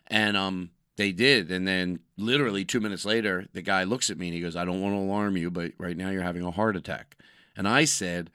And 0.08 0.38
um, 0.38 0.72
they 0.98 1.12
did. 1.12 1.52
And 1.52 1.68
then, 1.68 2.00
literally 2.18 2.66
two 2.66 2.80
minutes 2.80 3.06
later, 3.06 3.48
the 3.54 3.62
guy 3.62 3.84
looks 3.84 4.10
at 4.10 4.18
me 4.18 4.28
and 4.28 4.36
he 4.36 4.42
goes, 4.42 4.56
"I 4.56 4.66
don't 4.66 4.82
want 4.82 4.94
to 4.94 5.00
alarm 5.00 5.38
you, 5.38 5.50
but 5.50 5.72
right 5.78 5.98
now 5.98 6.10
you're 6.10 6.22
having 6.22 6.44
a 6.44 6.52
heart 6.52 6.76
attack." 6.76 7.18
And 7.56 7.68
I 7.68 7.86
said, 7.86 8.32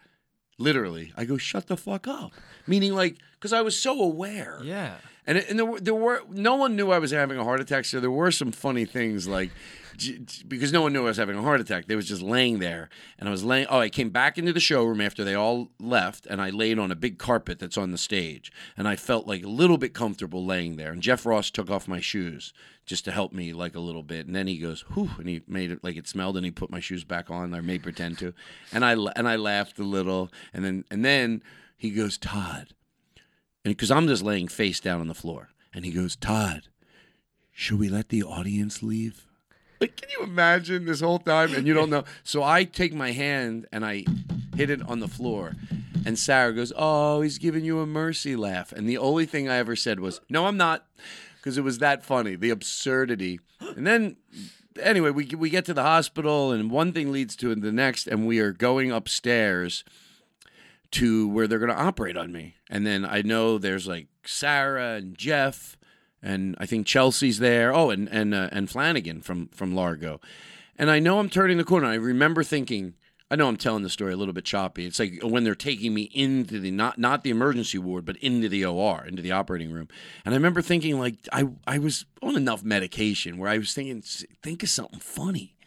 literally, 0.59 1.13
I 1.17 1.25
go, 1.25 1.37
"Shut 1.37 1.67
the 1.67 1.77
fuck 1.77 2.07
up," 2.09 2.33
meaning 2.67 2.95
like 2.95 3.17
because 3.35 3.53
I 3.53 3.63
was 3.63 3.79
so 3.79 4.01
aware. 4.01 4.61
Yeah. 4.63 4.97
And, 5.27 5.37
and 5.37 5.59
there, 5.59 5.67
were, 5.67 5.79
there 5.79 5.95
were 5.95 6.23
no 6.31 6.55
one 6.57 6.75
knew 6.75 6.91
I 6.91 6.99
was 6.99 7.11
having 7.11 7.39
a 7.39 7.45
heart 7.45 7.61
attack, 7.61 7.85
so 7.85 8.01
there 8.01 8.11
were 8.11 8.31
some 8.31 8.51
funny 8.51 8.87
things 8.87 9.29
like 9.29 9.51
because 10.47 10.73
no 10.73 10.83
one 10.83 10.93
knew 10.93 11.03
I 11.03 11.05
was 11.05 11.17
having 11.17 11.37
a 11.37 11.43
heart 11.43 11.61
attack. 11.61 11.87
They 11.87 11.97
was 11.97 12.09
just 12.09 12.23
laying 12.23 12.59
there, 12.59 12.89
and 13.19 13.29
I 13.29 13.33
was 13.33 13.45
laying. 13.45 13.67
Oh, 13.69 13.79
I 13.79 13.89
came 13.89 14.11
back 14.11 14.39
into 14.39 14.53
the 14.53 14.61
showroom 14.61 15.01
after 15.01 15.25
they 15.25 15.35
all 15.35 15.71
left, 15.81 16.27
and 16.27 16.41
I 16.41 16.51
laid 16.51 16.79
on 16.79 16.91
a 16.91 16.97
big 16.97 17.19
carpet 17.19 17.59
that's 17.59 17.79
on 17.79 17.91
the 17.91 17.99
stage, 17.99 18.53
and 18.77 18.89
I 18.89 18.97
felt 18.97 19.27
like 19.27 19.45
a 19.45 19.49
little 19.49 19.79
bit 19.79 19.95
comfortable 19.95 20.45
laying 20.45 20.77
there. 20.77 20.93
And 20.93 21.03
Jeff 21.03 21.27
Ross 21.27 21.51
took 21.51 21.71
off 21.71 21.89
my 21.89 22.01
shoes 22.01 22.53
just 22.87 23.05
to 23.05 23.13
help 23.13 23.33
me 23.33 23.53
like 23.53 23.75
a 23.75 23.81
little 23.81 24.03
bit, 24.03 24.27
and 24.27 24.35
then 24.35 24.47
he 24.47 24.59
goes, 24.59 24.83
"Whew," 24.95 25.11
and 25.19 25.29
he 25.29 25.43
made 25.47 25.71
it 25.71 25.85
like 25.85 25.97
it 25.97 26.09
smelled, 26.09 26.37
and 26.37 26.45
he 26.45 26.51
put 26.51 26.71
my 26.71 26.81
shoes 26.81 27.05
back 27.05 27.31
on. 27.31 27.55
I 27.55 27.61
made 27.61 27.83
pretend 27.83 28.19
to, 28.19 28.35
and 28.73 28.85
I 28.85 28.93
and 28.93 29.29
I 29.29 29.37
laughed 29.37 29.79
a 29.79 29.85
little, 29.85 30.31
and 30.53 30.65
then 30.65 30.85
and 30.91 31.05
then 31.05 31.43
he 31.77 31.91
goes, 31.91 32.19
"Todd." 32.19 32.75
and 33.65 33.77
because 33.77 33.91
I'm 33.91 34.09
just 34.09 34.23
laying 34.23 34.49
face 34.49 34.81
down 34.81 35.01
on 35.01 35.09
the 35.09 35.15
floor, 35.15 35.51
and 35.75 35.85
he 35.85 35.91
goes, 35.93 36.17
"Todd, 36.17 36.69
should 37.53 37.79
we 37.79 37.89
let 37.91 38.09
the 38.09 38.23
audience 38.23 38.83
leave?" 38.83 39.28
Like, 39.81 39.97
can 39.97 40.09
you 40.11 40.25
imagine 40.25 40.85
this 40.85 41.01
whole 41.01 41.19
time? 41.19 41.55
And 41.55 41.67
you 41.67 41.75
don't 41.75 41.91
know. 41.91 42.05
So 42.25 42.43
I 42.43 42.65
take 42.65 42.93
my 42.95 43.13
hand 43.13 43.67
and 43.73 43.85
I 43.85 44.05
hit 44.57 44.71
it 44.71 44.83
on 44.89 45.01
the 45.01 45.09
floor, 45.09 45.55
and 46.05 46.19
Sarah 46.19 46.53
goes, 46.53 46.73
"Oh, 46.77 47.21
he's 47.21 47.39
giving 47.39 47.65
you 47.65 47.81
a 47.81 47.87
mercy 47.87 48.37
laugh." 48.37 48.73
And 48.73 48.89
the 48.89 48.99
only 48.99 49.25
thing 49.25 49.49
I 49.49 49.57
ever 49.57 49.77
said 49.77 50.01
was, 50.01 50.21
"No, 50.29 50.47
I'm 50.47 50.57
not," 50.57 50.87
because 51.37 51.57
it 51.59 51.63
was 51.65 51.79
that 51.79 52.05
funny, 52.05 52.37
the 52.37 52.51
absurdity. 52.51 53.41
And 53.77 53.87
then. 53.87 54.17
Anyway, 54.81 55.11
we 55.11 55.27
we 55.37 55.51
get 55.51 55.65
to 55.65 55.75
the 55.75 55.83
hospital, 55.83 56.53
and 56.53 56.71
one 56.71 56.93
thing 56.93 57.11
leads 57.11 57.35
to 57.35 57.53
the 57.53 57.73
next, 57.73 58.07
and 58.07 58.29
we 58.29 58.39
are 58.39 58.53
going 58.53 58.93
upstairs 58.93 59.83
to 60.93 61.29
where 61.29 61.47
they're 61.47 61.59
going 61.59 61.71
to 61.71 61.77
operate 61.83 62.17
on 62.17 62.33
me. 62.33 62.55
And 62.71 62.87
then 62.87 63.05
I 63.05 63.23
know 63.23 63.59
there's 63.59 63.87
like 63.87 64.07
Sarah 64.25 64.95
and 64.95 65.17
Jeff, 65.17 65.77
and 66.23 66.57
I 66.59 66.67
think 66.67 66.87
Chelsea's 66.87 67.39
there. 67.39 67.75
Oh, 67.75 67.91
and 67.91 68.09
and 68.09 68.35
uh, 68.35 68.49
and 68.53 68.71
Flanagan 68.71 69.21
from 69.21 69.49
from 69.49 69.75
Largo. 69.75 70.21
And 70.77 70.91
I 70.91 70.99
know 70.99 71.19
I'm 71.19 71.31
turning 71.31 71.59
the 71.59 71.65
corner. 71.65 71.87
I 71.87 71.95
remember 71.95 72.43
thinking. 72.43 72.95
I 73.31 73.37
know 73.37 73.47
I'm 73.47 73.59
telling 73.59 73.83
the 73.83 73.91
story 73.91 74.15
a 74.15 74.17
little 74.17 74.33
bit 74.33 74.47
choppy. 74.47 74.87
It's 74.87 74.99
like 74.99 75.21
when 75.23 75.45
they're 75.45 75.55
taking 75.55 75.93
me 75.93 76.11
into 76.15 76.59
the 76.59 76.71
not 76.71 76.97
not 76.97 77.25
the 77.25 77.31
emergency 77.31 77.77
ward, 77.77 78.07
but 78.07 78.17
into 78.17 78.49
the 78.49 78.65
OR, 78.65 79.05
into 79.05 79.21
the 79.21 79.33
operating 79.33 79.71
room. 79.71 79.89
And 80.25 80.33
I 80.33 80.37
remember 80.39 80.63
thinking 80.63 80.99
like 80.99 81.17
I 81.31 81.45
I 81.67 81.79
was 81.79 82.07
on 82.23 82.37
enough 82.37 82.65
medication 82.65 83.37
where 83.37 83.51
I 83.51 83.59
was 83.59 83.75
thinking 83.75 84.03
think 84.43 84.63
of 84.63 84.71
something 84.71 85.01
funny 85.01 85.59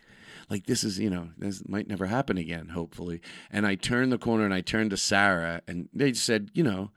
like 0.52 0.66
this 0.66 0.84
is 0.84 1.00
you 1.00 1.10
know 1.10 1.30
this 1.38 1.68
might 1.68 1.88
never 1.88 2.06
happen 2.06 2.38
again 2.38 2.70
hopefully 2.70 3.22
and 3.50 3.66
i 3.66 3.74
turned 3.74 4.12
the 4.12 4.18
corner 4.18 4.44
and 4.44 4.54
i 4.54 4.60
turned 4.60 4.90
to 4.92 4.98
sarah 4.98 5.62
and 5.68 5.88
they 5.94 6.14
said 6.14 6.52
you 6.54 6.64
know 6.64 6.92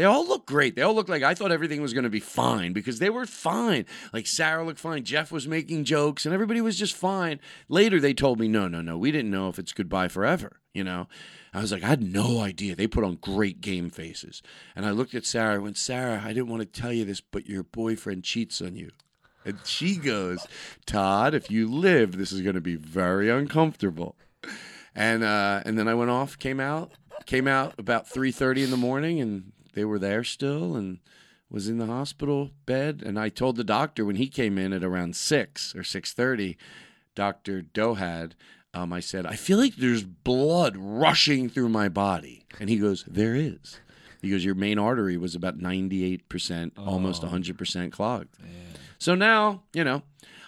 they 0.00 0.06
all 0.06 0.26
look 0.26 0.46
great. 0.46 0.76
They 0.76 0.82
all 0.82 0.94
look 0.94 1.10
like 1.10 1.22
i 1.22 1.34
thought 1.34 1.52
everything 1.52 1.82
was 1.82 1.92
going 1.92 2.04
to 2.04 2.10
be 2.10 2.20
fine 2.20 2.72
because 2.72 3.00
they 3.00 3.10
were 3.10 3.26
fine. 3.26 3.84
Like 4.14 4.26
sarah 4.26 4.64
looked 4.64 4.80
fine. 4.80 5.04
Jeff 5.04 5.30
was 5.30 5.46
making 5.46 5.84
jokes 5.84 6.24
and 6.24 6.32
everybody 6.32 6.62
was 6.62 6.78
just 6.78 6.96
fine. 6.96 7.38
Later 7.68 8.00
they 8.00 8.14
told 8.14 8.40
me 8.40 8.48
no 8.48 8.66
no 8.66 8.80
no. 8.80 8.96
We 8.96 9.12
didn't 9.12 9.30
know 9.30 9.50
if 9.50 9.58
it's 9.58 9.72
goodbye 9.72 10.08
forever 10.08 10.60
you 10.72 10.84
know? 10.84 11.08
I 11.52 11.60
was 11.60 11.70
like 11.72 11.82
i 11.82 11.88
had 11.88 12.02
no 12.02 12.40
idea. 12.40 12.74
They 12.74 12.86
put 12.86 13.04
on 13.04 13.16
great 13.16 13.60
game 13.60 13.90
faces. 13.90 14.42
And 14.74 14.86
i 14.86 14.90
looked 14.90 15.14
at 15.14 15.26
sarah 15.26 15.56
and 15.56 15.64
went 15.64 15.76
sarah 15.76 16.22
i 16.24 16.28
didn't 16.28 16.48
want 16.48 16.62
to 16.62 16.80
tell 16.80 16.94
you 16.94 17.04
this 17.04 17.20
but 17.20 17.46
your 17.46 17.64
boyfriend 17.64 18.24
cheats 18.24 18.62
on 18.62 18.76
you. 18.76 18.90
And 19.44 19.58
she 19.64 19.96
goes, 19.96 20.46
Todd, 20.86 21.34
if 21.34 21.50
you 21.50 21.70
live, 21.70 22.16
this 22.16 22.32
is 22.32 22.40
going 22.40 22.54
to 22.54 22.60
be 22.60 22.76
very 22.76 23.28
uncomfortable. 23.28 24.16
And 24.94 25.22
uh, 25.22 25.62
and 25.64 25.78
then 25.78 25.88
I 25.88 25.94
went 25.94 26.10
off, 26.10 26.38
came 26.38 26.60
out, 26.60 26.92
came 27.26 27.46
out 27.46 27.74
about 27.78 28.08
three 28.08 28.32
thirty 28.32 28.62
in 28.62 28.70
the 28.70 28.76
morning, 28.76 29.20
and 29.20 29.52
they 29.72 29.84
were 29.84 29.98
there 29.98 30.24
still, 30.24 30.76
and 30.76 30.98
was 31.50 31.68
in 31.68 31.78
the 31.78 31.86
hospital 31.86 32.50
bed. 32.66 33.02
And 33.04 33.18
I 33.18 33.28
told 33.28 33.56
the 33.56 33.64
doctor 33.64 34.04
when 34.04 34.16
he 34.16 34.28
came 34.28 34.56
in 34.58 34.72
at 34.72 34.84
around 34.84 35.16
six 35.16 35.74
or 35.74 35.82
six 35.84 36.12
thirty, 36.12 36.56
Doctor 37.14 37.62
Dohad. 37.62 38.32
Um, 38.72 38.92
I 38.92 39.00
said, 39.00 39.26
I 39.26 39.34
feel 39.34 39.58
like 39.58 39.74
there's 39.76 40.04
blood 40.04 40.76
rushing 40.76 41.48
through 41.48 41.70
my 41.70 41.88
body. 41.88 42.44
And 42.60 42.70
he 42.70 42.76
goes, 42.76 43.04
There 43.04 43.34
is. 43.34 43.80
He 44.22 44.30
goes, 44.30 44.44
Your 44.44 44.54
main 44.54 44.78
artery 44.78 45.16
was 45.16 45.34
about 45.34 45.58
98%, 45.58 46.72
almost 46.78 47.22
100% 47.22 47.90
clogged. 47.90 48.36
So 48.98 49.14
now, 49.16 49.62
you 49.72 49.82
know, 49.82 50.02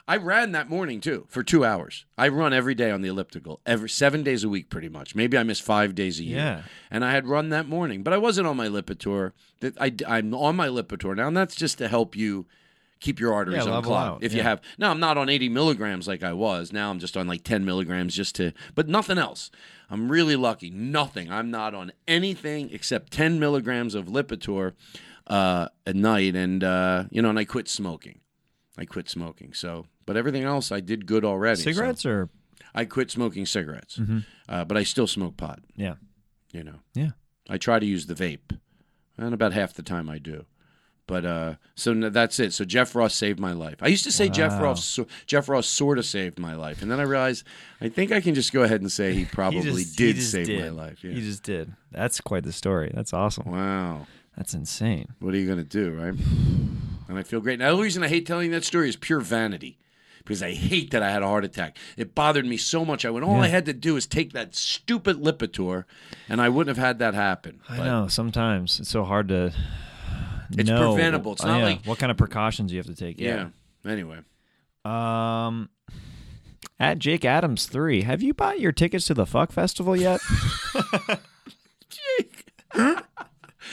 I 0.06 0.16
ran 0.16 0.52
that 0.52 0.68
morning 0.68 1.00
too 1.00 1.26
for 1.28 1.42
two 1.42 1.64
hours. 1.64 2.04
I 2.18 2.28
run 2.28 2.52
every 2.52 2.74
day 2.74 2.90
on 2.90 3.02
the 3.02 3.08
elliptical, 3.08 3.60
every 3.64 3.88
seven 3.88 4.22
days 4.22 4.42
a 4.44 4.48
week, 4.48 4.68
pretty 4.68 4.88
much. 4.88 5.14
Maybe 5.14 5.38
I 5.38 5.42
miss 5.42 5.60
five 5.60 5.94
days 5.94 6.18
a 6.18 6.24
year. 6.24 6.38
Yeah. 6.38 6.62
And 6.90 7.04
I 7.04 7.12
had 7.12 7.26
run 7.26 7.50
that 7.50 7.68
morning, 7.68 8.02
but 8.02 8.12
I 8.12 8.18
wasn't 8.18 8.46
on 8.46 8.56
my 8.56 8.68
Lipitor. 8.68 9.32
That 9.60 9.80
I, 9.80 9.94
I'm 10.06 10.34
on 10.34 10.56
my 10.56 10.68
Lipitor 10.68 11.14
now, 11.16 11.28
and 11.28 11.36
that's 11.36 11.54
just 11.54 11.78
to 11.78 11.88
help 11.88 12.16
you 12.16 12.46
keep 13.00 13.20
your 13.20 13.34
arteries 13.34 13.66
Yeah, 13.66 13.72
out, 13.72 13.84
If 14.22 14.32
you 14.32 14.42
have 14.42 14.60
now, 14.78 14.90
I'm 14.90 15.00
not 15.00 15.18
on 15.18 15.28
80 15.28 15.48
milligrams 15.48 16.08
like 16.08 16.22
I 16.22 16.32
was. 16.32 16.72
Now 16.72 16.90
I'm 16.90 16.98
just 16.98 17.16
on 17.16 17.26
like 17.26 17.44
10 17.44 17.64
milligrams 17.64 18.14
just 18.14 18.34
to, 18.36 18.52
but 18.74 18.88
nothing 18.88 19.18
else. 19.18 19.50
I'm 19.90 20.10
really 20.10 20.36
lucky. 20.36 20.70
Nothing. 20.70 21.30
I'm 21.30 21.50
not 21.50 21.74
on 21.74 21.92
anything 22.08 22.70
except 22.72 23.12
10 23.12 23.38
milligrams 23.38 23.94
of 23.94 24.06
Lipitor 24.06 24.72
uh, 25.26 25.68
at 25.86 25.96
night, 25.96 26.34
and 26.34 26.64
uh, 26.64 27.04
you 27.10 27.22
know, 27.22 27.30
and 27.30 27.38
I 27.38 27.44
quit 27.44 27.68
smoking. 27.68 28.20
I 28.78 28.84
quit 28.86 29.08
smoking. 29.08 29.52
So, 29.52 29.86
but 30.06 30.16
everything 30.16 30.42
else 30.44 30.70
I 30.72 30.80
did 30.80 31.06
good 31.06 31.24
already. 31.24 31.56
so- 31.60 31.70
Cigarettes 31.72 32.04
or 32.06 32.28
I 32.74 32.84
quit 32.86 33.10
smoking 33.10 33.44
cigarettes, 33.46 33.98
Mhm. 33.98 34.24
uh, 34.48 34.64
but 34.64 34.76
I 34.76 34.82
still 34.82 35.06
smoke 35.06 35.36
pot. 35.36 35.60
yeah. 35.76 35.94
You 36.52 36.64
know. 36.64 36.80
Yeah. 36.94 37.10
I 37.48 37.58
try 37.58 37.78
to 37.78 37.86
use 37.86 38.06
the 38.06 38.14
vape, 38.14 38.58
and 39.18 39.34
about 39.34 39.52
half 39.52 39.74
the 39.74 39.82
time 39.82 40.08
I 40.08 40.18
do. 40.18 40.44
But 41.06 41.24
uh, 41.26 41.54
so 41.74 41.92
that's 42.10 42.38
it. 42.38 42.52
So 42.52 42.64
Jeff 42.64 42.94
Ross 42.94 43.14
saved 43.14 43.40
my 43.40 43.52
life. 43.52 43.76
I 43.82 43.88
used 43.88 44.04
to 44.04 44.12
say 44.12 44.28
Jeff 44.28 44.60
Ross, 44.62 44.84
so, 44.84 45.06
Jeff 45.26 45.48
Ross 45.48 45.66
sort 45.66 45.98
of 45.98 46.06
saved 46.06 46.38
my 46.38 46.54
life, 46.54 46.80
and 46.80 46.90
then 46.90 47.00
I 47.00 47.02
realized 47.02 47.44
I 47.80 47.88
think 47.88 48.12
I 48.12 48.20
can 48.20 48.34
just 48.34 48.52
go 48.52 48.62
ahead 48.62 48.80
and 48.80 48.90
say 48.90 49.12
he 49.12 49.24
probably 49.40 49.60
He 49.60 49.82
just- 49.84 49.96
did 49.98 50.16
just 50.16 50.30
save 50.30 50.48
my 50.48 50.68
life. 50.68 51.02
Yeah. 51.02 51.12
He 51.12 51.20
just 51.20 51.42
did. 51.42 51.72
That's 51.90 52.20
quite 52.20 52.44
the 52.44 52.52
story. 52.52 52.90
That's 52.94 53.12
awesome. 53.12 53.50
wow. 53.50 54.06
That's 54.36 54.54
insane. 54.54 55.08
What 55.18 55.34
are 55.34 55.38
you 55.38 55.46
gonna 55.48 55.64
do, 55.64 55.90
right? 55.90 56.14
And 57.08 57.18
I 57.18 57.24
feel 57.24 57.40
great. 57.40 57.58
Now 57.58 57.76
the 57.76 57.82
reason 57.82 58.02
I 58.02 58.08
hate 58.08 58.24
telling 58.24 58.52
that 58.52 58.64
story 58.64 58.88
is 58.88 58.96
pure 58.96 59.20
vanity. 59.20 59.76
Because 60.24 60.42
I 60.42 60.52
hate 60.52 60.90
that 60.92 61.02
I 61.02 61.10
had 61.10 61.22
a 61.22 61.26
heart 61.26 61.44
attack. 61.44 61.76
It 61.96 62.14
bothered 62.14 62.46
me 62.46 62.56
so 62.56 62.84
much. 62.84 63.04
I 63.04 63.10
went, 63.10 63.24
all 63.24 63.40
I 63.40 63.48
had 63.48 63.64
to 63.66 63.72
do 63.72 63.96
is 63.96 64.06
take 64.06 64.32
that 64.32 64.54
stupid 64.54 65.16
Lipitor, 65.16 65.84
and 66.28 66.40
I 66.40 66.48
wouldn't 66.48 66.76
have 66.76 66.84
had 66.84 66.98
that 67.00 67.14
happen. 67.14 67.60
I 67.68 67.78
But- 67.78 67.84
know. 67.84 68.08
Sometimes 68.08 68.78
it's 68.80 68.88
so 68.88 69.04
hard 69.04 69.28
to. 69.28 69.52
It's 70.56 70.68
know. 70.68 70.92
preventable. 70.94 71.32
It's 71.32 71.44
Oh, 71.44 71.48
not 71.48 71.58
yeah. 71.58 71.64
like- 71.64 71.84
what 71.86 71.98
kind 71.98 72.10
of 72.10 72.16
precautions 72.18 72.72
you 72.72 72.78
have 72.78 72.86
to 72.86 72.94
take. 72.94 73.18
Yeah. 73.18 73.48
Anyway. 73.86 74.18
Um, 74.84 75.68
at 76.78 76.98
Jake 76.98 77.24
Adams 77.24 77.66
three, 77.66 78.02
have 78.02 78.22
you 78.22 78.34
bought 78.34 78.60
your 78.60 78.72
tickets 78.72 79.06
to 79.06 79.14
the 79.14 79.26
Fuck 79.26 79.50
Festival 79.52 79.96
yet? 79.96 80.20
Jake 81.88 82.46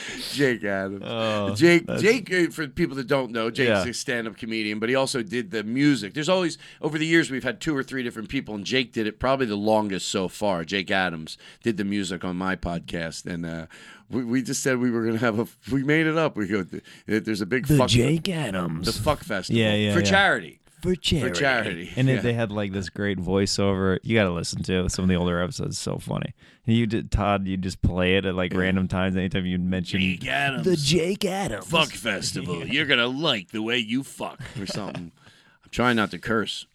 Adams. 0.40 1.02
Oh, 1.04 1.54
Jake, 1.54 1.86
that's- 1.86 2.02
Jake. 2.02 2.32
uh, 2.32 2.50
For 2.50 2.66
people 2.68 2.96
that 2.96 3.06
don't 3.06 3.30
know, 3.32 3.50
Jake's 3.50 3.68
Yeah. 3.68 3.86
a 3.86 3.94
stand-up 3.94 4.36
comedian, 4.36 4.78
but 4.78 4.88
he 4.88 4.94
also 4.94 5.22
did 5.22 5.50
the 5.50 5.62
music. 5.64 6.14
There's 6.14 6.28
always 6.28 6.58
over 6.80 6.98
the 6.98 7.06
years 7.06 7.30
we've 7.30 7.44
had 7.44 7.60
two 7.60 7.76
or 7.76 7.82
three 7.82 8.02
different 8.02 8.28
people, 8.28 8.54
and 8.54 8.64
Jake 8.64 8.92
did 8.92 9.06
it 9.06 9.18
probably 9.18 9.46
the 9.46 9.56
longest 9.56 10.08
so 10.08 10.28
far. 10.28 10.64
Jake 10.64 10.90
Adams 10.90 11.36
did 11.62 11.76
the 11.76 11.84
music 11.84 12.24
on 12.24 12.36
my 12.36 12.56
podcast, 12.56 13.26
and 13.26 13.44
uh, 13.46 13.66
we, 14.08 14.24
we 14.24 14.42
just 14.42 14.62
said 14.62 14.78
we 14.78 14.90
were 14.90 15.02
going 15.02 15.18
to 15.18 15.24
have 15.24 15.38
a. 15.38 15.46
We 15.72 15.82
made 15.84 16.06
it 16.06 16.16
up. 16.16 16.36
We 16.36 16.46
go. 16.46 16.64
There's 17.06 17.40
a 17.40 17.46
big 17.46 17.66
The 17.66 17.76
fuck. 17.78 17.88
Jake 17.88 18.28
Adams. 18.28 18.86
The 18.86 18.92
fuck 19.02 19.22
festival. 19.24 19.60
Yeah, 19.60 19.74
yeah, 19.74 19.92
For 19.94 20.00
yeah. 20.00 20.04
charity. 20.10 20.59
For 20.82 20.94
charity. 20.94 21.28
For 21.28 21.34
charity. 21.34 21.92
And 21.96 22.08
yeah. 22.08 22.20
they 22.20 22.32
had 22.32 22.50
like 22.50 22.72
this 22.72 22.88
great 22.88 23.18
voiceover. 23.18 23.98
You 24.02 24.16
got 24.16 24.24
to 24.24 24.30
listen 24.30 24.62
to 24.64 24.88
some 24.88 25.04
of 25.04 25.08
the 25.08 25.16
older 25.16 25.42
episodes. 25.42 25.78
So 25.78 25.98
funny. 25.98 26.34
And 26.66 26.76
you 26.76 26.86
did 26.86 27.10
Todd. 27.10 27.46
You 27.46 27.56
just 27.56 27.82
play 27.82 28.16
it 28.16 28.26
at 28.26 28.34
like 28.34 28.54
random 28.54 28.88
times. 28.88 29.16
Anytime 29.16 29.46
you 29.46 29.58
mention 29.58 30.00
Jake 30.00 30.26
Adams. 30.26 30.64
the 30.64 30.76
Jake 30.76 31.24
Adams 31.24 31.66
fuck 31.66 31.90
festival. 31.90 32.66
You're 32.66 32.86
gonna 32.86 33.06
like 33.06 33.50
the 33.50 33.62
way 33.62 33.78
you 33.78 34.02
fuck 34.02 34.40
or 34.58 34.66
something. 34.66 35.12
I'm 35.64 35.70
trying 35.70 35.96
not 35.96 36.10
to 36.12 36.18
curse. 36.18 36.66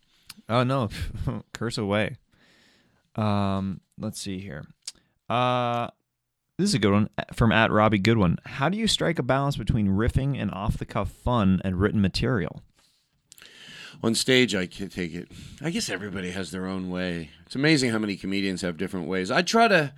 Oh 0.47 0.63
no, 0.63 0.89
curse 1.53 1.77
away. 1.77 2.17
Um, 3.15 3.81
let's 3.97 4.19
see 4.19 4.39
here. 4.39 4.65
Uh, 5.29 5.87
this 6.57 6.69
is 6.69 6.75
a 6.75 6.79
good 6.79 6.93
one 6.93 7.09
from 7.33 7.51
at 7.51 7.71
Robbie 7.71 7.99
Goodwin. 7.99 8.37
How 8.45 8.69
do 8.69 8.77
you 8.77 8.87
strike 8.87 9.19
a 9.19 9.23
balance 9.23 9.57
between 9.57 9.87
riffing 9.89 10.39
and 10.41 10.51
off 10.51 10.77
the 10.77 10.85
cuff 10.85 11.09
fun 11.09 11.61
and 11.63 11.79
written 11.79 12.01
material? 12.01 12.61
On 14.05 14.13
stage, 14.13 14.53
I 14.53 14.67
can 14.67 14.89
take 14.89 15.13
it. 15.15 15.29
I 15.61 15.71
guess 15.71 15.89
everybody 15.89 16.29
has 16.31 16.51
their 16.51 16.67
own 16.67 16.89
way. 16.89 17.31
It's 17.45 17.55
amazing 17.55 17.89
how 17.91 17.97
many 17.97 18.15
comedians 18.15 18.61
have 18.61 18.77
different 18.77 19.07
ways. 19.07 19.31
I 19.31 19.41
try 19.41 19.67
to, 19.67 19.93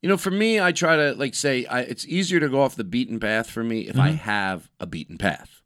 you 0.00 0.08
know, 0.08 0.16
for 0.16 0.30
me, 0.30 0.58
I 0.60 0.72
try 0.72 0.96
to 0.96 1.12
like 1.14 1.34
say 1.34 1.66
I, 1.66 1.80
it's 1.80 2.06
easier 2.06 2.40
to 2.40 2.48
go 2.48 2.62
off 2.62 2.74
the 2.74 2.84
beaten 2.84 3.20
path 3.20 3.50
for 3.50 3.62
me 3.62 3.80
if 3.88 3.98
I 3.98 4.10
have 4.12 4.70
a 4.80 4.86
beaten 4.86 5.18
path. 5.18 5.60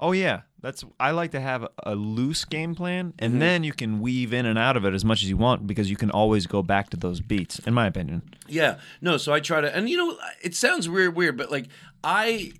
Oh 0.00 0.12
yeah, 0.12 0.42
that's 0.60 0.84
I 1.00 1.10
like 1.12 1.30
to 1.32 1.40
have 1.40 1.66
a 1.82 1.94
loose 1.94 2.44
game 2.44 2.74
plan, 2.74 3.14
and 3.18 3.32
Mm-hmm. 3.32 3.40
then 3.40 3.64
you 3.64 3.72
can 3.72 4.00
weave 4.00 4.32
in 4.32 4.44
and 4.46 4.58
out 4.58 4.76
of 4.76 4.84
it 4.84 4.92
as 4.94 5.04
much 5.04 5.22
as 5.22 5.28
you 5.30 5.36
want 5.36 5.66
because 5.66 5.88
you 5.90 5.96
can 5.96 6.10
always 6.10 6.46
go 6.46 6.62
back 6.62 6.90
to 6.90 6.96
those 6.96 7.20
beats. 7.20 7.58
In 7.60 7.72
my 7.74 7.86
opinion, 7.86 8.22
Yeah, 8.46 8.78
no. 9.00 9.16
So 9.16 9.32
I 9.32 9.40
try 9.40 9.60
to, 9.62 9.74
and 9.74 9.88
you 9.88 9.96
know, 9.96 10.16
it 10.42 10.54
sounds 10.54 10.88
weird, 10.88 11.16
weird, 11.16 11.36
but 11.38 11.50
like 11.50 11.66
I, 12.04 12.52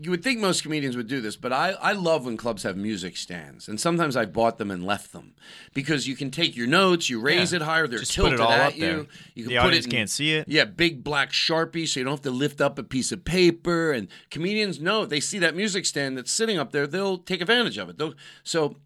you 0.00 0.10
would 0.10 0.22
think 0.22 0.38
most 0.40 0.62
comedians 0.62 0.96
would 0.96 1.08
do 1.08 1.20
this, 1.20 1.36
but 1.36 1.52
I, 1.52 1.70
I 1.72 1.92
love 1.92 2.24
when 2.24 2.36
clubs 2.36 2.62
have 2.62 2.76
music 2.76 3.16
stands, 3.16 3.68
and 3.68 3.80
sometimes 3.80 4.16
I've 4.16 4.32
bought 4.32 4.58
them 4.58 4.70
and 4.70 4.84
left 4.86 5.12
them 5.12 5.34
because 5.74 6.06
you 6.06 6.14
can 6.14 6.30
take 6.30 6.56
your 6.56 6.66
notes, 6.68 7.10
you 7.10 7.20
raise 7.20 7.52
Yeah. 7.52 7.56
it 7.56 7.62
higher, 7.62 7.86
they're 7.88 7.98
Just 7.98 8.12
tilted 8.14 8.38
all 8.40 8.50
at 8.52 8.60
up 8.68 8.74
you. 8.76 8.80
there. 8.80 9.06
You 9.34 9.44
can 9.44 9.52
The 9.54 9.58
put 9.60 9.66
audience 9.66 9.86
it 9.86 9.92
in- 9.92 9.96
can't 9.98 10.10
see 10.10 10.34
it. 10.34 10.48
Yeah, 10.48 10.64
big 10.66 11.02
black 11.02 11.32
sharpie, 11.32 11.86
so 11.88 11.98
you 12.00 12.04
don't 12.04 12.12
have 12.12 12.22
to 12.22 12.30
lift 12.30 12.60
up 12.60 12.78
a 12.78 12.82
piece 12.84 13.10
of 13.12 13.24
paper. 13.24 13.90
And 13.92 14.08
comedians 14.30 14.80
know 14.80 15.04
they 15.04 15.20
see 15.20 15.38
that 15.40 15.56
music 15.56 15.84
stand 15.86 16.16
that's 16.16 16.30
sitting 16.30 16.58
up 16.58 16.70
there, 16.72 16.86
they'll 16.86 17.18
take 17.18 17.40
advantage 17.40 17.76
of 17.78 17.88
it. 17.88 17.98
They'll, 17.98 18.14
so 18.44 18.76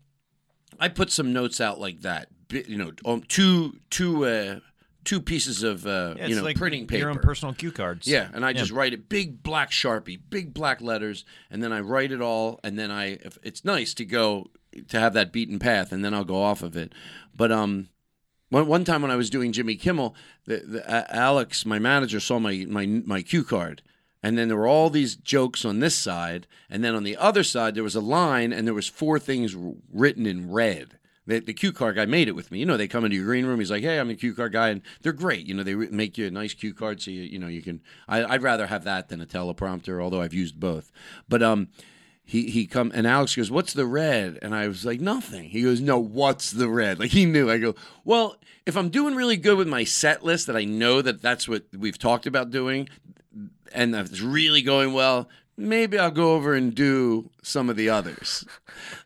I 0.80 0.88
put 0.88 1.10
some 1.12 1.32
notes 1.32 1.60
out 1.60 1.78
like 1.78 2.00
that. 2.00 2.28
You 2.50 2.76
know, 2.76 2.92
um, 3.04 3.22
two 3.28 3.78
two 3.90 4.24
uh, 4.26 4.60
two 5.04 5.20
pieces 5.20 5.62
of 5.62 5.86
uh, 5.86 6.14
Yeah, 6.16 6.26
you 6.28 6.36
know 6.36 6.42
like 6.42 6.56
printing 6.56 6.86
paper. 6.86 7.00
your 7.00 7.10
own 7.10 7.18
personal 7.18 7.54
cue 7.54 7.72
cards. 7.72 8.06
Yeah, 8.06 8.28
and 8.32 8.44
I 8.44 8.50
Yeah. 8.50 8.58
just 8.58 8.70
write 8.72 8.92
it 8.92 9.08
big 9.08 9.42
black 9.42 9.70
sharpie, 9.70 10.18
big 10.30 10.52
black 10.54 10.80
letters, 10.80 11.24
and 11.50 11.62
then 11.62 11.72
I 11.72 11.80
write 11.80 12.12
it 12.12 12.20
all, 12.20 12.60
and 12.64 12.78
then 12.78 12.90
I 12.90 13.18
if 13.24 13.38
it's 13.42 13.64
nice 13.64 13.94
to 13.94 14.04
go 14.04 14.50
to 14.88 14.98
have 15.00 15.12
that 15.14 15.32
beaten 15.32 15.58
path, 15.58 15.92
and 15.92 16.04
then 16.04 16.14
I'll 16.14 16.24
go 16.24 16.42
off 16.42 16.62
of 16.62 16.76
it. 16.76 16.92
But 17.36 17.50
um, 17.52 17.88
one 18.48 18.66
one 18.66 18.84
time 18.84 19.02
when 19.02 19.10
I 19.10 19.16
was 19.16 19.30
doing 19.30 19.52
Jimmy 19.52 19.76
Kimmel, 19.76 20.14
the, 20.46 20.58
the 20.66 20.90
uh, 20.90 21.06
Alex, 21.10 21.64
my 21.66 21.78
manager, 21.78 22.20
saw 22.20 22.38
my 22.38 22.64
my 22.68 22.86
my 22.86 23.22
cue 23.22 23.44
card. 23.44 23.82
And 24.24 24.38
then 24.38 24.46
there 24.46 24.56
were 24.56 24.68
all 24.68 24.88
these 24.88 25.16
jokes 25.16 25.64
on 25.64 25.80
this 25.80 25.96
side, 25.96 26.46
and 26.70 26.84
then 26.84 26.94
on 26.94 27.02
the 27.02 27.16
other 27.16 27.42
side 27.42 27.74
there 27.74 27.82
was 27.82 27.96
a 27.96 28.00
line, 28.00 28.52
and 28.52 28.64
there 28.68 28.72
was 28.74 28.86
four 28.86 29.18
things 29.18 29.56
written 29.92 30.26
in 30.26 30.48
red. 30.48 30.96
The, 31.26 31.38
the 31.38 31.54
cue 31.54 31.72
card 31.72 31.96
guy 31.96 32.04
made 32.04 32.26
it 32.28 32.34
with 32.34 32.50
me. 32.50 32.58
You 32.58 32.66
know, 32.66 32.76
they 32.76 32.88
come 32.88 33.04
into 33.04 33.16
your 33.16 33.26
green 33.26 33.46
room. 33.46 33.60
He's 33.60 33.70
like, 33.70 33.82
"Hey, 33.82 33.98
I'm 34.00 34.10
a 34.10 34.14
cue 34.14 34.34
card 34.34 34.52
guy," 34.52 34.70
and 34.70 34.82
they're 35.02 35.12
great. 35.12 35.46
You 35.46 35.54
know, 35.54 35.62
they 35.62 35.74
re- 35.74 35.88
make 35.90 36.18
you 36.18 36.26
a 36.26 36.30
nice 36.30 36.52
cue 36.52 36.74
card, 36.74 37.00
so 37.00 37.10
you 37.10 37.22
you 37.22 37.38
know 37.38 37.46
you 37.46 37.62
can. 37.62 37.80
I, 38.08 38.24
I'd 38.24 38.42
rather 38.42 38.66
have 38.66 38.84
that 38.84 39.08
than 39.08 39.20
a 39.20 39.26
teleprompter, 39.26 40.02
although 40.02 40.20
I've 40.20 40.34
used 40.34 40.58
both. 40.58 40.90
But 41.28 41.42
um, 41.42 41.68
he 42.24 42.50
he 42.50 42.66
come 42.66 42.90
and 42.94 43.06
Alex 43.06 43.36
goes, 43.36 43.50
"What's 43.50 43.72
the 43.72 43.86
red?" 43.86 44.38
And 44.42 44.54
I 44.54 44.68
was 44.68 44.84
like, 44.84 45.00
"Nothing." 45.00 45.50
He 45.50 45.62
goes, 45.62 45.80
"No, 45.80 45.98
what's 45.98 46.50
the 46.50 46.68
red?" 46.68 46.98
Like 46.98 47.10
he 47.10 47.24
knew. 47.24 47.50
I 47.50 47.58
go, 47.58 47.74
"Well, 48.04 48.36
if 48.66 48.76
I'm 48.76 48.90
doing 48.90 49.14
really 49.14 49.36
good 49.36 49.58
with 49.58 49.68
my 49.68 49.84
set 49.84 50.24
list, 50.24 50.46
that 50.46 50.56
I 50.56 50.64
know 50.64 51.02
that 51.02 51.22
that's 51.22 51.48
what 51.48 51.64
we've 51.76 51.98
talked 51.98 52.26
about 52.26 52.50
doing, 52.50 52.88
and 53.72 53.94
it's 53.94 54.20
really 54.20 54.62
going 54.62 54.92
well." 54.92 55.28
Maybe 55.62 55.98
I'll 55.98 56.10
go 56.10 56.34
over 56.34 56.54
and 56.54 56.74
do 56.74 57.30
some 57.42 57.70
of 57.70 57.76
the 57.76 57.88
others, 57.88 58.44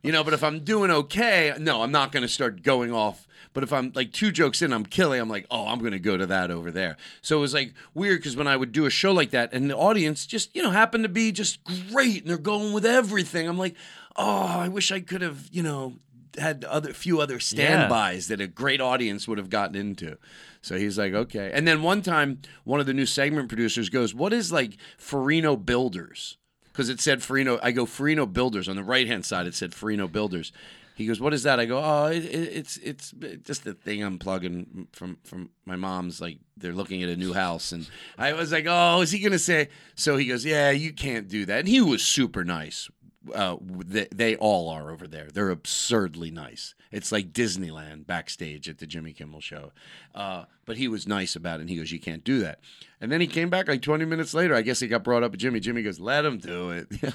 you 0.03 0.13
know. 0.13 0.25
But 0.25 0.35
if 0.35 0.43
I'm 0.43 0.61
doing 0.61 0.91
okay, 0.91 1.55
no, 1.59 1.83
I'm 1.83 1.93
not 1.93 2.13
going 2.13 2.23
to 2.23 2.29
start 2.29 2.63
going 2.63 2.93
off. 2.93 3.27
But 3.53 3.63
if 3.63 3.73
I'm 3.73 3.93
like 3.95 4.13
two 4.13 4.33
jokes 4.33 4.61
in, 4.61 4.73
I'm 4.73 4.85
killing. 4.85 5.21
I'm 5.21 5.31
like, 5.31 5.47
oh, 5.51 5.67
I'm 5.67 5.79
going 5.79 5.93
to 5.93 5.99
go 5.99 6.17
to 6.17 6.27
that 6.27 6.51
over 6.51 6.71
there. 6.71 6.97
So 7.23 7.39
it 7.39 7.41
was 7.41 7.55
like 7.55 7.73
weird 7.95 8.21
because 8.21 8.37
when 8.37 8.47
I 8.47 8.57
would 8.57 8.73
do 8.73 8.85
a 8.87 8.91
show 8.91 9.13
like 9.13 9.31
that, 9.31 9.53
and 9.53 9.71
the 9.71 9.77
audience 9.77 10.27
just 10.27 10.55
you 10.55 10.63
know 10.63 10.71
happened 10.71 11.05
to 11.05 11.09
be 11.09 11.33
just 11.33 11.61
great, 11.91 12.23
and 12.23 12.31
they're 12.31 12.39
going 12.39 12.73
with 12.73 12.85
everything. 12.85 13.49
I'm 13.49 13.59
like, 13.59 13.75
oh, 14.17 14.47
I 14.47 14.69
wish 14.69 14.93
I 14.93 15.01
could 15.01 15.23
have 15.23 15.49
you 15.53 15.63
know 15.63 15.95
had 16.39 16.65
other 16.65 16.93
few 16.93 17.21
other 17.21 17.41
standbys 17.41 18.29
that 18.29 18.41
a 18.41 18.47
great 18.47 18.81
audience 18.81 19.27
would 19.27 19.39
have 19.39 19.51
gotten 19.51 19.77
into. 19.77 20.19
So 20.61 20.77
he's 20.77 20.99
like, 20.99 21.13
okay. 21.13 21.51
And 21.55 21.67
then 21.67 21.83
one 21.83 22.03
time, 22.03 22.41
one 22.65 22.81
of 22.81 22.87
the 22.87 22.93
new 22.95 23.07
segment 23.07 23.49
producers 23.49 23.89
goes, 23.89 24.15
"What 24.15 24.33
is 24.33 24.53
like 24.53 24.77
Farino 24.99 25.57
Builders?" 25.57 26.39
Because 26.77 26.91
it 26.91 27.01
said 27.01 27.21
Farino. 27.21 27.59
I 27.63 27.73
go 27.73 27.87
Farino 27.87 28.31
Builders 28.31 28.69
on 28.69 28.77
the 28.77 28.85
right 28.85 29.07
hand 29.07 29.25
side. 29.25 29.47
It 29.47 29.55
said 29.55 29.71
Farino 29.71 30.13
Builders. 30.13 30.53
He 30.95 31.07
goes, 31.07 31.19
"What 31.19 31.33
is 31.33 31.43
that?" 31.45 31.59
I 31.59 31.65
go, 31.65 31.79
"Oh, 31.83 32.07
it, 32.07 32.23
it, 32.27 32.57
it's 32.57 32.77
it's 32.77 33.15
just 33.43 33.65
the 33.65 33.73
thing 33.73 34.03
I'm 34.03 34.19
plugging 34.19 34.87
from 34.93 35.17
from 35.25 35.49
my 35.65 35.77
mom's. 35.77 36.21
Like 36.21 36.39
they're 36.55 36.75
looking 36.75 37.03
at 37.03 37.09
a 37.09 37.17
new 37.17 37.33
house." 37.33 37.73
And 37.73 37.89
I 38.19 38.35
was 38.35 38.53
like, 38.53 38.67
"Oh, 38.69 39.01
is 39.01 39.11
he 39.11 39.21
gonna 39.21 39.39
say?" 39.39 39.69
So 39.95 40.19
he 40.19 40.27
goes, 40.27 40.45
"Yeah, 40.45 40.71
you 40.71 40.93
can't 40.93 41.29
do 41.29 41.47
that." 41.47 41.61
And 41.61 41.69
he 41.69 41.81
was 41.81 42.03
super 42.03 42.45
nice. 42.45 42.91
Uh, 43.35 43.57
they, 43.61 44.09
they 44.15 44.37
all 44.37 44.69
are 44.69 44.91
over 44.91 45.07
there. 45.07 45.29
They're 45.33 45.51
absurdly 45.51 46.31
nice. 46.31 46.75
It's 46.93 47.11
like 47.13 47.33
Disneyland 47.33 48.07
backstage 48.07 48.69
at 48.69 48.79
the 48.79 48.87
Jimmy 48.87 49.13
Kimmel 49.13 49.41
show. 49.41 49.73
Uh, 50.15 50.45
but 50.65 50.77
he 50.77 50.89
was 50.89 51.07
nice 51.07 51.37
about 51.37 51.59
it. 51.59 51.63
And 51.63 51.71
he 51.71 51.77
goes, 51.77 51.93
"You 51.93 52.01
can't 52.01 52.25
do 52.25 52.41
that." 52.41 52.61
And 53.01 53.11
then 53.11 53.21
he 53.21 53.27
came 53.27 53.51
back 53.51 53.69
like 53.69 53.83
20 53.83 54.05
minutes 54.05 54.35
later. 54.35 54.55
I 54.55 54.63
guess 54.63 54.81
he 54.81 54.89
got 54.89 55.05
brought 55.05 55.23
up 55.23 55.33
with 55.33 55.41
Jimmy. 55.41 55.61
Jimmy 55.61 55.83
goes, 55.83 56.01
"Let 56.01 56.25
him 56.25 56.39
do 56.39 56.71
it." 56.71 56.89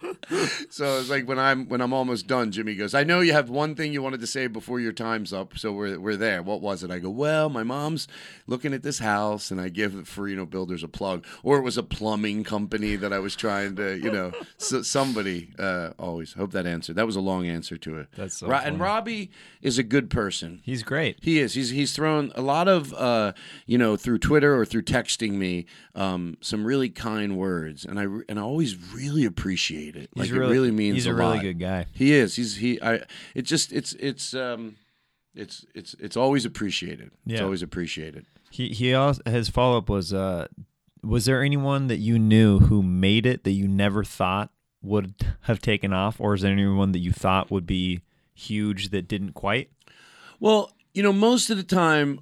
so 0.70 0.98
it's 0.98 1.10
like 1.10 1.28
when 1.28 1.38
I'm 1.38 1.68
when 1.68 1.80
I'm 1.80 1.92
almost 1.92 2.26
done, 2.26 2.50
Jimmy 2.50 2.74
goes, 2.74 2.94
"I 2.94 3.04
know 3.04 3.20
you 3.20 3.32
have 3.32 3.50
one 3.50 3.74
thing 3.74 3.92
you 3.92 4.02
wanted 4.02 4.20
to 4.20 4.26
say 4.26 4.46
before 4.46 4.80
your 4.80 4.92
time's 4.92 5.32
up, 5.32 5.58
so 5.58 5.72
we're 5.72 5.98
we're 5.98 6.16
there. 6.16 6.42
What 6.42 6.60
was 6.60 6.82
it?" 6.82 6.90
I 6.90 6.98
go, 6.98 7.10
"Well, 7.10 7.48
my 7.48 7.62
mom's 7.62 8.08
looking 8.46 8.72
at 8.72 8.82
this 8.82 8.98
house, 8.98 9.50
and 9.50 9.60
I 9.60 9.68
give 9.68 9.92
Farino 9.92 10.48
Builders 10.48 10.82
a 10.82 10.88
plug, 10.88 11.26
or 11.42 11.58
it 11.58 11.62
was 11.62 11.76
a 11.76 11.82
plumbing 11.82 12.44
company 12.44 12.96
that 12.96 13.12
I 13.12 13.18
was 13.18 13.36
trying 13.36 13.76
to, 13.76 13.96
you 13.96 14.10
know, 14.10 14.32
so, 14.56 14.82
somebody 14.82 15.52
uh, 15.58 15.90
always 15.98 16.32
hope 16.32 16.52
that 16.52 16.66
answered. 16.66 16.96
That 16.96 17.06
was 17.06 17.16
a 17.16 17.20
long 17.20 17.46
answer 17.46 17.76
to 17.76 17.98
it. 17.98 18.08
That's 18.16 18.38
so 18.38 18.48
Ro- 18.48 18.60
and. 18.62 18.80
Robbie 18.80 19.30
is 19.60 19.78
a 19.78 19.82
good 19.82 20.08
person. 20.08 20.60
He's 20.64 20.82
great. 20.82 21.18
He 21.20 21.38
is. 21.38 21.52
He's 21.52 21.70
he's 21.70 21.92
thrown 21.92 22.32
a 22.34 22.40
lot 22.40 22.68
of 22.68 22.94
uh, 22.94 23.32
you 23.66 23.76
know 23.76 23.96
through 23.96 24.18
Twitter 24.18 24.56
or 24.56 24.64
through 24.64 24.82
texting 24.82 25.32
me 25.32 25.66
um, 25.94 26.38
some 26.40 26.64
really 26.64 26.88
kind 26.88 27.36
words, 27.36 27.84
and 27.84 28.00
I 28.00 28.04
and 28.28 28.38
I 28.38 28.42
always 28.42 28.76
really 28.94 29.26
appreciate 29.26 29.89
it. 29.96 30.10
Like 30.14 30.30
it 30.30 30.34
really 30.34 30.70
means 30.70 30.96
he's 30.96 31.06
a, 31.06 31.12
a 31.12 31.14
really 31.14 31.36
lot. 31.36 31.42
good 31.42 31.58
guy. 31.58 31.86
He 31.92 32.12
is. 32.12 32.36
He's 32.36 32.56
he. 32.56 32.80
I. 32.82 33.02
It 33.34 33.42
just 33.42 33.72
it's 33.72 33.92
it's 33.94 34.34
um, 34.34 34.76
it's 35.34 35.64
it's 35.74 35.94
it's 35.98 36.16
always 36.16 36.44
appreciated. 36.44 37.10
It's 37.26 37.40
always 37.40 37.62
appreciated. 37.62 38.26
He 38.50 38.68
he 38.68 38.94
also 38.94 39.22
his 39.26 39.48
follow 39.48 39.78
up 39.78 39.88
was 39.88 40.12
uh 40.12 40.48
was 41.02 41.24
there 41.24 41.42
anyone 41.42 41.86
that 41.86 41.98
you 41.98 42.18
knew 42.18 42.58
who 42.60 42.82
made 42.82 43.26
it 43.26 43.44
that 43.44 43.52
you 43.52 43.68
never 43.68 44.04
thought 44.04 44.50
would 44.82 45.14
have 45.42 45.60
taken 45.60 45.92
off, 45.92 46.20
or 46.20 46.34
is 46.34 46.42
there 46.42 46.52
anyone 46.52 46.92
that 46.92 46.98
you 46.98 47.12
thought 47.12 47.50
would 47.50 47.66
be 47.66 48.00
huge 48.34 48.90
that 48.90 49.08
didn't 49.08 49.32
quite? 49.32 49.70
Well, 50.38 50.72
you 50.94 51.02
know, 51.02 51.12
most 51.12 51.50
of 51.50 51.56
the 51.56 51.62
time 51.62 52.20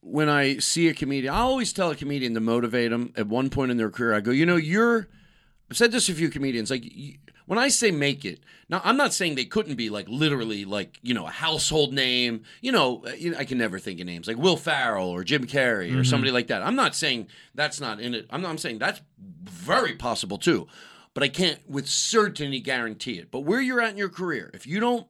when 0.00 0.28
I 0.28 0.58
see 0.58 0.88
a 0.88 0.94
comedian, 0.94 1.32
I 1.32 1.38
always 1.38 1.72
tell 1.72 1.90
a 1.90 1.96
comedian 1.96 2.34
to 2.34 2.40
motivate 2.40 2.90
them 2.90 3.12
at 3.16 3.26
one 3.26 3.50
point 3.50 3.70
in 3.70 3.76
their 3.76 3.90
career. 3.90 4.14
I 4.14 4.20
go, 4.20 4.30
you 4.30 4.46
know, 4.46 4.56
you're. 4.56 5.08
I've 5.72 5.78
said 5.78 5.90
this 5.90 6.04
to 6.04 6.12
a 6.12 6.14
few 6.14 6.28
comedians. 6.28 6.70
Like 6.70 6.84
when 7.46 7.58
I 7.58 7.68
say 7.68 7.90
make 7.90 8.26
it, 8.26 8.40
now 8.68 8.82
I'm 8.84 8.98
not 8.98 9.14
saying 9.14 9.36
they 9.36 9.46
couldn't 9.46 9.76
be 9.76 9.88
like 9.88 10.06
literally 10.06 10.66
like 10.66 10.98
you 11.00 11.14
know 11.14 11.26
a 11.26 11.30
household 11.30 11.94
name. 11.94 12.42
You 12.60 12.72
know, 12.72 13.02
know, 13.18 13.38
I 13.38 13.46
can 13.46 13.56
never 13.56 13.78
think 13.78 13.98
of 13.98 14.04
names 14.04 14.28
like 14.28 14.36
Will 14.36 14.58
Ferrell 14.58 15.08
or 15.08 15.24
Jim 15.24 15.46
Carrey 15.46 15.88
or 15.88 15.92
mm-hmm. 15.92 16.02
somebody 16.02 16.30
like 16.30 16.48
that. 16.48 16.62
I'm 16.62 16.76
not 16.76 16.94
saying 16.94 17.28
that's 17.54 17.80
not 17.80 18.00
in 18.00 18.12
it. 18.12 18.26
I'm 18.28 18.42
not 18.42 18.50
I'm 18.50 18.58
saying 18.58 18.80
that's 18.80 19.00
very 19.18 19.94
possible 19.94 20.36
too. 20.36 20.68
But 21.14 21.22
I 21.22 21.28
can't 21.28 21.58
with 21.66 21.88
certainty 21.88 22.60
guarantee 22.60 23.18
it. 23.18 23.30
But 23.30 23.40
where 23.40 23.62
you're 23.62 23.80
at 23.80 23.92
in 23.92 23.96
your 23.96 24.10
career, 24.10 24.50
if 24.52 24.66
you 24.66 24.78
don't 24.78 25.06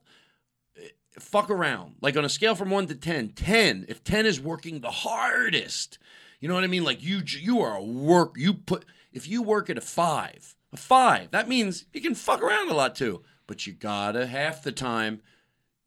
eh, 0.80 0.90
fuck 1.18 1.50
around. 1.50 1.96
Like 2.00 2.16
on 2.16 2.24
a 2.24 2.28
scale 2.28 2.54
from 2.54 2.70
1 2.70 2.86
to 2.86 2.94
10, 2.94 3.30
10, 3.30 3.86
if 3.88 4.04
10 4.04 4.26
is 4.26 4.40
working 4.40 4.78
the 4.80 4.92
hardest, 4.92 5.98
you 6.38 6.46
know 6.46 6.54
what 6.54 6.62
I 6.62 6.68
mean? 6.68 6.84
Like 6.84 7.02
you 7.02 7.22
you 7.26 7.62
are 7.62 7.74
a 7.74 7.82
work 7.82 8.34
you 8.36 8.54
put 8.54 8.84
if 9.12 9.28
you 9.28 9.42
work 9.42 9.70
at 9.70 9.78
a 9.78 9.82
5, 9.82 10.56
a 10.72 10.76
5, 10.76 11.30
that 11.30 11.48
means 11.48 11.86
you 11.92 12.00
can 12.00 12.14
fuck 12.14 12.42
around 12.42 12.70
a 12.70 12.74
lot 12.74 12.94
too, 12.94 13.22
but 13.46 13.66
you 13.66 13.72
got 13.72 14.12
to 14.12 14.26
half 14.26 14.62
the 14.62 14.72
time 14.72 15.20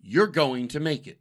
you're 0.01 0.27
going 0.27 0.67
to 0.69 0.79
make 0.79 1.07
it. 1.07 1.19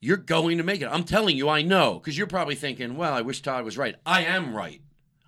You're 0.00 0.16
going 0.16 0.58
to 0.58 0.64
make 0.64 0.80
it. 0.80 0.88
I'm 0.90 1.04
telling 1.04 1.36
you, 1.36 1.48
I 1.48 1.62
know, 1.62 1.94
because 1.94 2.16
you're 2.16 2.26
probably 2.26 2.54
thinking, 2.54 2.96
well, 2.96 3.14
I 3.14 3.22
wish 3.22 3.42
Todd 3.42 3.64
was 3.64 3.78
right. 3.78 3.96
I 4.06 4.24
am 4.24 4.54
right. 4.54 4.80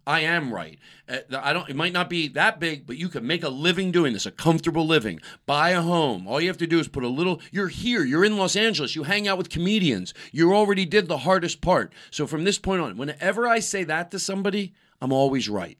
I 0.07 0.21
am 0.21 0.53
right. 0.53 0.79
Uh, 1.09 1.19
I 1.39 1.53
don't. 1.53 1.69
It 1.69 1.77
might 1.77 1.93
not 1.93 2.09
be 2.09 2.29
that 2.29 2.59
big, 2.59 2.87
but 2.87 2.97
you 2.97 3.09
can 3.09 3.27
make 3.27 3.45
a 3.45 3.49
living 3.49 3.93
doing 3.93 4.13
this, 4.13 4.27
a 4.27 4.31
comfortable 4.31 4.87
living. 4.87 5.21
Buy 5.47 5.71
a 5.71 5.83
home. 5.83 6.27
All 6.27 6.41
you 6.41 6.49
have 6.49 6.57
to 6.59 6.67
do 6.67 6.79
is 6.79 6.89
put 6.89 7.05
a 7.05 7.09
little. 7.09 7.41
You're 7.53 7.69
here. 7.69 8.03
You're 8.03 8.25
in 8.25 8.37
Los 8.37 8.57
Angeles. 8.57 8.97
You 8.97 9.03
hang 9.03 9.29
out 9.29 9.39
with 9.39 9.51
comedians. 9.51 10.15
You 10.33 10.55
already 10.55 10.85
did 10.85 11.07
the 11.07 11.19
hardest 11.19 11.61
part. 11.61 11.93
So 12.11 12.27
from 12.27 12.45
this 12.45 12.59
point 12.59 12.83
on, 12.83 12.97
whenever 12.97 13.47
I 13.47 13.61
say 13.61 13.85
that 13.85 14.11
to 14.11 14.19
somebody, 14.19 14.73
I'm 15.01 15.13
always 15.13 15.49
right. 15.49 15.79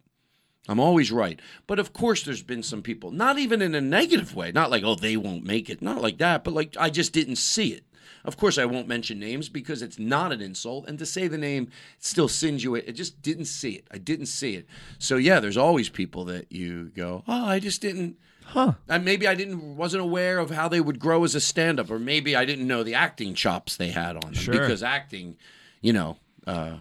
I'm 0.71 0.79
always 0.79 1.11
right. 1.11 1.41
But 1.67 1.81
of 1.81 1.93
course, 1.93 2.23
there's 2.23 2.45
been 2.45 2.63
some 2.63 2.81
people, 2.81 3.11
not 3.11 3.39
even 3.41 3.61
in 3.61 3.75
a 3.75 3.81
negative 3.81 4.37
way, 4.37 4.53
not 4.53 4.71
like, 4.71 4.85
oh, 4.85 4.95
they 4.95 5.17
won't 5.17 5.45
make 5.45 5.69
it, 5.69 5.83
not 5.83 6.01
like 6.01 6.19
that, 6.19 6.45
but 6.45 6.55
like, 6.55 6.77
I 6.79 6.91
just 6.91 7.13
didn't 7.13 7.37
see 7.37 7.73
it. 7.73 7.85
Of 8.25 8.37
course, 8.37 8.57
I 8.57 8.67
won't 8.67 8.87
mention 8.87 9.19
names 9.19 9.49
because 9.49 9.83
it's 9.83 9.99
not 9.99 10.31
an 10.31 10.41
insult. 10.41 10.87
And 10.87 10.97
to 11.01 11.07
say 11.07 11.27
the 11.27 11.39
name 11.39 11.71
still 11.99 12.29
sends 12.29 12.63
you 12.63 12.77
it. 12.77 12.85
It 12.87 12.93
just 12.93 13.21
didn't 13.21 13.47
see 13.47 13.73
it. 13.73 13.89
I 13.91 13.99
didn't 13.99 14.27
see 14.27 14.55
it. 14.55 14.67
So, 14.99 15.17
yeah, 15.17 15.41
there's 15.41 15.57
always 15.57 15.89
people 15.89 16.25
that 16.27 16.53
you 16.53 16.93
go, 16.95 17.25
oh, 17.27 17.47
I 17.47 17.59
just 17.59 17.81
didn't. 17.81 18.17
Huh. 18.45 18.75
And 18.89 19.05
maybe 19.05 19.27
I 19.27 19.35
didn't 19.35 19.77
wasn't 19.77 20.03
aware 20.03 20.39
of 20.39 20.51
how 20.51 20.69
they 20.69 20.81
would 20.81 21.01
grow 21.01 21.25
as 21.25 21.35
a 21.35 21.41
stand-up, 21.41 21.91
or 21.91 21.99
maybe 21.99 22.37
I 22.37 22.45
didn't 22.45 22.67
know 22.69 22.83
the 22.83 22.95
acting 22.95 23.35
chops 23.35 23.77
they 23.77 23.91
had 23.91 24.17
on 24.17 24.23
them 24.23 24.35
Sure. 24.35 24.55
because 24.55 24.83
acting, 24.83 25.37
you 25.81 25.93
know, 25.93 26.17
uh, 26.47 26.77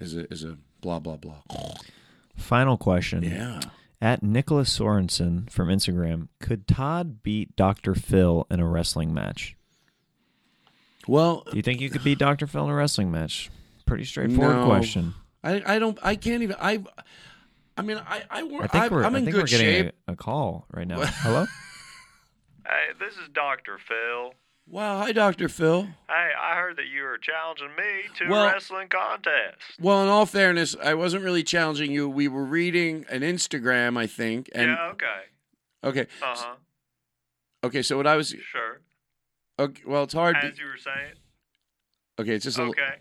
is 0.00 0.14
a 0.16 0.30
is 0.32 0.44
a 0.44 0.56
blah 0.82 1.00
blah 1.00 1.16
blah. 1.16 1.42
Final 2.36 2.76
question. 2.76 3.22
Yeah. 3.22 3.60
At 4.00 4.22
Nicholas 4.22 4.76
Sorensen 4.78 5.50
from 5.50 5.68
Instagram, 5.68 6.28
could 6.38 6.66
Todd 6.68 7.22
beat 7.22 7.56
Dr. 7.56 7.94
Phil 7.94 8.46
in 8.50 8.60
a 8.60 8.66
wrestling 8.66 9.14
match? 9.14 9.56
Well, 11.08 11.44
Do 11.50 11.56
you 11.56 11.62
think 11.62 11.80
you 11.80 11.88
could 11.88 12.04
beat 12.04 12.18
Dr. 12.18 12.46
Phil 12.46 12.64
in 12.64 12.70
a 12.70 12.74
wrestling 12.74 13.10
match? 13.10 13.50
Pretty 13.86 14.04
straightforward 14.04 14.56
No. 14.56 14.66
question. 14.66 15.14
I, 15.44 15.62
I 15.76 15.78
don't 15.78 15.96
I 16.02 16.16
can't 16.16 16.42
even 16.42 16.56
I 16.60 16.82
I 17.76 17.82
mean 17.82 17.98
I 18.04 18.22
I 18.28 18.42
work 18.42 18.64
I 18.74 18.80
think 18.80 18.90
we're, 18.90 19.04
am 19.04 19.14
I 19.14 19.20
think 19.20 19.30
good 19.30 19.42
we're 19.42 19.46
getting 19.46 19.84
shape. 19.84 19.94
a, 20.08 20.12
a 20.12 20.16
call 20.16 20.66
right 20.72 20.86
now. 20.88 21.00
Hello? 21.04 21.46
Hey, 22.66 22.92
this 22.98 23.14
is 23.14 23.28
Dr. 23.32 23.78
Phil. 23.86 24.34
Wow, 24.68 24.98
hi 24.98 25.12
Dr. 25.12 25.48
Phil. 25.48 25.84
Hey, 26.08 26.30
I 26.40 26.56
heard 26.56 26.76
that 26.76 26.86
you 26.88 27.02
were 27.04 27.18
challenging 27.18 27.70
me 27.76 28.08
to 28.18 28.28
Well- 28.28 28.48
a 28.48 28.52
wrestling 28.52 28.88
contest. 28.88 29.58
Well, 29.80 30.02
in 30.02 30.08
all 30.08 30.26
fairness, 30.26 30.74
I 30.82 30.94
wasn't 30.94 31.22
really 31.22 31.44
challenging 31.44 31.92
you. 31.92 32.08
We 32.08 32.26
were 32.26 32.44
reading 32.44 33.06
an 33.08 33.20
Instagram, 33.20 33.96
I 33.96 34.06
think, 34.08 34.50
and 34.54 34.72
yeah, 34.72 34.88
okay. 34.88 35.20
okay, 35.84 36.06
Uh 36.20 36.34
huh. 36.36 36.54
okay. 37.64 37.82
So 37.82 37.96
what 37.96 38.08
I 38.08 38.16
was 38.16 38.30
Sure. 38.30 38.80
okay, 39.58 39.82
well, 39.86 40.02
it's 40.02 40.14
hard. 40.14 40.36
As 40.36 40.52
be- 40.54 40.60
you 40.62 40.66
were 40.66 40.76
saying. 40.78 41.14
okay, 42.18 42.34
it's 42.34 42.44
just 42.44 42.58
a 42.58 42.62
little. 42.62 42.72
Okay. 42.72 42.96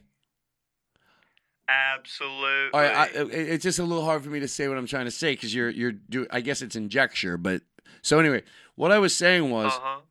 Absolutely. 1.67 2.69
All 2.75 2.79
right, 2.81 2.95
I, 2.95 3.05
it's 3.31 3.63
just 3.63 3.79
a 3.79 3.83
little 3.83 4.05
hard 4.05 4.23
for 4.23 4.29
me 4.29 4.39
to 4.39 4.47
say 4.47 4.67
what 4.67 4.77
I'm 4.77 4.85
trying 4.85 5.05
to 5.05 5.11
say 5.11 5.33
because 5.33 5.51
you're 5.55 5.71
you're 5.71 5.93
do. 5.93 6.27
I 6.29 6.41
guess 6.41 6.61
it's 6.61 6.75
injecture, 6.75 7.37
but 7.37 7.63
so 8.03 8.19
anyway, 8.19 8.43
what 8.75 8.91
I 8.91 8.99
was 8.99 9.15
saying 9.15 9.49
was 9.49 9.73
uh-huh. 9.73 10.01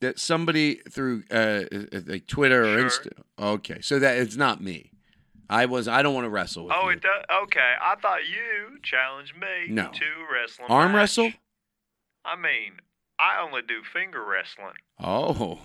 That 0.00 0.18
somebody 0.18 0.76
through 0.90 1.24
uh, 1.30 1.64
like 2.06 2.26
Twitter 2.26 2.62
or 2.64 2.88
Sure. 2.90 3.10
Insta. 3.10 3.12
Okay, 3.38 3.80
so 3.80 3.98
that 3.98 4.18
it's 4.18 4.36
not 4.36 4.62
me. 4.62 4.90
I 5.50 5.64
was. 5.66 5.88
I 5.88 6.02
don't 6.02 6.14
want 6.14 6.26
to 6.26 6.30
wrestle 6.30 6.64
with 6.64 6.74
Oh, 6.76 6.84
you. 6.88 6.96
it 6.96 7.00
does. 7.02 7.24
Okay, 7.44 7.72
I 7.80 7.94
thought 7.96 8.20
you 8.28 8.78
challenged 8.82 9.34
me 9.36 9.68
No. 9.70 9.88
to 9.90 10.04
wrestling. 10.32 10.68
Arm 10.70 10.92
match. 10.92 10.98
wrestle? 10.98 11.32
I 12.24 12.36
mean, 12.36 12.74
I 13.18 13.40
only 13.42 13.62
do 13.62 13.76
finger 13.92 14.22
wrestling. 14.24 14.74
Oh, 15.00 15.58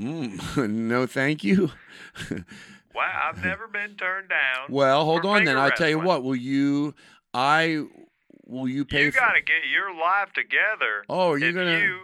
mm, 0.00 0.68
no, 0.70 1.06
thank 1.06 1.44
you. 1.44 1.70
Wow, 2.94 3.28
I've 3.30 3.44
never 3.44 3.68
been 3.68 3.94
turned 3.94 4.28
down. 4.28 4.66
well, 4.70 5.04
hold 5.04 5.24
on 5.24 5.44
then. 5.44 5.56
I'll 5.56 5.70
tell 5.70 5.88
you 5.88 6.00
what. 6.00 6.24
Will 6.24 6.34
you? 6.34 6.94
I 7.32 7.84
will 8.44 8.66
you 8.66 8.84
pay 8.84 9.04
You 9.04 9.12
got 9.12 9.34
to 9.34 9.40
get 9.40 9.68
your 9.70 9.94
life 9.94 10.32
together. 10.32 11.04
Oh, 11.08 11.30
are 11.32 11.38
you 11.38 11.52
gonna- 11.52 11.78
you 11.78 11.98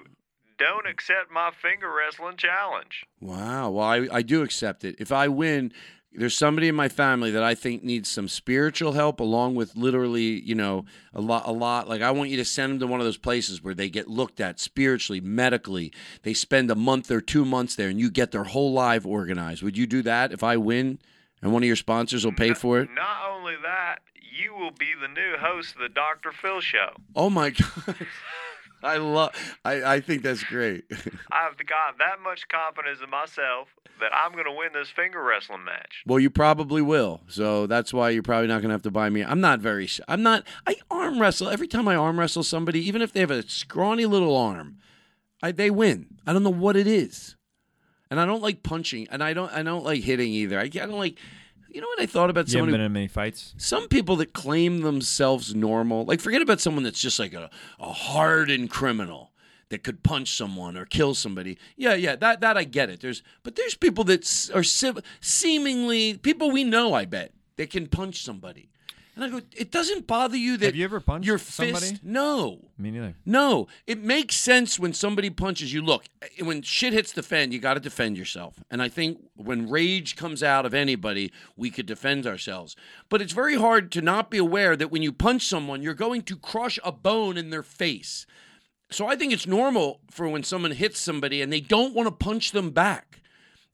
don't 0.59 0.87
accept 0.87 1.31
my 1.33 1.51
finger 1.51 1.93
wrestling 1.93 2.37
challenge. 2.37 3.05
Wow. 3.21 3.71
Well, 3.71 3.87
I 3.87 4.09
I 4.11 4.23
do 4.23 4.43
accept 4.43 4.85
it. 4.85 4.97
If 4.99 5.13
I 5.13 5.29
win, 5.29 5.73
there's 6.13 6.37
somebody 6.37 6.69
in 6.69 6.75
my 6.75 6.89
family 6.89 7.31
that 7.33 7.43
I 7.43 7.55
think 7.55 7.83
needs 7.83 8.09
some 8.09 8.29
spiritual 8.29 8.93
help, 8.93 9.19
along 9.19 9.57
with 9.57 9.75
literally, 9.75 10.41
you 10.41 10.55
know, 10.55 10.85
a 11.13 11.21
lot, 11.21 11.47
a 11.47 11.53
lot. 11.53 11.89
Like 11.89 12.03
I 12.03 12.13
want 12.13 12.31
you 12.31 12.37
to 12.37 12.45
send 12.45 12.73
them 12.73 12.79
to 12.81 12.87
one 12.87 13.01
of 13.01 13.07
those 13.07 13.17
places 13.17 13.63
where 13.63 13.75
they 13.75 13.89
get 13.89 14.09
looked 14.09 14.41
at 14.41 14.61
spiritually, 14.61 15.21
medically. 15.21 15.93
They 16.23 16.35
spend 16.35 16.71
a 16.71 16.77
month 16.77 17.11
or 17.11 17.21
two 17.21 17.45
months 17.45 17.75
there, 17.75 17.89
and 17.89 17.99
you 17.99 18.11
get 18.11 18.31
their 18.31 18.45
whole 18.45 18.73
life 18.73 19.05
organized. 19.05 19.63
Would 19.63 19.77
you 19.77 19.87
do 19.87 20.03
that 20.03 20.33
if 20.33 20.45
I 20.45 20.57
win, 20.57 21.01
and 21.43 21.53
one 21.53 21.63
of 21.63 21.67
your 21.67 21.77
sponsors 21.77 22.25
will 22.25 22.33
pay 22.33 22.55
for 22.55 22.81
it? 22.81 22.89
Not 22.95 23.29
only 23.29 23.55
that, 23.63 23.99
you 24.15 24.55
will 24.55 24.73
be 24.73 24.93
the 25.01 25.09
new 25.09 25.37
host 25.39 25.75
of 25.75 25.81
the 25.81 25.89
Dr. 25.89 26.33
Phil 26.33 26.61
show. 26.61 26.91
Oh 27.15 27.31
my 27.31 27.51
god. 27.87 27.97
I 28.85 28.99
love. 28.99 29.35
I, 29.65 29.95
I 29.95 30.01
think 30.01 30.23
that's 30.23 30.45
great. 30.45 30.85
I've 31.33 31.57
got 31.57 31.99
that 31.99 32.21
much 32.23 32.47
confidence 32.49 33.01
in 33.03 33.11
myself 33.11 33.69
that 34.01 34.11
I'm 34.15 34.33
going 34.33 34.45
to 34.45 34.53
win 34.53 34.71
this 34.73 34.91
finger 34.91 35.23
wrestling 35.23 35.65
match. 35.65 36.03
Well, 36.07 36.19
you 36.19 36.31
probably 36.31 36.83
will. 36.83 37.23
So 37.29 37.67
that's 37.67 37.93
why 37.93 38.11
you're 38.11 38.23
probably 38.23 38.49
not 38.49 38.61
going 38.61 38.69
to 38.69 38.75
have 38.75 38.83
to 38.83 38.91
buy 38.91 39.09
me. 39.11 39.23
I'm 39.23 39.41
not 39.41 39.61
very. 39.61 39.89
I'm 40.09 40.23
not. 40.23 40.45
I 40.67 40.77
arm 40.91 41.21
wrestle 41.21 41.49
every 41.49 41.69
time 41.69 41.89
I 41.89 41.97
arm 41.97 42.19
wrestle 42.19 42.43
somebody, 42.43 42.87
even 42.87 43.03
if 43.03 43.13
they 43.13 43.21
have 43.21 43.31
a 43.31 43.43
scrawny 43.49 44.07
little 44.07 44.37
arm. 44.37 44.79
I 45.43 45.53
they 45.53 45.71
win. 45.71 46.19
I 46.27 46.33
don't 46.33 46.43
know 46.43 46.51
what 46.51 46.77
it 46.77 46.87
is, 46.87 47.37
and 48.11 48.19
I 48.19 48.25
don't 48.25 48.43
like 48.43 48.63
punching, 48.63 49.09
and 49.11 49.23
I 49.23 49.35
don't. 49.35 49.53
I 49.53 49.63
don't 49.63 49.85
like 49.85 50.03
hitting 50.03 50.33
either. 50.33 50.59
I, 50.59 50.65
I 50.65 50.69
don't 50.69 50.99
like. 50.99 51.19
You 51.75 51.81
know 51.81 51.89
what 51.89 52.01
I 52.01 52.07
thought 52.07 52.31
about 52.31 52.49
You 52.53 52.59
haven't 52.59 52.73
been 52.73 52.81
in 52.81 52.93
many 52.93 53.09
fights? 53.09 53.53
some 53.59 53.89
people 53.89 54.15
that 54.17 54.33
claim 54.33 54.83
themselves 54.83 55.57
normal, 55.57 56.05
like 56.05 56.21
forget 56.21 56.41
about 56.41 56.61
someone 56.61 56.85
that's 56.85 57.01
just 57.01 57.19
like 57.19 57.35
a, 57.35 57.51
a 57.81 57.93
hardened 57.93 58.71
criminal 58.71 59.33
that 59.71 59.83
could 59.83 60.05
punch 60.05 60.37
someone 60.37 60.77
or 60.77 60.85
kill 60.85 61.15
somebody. 61.15 61.59
Yeah, 61.77 61.95
yeah, 61.95 62.15
that 62.15 62.41
that 62.43 62.57
I 62.57 62.63
get 62.63 62.91
it. 62.91 63.01
There's 63.01 63.25
but 63.43 63.57
there's 63.57 63.75
people 63.75 64.05
that 64.05 64.51
are 64.55 64.63
seemingly 65.21 66.17
people 66.19 66.53
we 66.53 66.63
know. 66.63 66.95
I 66.95 67.07
bet 67.07 67.33
that 67.57 67.71
can 67.71 67.89
punch 67.89 68.23
somebody, 68.23 68.71
And 69.15 69.25
I 69.25 69.29
go, 69.29 69.41
it 69.57 69.71
doesn't 69.71 70.07
bother 70.07 70.37
you 70.37 70.57
that 70.57 70.67
Have 70.67 70.77
you 70.77 70.85
ever 70.85 70.99
punched 70.99 71.27
your 71.27 71.39
somebody? 71.39 71.99
No. 72.03 72.59
Me 72.77 72.91
neither. 72.91 73.15
No, 73.25 73.69
it 73.87 74.03
makes 74.03 74.35
sense 74.35 74.79
when 74.79 74.93
somebody 74.93 75.31
punches 75.31 75.73
you. 75.73 75.83
Look, 75.83 76.07
eh, 76.21 76.43
when 76.43 76.63
shit 76.63 76.93
hits 76.93 77.13
the 77.13 77.23
fan, 77.23 77.53
you 77.53 77.61
got 77.61 77.75
to 77.75 77.81
defend 77.81 78.19
yourself. 78.19 78.63
And 78.71 78.83
I 78.83 78.89
think 78.89 79.21
when 79.37 79.71
rage 79.71 80.17
comes 80.17 80.43
out 80.43 80.67
of 80.67 80.75
anybody, 80.75 81.33
we 81.57 81.71
could 81.71 81.87
defend 81.87 82.27
ourselves. 82.27 82.75
But 83.09 83.23
it's 83.23 83.33
very 83.33 83.55
hard 83.55 83.93
to 83.93 84.03
not 84.03 84.31
be 84.31 84.39
aware 84.39 84.75
that 84.75 84.91
when 84.91 85.03
you 85.03 85.13
punch 85.13 85.47
someone, 85.47 85.81
you're 85.83 85.95
going 85.95 86.23
to 86.23 86.37
crush 86.37 86.79
a 86.83 86.91
bone 86.91 87.37
in 87.37 87.51
their 87.51 87.63
face. 87.63 88.27
So 88.91 89.07
I 89.07 89.17
think 89.17 89.33
it's 89.33 89.47
normal 89.47 90.01
for 90.11 90.29
when 90.29 90.43
someone 90.43 90.73
hits 90.73 90.99
somebody 90.99 91.41
and 91.41 91.53
they 91.53 91.61
don't 91.61 91.95
want 91.95 92.07
to 92.09 92.13
punch 92.13 92.51
them 92.51 92.71
back. 92.71 93.21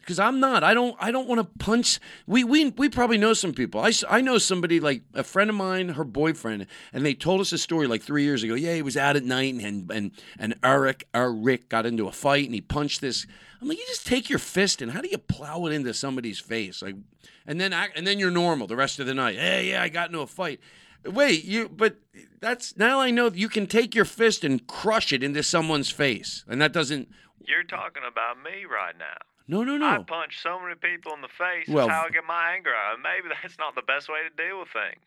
Because 0.01 0.19
I'm 0.19 0.41
not. 0.41 0.65
I 0.65 0.75
don't. 0.75 0.97
I 0.99 1.11
don't 1.11 1.29
want 1.29 1.41
to 1.41 1.65
punch. 1.65 2.01
We 2.27 2.43
we 2.43 2.71
we 2.71 2.89
probably 2.89 3.19
know 3.19 3.33
some 3.33 3.53
people. 3.53 3.81
I 3.81 3.93
I 4.09 4.21
know 4.21 4.39
somebody 4.39 4.81
like 4.81 5.03
a 5.15 5.23
friend 5.23 5.51
of 5.51 5.57
mine, 5.57 5.91
her 5.91 6.05
boyfriend, 6.05 6.67
and 6.93 7.05
they 7.05 7.15
told 7.15 7.41
us 7.41 7.53
a 7.53 7.59
story 7.59 7.87
like 7.87 8.03
three 8.03 8.25
years 8.25 8.43
ago. 8.43 8.55
Yeah, 8.55 8.75
he 8.75 8.83
was 8.83 8.97
out 8.97 9.17
at 9.17 9.25
night 9.25 9.55
and 9.55 9.91
and 9.91 10.11
and 10.39 10.55
Eric 10.65 11.07
Eric 11.15 11.69
got 11.69 11.87
into 11.87 12.09
a 12.09 12.13
fight 12.13 12.47
and 12.47 12.55
he 12.55 12.61
punched 12.61 13.01
this. 13.01 13.27
I'm 13.61 13.69
like, 13.69 13.79
you 13.79 13.85
just 13.87 14.07
take 14.07 14.31
your 14.31 14.39
fist 14.39 14.81
and 14.81 14.91
how 14.91 15.03
do 15.03 15.09
you 15.09 15.19
plow 15.19 15.67
it 15.67 15.73
into 15.73 15.93
somebody's 15.93 16.41
face? 16.41 16.81
Like, 16.81 16.97
and 17.47 17.61
then 17.61 17.73
act, 17.73 17.97
and 17.97 18.07
then 18.07 18.19
you're 18.19 18.31
normal 18.31 18.67
the 18.67 18.77
rest 18.77 18.99
of 19.01 19.07
the 19.07 19.15
night. 19.15 19.37
Hey, 19.37 19.71
yeah, 19.71 19.83
I 19.83 19.89
got 19.89 20.09
into 20.09 20.21
a 20.21 20.27
fight. 20.27 20.61
Wait, 21.05 21.45
you. 21.45 21.69
But 21.69 21.97
that's 22.41 22.77
now 22.77 23.01
I 23.01 23.11
know 23.11 23.31
you 23.31 23.49
can 23.49 23.67
take 23.67 23.95
your 23.95 24.05
fist 24.05 24.45
and 24.45 24.67
crush 24.67 25.13
it 25.13 25.23
into 25.23 25.43
someone's 25.43 25.91
face, 25.91 26.45
and 26.49 26.61
that 26.61 26.73
doesn't. 26.73 27.09
You're 27.47 27.65
talking 27.65 28.03
about 28.07 28.37
me 28.43 28.65
right 28.71 28.95
now. 28.99 29.17
No, 29.51 29.65
no, 29.65 29.77
no. 29.77 29.87
I 29.87 29.97
no. 29.99 30.05
punch 30.05 30.41
so 30.43 30.59
many 30.61 30.77
people 30.77 31.13
in 31.13 31.21
the 31.23 31.29
face. 31.29 31.67
Well- 31.69 31.89
That's 31.89 31.99
how 31.99 32.07
I 32.07 32.11
get 32.11 32.25
my 32.27 32.53
anger 32.55 32.71
out. 32.71 32.95
And 32.95 33.03
maybe 33.03 33.35
that's 33.43 33.59
not 33.59 33.75
the 33.75 33.83
best 33.83 34.09
way 34.09 34.19
to 34.23 34.31
deal 34.43 34.61
with 34.61 34.69
things. 34.69 35.05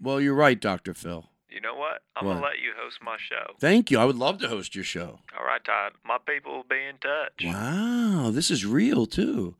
Well, 0.00 0.20
you're 0.20 0.34
right, 0.34 0.58
Doctor 0.60 0.94
Phil. 0.94 1.28
You 1.50 1.60
know 1.60 1.74
what? 1.76 2.02
I'm 2.16 2.24
gonna 2.26 2.40
let 2.40 2.58
you 2.58 2.72
host 2.76 2.98
my 3.00 3.16
show. 3.16 3.54
Thank 3.60 3.90
you. 3.92 3.98
I 4.00 4.04
would 4.04 4.16
love 4.16 4.38
to 4.38 4.48
host 4.48 4.74
your 4.74 4.82
show. 4.82 5.20
All 5.38 5.44
right, 5.46 5.62
Todd. 5.62 5.92
My 6.04 6.18
people 6.26 6.52
will 6.56 6.64
be 6.68 6.82
in 6.82 6.96
touch. 6.98 7.44
Wow, 7.44 8.30
this 8.32 8.50
is 8.50 8.66
real 8.66 9.06
too. 9.06 9.54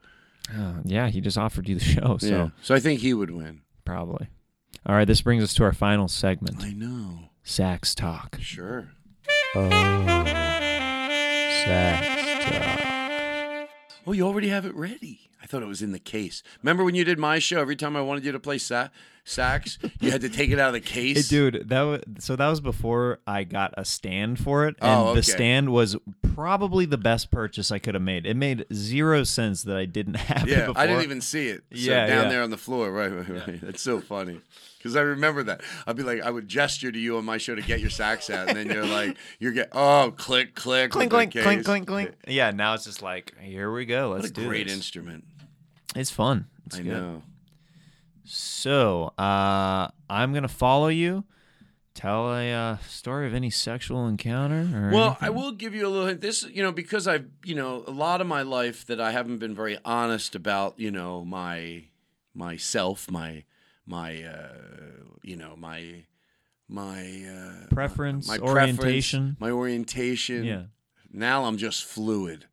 Uh, 0.53 0.81
yeah, 0.85 1.09
he 1.09 1.21
just 1.21 1.39
offered 1.39 1.69
you 1.69 1.77
the 1.77 1.85
show, 1.85 2.17
so 2.19 2.27
Yeah. 2.27 2.49
So 2.63 2.75
I 2.75 2.81
think 2.81 2.99
he 3.01 3.15
would 3.15 3.31
win. 3.31 3.61
probably. 3.85 4.27
All 4.85 4.97
right, 4.97 5.07
this 5.07 5.23
brings 5.23 5.45
us 5.45 5.55
to 5.55 5.63
our 5.65 5.73
final 5.73 6.09
segment, 6.09 6.65
I 6.65 6.73
know. 6.73 7.29
Sax 7.45 7.95
Talk. 7.95 8.39
Sure. 8.41 8.89
Oh, 9.55 9.71
Sax 11.65 12.45
Talk. 12.83 12.94
Oh, 14.07 14.13
you 14.13 14.27
already 14.27 14.49
have 14.49 14.67
it 14.67 14.75
ready. 14.75 15.31
I 15.43 15.47
thought 15.47 15.63
it 15.63 15.67
was 15.69 15.83
in 15.83 15.93
the 15.93 15.99
case. 15.99 16.43
Remember 16.63 16.85
when 16.85 16.95
you 16.95 17.05
did 17.05 17.19
my 17.19 17.39
show? 17.39 17.61
Every 17.61 17.77
time 17.77 17.97
I 17.97 18.01
wanted 18.03 18.25
you 18.25 18.33
to 18.33 18.41
play 18.41 18.59
sa- 18.59 18.89
sax, 19.25 19.79
you 20.01 20.11
had 20.11 20.21
to 20.21 20.29
take 20.29 20.51
it 20.51 20.59
out 20.59 20.75
of 20.75 20.83
the 20.83 20.89
Hey, 20.89 21.15
case. 21.15 21.29
dude, 21.29 21.69
that 21.69 21.81
was 21.83 22.01
so 22.19 22.37
that 22.37 22.49
was 22.49 22.61
before 22.61 23.21
I 23.27 23.45
got 23.45 23.73
a 23.77 23.85
stand 23.85 24.39
for 24.39 24.67
it, 24.67 24.77
oh, 24.81 24.87
and 24.87 25.01
Oh, 25.01 25.07
okay. 25.09 25.17
the 25.17 25.23
stand 25.23 25.71
was 25.71 25.97
probably 26.35 26.85
the 26.85 26.99
best 26.99 27.31
purchase 27.31 27.71
I 27.71 27.79
could 27.79 27.95
have 27.95 28.03
made. 28.03 28.27
It 28.27 28.37
made 28.37 28.67
zero 28.73 29.25
sense 29.25 29.63
that 29.65 29.77
I 29.77 29.87
didn't 29.87 30.15
have 30.29 30.47
it 30.49 30.51
Yeah, 30.51 30.67
before. 30.67 30.83
I 30.83 30.87
didn't 30.87 31.03
even 31.05 31.21
see 31.21 31.49
it. 31.49 31.59
So 31.73 31.79
Yeah, 31.79 32.07
down 32.07 32.25
yeah. 32.25 32.29
there 32.31 32.43
on 32.43 32.51
the 32.51 32.57
floor. 32.59 32.91
Right, 32.93 33.09
right, 33.13 33.29
right. 33.29 33.61
That's 33.61 33.83
so 33.83 34.01
funny. 34.01 34.41
Because 34.79 34.97
I 34.97 35.01
remember 35.01 35.43
that. 35.45 35.63
I'd 35.87 35.97
be 35.97 36.03
like, 36.03 36.21
I 36.21 36.31
would 36.31 36.47
gesture 36.47 36.93
to 36.93 36.99
you 36.99 37.17
on 37.17 37.25
my 37.25 37.39
show 37.39 37.55
to 37.55 37.63
get 37.63 37.81
your 37.81 37.89
sax 37.89 38.29
out, 38.29 38.49
and 38.49 38.57
then 38.59 38.69
you're 38.69 38.85
like, 38.85 39.17
you're 39.39 39.53
get 39.53 39.71
oh, 39.73 40.13
click, 40.15 40.55
click, 40.55 40.91
clink, 40.91 41.11
clink, 41.11 41.33
clink, 41.33 41.65
clink, 41.65 41.87
clink. 41.87 42.11
Yeah, 42.29 42.51
now 42.51 42.75
it's 42.75 42.85
just 42.85 43.01
like, 43.01 43.33
here 43.41 43.73
we 43.73 43.87
go. 43.87 44.11
Let's 44.11 44.31
do. 44.31 44.43
What 44.43 44.45
a 44.45 44.45
do 44.45 44.49
great 44.49 44.67
this. 44.67 44.77
instrument. 44.77 45.25
It's 45.97 46.11
fun. 46.11 46.49
It's 46.67 46.77
I 46.77 46.83
good. 46.83 46.93
know. 46.93 47.23
So, 48.25 49.13
uh, 49.19 49.89
I'm 50.09 50.33
gonna 50.33 50.49
follow 50.49 50.89
you. 50.89 51.25
Tell 51.95 52.35
a 52.35 52.53
uh, 52.53 52.77
story 52.89 53.29
of 53.29 53.35
any 53.35 53.51
sexual 53.51 54.09
encounter. 54.09 54.69
Or 54.75 54.91
Well, 54.93 55.17
I 55.21 55.31
will 55.31 55.53
give 55.53 55.77
you 55.77 55.87
a 55.87 55.89
little 55.89 56.09
hint. 56.09 56.21
This, 56.21 56.43
you 56.43 56.61
know, 56.61 56.73
because 56.73 57.07
I've, 57.07 57.27
you 57.45 57.55
know, 57.55 57.85
a 57.87 57.93
lot 57.93 58.21
of 58.21 58.27
my 58.27 58.43
life 58.43 58.85
that 58.87 59.01
I 59.01 59.13
haven't 59.13 59.39
been 59.39 59.55
very 59.55 59.79
honest 59.85 60.35
about, 60.35 60.79
you 60.79 60.91
know, 60.91 61.25
my 61.25 61.85
myself, 62.35 63.09
my 63.09 63.45
my 63.87 64.25
uh, 64.25 64.49
you 65.23 65.37
know, 65.37 65.55
my 65.57 66.05
my 66.69 67.25
uh 67.29 67.67
Preference, 67.73 68.27
my 68.27 68.39
orientation. 68.39 69.21
preference, 69.21 69.41
my 69.41 69.51
orientation. 69.51 70.45
Yeah. 70.45 70.63
Now 71.13 71.45
I'm 71.45 71.59
just 71.59 71.85
fluid. 71.85 72.47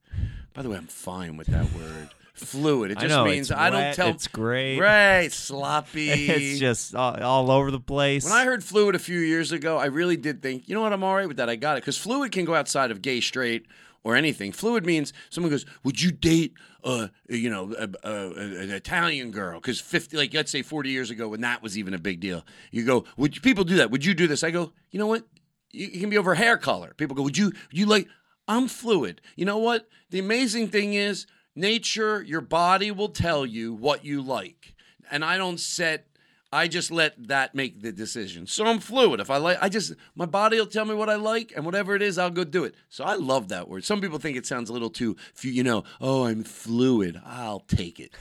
By 0.53 0.61
the 0.61 0.69
way, 0.69 0.77
I'm 0.77 0.85
fine 0.85 1.35
with 1.35 1.48
that 1.48 1.73
word. 1.73 2.10
Fluid. 2.42 2.92
It 2.92 2.98
I 2.98 3.02
just 3.02 3.10
know, 3.16 3.26
means 3.26 3.52
I 3.52 3.70
don't 3.70 3.94
tell 3.94 4.08
it's 4.10 4.28
great. 4.28 4.80
Right, 4.80 5.32
sloppy. 5.32 6.10
it's 6.10 6.60
just 6.60 6.96
all, 6.96 7.16
all 7.22 7.52
over 7.52 7.72
the 7.72 7.80
place. 7.80 8.24
When 8.24 8.34
I 8.34 8.46
heard 8.46 8.64
fluid 8.64 8.96
a 8.96 9.00
few 9.00 9.20
years 9.20 9.52
ago, 9.52 9.78
I 9.78 9.86
really 9.86 10.18
did 10.18 10.42
think, 10.42 10.68
you 10.68 10.76
know 10.76 10.82
what, 10.82 10.92
I'm 10.94 11.04
all 11.04 11.16
right 11.16 11.28
with 11.28 11.38
that. 11.38 11.50
I 11.50 11.56
got 11.56 11.78
it. 11.78 11.82
Because 11.82 11.98
fluid 11.98 12.32
can 12.32 12.46
go 12.46 12.56
outside 12.56 12.92
of 12.92 13.02
gay, 13.02 13.22
straight, 13.22 13.66
or 14.04 14.16
anything. 14.16 14.52
Fluid 14.52 14.86
means 14.86 15.14
someone 15.30 15.52
goes, 15.52 15.66
would 15.84 16.02
you 16.02 16.12
date, 16.12 16.54
a 16.84 17.12
you 17.30 17.50
know, 17.50 17.74
a, 17.78 17.88
a, 18.04 18.12
a- 18.12 18.62
an 18.64 18.72
Italian 18.72 19.30
girl? 19.32 19.60
Because 19.60 19.80
50, 19.80 20.18
like, 20.18 20.34
let's 20.34 20.52
say 20.52 20.62
40 20.64 20.90
years 20.90 21.10
ago 21.12 21.30
when 21.30 21.42
that 21.42 21.62
was 21.62 21.78
even 21.78 21.94
a 21.94 22.00
big 22.00 22.20
deal. 22.20 22.44
You 22.72 22.84
go, 22.86 23.06
would 23.18 23.36
you, 23.36 23.42
people 23.42 23.64
do 23.64 23.76
that? 23.76 23.92
Would 23.92 24.04
you 24.04 24.14
do 24.16 24.28
this? 24.28 24.44
I 24.44 24.50
go, 24.52 24.74
you 24.90 24.98
know 25.00 25.08
what? 25.08 25.24
You- 25.72 25.90
It 25.94 26.00
can 26.00 26.10
be 26.10 26.18
over 26.18 26.34
hair 26.36 26.58
color. 26.58 26.94
People 26.98 27.16
go, 27.16 27.22
would 27.24 27.38
you, 27.38 27.52
you 27.72 27.86
like, 27.86 28.08
I'm 28.48 28.68
fluid. 28.68 29.22
You 29.36 29.46
know 29.46 29.60
what? 29.60 29.88
The 30.10 30.18
amazing 30.20 30.70
thing 30.70 30.96
is, 30.96 31.28
nature, 31.56 32.22
your 32.23 32.41
body 32.41 32.91
will 32.91 33.10
tell 33.10 33.45
you 33.45 33.73
what 33.73 34.06
you 34.06 34.22
like. 34.22 34.73
And 35.10 35.26
I 35.26 35.38
don't 35.38 35.60
set 35.60 36.07
I 36.53 36.68
just 36.68 36.91
let 36.91 37.28
that 37.30 37.56
make 37.56 37.82
the 37.82 37.94
decision. 37.94 38.45
So 38.45 38.65
I'm 38.65 38.80
fluid. 38.80 39.22
If 39.22 39.30
I 39.30 39.38
like, 39.38 39.57
I 39.61 39.69
just 39.69 39.94
my 40.15 40.26
body 40.26 40.57
will 40.57 40.65
tell 40.65 40.84
me 40.84 40.94
what 40.94 41.10
I 41.10 41.15
like, 41.15 41.53
and 41.56 41.64
whatever 41.65 41.95
it 41.95 42.02
is, 42.02 42.18
I'll 42.18 42.30
go 42.30 42.44
do 42.44 42.65
it. 42.65 42.76
So 42.90 43.06
I 43.06 43.15
love 43.15 43.48
that 43.49 43.69
word. 43.69 43.86
Some 43.86 44.02
people 44.02 44.19
think 44.19 44.36
it 44.36 44.45
sounds 44.45 44.69
a 44.69 44.73
little 44.73 44.90
too, 44.90 45.15
you 45.41 45.64
know, 45.64 45.86
oh, 46.02 46.26
I'm 46.26 46.44
fluid. 46.44 47.22
I'll 47.26 47.61
take 47.61 47.99
it. 48.02 48.11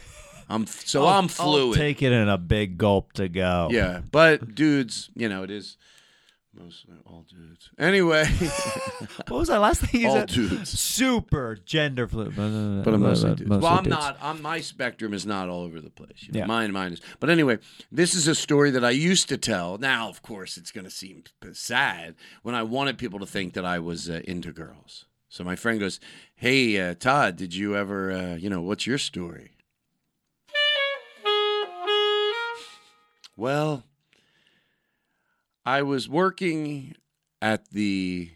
I'm 0.48 0.66
so 0.66 1.06
I'll- 1.06 1.18
I'm 1.18 1.28
fluid. 1.28 1.76
I'll 1.76 1.82
take 1.84 2.02
it 2.02 2.12
in 2.12 2.28
a 2.28 2.38
big 2.38 2.78
gulp 2.78 3.12
to 3.14 3.28
go. 3.28 3.68
yeah, 3.72 4.00
but 4.12 4.54
dudes, 4.54 5.10
you 5.16 5.28
know, 5.28 5.42
it 5.42 5.50
is 5.50 5.76
mostly 6.54 6.94
all 7.06 7.24
dudes. 7.28 7.70
Anyway, 7.78 8.24
What 9.28 9.30
was 9.38 9.48
that 9.48 9.58
last 9.60 9.82
thing 9.82 10.00
you 10.02 10.08
all 10.08 10.16
said? 10.16 10.28
dudes. 10.28 10.78
Super 10.78 11.56
gender 11.64 12.06
fluid. 12.08 12.34
But 12.36 12.42
I'm 12.94 13.00
mostly 13.00 13.34
dudes. 13.36 13.50
well, 13.50 13.66
I'm 13.66 13.88
not. 13.88 14.18
I'm, 14.20 14.42
my 14.42 14.60
spectrum 14.60 15.14
is 15.14 15.24
not 15.24 15.48
all 15.48 15.62
over 15.62 15.80
the 15.80 15.90
place. 15.90 16.22
You 16.22 16.32
know? 16.32 16.38
Yeah. 16.40 16.46
Mine, 16.46 16.72
mine 16.72 16.92
is. 16.92 17.00
But 17.20 17.30
anyway, 17.30 17.58
this 17.92 18.14
is 18.14 18.26
a 18.28 18.34
story 18.34 18.70
that 18.72 18.84
I 18.84 18.90
used 18.90 19.28
to 19.28 19.36
tell. 19.36 19.78
Now, 19.78 20.08
of 20.08 20.22
course, 20.22 20.56
it's 20.56 20.72
going 20.72 20.84
to 20.84 20.90
seem 20.90 21.24
sad 21.52 22.14
when 22.42 22.54
I 22.54 22.62
wanted 22.62 22.98
people 22.98 23.18
to 23.20 23.26
think 23.26 23.54
that 23.54 23.64
I 23.64 23.78
was 23.78 24.10
uh, 24.10 24.20
into 24.24 24.52
girls. 24.52 25.04
So 25.28 25.44
my 25.44 25.54
friend 25.56 25.78
goes, 25.78 26.00
"Hey, 26.34 26.80
uh, 26.80 26.94
Todd, 26.94 27.36
did 27.36 27.54
you 27.54 27.76
ever, 27.76 28.10
uh, 28.10 28.34
you 28.34 28.50
know, 28.50 28.60
what's 28.60 28.86
your 28.86 28.98
story?" 28.98 29.52
Well, 33.36 33.84
I 35.64 35.82
was 35.82 36.08
working 36.08 36.94
at 37.42 37.70
the 37.70 38.30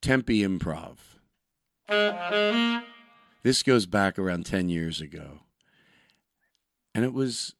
Tempe 0.00 0.42
Improv. 0.42 0.96
This 3.42 3.62
goes 3.62 3.86
back 3.86 4.18
around 4.18 4.46
10 4.46 4.68
years 4.68 5.00
ago. 5.00 5.40
And 6.94 7.04
it 7.04 7.12
was 7.12 7.54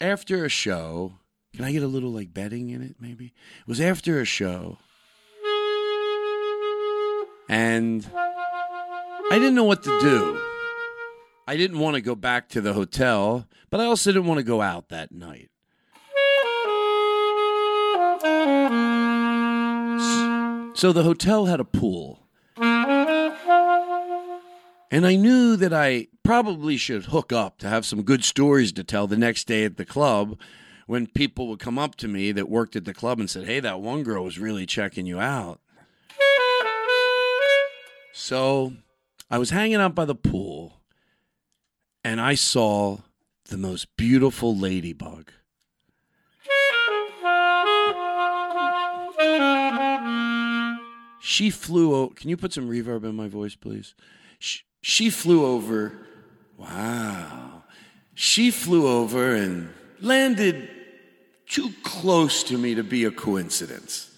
after 0.00 0.44
a 0.44 0.48
show. 0.48 1.14
Can 1.54 1.64
I 1.64 1.72
get 1.72 1.82
a 1.82 1.88
little 1.88 2.10
like 2.10 2.34
betting 2.34 2.70
in 2.70 2.82
it, 2.82 2.96
maybe? 3.00 3.26
It 3.26 3.66
was 3.66 3.80
after 3.80 4.20
a 4.20 4.24
show. 4.24 4.78
And 7.48 8.08
I 8.14 9.38
didn't 9.38 9.54
know 9.54 9.64
what 9.64 9.82
to 9.84 10.00
do. 10.00 10.40
I 11.48 11.56
didn't 11.56 11.78
want 11.78 11.94
to 11.94 12.00
go 12.00 12.14
back 12.14 12.48
to 12.50 12.60
the 12.60 12.72
hotel, 12.72 13.46
but 13.70 13.80
I 13.80 13.84
also 13.84 14.12
didn't 14.12 14.26
want 14.26 14.38
to 14.38 14.44
go 14.44 14.60
out 14.60 14.88
that 14.90 15.12
night. 15.12 15.50
So 20.76 20.92
the 20.92 21.04
hotel 21.04 21.46
had 21.46 21.58
a 21.58 21.64
pool. 21.64 22.28
And 24.90 25.06
I 25.06 25.16
knew 25.16 25.56
that 25.56 25.72
I 25.72 26.08
probably 26.22 26.76
should 26.76 27.06
hook 27.06 27.32
up 27.32 27.56
to 27.58 27.68
have 27.68 27.86
some 27.86 28.02
good 28.02 28.22
stories 28.22 28.72
to 28.72 28.84
tell 28.84 29.06
the 29.06 29.16
next 29.16 29.46
day 29.46 29.64
at 29.64 29.78
the 29.78 29.86
club 29.86 30.38
when 30.86 31.06
people 31.06 31.48
would 31.48 31.60
come 31.60 31.78
up 31.78 31.96
to 31.96 32.08
me 32.08 32.30
that 32.32 32.50
worked 32.50 32.76
at 32.76 32.84
the 32.84 32.92
club 32.92 33.18
and 33.18 33.30
said, 33.30 33.46
Hey, 33.46 33.58
that 33.58 33.80
one 33.80 34.02
girl 34.02 34.22
was 34.22 34.38
really 34.38 34.66
checking 34.66 35.06
you 35.06 35.18
out. 35.18 35.60
So 38.12 38.74
I 39.30 39.38
was 39.38 39.48
hanging 39.48 39.76
out 39.76 39.94
by 39.94 40.04
the 40.04 40.14
pool 40.14 40.82
and 42.04 42.20
I 42.20 42.34
saw 42.34 42.98
the 43.46 43.56
most 43.56 43.96
beautiful 43.96 44.54
ladybug. 44.54 45.30
She 51.26 51.50
flew 51.50 51.92
over. 51.92 52.14
Can 52.14 52.30
you 52.30 52.36
put 52.36 52.52
some 52.52 52.70
reverb 52.70 53.02
in 53.02 53.16
my 53.16 53.26
voice, 53.26 53.56
please? 53.56 53.96
She, 54.38 54.60
she 54.80 55.10
flew 55.10 55.44
over. 55.44 55.92
Wow. 56.56 57.64
She 58.14 58.52
flew 58.52 58.86
over 58.86 59.34
and 59.34 59.68
landed 60.00 60.70
too 61.48 61.72
close 61.82 62.44
to 62.44 62.56
me 62.56 62.76
to 62.76 62.84
be 62.84 63.06
a 63.06 63.10
coincidence. 63.10 64.08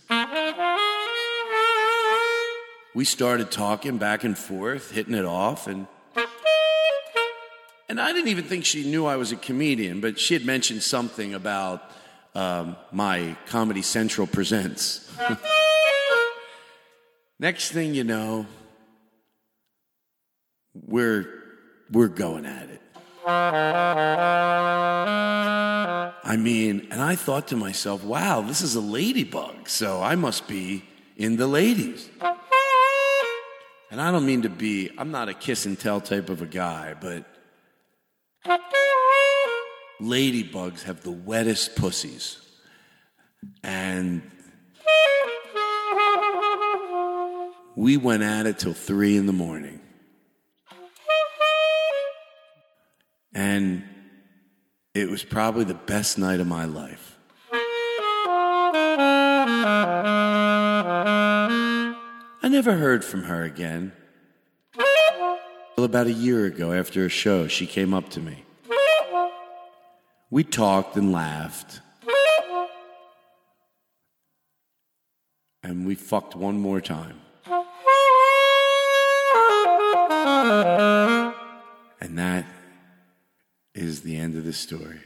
We 2.94 3.06
started 3.06 3.50
talking 3.50 3.96
back 3.96 4.22
and 4.22 4.36
forth, 4.36 4.90
hitting 4.90 5.14
it 5.14 5.24
off, 5.24 5.66
and 5.66 5.86
and 7.88 7.98
I 7.98 8.12
didn't 8.12 8.28
even 8.28 8.44
think 8.44 8.66
she 8.66 8.84
knew 8.84 9.06
I 9.06 9.16
was 9.16 9.32
a 9.32 9.36
comedian, 9.36 10.02
but 10.02 10.20
she 10.20 10.34
had 10.34 10.44
mentioned 10.44 10.82
something 10.82 11.32
about 11.32 11.90
um, 12.34 12.76
my 12.92 13.34
Comedy 13.46 13.80
Central 13.80 14.26
presents. 14.26 15.10
Next 17.40 17.70
thing 17.70 17.94
you 17.94 18.02
know, 18.02 18.46
we're 20.74 21.26
we're 21.90 22.08
going 22.08 22.44
at 22.46 22.68
it. 22.68 22.82
I 26.28 26.36
mean, 26.36 26.88
and 26.90 27.00
I 27.00 27.14
thought 27.14 27.48
to 27.48 27.56
myself, 27.56 28.04
wow, 28.04 28.40
this 28.40 28.60
is 28.60 28.74
a 28.74 28.80
ladybug, 28.80 29.68
so 29.68 30.02
I 30.02 30.14
must 30.16 30.48
be 30.48 30.84
in 31.16 31.36
the 31.36 31.46
ladies. 31.46 32.08
And 33.90 34.00
I 34.00 34.10
don't 34.10 34.26
mean 34.26 34.42
to 34.42 34.50
be, 34.50 34.90
I'm 34.98 35.10
not 35.10 35.28
a 35.28 35.34
kiss 35.34 35.64
and 35.64 35.78
tell 35.78 36.00
type 36.00 36.28
of 36.28 36.42
a 36.42 36.46
guy, 36.46 36.94
but 37.00 37.24
ladybugs 40.00 40.82
have 40.82 41.02
the 41.02 41.10
wettest 41.10 41.76
pussies. 41.76 42.38
And 43.62 44.22
we 47.78 47.96
went 47.96 48.24
at 48.24 48.44
it 48.44 48.58
till 48.58 48.72
three 48.72 49.16
in 49.16 49.26
the 49.26 49.32
morning. 49.32 49.78
And 53.32 53.84
it 54.94 55.08
was 55.08 55.22
probably 55.22 55.62
the 55.62 55.74
best 55.74 56.18
night 56.18 56.40
of 56.40 56.48
my 56.48 56.64
life. 56.64 57.16
I 62.42 62.48
never 62.50 62.74
heard 62.74 63.04
from 63.04 63.22
her 63.22 63.44
again. 63.44 63.92
Well, 65.76 65.84
about 65.84 66.08
a 66.08 66.12
year 66.12 66.46
ago, 66.46 66.72
after 66.72 67.06
a 67.06 67.08
show, 67.08 67.46
she 67.46 67.68
came 67.68 67.94
up 67.94 68.08
to 68.10 68.18
me. 68.18 68.44
We 70.30 70.42
talked 70.42 70.96
and 70.96 71.12
laughed. 71.12 71.80
And 75.62 75.86
we 75.86 75.94
fucked 75.94 76.34
one 76.34 76.60
more 76.60 76.80
time. 76.80 77.20
And 82.00 82.18
that 82.18 82.46
is 83.74 84.02
the 84.02 84.16
end 84.16 84.36
of 84.36 84.44
the 84.44 84.52
story. 84.52 85.00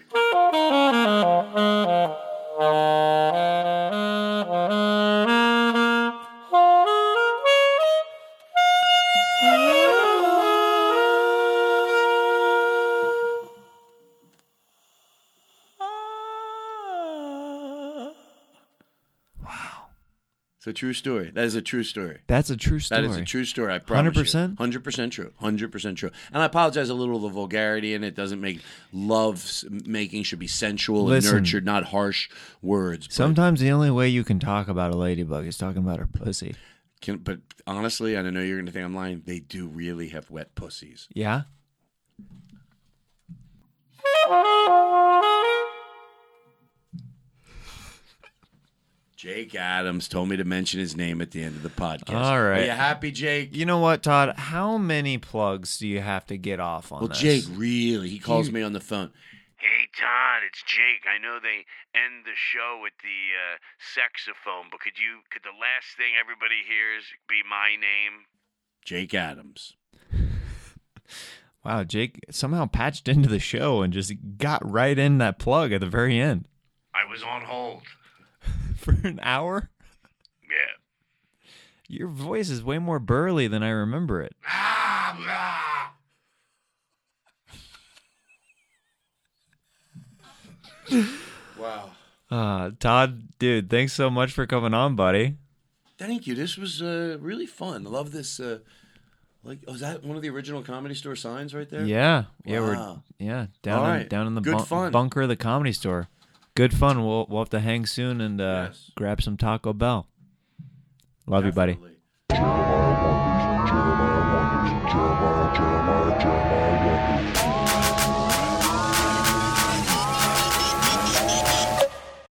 It's 20.63 20.69
a 20.69 20.73
true 20.73 20.93
story. 20.93 21.33
That 21.35 21.43
is 21.43 21.57
a 21.57 21.61
true 21.61 21.83
story. 21.83 22.21
That's 22.29 22.49
a 22.49 22.57
true 22.57 22.79
story. 22.79 23.03
That 23.03 23.11
is 23.11 23.17
a 23.17 23.25
true 23.25 23.45
story. 23.45 23.75
I 23.75 23.81
promise 23.81 24.17
100%? 24.17 24.59
Hundred 24.59 24.85
percent 24.85 25.13
true. 25.13 25.33
Hundred 25.41 25.73
percent 25.73 25.99
true. 25.99 26.13
And 26.33 26.41
I 26.41 26.47
apologize 26.47 26.89
a 26.89 26.95
little 26.95 27.17
of 27.17 27.23
the 27.23 27.31
vulgarity 27.31 27.95
in 27.95 28.05
it. 28.05 28.15
Doesn't 28.15 28.41
make 28.41 28.61
love 28.93 29.45
making 29.69 30.23
should 30.23 30.39
be 30.39 30.47
sensual 30.47 31.07
Listen. 31.07 31.37
and 31.37 31.45
nurtured, 31.45 31.65
not 31.65 31.87
harsh 31.87 32.31
words. 32.63 33.09
But, 33.09 33.13
Sometimes 33.15 33.59
the 33.59 33.73
only 33.73 33.91
way 33.91 34.09
you 34.09 34.23
can 34.23 34.39
talk 34.39 34.69
about 34.69 34.95
a 34.95 34.97
ladybug 34.97 35.47
is 35.49 35.59
talking 35.59 35.83
about 35.83 35.99
her 35.99 36.07
pussy. 36.07 36.55
can, 37.01 37.17
but 37.17 37.41
honestly, 37.67 38.17
I 38.17 38.23
know 38.23 38.41
you're 38.41 38.59
going 38.59 38.67
to 38.67 38.71
think 38.73 38.85
I'm 38.85 38.95
lying. 38.95 39.23
They 39.27 39.41
do 39.41 39.67
really 39.67 40.11
have 40.11 40.31
wet 40.31 40.55
pussies. 40.55 41.09
Yeah? 41.13 41.43
Jake 49.23 49.55
Adams 49.55 50.09
told 50.09 50.29
me 50.31 50.37
to 50.37 50.43
mention 50.43 50.81
his 50.81 50.97
name 50.97 51.23
at 51.23 51.31
the 51.31 51.45
end 51.45 51.55
of 51.55 51.63
the 51.63 51.69
podcast. 51.69 52.17
All 52.17 52.43
right. 52.43 52.63
Are 52.63 52.65
you 52.65 52.71
happy, 52.73 53.13
Jake? 53.13 53.55
You 53.55 53.65
know 53.65 53.79
what, 53.79 54.03
Todd? 54.03 54.35
How 54.37 54.79
many 54.79 55.17
plugs 55.17 55.79
do 55.79 55.87
you 55.87 56.01
have 56.01 56.27
to 56.27 56.37
get 56.37 56.59
off 56.59 56.91
on 56.91 56.99
Well, 57.03 57.09
this? 57.09 57.21
Jake, 57.21 57.45
really, 57.53 58.09
he 58.09 58.19
calls 58.19 58.49
You- 58.49 58.55
me 58.55 58.63
on 58.63 58.73
the 58.73 58.81
phone. 58.81 59.13
Hey 59.59 59.87
Todd, 59.97 60.43
it's 60.45 60.61
Jake. 60.65 61.05
I 61.09 61.19
know 61.23 61.39
they 61.41 61.65
end 61.95 62.25
the 62.25 62.35
show 62.35 62.81
with 62.83 62.95
the 63.01 63.07
uh, 63.55 63.59
saxophone, 63.95 64.67
but 64.73 64.81
could 64.81 64.99
you 64.99 65.21
could 65.31 65.43
the 65.45 65.51
last 65.57 65.97
thing 65.97 66.15
everybody 66.21 66.57
hears 66.67 67.05
be 67.29 67.43
my 67.49 67.77
name? 67.81 68.27
Jake 68.85 69.15
Adams. 69.15 69.77
Wow, 71.65 71.85
Jake 71.85 72.19
somehow 72.29 72.67
patched 72.67 73.07
into 73.07 73.29
the 73.29 73.39
show 73.39 73.83
and 73.83 73.93
just 73.93 74.13
got 74.37 74.69
right 74.69 74.99
in 74.99 75.19
that 75.19 75.39
plug 75.39 75.71
at 75.73 75.79
the 75.81 75.87
very 75.87 76.19
end 76.19 76.49
I 76.93 77.09
was 77.09 77.23
on 77.23 77.43
hold. 77.43 77.83
For 78.83 78.93
an 79.07 79.21
hour. 79.23 79.71
Yeah. 80.43 80.77
Your 81.89 82.09
voice 82.09 82.51
is 82.51 82.63
way 82.63 82.79
more 82.79 82.99
burly 82.99 83.49
than 83.49 83.63
I 83.63 83.71
remember 83.71 84.21
it. 84.23 84.35
Ah. 84.47 85.93
Wow. 91.59 91.91
Uh, 92.31 92.71
Todd, 92.81 93.39
dude, 93.39 93.71
thanks 93.71 93.93
so 93.93 94.11
much 94.11 94.33
for 94.33 94.47
coming 94.47 94.75
on, 94.75 94.97
buddy. 94.97 95.37
Thank 95.97 96.27
you. 96.27 96.35
This 96.35 96.57
was 96.57 96.83
uh, 96.83 97.19
really 97.21 97.47
fun. 97.47 97.87
I 97.87 97.91
love 97.91 98.11
this. 98.11 98.41
Uh, 98.41 98.59
like, 99.45 99.61
oh, 99.69 99.75
is 99.75 99.81
that 99.81 100.03
one 100.03 100.17
of 100.17 100.23
the 100.23 100.31
original 100.31 100.63
comedy 100.63 100.95
store 100.95 101.15
signs 101.15 101.55
right 101.55 101.69
there? 101.69 101.85
Yeah, 101.85 102.25
yeah, 102.45 102.61
we're 102.61 102.97
yeah 103.19 103.47
down 103.63 103.85
in, 103.85 103.91
right. 103.91 104.09
down 104.09 104.27
in 104.27 104.35
the 104.35 104.41
Good 104.41 104.57
bun- 104.57 104.67
fun. 104.67 104.93
bunker 104.93 105.23
of 105.23 105.29
the 105.29 105.37
comedy 105.37 105.73
store. 105.73 106.09
Good 106.55 106.75
fun. 106.75 107.05
We'll 107.05 107.27
we'll 107.29 107.41
have 107.41 107.51
to 107.51 107.61
hang 107.61 107.87
soon 107.87 108.21
and 108.21 108.41
uh, 108.41 108.67
yes. 108.69 108.91
grab 108.95 109.23
some 109.23 109.37
Taco 109.37 109.73
Bell. 109.73 110.07
Love 111.27 111.45
Definitely. 111.45 111.73
you, 112.31 112.37
buddy. 112.37 112.62